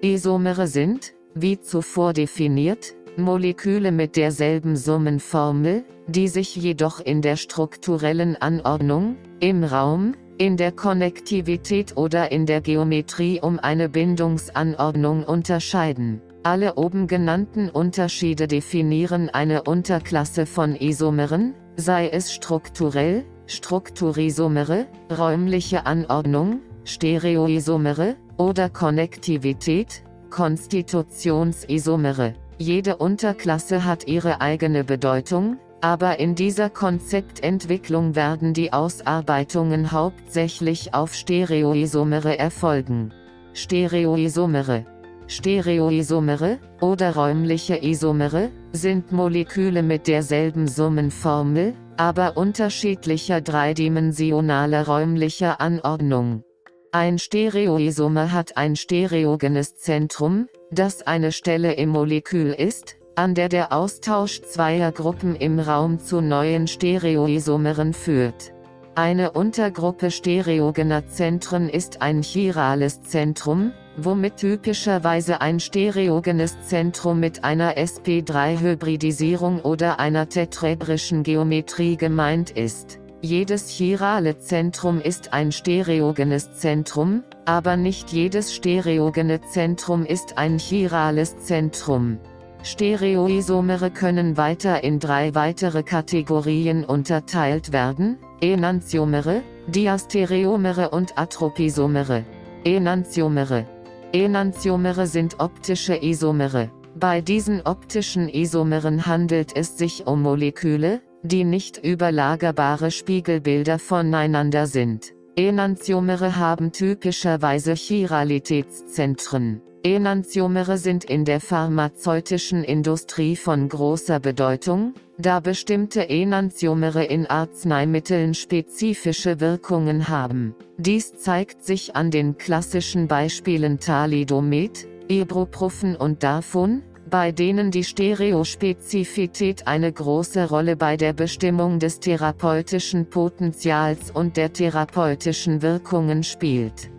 Isomere 0.01 0.67
sind, 0.67 1.13
wie 1.35 1.61
zuvor 1.61 2.15
definiert, 2.15 2.95
Moleküle 3.19 3.93
mit 3.93 4.17
derselben 4.17 4.77
Summenformel, 4.77 5.85
die 6.09 6.29
sich 6.29 6.57
jedoch 6.57 7.01
in 7.01 7.21
der 7.21 7.37
strukturellen 7.37 8.35
Anordnung, 8.37 9.17
im 9.41 9.63
Raum, 9.63 10.15
in 10.39 10.57
der 10.57 10.73
Konnektivität 10.73 11.99
oder 11.99 12.33
in 12.33 12.47
der 12.47 12.63
Geometrie 12.63 13.41
um 13.43 13.59
eine 13.59 13.91
Bindungsanordnung 13.91 15.23
unterscheiden. 15.23 16.23
Alle 16.43 16.77
oben 16.77 17.07
genannten 17.07 17.69
Unterschiede 17.69 18.49
definieren 18.49 19.29
eine 19.29 19.65
Unterklasse 19.65 20.47
von 20.47 20.75
Isomeren, 20.75 21.53
sei 21.77 22.09
es 22.09 22.33
strukturell, 22.33 23.27
Strukturisomere, 23.47 24.87
räumliche 25.11 25.85
Anordnung, 25.85 26.61
Stereoisomere, 26.85 28.17
oder 28.39 28.71
Konnektivität, 28.71 30.03
Konstitutionsisomere. 30.31 32.33
Jede 32.57 32.97
Unterklasse 32.97 33.85
hat 33.85 34.07
ihre 34.07 34.41
eigene 34.41 34.83
Bedeutung, 34.83 35.59
aber 35.83 36.21
in 36.21 36.37
dieser 36.37 36.71
Konzeptentwicklung 36.71 38.15
werden 38.15 38.55
die 38.55 38.73
Ausarbeitungen 38.73 39.93
hauptsächlich 39.93 40.95
auf 40.95 41.13
Stereoisomere 41.13 42.39
erfolgen. 42.39 43.13
Stereoisomere 43.53 44.87
Stereoisomere, 45.31 46.59
oder 46.81 47.15
räumliche 47.15 47.77
Isomere, 47.85 48.51
sind 48.73 49.13
Moleküle 49.13 49.85
mit 49.85 50.09
derselben 50.09 50.67
Summenformel, 50.67 51.75
aber 51.97 52.37
unterschiedlicher 52.37 53.41
dreidimensionaler 53.41 54.89
räumlicher 54.89 55.61
Anordnung. 55.61 56.43
Ein 56.91 57.21
Stereoisomer 57.21 58.33
hat 58.33 58.57
ein 58.57 58.75
stereogenes 58.75 59.77
Zentrum, 59.77 60.49
das 60.73 61.07
eine 61.07 61.31
Stelle 61.31 61.75
im 61.75 61.91
Molekül 61.91 62.51
ist, 62.51 62.97
an 63.15 63.37
der 63.37 63.49
der 63.49 63.73
Austausch 63.73 64.43
zweier 64.43 64.91
Gruppen 64.91 65.37
im 65.37 65.61
Raum 65.61 66.01
zu 66.01 66.21
neuen 66.21 66.67
Stereoisomeren 66.67 67.93
führt. 67.93 68.53
Eine 68.97 69.31
Untergruppe 69.31 70.11
stereogener 70.11 71.07
Zentren 71.07 71.69
ist 71.69 72.03
ein 72.03 72.23
chirales 72.23 73.03
Zentrum, 73.03 73.73
womit 74.05 74.37
typischerweise 74.37 75.41
ein 75.41 75.61
stereogenes 75.61 76.57
Zentrum 76.67 77.21
mit 77.21 77.45
einer 77.45 77.77
sp3-Hybridisierung 77.77 79.61
oder 79.61 80.01
einer 80.01 80.29
tetraedrischen 80.29 81.23
Geometrie 81.23 81.97
gemeint 81.97 82.51
ist. 82.51 83.01
Jedes 83.23 83.69
chirale 83.69 84.39
Zentrum 84.39 85.01
ist 85.01 85.33
ein 85.33 85.53
stereogenes 85.53 86.55
Zentrum, 86.55 87.23
aber 87.45 87.77
nicht 87.77 88.13
jedes 88.13 88.55
stereogene 88.55 89.41
Zentrum 89.43 90.07
ist 90.07 90.39
ein 90.39 90.59
chirales 90.59 91.37
Zentrum. 91.39 92.19
Stereoisomere 92.63 93.91
können 93.91 94.37
weiter 94.37 94.85
in 94.85 94.99
drei 94.99 95.35
weitere 95.35 95.83
Kategorien 95.83 96.85
unterteilt 96.85 97.73
werden, 97.73 98.19
Enantiomere, 98.41 99.43
Diastereomere 99.67 100.91
und 100.91 101.19
Atropisomere. 101.19 102.25
Enantiomere 102.65 103.67
Enantiomere 104.13 105.07
sind 105.07 105.39
optische 105.39 105.95
Isomere. 105.95 106.73
Bei 106.97 107.21
diesen 107.21 107.63
optischen 107.63 108.29
Isomeren 108.29 109.07
handelt 109.07 109.57
es 109.57 109.79
sich 109.79 110.09
um 110.09 110.23
Moleküle, 110.23 111.01
die 111.23 111.45
nicht 111.45 111.79
überlagerbare 111.79 112.91
Spiegelbilder 112.91 113.79
voneinander 113.79 114.67
sind. 114.67 115.15
Enantiomere 115.37 116.37
haben 116.37 116.73
typischerweise 116.73 117.75
Chiralitätszentren. 117.75 119.63
Enantiomere 119.83 120.77
sind 120.77 121.05
in 121.05 121.25
der 121.25 121.41
pharmazeutischen 121.41 122.65
Industrie 122.65 123.37
von 123.37 123.69
großer 123.69 124.21
Bedeutung, 124.21 124.93
da 125.17 125.41
bestimmte 125.41 126.11
Enantiomere 126.11 127.05
in 127.05 127.27
Arzneimitteln 127.27 128.35
spezifische 128.35 129.41
Wirkungen 129.41 130.09
haben. 130.09 130.55
Dies 130.77 131.15
zeigt 131.15 131.65
sich 131.65 131.97
an 131.97 132.11
den 132.11 132.37
klassischen 132.37 133.09
Beispielen 133.09 133.79
Thalidomid, 133.79 134.87
Ibuprofen 135.09 135.97
und 135.97 136.23
Darfun, 136.23 136.83
bei 137.11 137.33
denen 137.33 137.71
die 137.71 137.85
Stereospezifität 137.85 139.67
eine 139.67 139.93
große 139.93 140.49
Rolle 140.49 140.77
bei 140.77 140.97
der 140.97 141.13
Bestimmung 141.13 141.79
des 141.79 142.01
therapeutischen 142.01 143.11
Potenzials 143.11 144.11
und 144.11 144.37
der 144.37 144.53
therapeutischen 144.53 145.61
Wirkungen 145.61 146.23
spielt. 146.23 146.91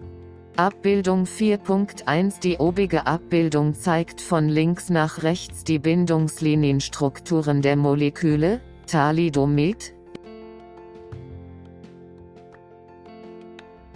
Abbildung 0.57 1.23
4.1 1.23 2.41
Die 2.41 2.57
obige 2.57 3.07
Abbildung 3.07 3.73
zeigt 3.73 4.19
von 4.19 4.49
links 4.49 4.89
nach 4.89 5.23
rechts 5.23 5.63
die 5.63 5.79
Bindungslinienstrukturen 5.79 7.61
der 7.61 7.77
Moleküle, 7.77 8.59
Thalidomid, 8.85 9.93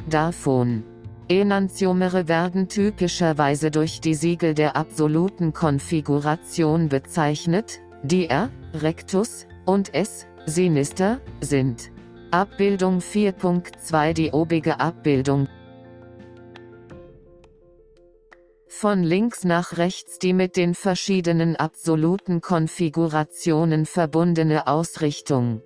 Davon. 0.08 0.95
Enantiomere 1.28 2.28
werden 2.28 2.68
typischerweise 2.68 3.72
durch 3.72 4.00
die 4.00 4.14
Siegel 4.14 4.54
der 4.54 4.76
absoluten 4.76 5.54
Konfiguration 5.54 6.88
bezeichnet, 6.88 7.80
die 8.04 8.30
R, 8.30 8.52
Rectus, 8.74 9.48
und 9.66 9.96
S, 9.96 10.28
Sinister, 10.46 11.20
sind. 11.42 11.92
Abbildung 12.30 13.00
4.2 13.00 14.14
Die 14.14 14.32
obige 14.32 14.80
Abbildung 14.80 15.48
von 18.68 19.04
links 19.04 19.46
nach 19.46 19.78
rechts 19.78 20.20
die 20.20 20.34
mit 20.34 20.58
den 20.58 20.76
verschiedenen 20.76 21.56
absoluten 21.56 22.42
Konfigurationen 22.42 23.86
verbundene 23.86 24.68
Ausrichtung. 24.68 25.62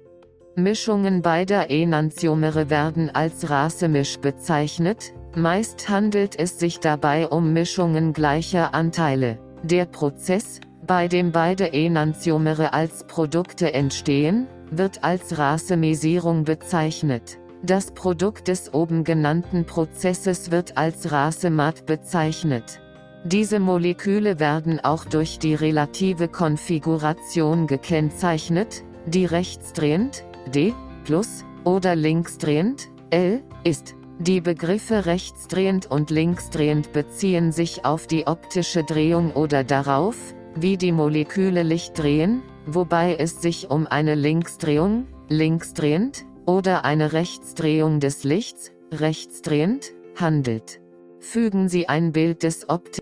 Mischungen 0.63 1.21
beider 1.21 1.69
Enantiomere 1.69 2.69
werden 2.69 3.09
als 3.13 3.49
Racemisch 3.49 4.17
bezeichnet, 4.19 5.13
meist 5.35 5.89
handelt 5.89 6.37
es 6.37 6.59
sich 6.59 6.79
dabei 6.79 7.27
um 7.27 7.53
Mischungen 7.53 8.13
gleicher 8.13 8.73
Anteile. 8.73 9.39
Der 9.63 9.85
Prozess, 9.85 10.61
bei 10.85 11.07
dem 11.07 11.31
beide 11.31 11.73
Enantiomere 11.73 12.73
als 12.73 13.03
Produkte 13.05 13.73
entstehen, 13.73 14.47
wird 14.71 15.03
als 15.03 15.37
Racemisierung 15.37 16.43
bezeichnet. 16.43 17.39
Das 17.63 17.91
Produkt 17.91 18.47
des 18.47 18.73
oben 18.73 19.03
genannten 19.03 19.65
Prozesses 19.65 20.49
wird 20.51 20.77
als 20.77 21.11
Racemat 21.11 21.85
bezeichnet. 21.85 22.79
Diese 23.25 23.59
Moleküle 23.59 24.39
werden 24.39 24.79
auch 24.79 25.03
durch 25.03 25.39
die 25.39 25.53
relative 25.53 26.29
Konfiguration 26.29 27.67
gekennzeichnet, 27.67 28.83
die 29.05 29.25
rechtsdrehend, 29.25 30.23
D, 30.49 30.73
plus, 31.05 31.45
oder 31.63 31.95
linksdrehend, 31.95 32.89
L, 33.09 33.41
ist. 33.63 33.95
Die 34.19 34.41
Begriffe 34.41 35.05
rechtsdrehend 35.05 35.89
und 35.89 36.09
linksdrehend 36.09 36.91
beziehen 36.91 37.51
sich 37.51 37.85
auf 37.85 38.05
die 38.05 38.27
optische 38.27 38.83
Drehung 38.83 39.31
oder 39.31 39.63
darauf, 39.63 40.17
wie 40.55 40.75
die 40.75 40.91
Moleküle 40.91 41.63
Licht 41.63 41.97
drehen, 41.97 42.41
wobei 42.65 43.15
es 43.15 43.41
sich 43.41 43.69
um 43.69 43.87
eine 43.87 44.15
Linksdrehung, 44.15 45.07
linksdrehend, 45.29 46.25
oder 46.45 46.83
eine 46.83 47.13
Rechtsdrehung 47.13 47.99
des 47.99 48.23
Lichts, 48.23 48.71
rechtsdrehend, 48.91 49.93
handelt. 50.15 50.81
Fügen 51.19 51.69
Sie 51.69 51.87
ein 51.87 52.11
Bild 52.11 52.43
des 52.43 52.67
Opti 52.69 53.01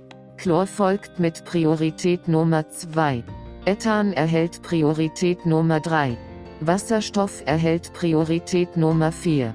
Chlor 0.40 0.66
folgt 0.66 1.20
mit 1.20 1.44
Priorität 1.44 2.26
Nummer 2.26 2.66
2. 2.66 3.22
Ethan 3.66 4.14
erhält 4.14 4.62
Priorität 4.62 5.44
Nummer 5.44 5.80
3. 5.80 6.16
Wasserstoff 6.60 7.42
erhält 7.44 7.92
Priorität 7.92 8.74
Nummer 8.74 9.12
4. 9.12 9.54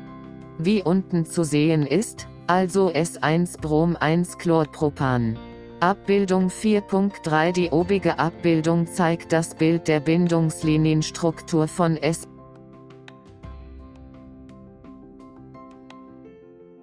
Wie 0.60 0.84
unten 0.84 1.26
zu 1.26 1.44
sehen 1.44 1.88
ist, 1.88 2.28
also 2.46 2.92
S1-Brom-1-Chlorpropan. 2.92 5.40
Abbildung 5.80 6.50
4.3 6.50 7.52
Die 7.52 7.72
obige 7.72 8.20
Abbildung 8.20 8.86
zeigt 8.86 9.34
das 9.34 9.56
Bild 9.56 9.88
der 9.88 10.02
Bindungslinienstruktur 10.02 11.68
von 11.68 11.98
S. 11.98 12.28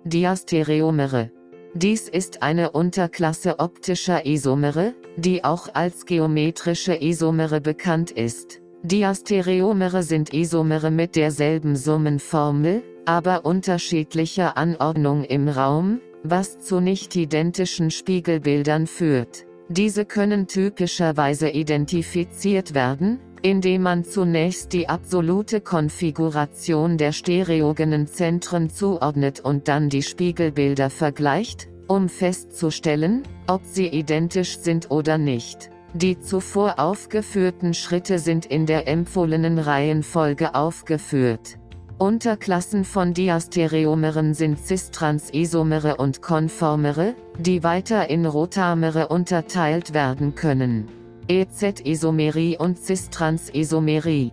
Diastereomere 0.03 1.31
dies 1.75 2.09
ist 2.09 2.43
eine 2.43 2.73
Unterklasse 2.73 3.59
optischer 3.59 4.27
Isomere, 4.27 4.95
die 5.17 5.43
auch 5.43 5.75
als 5.75 6.05
geometrische 6.05 6.95
Isomere 7.03 7.61
bekannt 7.61 8.11
ist. 8.11 8.61
Diastereomere 8.83 10.03
sind 10.03 10.35
Isomere 10.35 10.91
mit 10.91 11.17
derselben 11.17 11.77
Summenformel, 11.77 12.83
aber 13.07 13.45
unterschiedlicher 13.45 14.57
Anordnung 14.57 15.25
im 15.25 15.49
Raum, 15.49 16.01
was 16.23 16.59
zu 16.59 16.81
nicht 16.81 17.17
identischen 17.17 17.91
Spiegelbildern 17.91 18.87
führt. 18.87 19.47
Diese 19.69 20.05
können 20.05 20.47
typischerweise 20.49 21.49
identifiziert 21.49 22.75
werden, 22.75 23.19
indem 23.43 23.83
man 23.83 24.05
zunächst 24.05 24.73
die 24.73 24.89
absolute 24.89 25.61
Konfiguration 25.61 26.97
der 26.97 27.13
stereogenen 27.13 28.07
Zentren 28.07 28.71
zuordnet 28.71 29.41
und 29.41 29.69
dann 29.69 29.89
die 29.89 30.03
Spiegelbilder 30.03 30.91
vergleicht, 30.91 31.69
um 31.89 32.09
festzustellen, 32.09 33.25
ob 33.47 33.63
sie 33.65 33.89
identisch 33.89 34.59
sind 34.59 34.91
oder 34.91 35.19
nicht. 35.19 35.71
Die 35.95 36.19
zuvor 36.19 36.79
aufgeführten 36.79 37.75
Schritte 37.75 38.19
sind 38.19 38.47
in 38.47 38.65
der 38.65 38.89
empfohlenen 38.89 39.59
Reihenfolge 39.59 40.55
aufgeführt. 40.55 41.59
Unterklassen 41.99 42.85
von 42.85 43.13
Diastereomeren 43.13 44.35
sind 44.35 44.59
Cis-Trans-Isomere 44.59 45.97
und 45.97 46.23
Konformere, 46.23 47.15
die 47.39 47.63
weiter 47.63 48.09
in 48.09 48.25
Rotamere 48.25 49.09
unterteilt 49.09 49.93
werden 49.93 50.35
können. 50.35 50.89
EZ-Isomerie 51.29 52.59
und 52.59 52.79
Cis-Trans-Isomerie 52.79 54.33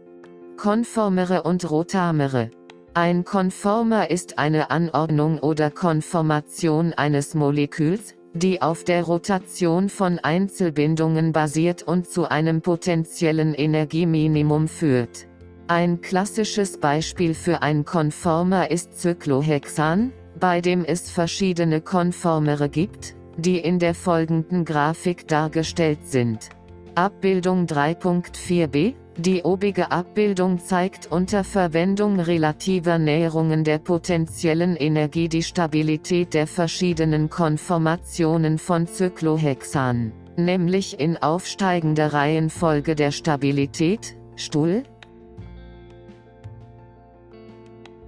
Konformere 0.59 1.43
und 1.45 1.71
Rotamere 1.71 2.51
ein 2.95 3.25
Konformer 3.25 4.11
ist 4.11 4.39
eine 4.39 4.71
Anordnung 4.71 5.39
oder 5.39 5.71
Konformation 5.71 6.93
eines 6.93 7.35
Moleküls, 7.35 8.17
die 8.35 8.63
auf 8.63 8.83
der 8.83 9.05
Rotation 9.05 9.89
von 9.89 10.19
Einzelbindungen 10.19 11.33
basiert 11.33 11.85
und 11.85 12.09
zu 12.09 12.29
einem 12.29 12.63
potenziellen 12.63 13.55
Energieminimum 13.55 14.67
führt. 14.67 15.29
Ein 15.69 16.01
klassisches 16.01 16.79
Beispiel 16.79 17.35
für 17.35 17.63
ein 17.63 17.85
Konformer 17.85 18.73
ist 18.73 18.99
Cyclohexan, 18.99 20.13
bei 20.41 20.61
dem 20.61 20.85
es 20.85 21.11
verschiedene 21.11 21.81
Konformere 21.81 22.69
gibt, 22.69 23.15
die 23.37 23.59
in 23.59 23.79
der 23.79 23.95
folgenden 23.95 24.65
Grafik 24.65 25.29
dargestellt 25.29 26.01
sind. 26.07 26.49
Abbildung 26.97 27.67
3.4b 27.67 28.95
Die 29.21 29.43
obige 29.43 29.91
Abbildung 29.91 30.59
zeigt 30.59 31.13
unter 31.13 31.45
Verwendung 31.45 32.21
relativer 32.21 32.99
Näherungen 32.99 33.65
der 33.65 33.77
potenziellen 33.77 34.77
Energie 34.77 35.29
die 35.29 35.43
Stabilität 35.43 36.33
der 36.33 36.47
verschiedenen 36.47 37.29
Konformationen 37.29 38.57
von 38.57 38.87
Cyclohexan, 38.87 40.13
nämlich 40.37 40.99
in 40.99 41.19
aufsteigender 41.19 42.15
Reihenfolge 42.15 42.95
der 42.95 43.11
Stabilität, 43.11 44.17
Stuhl, 44.37 44.85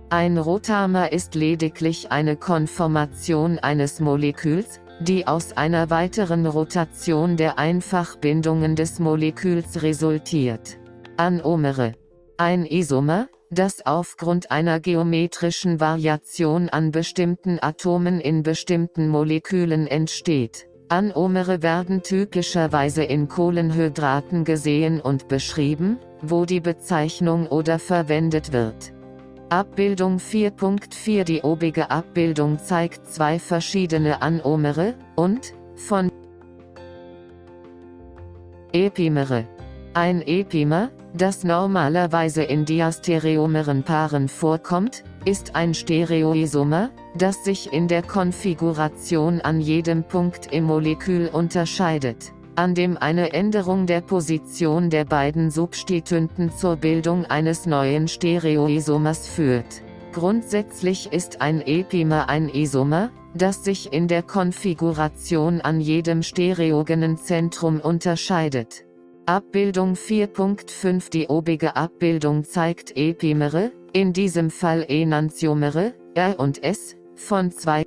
Ein 0.09 0.39
Rotamer 0.39 1.12
ist 1.12 1.34
lediglich 1.34 2.10
eine 2.10 2.36
Konformation 2.36 3.59
eines 3.59 4.01
Moleküls, 4.01 4.80
die 5.01 5.26
aus 5.26 5.56
einer 5.56 5.89
weiteren 5.90 6.47
Rotation 6.47 7.36
der 7.36 7.59
Einfachbindungen 7.59 8.76
des 8.76 8.98
Moleküls 8.98 9.82
resultiert. 9.82 10.78
Anomere. 11.16 11.93
Ein 12.39 12.64
Isomer, 12.64 13.28
das 13.51 13.84
aufgrund 13.84 14.51
einer 14.51 14.80
geometrischen 14.80 15.78
Variation 15.78 16.70
an 16.70 16.90
bestimmten 16.90 17.59
Atomen 17.60 18.18
in 18.20 18.43
bestimmten 18.43 19.09
Molekülen 19.09 19.86
entsteht. 19.86 20.68
Anomere 20.89 21.62
werden 21.62 22.02
typischerweise 22.02 23.05
in 23.05 23.28
Kohlenhydraten 23.28 24.44
gesehen 24.44 25.01
und 25.01 25.28
beschrieben, 25.28 25.98
wo 26.22 26.44
die 26.47 26.60
Bezeichnung 26.60 27.47
oder 27.47 27.78
verwendet 27.78 28.52
wird. 28.52 28.93
Abbildung 29.51 30.16
4.4 30.16 31.24
Die 31.24 31.43
obige 31.43 31.90
Abbildung 31.90 32.59
zeigt 32.59 33.06
zwei 33.06 33.39
verschiedene 33.39 34.22
Anomere, 34.22 34.94
und, 35.14 35.52
von 35.76 36.10
Epimere. 38.72 39.47
Ein 39.94 40.23
Epimer, 40.23 40.90
das 41.12 41.44
normalerweise 41.44 42.43
in 42.43 42.64
diastereomeren 42.64 43.82
Paaren 43.82 44.28
vorkommt, 44.28 45.05
ist 45.27 45.55
ein 45.55 45.74
Stereoisomer, 45.74 46.90
das 47.16 47.44
sich 47.44 47.73
in 47.73 47.89
der 47.89 48.02
Konfiguration 48.02 49.43
an 49.43 49.60
jedem 49.60 50.02
Punkt 50.05 50.51
im 50.52 50.64
Molekül 50.64 51.28
unterscheidet 51.28 52.32
an 52.55 52.74
dem 52.74 52.98
eine 52.98 53.32
Änderung 53.32 53.86
der 53.86 54.02
Position 54.02 54.90
der 54.90 55.05
beiden 55.05 55.51
Substituenten 55.51 56.51
zur 56.51 56.77
Bildung 56.77 57.24
eines 57.24 57.66
neuen 57.66 58.09
Stereoisomers 58.09 59.27
führt. 59.27 59.82
Grundsätzlich 60.12 61.10
ist 61.12 61.40
ein 61.40 61.62
Epimer 61.62 62.28
ein 62.28 62.51
Isomer, 62.51 63.10
das 63.35 63.64
sich 63.64 63.93
in 63.93 64.06
der 64.06 64.23
Konfiguration 64.23 65.62
an 65.62 65.81
jedem 65.81 66.23
stereogenen 66.23 67.16
Zentrum 67.16 67.81
unterscheidet. 67.81 68.85
Abbildung 69.27 69.94
4.5 69.94 71.11
Die 71.11 71.28
obige 71.28 71.77
Abbildung 71.77 72.44
zeigt 72.44 72.97
Epimere, 72.97 73.73
in 73.93 74.12
diesem 74.12 74.51
Fall 74.51 74.85
Enantiomere, 74.89 75.94
R 76.15 76.39
und 76.39 76.62
S, 76.62 76.97
von 77.15 77.51
zwei 77.51 77.85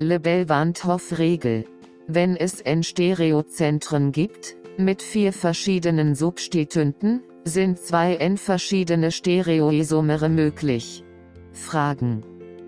Lebel-Wandhoff-Regel 0.00 1.64
wenn 2.06 2.36
es 2.36 2.60
N-Stereozentren 2.60 4.12
gibt, 4.12 4.56
mit 4.76 5.00
vier 5.00 5.32
verschiedenen 5.32 6.14
Substituenten, 6.14 7.22
sind 7.44 7.78
zwei 7.78 8.16
N 8.16 8.36
verschiedene 8.36 9.10
Stereoisomere 9.10 10.28
möglich. 10.28 11.04
Fragen. 11.52 12.22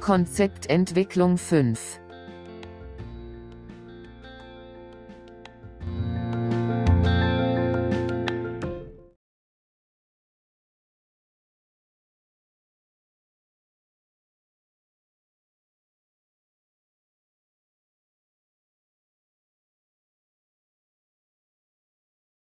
Konzeptentwicklung 0.05 1.39
5 1.39 1.99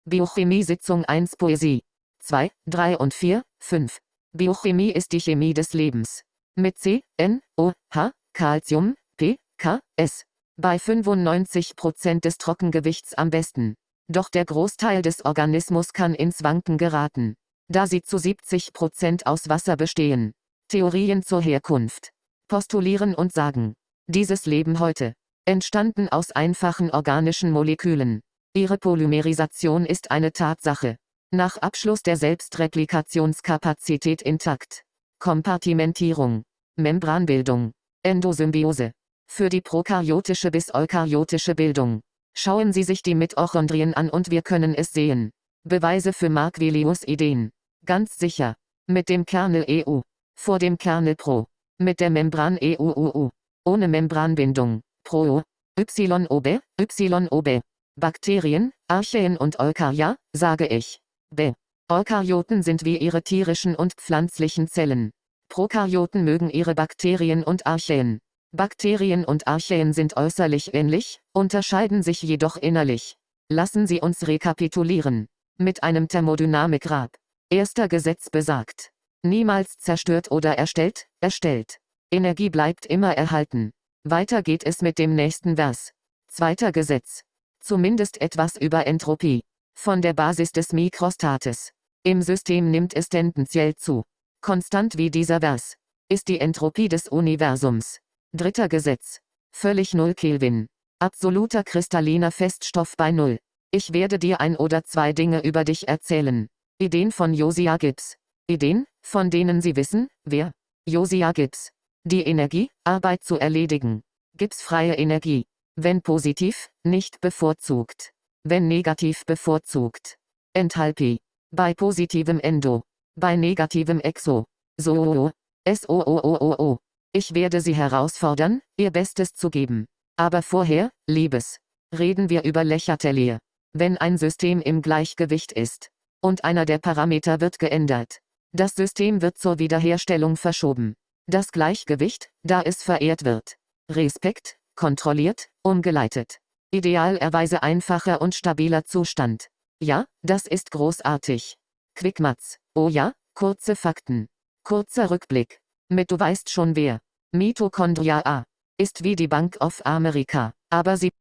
Biochemie 0.06 0.64
Sitzung 0.64 1.06
1 1.06 1.36
Poesie 1.38 1.84
2, 2.24 2.50
3 2.66 2.98
und 2.98 3.14
4, 3.14 3.44
5. 3.60 4.00
Biochemie 4.36 4.90
ist 4.90 5.12
die 5.12 5.22
Chemie 5.22 5.54
des 5.54 5.74
Lebens. 5.74 6.24
Mit 6.58 6.78
C, 6.78 7.02
N, 7.18 7.42
O, 7.56 7.72
H, 7.94 8.12
Calcium, 8.34 8.96
P, 9.18 9.38
K, 9.58 9.80
S. 9.96 10.26
Bei 10.58 10.76
95% 10.76 12.20
des 12.20 12.38
Trockengewichts 12.38 13.14
am 13.14 13.30
besten. 13.30 13.76
Doch 14.10 14.30
der 14.30 14.44
Großteil 14.44 15.02
des 15.02 15.24
Organismus 15.24 15.94
kann 15.94 16.14
ins 16.14 16.44
Wanken 16.44 16.78
geraten. 16.78 17.36
Da 17.70 17.88
sie 17.88 18.02
zu 18.02 18.18
70% 18.18 19.26
aus 19.26 19.48
Wasser 19.48 19.78
bestehen. 19.78 20.34
Theorien 20.68 21.24
zur 21.24 21.42
Herkunft. 21.42 22.10
Postulieren 22.50 23.16
und 23.16 23.32
sagen. 23.32 23.74
Dieses 24.08 24.46
Leben 24.46 24.80
heute. 24.80 25.14
Entstanden 25.46 26.10
aus 26.10 26.32
einfachen 26.32 26.92
organischen 26.92 27.52
Molekülen. 27.52 28.20
Ihre 28.54 28.78
Polymerisation 28.78 29.86
ist 29.86 30.12
eine 30.12 30.34
Tatsache. 30.34 30.98
Nach 31.32 31.56
Abschluss 31.56 32.04
der 32.04 32.18
Selbstreplikationskapazität 32.18 34.22
intakt. 34.22 34.84
Kompartimentierung. 35.22 36.42
Membranbildung. 36.78 37.74
Endosymbiose. 38.04 38.92
Für 39.30 39.50
die 39.50 39.62
prokaryotische 39.62 40.50
bis 40.50 40.74
eukaryotische 40.74 41.54
Bildung. 41.54 42.02
Schauen 42.36 42.74
Sie 42.74 42.82
sich 42.82 43.04
die 43.04 43.14
Mitochondrien 43.14 43.94
an 43.94 44.10
und 44.10 44.32
wir 44.32 44.42
können 44.42 44.74
es 44.74 44.94
sehen. 44.94 45.30
Beweise 45.64 46.12
für 46.12 46.30
Marquelius 46.30 47.04
Ideen. 47.04 47.52
Ganz 47.86 48.18
sicher. 48.18 48.56
Mit 48.88 49.10
dem 49.10 49.26
Kernel 49.26 49.66
EU. 49.70 50.02
Vor 50.36 50.58
dem 50.58 50.80
Kernel 50.80 51.16
Pro. 51.16 51.46
Mit 51.78 52.00
der 52.00 52.10
Membran 52.10 52.58
EUUU. 52.60 53.30
Ohne 53.64 53.88
Membranbindung. 53.88 54.82
Pro. 55.04 55.44
YOB, 55.78 56.62
YOB. 57.00 57.62
Bakterien, 57.96 58.72
Archaeen 58.88 59.38
und 59.38 59.60
Eukarya, 59.60 60.16
sage 60.34 60.66
ich. 60.66 61.00
B. 61.30 61.54
Eukaryoten 61.92 62.64
sind 62.64 62.86
wie 62.86 62.98
ihre 62.98 63.22
tierischen 63.22 63.76
und 63.76 63.96
pflanzlichen 63.96 64.70
Zellen. 64.70 65.12
Prokaryoten 65.50 66.24
mögen 66.24 66.50
ihre 66.50 66.74
Bakterien 66.74 67.44
und 67.44 67.68
Archaeen. 67.68 68.22
Bakterien 68.54 69.26
und 69.26 69.46
Archaeen 69.46 69.92
sind 69.92 70.16
äußerlich 70.16 70.74
ähnlich, 70.74 71.20
unterscheiden 71.34 72.02
sich 72.02 72.22
jedoch 72.22 72.56
innerlich. 72.56 73.18
Lassen 73.50 73.88
Sie 73.88 74.00
uns 74.00 74.26
rekapitulieren. 74.26 75.28
Mit 75.58 75.84
einem 75.84 76.08
Thermodynamikrad. 76.08 77.14
Erster 77.50 77.90
Gesetz 77.90 78.30
besagt. 78.30 78.92
Niemals 79.24 79.78
zerstört 79.78 80.32
oder 80.32 80.58
erstellt, 80.58 81.08
erstellt. 81.20 81.76
Energie 82.10 82.50
bleibt 82.50 82.86
immer 82.86 83.18
erhalten. 83.18 83.72
Weiter 84.06 84.44
geht 84.44 84.66
es 84.66 84.82
mit 84.82 84.98
dem 84.98 85.14
nächsten 85.14 85.58
Vers. 85.58 85.92
Zweiter 86.30 86.72
Gesetz. 86.72 87.24
Zumindest 87.60 88.22
etwas 88.22 88.56
über 88.56 88.88
Entropie. 88.88 89.44
Von 89.78 90.02
der 90.02 90.14
Basis 90.14 90.54
des 90.54 90.72
Mikrostates. 90.72 91.74
Im 92.04 92.24
System 92.24 92.72
nimmt 92.72 92.96
es 92.96 93.10
tendenziell 93.10 93.76
zu. 93.76 94.04
Konstant 94.42 94.98
wie 94.98 95.12
dieser 95.12 95.40
Vers. 95.40 95.76
Ist 96.10 96.28
die 96.28 96.40
Entropie 96.40 96.90
des 96.90 97.08
Universums. 97.08 98.00
Dritter 98.34 98.70
Gesetz. 98.70 99.20
Völlig 99.54 99.94
null 99.94 100.16
Kelvin. 100.16 100.68
Absoluter 101.00 101.64
kristalliner 101.64 102.32
Feststoff 102.32 102.96
bei 102.98 103.12
Null. 103.12 103.38
Ich 103.70 103.94
werde 103.94 104.18
dir 104.18 104.42
ein 104.42 104.56
oder 104.56 104.84
zwei 104.84 105.14
Dinge 105.14 105.44
über 105.44 105.64
dich 105.64 105.88
erzählen. 105.88 106.48
Ideen 106.80 107.12
von 107.12 107.34
Josiah 107.34 107.78
Gibbs. 107.78 108.16
Ideen, 108.48 108.88
von 109.02 109.30
denen 109.30 109.62
Sie 109.62 109.76
wissen, 109.76 110.08
wer? 110.24 110.52
Josiah 110.86 111.32
Gibbs. 111.32 111.70
Die 112.04 112.24
Energie, 112.24 112.70
Arbeit 112.84 113.24
zu 113.24 113.38
erledigen. 113.38 114.02
Gibbs 114.36 114.64
freie 114.64 114.96
Energie. 114.96 115.46
Wenn 115.76 116.02
positiv, 116.02 116.70
nicht 116.84 117.22
bevorzugt. 117.22 118.12
Wenn 118.44 118.68
negativ 118.68 119.24
bevorzugt. 119.26 120.18
Enthalpie. 120.54 121.20
Bei 121.54 121.74
positivem 121.74 122.40
Endo. 122.40 122.84
Bei 123.16 123.36
negativem 123.36 124.00
Exo. 124.00 124.46
So. 124.78 125.32
S-O-O-O-O-O. 125.66 126.78
Ich 127.14 127.34
werde 127.34 127.60
Sie 127.60 127.76
herausfordern, 127.76 128.62
Ihr 128.78 128.92
Bestes 128.92 129.34
zu 129.34 129.50
geben. 129.50 129.86
Aber 130.16 130.42
vorher, 130.44 130.92
Liebes. 131.08 131.58
Reden 131.98 132.30
wir 132.30 132.46
über 132.46 132.64
Lächertelier. 132.64 133.40
Wenn 133.74 133.98
ein 133.98 134.18
System 134.18 134.62
im 134.62 134.82
Gleichgewicht 134.82 135.52
ist 135.52 135.90
und 136.22 136.44
einer 136.44 136.66
der 136.66 136.78
Parameter 136.78 137.42
wird 137.42 137.60
geändert, 137.60 138.20
das 138.54 138.76
System 138.76 139.22
wird 139.22 139.38
zur 139.38 139.60
Wiederherstellung 139.60 140.38
verschoben. 140.38 140.96
Das 141.28 141.52
Gleichgewicht, 141.52 142.30
da 142.44 142.62
es 142.62 142.82
verehrt 142.84 143.26
wird. 143.26 143.56
Respekt, 143.90 144.58
kontrolliert, 144.76 145.50
umgeleitet. 145.64 146.40
Idealerweise 146.72 147.62
einfacher 147.62 148.22
und 148.22 148.36
stabiler 148.36 148.86
Zustand. 148.86 149.48
Ja, 149.84 150.06
das 150.22 150.46
ist 150.46 150.70
großartig. 150.70 151.56
Quickmatz. 151.96 152.60
Oh 152.76 152.88
ja, 152.88 153.14
kurze 153.34 153.76
Fakten. 153.76 154.28
Kurzer 154.64 155.10
Rückblick. 155.10 155.60
Mit 155.90 156.12
du 156.12 156.20
weißt 156.20 156.52
schon 156.52 156.76
wer. 156.76 157.00
Mitochondria 157.32 158.22
A. 158.24 158.46
Ist 158.78 159.04
wie 159.04 159.16
die 159.16 159.28
Bank 159.28 159.58
of 159.60 159.82
America, 159.84 160.54
aber 160.70 160.98
sie 160.98 161.12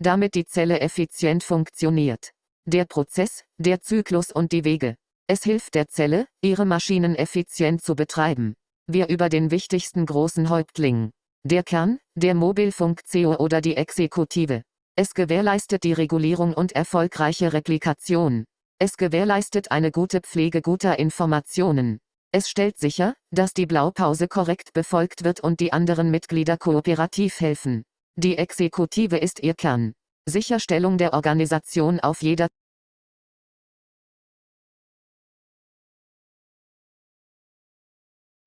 damit 0.00 0.34
die 0.34 0.46
Zelle 0.46 0.80
effizient 0.80 1.44
funktioniert. 1.44 2.32
Der 2.66 2.86
Prozess, 2.86 3.44
der 3.58 3.80
Zyklus 3.80 4.32
und 4.32 4.50
die 4.50 4.64
Wege. 4.64 4.96
Es 5.28 5.44
hilft 5.44 5.74
der 5.76 5.86
Zelle, 5.86 6.26
ihre 6.42 6.64
Maschinen 6.64 7.14
effizient 7.14 7.82
zu 7.82 7.94
betreiben. 7.94 8.56
Wir 8.88 9.08
über 9.08 9.28
den 9.28 9.52
wichtigsten 9.52 10.06
großen 10.06 10.50
Häuptling. 10.50 11.12
Der 11.44 11.62
Kern, 11.62 11.98
der 12.14 12.34
Mobilfunk-CEO 12.34 13.36
oder 13.36 13.62
die 13.62 13.74
Exekutive. 13.74 14.62
Es 14.94 15.14
gewährleistet 15.14 15.84
die 15.84 15.94
Regulierung 15.94 16.52
und 16.52 16.72
erfolgreiche 16.72 17.54
Replikation. 17.54 18.44
Es 18.78 18.98
gewährleistet 18.98 19.70
eine 19.70 19.90
gute 19.90 20.20
Pflege 20.20 20.60
guter 20.60 20.98
Informationen. 20.98 21.98
Es 22.30 22.50
stellt 22.50 22.76
sicher, 22.76 23.14
dass 23.30 23.54
die 23.54 23.64
Blaupause 23.64 24.28
korrekt 24.28 24.74
befolgt 24.74 25.24
wird 25.24 25.40
und 25.40 25.60
die 25.60 25.72
anderen 25.72 26.10
Mitglieder 26.10 26.58
kooperativ 26.58 27.40
helfen. 27.40 27.84
Die 28.16 28.36
Exekutive 28.36 29.16
ist 29.16 29.40
ihr 29.40 29.54
Kern. 29.54 29.94
Sicherstellung 30.26 30.98
der 30.98 31.14
Organisation 31.14 32.00
auf 32.00 32.20
jeder 32.20 32.48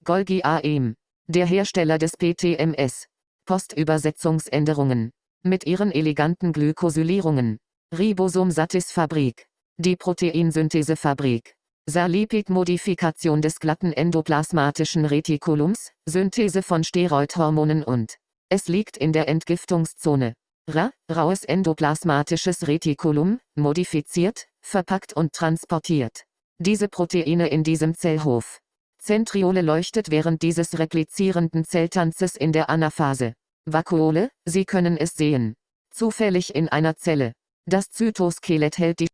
Golgi 0.04 0.44
AEM. 0.44 0.96
Der 1.30 1.46
Hersteller 1.46 1.98
des 1.98 2.18
PTMS. 2.18 3.06
Postübersetzungsänderungen. 3.46 5.12
Mit 5.42 5.66
ihren 5.66 5.90
eleganten 5.94 6.52
Glykosylierungen. 6.52 7.60
Ribosom-Satis-Fabrik. 7.98 9.48
Die 9.78 9.96
Proteinsynthesefabrik. 9.96 11.56
Salipid-Modifikation 11.90 13.42
des 13.42 13.60
glatten 13.60 13.94
endoplasmatischen 13.94 15.06
Retikulums, 15.06 15.92
Synthese 16.06 16.62
von 16.62 16.84
Steroidhormonen 16.84 17.84
und 17.84 18.18
es 18.50 18.68
liegt 18.68 18.98
in 18.98 19.14
der 19.14 19.30
Entgiftungszone. 19.30 20.34
Ra, 20.70 20.92
raues 21.10 21.46
endoplasmatisches 21.46 22.68
Retikulum, 22.68 23.40
modifiziert, 23.56 24.48
verpackt 24.62 25.14
und 25.14 25.32
transportiert. 25.32 26.26
Diese 26.60 26.90
Proteine 26.90 27.48
in 27.48 27.64
diesem 27.64 27.96
Zellhof. 27.96 28.60
Zentriole 29.04 29.62
leuchtet 29.62 30.12
während 30.12 30.42
dieses 30.44 30.80
replizierenden 30.80 31.66
Zelltanzes 31.66 32.38
in 32.38 32.54
der 32.54 32.70
Anaphase. 32.70 33.34
Vakuole, 33.66 34.30
Sie 34.46 34.64
können 34.64 34.96
es 34.96 35.16
sehen. 35.16 35.56
Zufällig 35.92 36.56
in 36.56 36.70
einer 36.70 36.96
Zelle. 36.96 37.34
Das 37.66 37.92
Zytoskelett 37.92 38.78
hält 38.78 39.02
die 39.02 39.10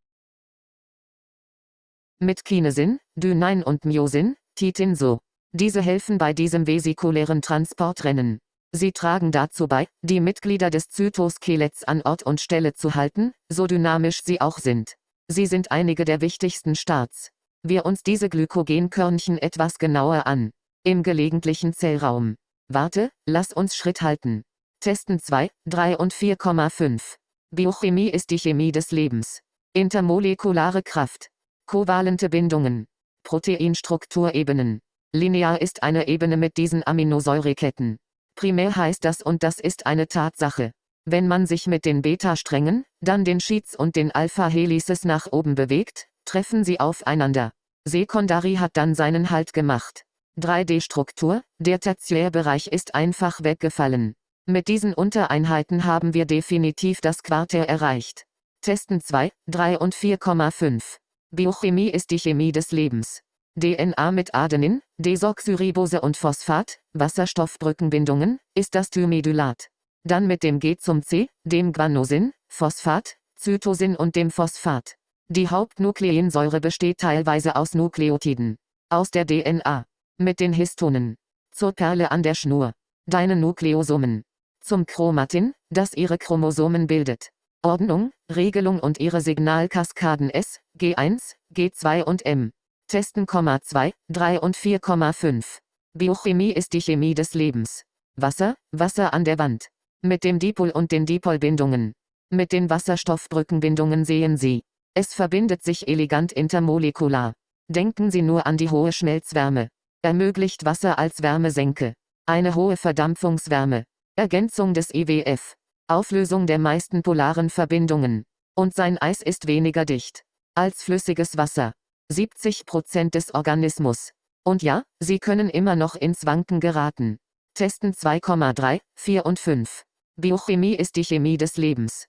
mit 2.20 2.46
Kinesin, 2.46 3.00
Dynein 3.16 3.64
und 3.64 3.84
Myosin, 3.84 4.36
Titin 4.54 4.96
so. 4.96 5.22
Diese 5.54 5.82
helfen 5.82 6.20
bei 6.20 6.34
diesem 6.34 6.68
vesikulären 6.68 7.42
Transportrennen. 7.42 8.38
Sie 8.72 8.92
tragen 8.92 9.32
dazu 9.32 9.68
bei, 9.68 9.88
die 10.04 10.20
Mitglieder 10.20 10.70
des 10.70 10.90
Zytoskeletts 10.90 11.84
an 11.84 12.04
Ort 12.04 12.22
und 12.22 12.42
Stelle 12.42 12.76
zu 12.76 12.94
halten, 12.94 13.32
so 13.52 13.66
dynamisch 13.66 14.22
sie 14.24 14.40
auch 14.40 14.60
sind. 14.60 14.94
Sie 15.28 15.48
sind 15.48 15.72
einige 15.72 16.06
der 16.06 16.22
wichtigsten 16.22 16.76
Starts. 16.76 17.32
Wir 17.64 17.86
uns 17.86 18.04
diese 18.04 18.30
Glykogenkörnchen 18.30 19.38
etwas 19.38 19.80
genauer 19.80 20.28
an. 20.28 20.52
Im 20.86 21.04
gelegentlichen 21.04 21.74
Zellraum. 21.74 22.36
Warte, 22.70 23.12
lass 23.28 23.52
uns 23.52 23.76
Schritt 23.76 24.02
halten. 24.02 24.44
Testen 24.80 25.20
2, 25.20 25.50
3 25.66 25.98
und 25.98 26.14
4,5. 26.14 27.18
Biochemie 27.52 28.10
ist 28.10 28.30
die 28.30 28.40
Chemie 28.40 28.72
des 28.72 28.92
Lebens. 28.92 29.42
Intermolekulare 29.74 30.84
Kraft. 30.84 31.30
Kovalente 31.66 32.30
Bindungen. 32.30 32.86
Proteinstrukturebenen. 33.24 34.80
Linear 35.14 35.62
ist 35.62 35.84
eine 35.84 36.08
Ebene 36.08 36.38
mit 36.38 36.56
diesen 36.56 36.88
Aminosäureketten. 36.88 37.98
Primär 38.36 38.76
heißt 38.76 39.04
das 39.04 39.22
und 39.22 39.44
das 39.44 39.60
ist 39.60 39.86
eine 39.86 40.08
Tatsache. 40.08 40.72
Wenn 41.06 41.28
man 41.28 41.46
sich 41.46 41.68
mit 41.68 41.84
den 41.84 42.02
Beta-Strängen, 42.02 42.86
dann 43.02 43.26
den 43.26 43.40
Sheets 43.40 43.76
und 43.76 43.96
den 43.96 44.12
Alpha-Helices 44.12 45.04
nach 45.04 45.28
oben 45.32 45.56
bewegt, 45.56 46.09
treffen 46.26 46.64
sie 46.64 46.80
aufeinander. 46.80 47.52
Sekundari 47.86 48.56
hat 48.56 48.72
dann 48.76 48.96
seinen 48.96 49.30
Halt 49.30 49.54
gemacht. 49.54 50.04
3D-Struktur, 50.40 51.44
der 51.60 51.80
Tertiärbereich 51.80 52.68
ist 52.68 52.96
einfach 52.96 53.44
weggefallen. 53.44 54.16
Mit 54.46 54.68
diesen 54.68 54.94
Untereinheiten 54.94 55.84
haben 55.84 56.14
wir 56.14 56.26
definitiv 56.26 57.02
das 57.02 57.24
Quartär 57.24 57.70
erreicht. 57.70 58.26
Testen 58.62 59.02
2, 59.02 59.32
3 59.48 59.78
und 59.78 59.96
4,5. 59.96 60.98
Biochemie 61.32 61.90
ist 61.90 62.12
die 62.12 62.20
Chemie 62.20 62.52
des 62.52 62.72
Lebens. 62.72 63.22
DNA 63.60 64.12
mit 64.12 64.34
Adenin, 64.34 64.82
Desoxyribose 64.98 66.02
und 66.02 66.18
Phosphat, 66.18 66.80
Wasserstoffbrückenbindungen, 66.94 68.40
ist 68.56 68.76
das 68.76 68.90
Thymedylat. 68.90 69.68
Dann 70.04 70.28
mit 70.28 70.44
dem 70.44 70.60
G 70.60 70.78
zum 70.78 71.04
C, 71.04 71.30
dem 71.44 71.74
Guanosin, 71.74 72.34
Phosphat, 72.48 73.18
Zytosin 73.36 73.96
und 73.96 74.16
dem 74.16 74.32
Phosphat. 74.32 74.96
Die 75.32 75.48
Hauptnukleinsäure 75.48 76.60
besteht 76.60 76.98
teilweise 76.98 77.56
aus 77.56 77.76
Nukleotiden. 77.76 78.58
Aus 78.90 79.12
der 79.12 79.28
DNA. 79.28 79.86
Mit 80.18 80.40
den 80.40 80.54
Histonen. 80.54 81.18
Zur 81.52 81.72
Perle 81.72 82.10
an 82.10 82.24
der 82.24 82.34
Schnur. 82.34 82.74
Deine 83.06 83.36
Nukleosomen. 83.36 84.24
Zum 84.60 84.88
Chromatin, 84.88 85.54
das 85.70 85.94
ihre 85.94 86.18
Chromosomen 86.18 86.88
bildet. 86.88 87.30
Ordnung, 87.62 88.12
Regelung 88.34 88.80
und 88.80 89.00
ihre 89.00 89.22
Signalkaskaden 89.22 90.32
S, 90.32 90.62
G1, 90.80 91.36
G2 91.54 92.04
und 92.04 92.26
M. 92.26 92.52
Testen, 92.88 93.28
2, 93.28 93.94
3 94.08 94.40
und 94.40 94.58
4,5. 94.58 95.60
Biochemie 95.94 96.54
ist 96.54 96.74
die 96.74 96.82
Chemie 96.82 97.14
des 97.14 97.36
Lebens. 97.36 97.84
Wasser, 98.16 98.56
Wasser 98.72 99.14
an 99.14 99.26
der 99.26 99.38
Wand. 99.38 99.68
Mit 100.02 100.24
dem 100.24 100.40
Dipol 100.40 100.72
und 100.72 100.92
den 100.92 101.06
Dipolbindungen. 101.06 101.94
Mit 102.32 102.52
den 102.52 102.72
Wasserstoffbrückenbindungen 102.72 104.06
sehen 104.06 104.36
Sie. 104.36 104.64
Es 104.94 105.14
verbindet 105.14 105.64
sich 105.64 105.88
elegant 105.88 106.32
intermolekular. 106.32 107.34
Denken 107.70 108.12
Sie 108.12 108.22
nur 108.22 108.46
an 108.46 108.58
die 108.58 108.70
hohe 108.70 108.92
Schmelzwärme. 108.92 109.70
Ermöglicht 110.02 110.66
Wasser 110.66 110.98
als 110.98 111.22
Wärmesenke. 111.22 111.94
Eine 112.26 112.56
hohe 112.56 112.78
Verdampfungswärme. 112.78 113.84
Ergänzung 114.16 114.74
des 114.74 114.94
IWF. 114.94 115.56
Auflösung 115.88 116.48
der 116.48 116.60
meisten 116.60 117.04
polaren 117.04 117.50
Verbindungen. 117.50 118.24
Und 118.56 118.74
sein 118.74 118.98
Eis 118.98 119.22
ist 119.22 119.48
weniger 119.48 119.86
dicht 119.86 120.24
als 120.60 120.84
flüssiges 120.84 121.38
Wasser. 121.38 121.72
70% 122.12 123.12
des 123.12 123.34
Organismus. 123.34 124.12
Und 124.44 124.62
ja, 124.62 124.84
Sie 125.00 125.20
können 125.20 125.50
immer 125.50 125.78
noch 125.78 125.96
ins 125.96 126.26
Wanken 126.26 126.60
geraten. 126.60 127.18
Testen 127.54 127.94
2,3, 127.94 128.82
4 128.96 129.26
und 129.26 129.40
5. 129.40 129.84
Biochemie 130.18 130.76
ist 130.76 130.98
die 130.98 131.06
Chemie 131.06 131.38
des 131.38 131.56
Lebens. 131.56 132.08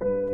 Thanks 0.00 0.12
for 0.12 0.33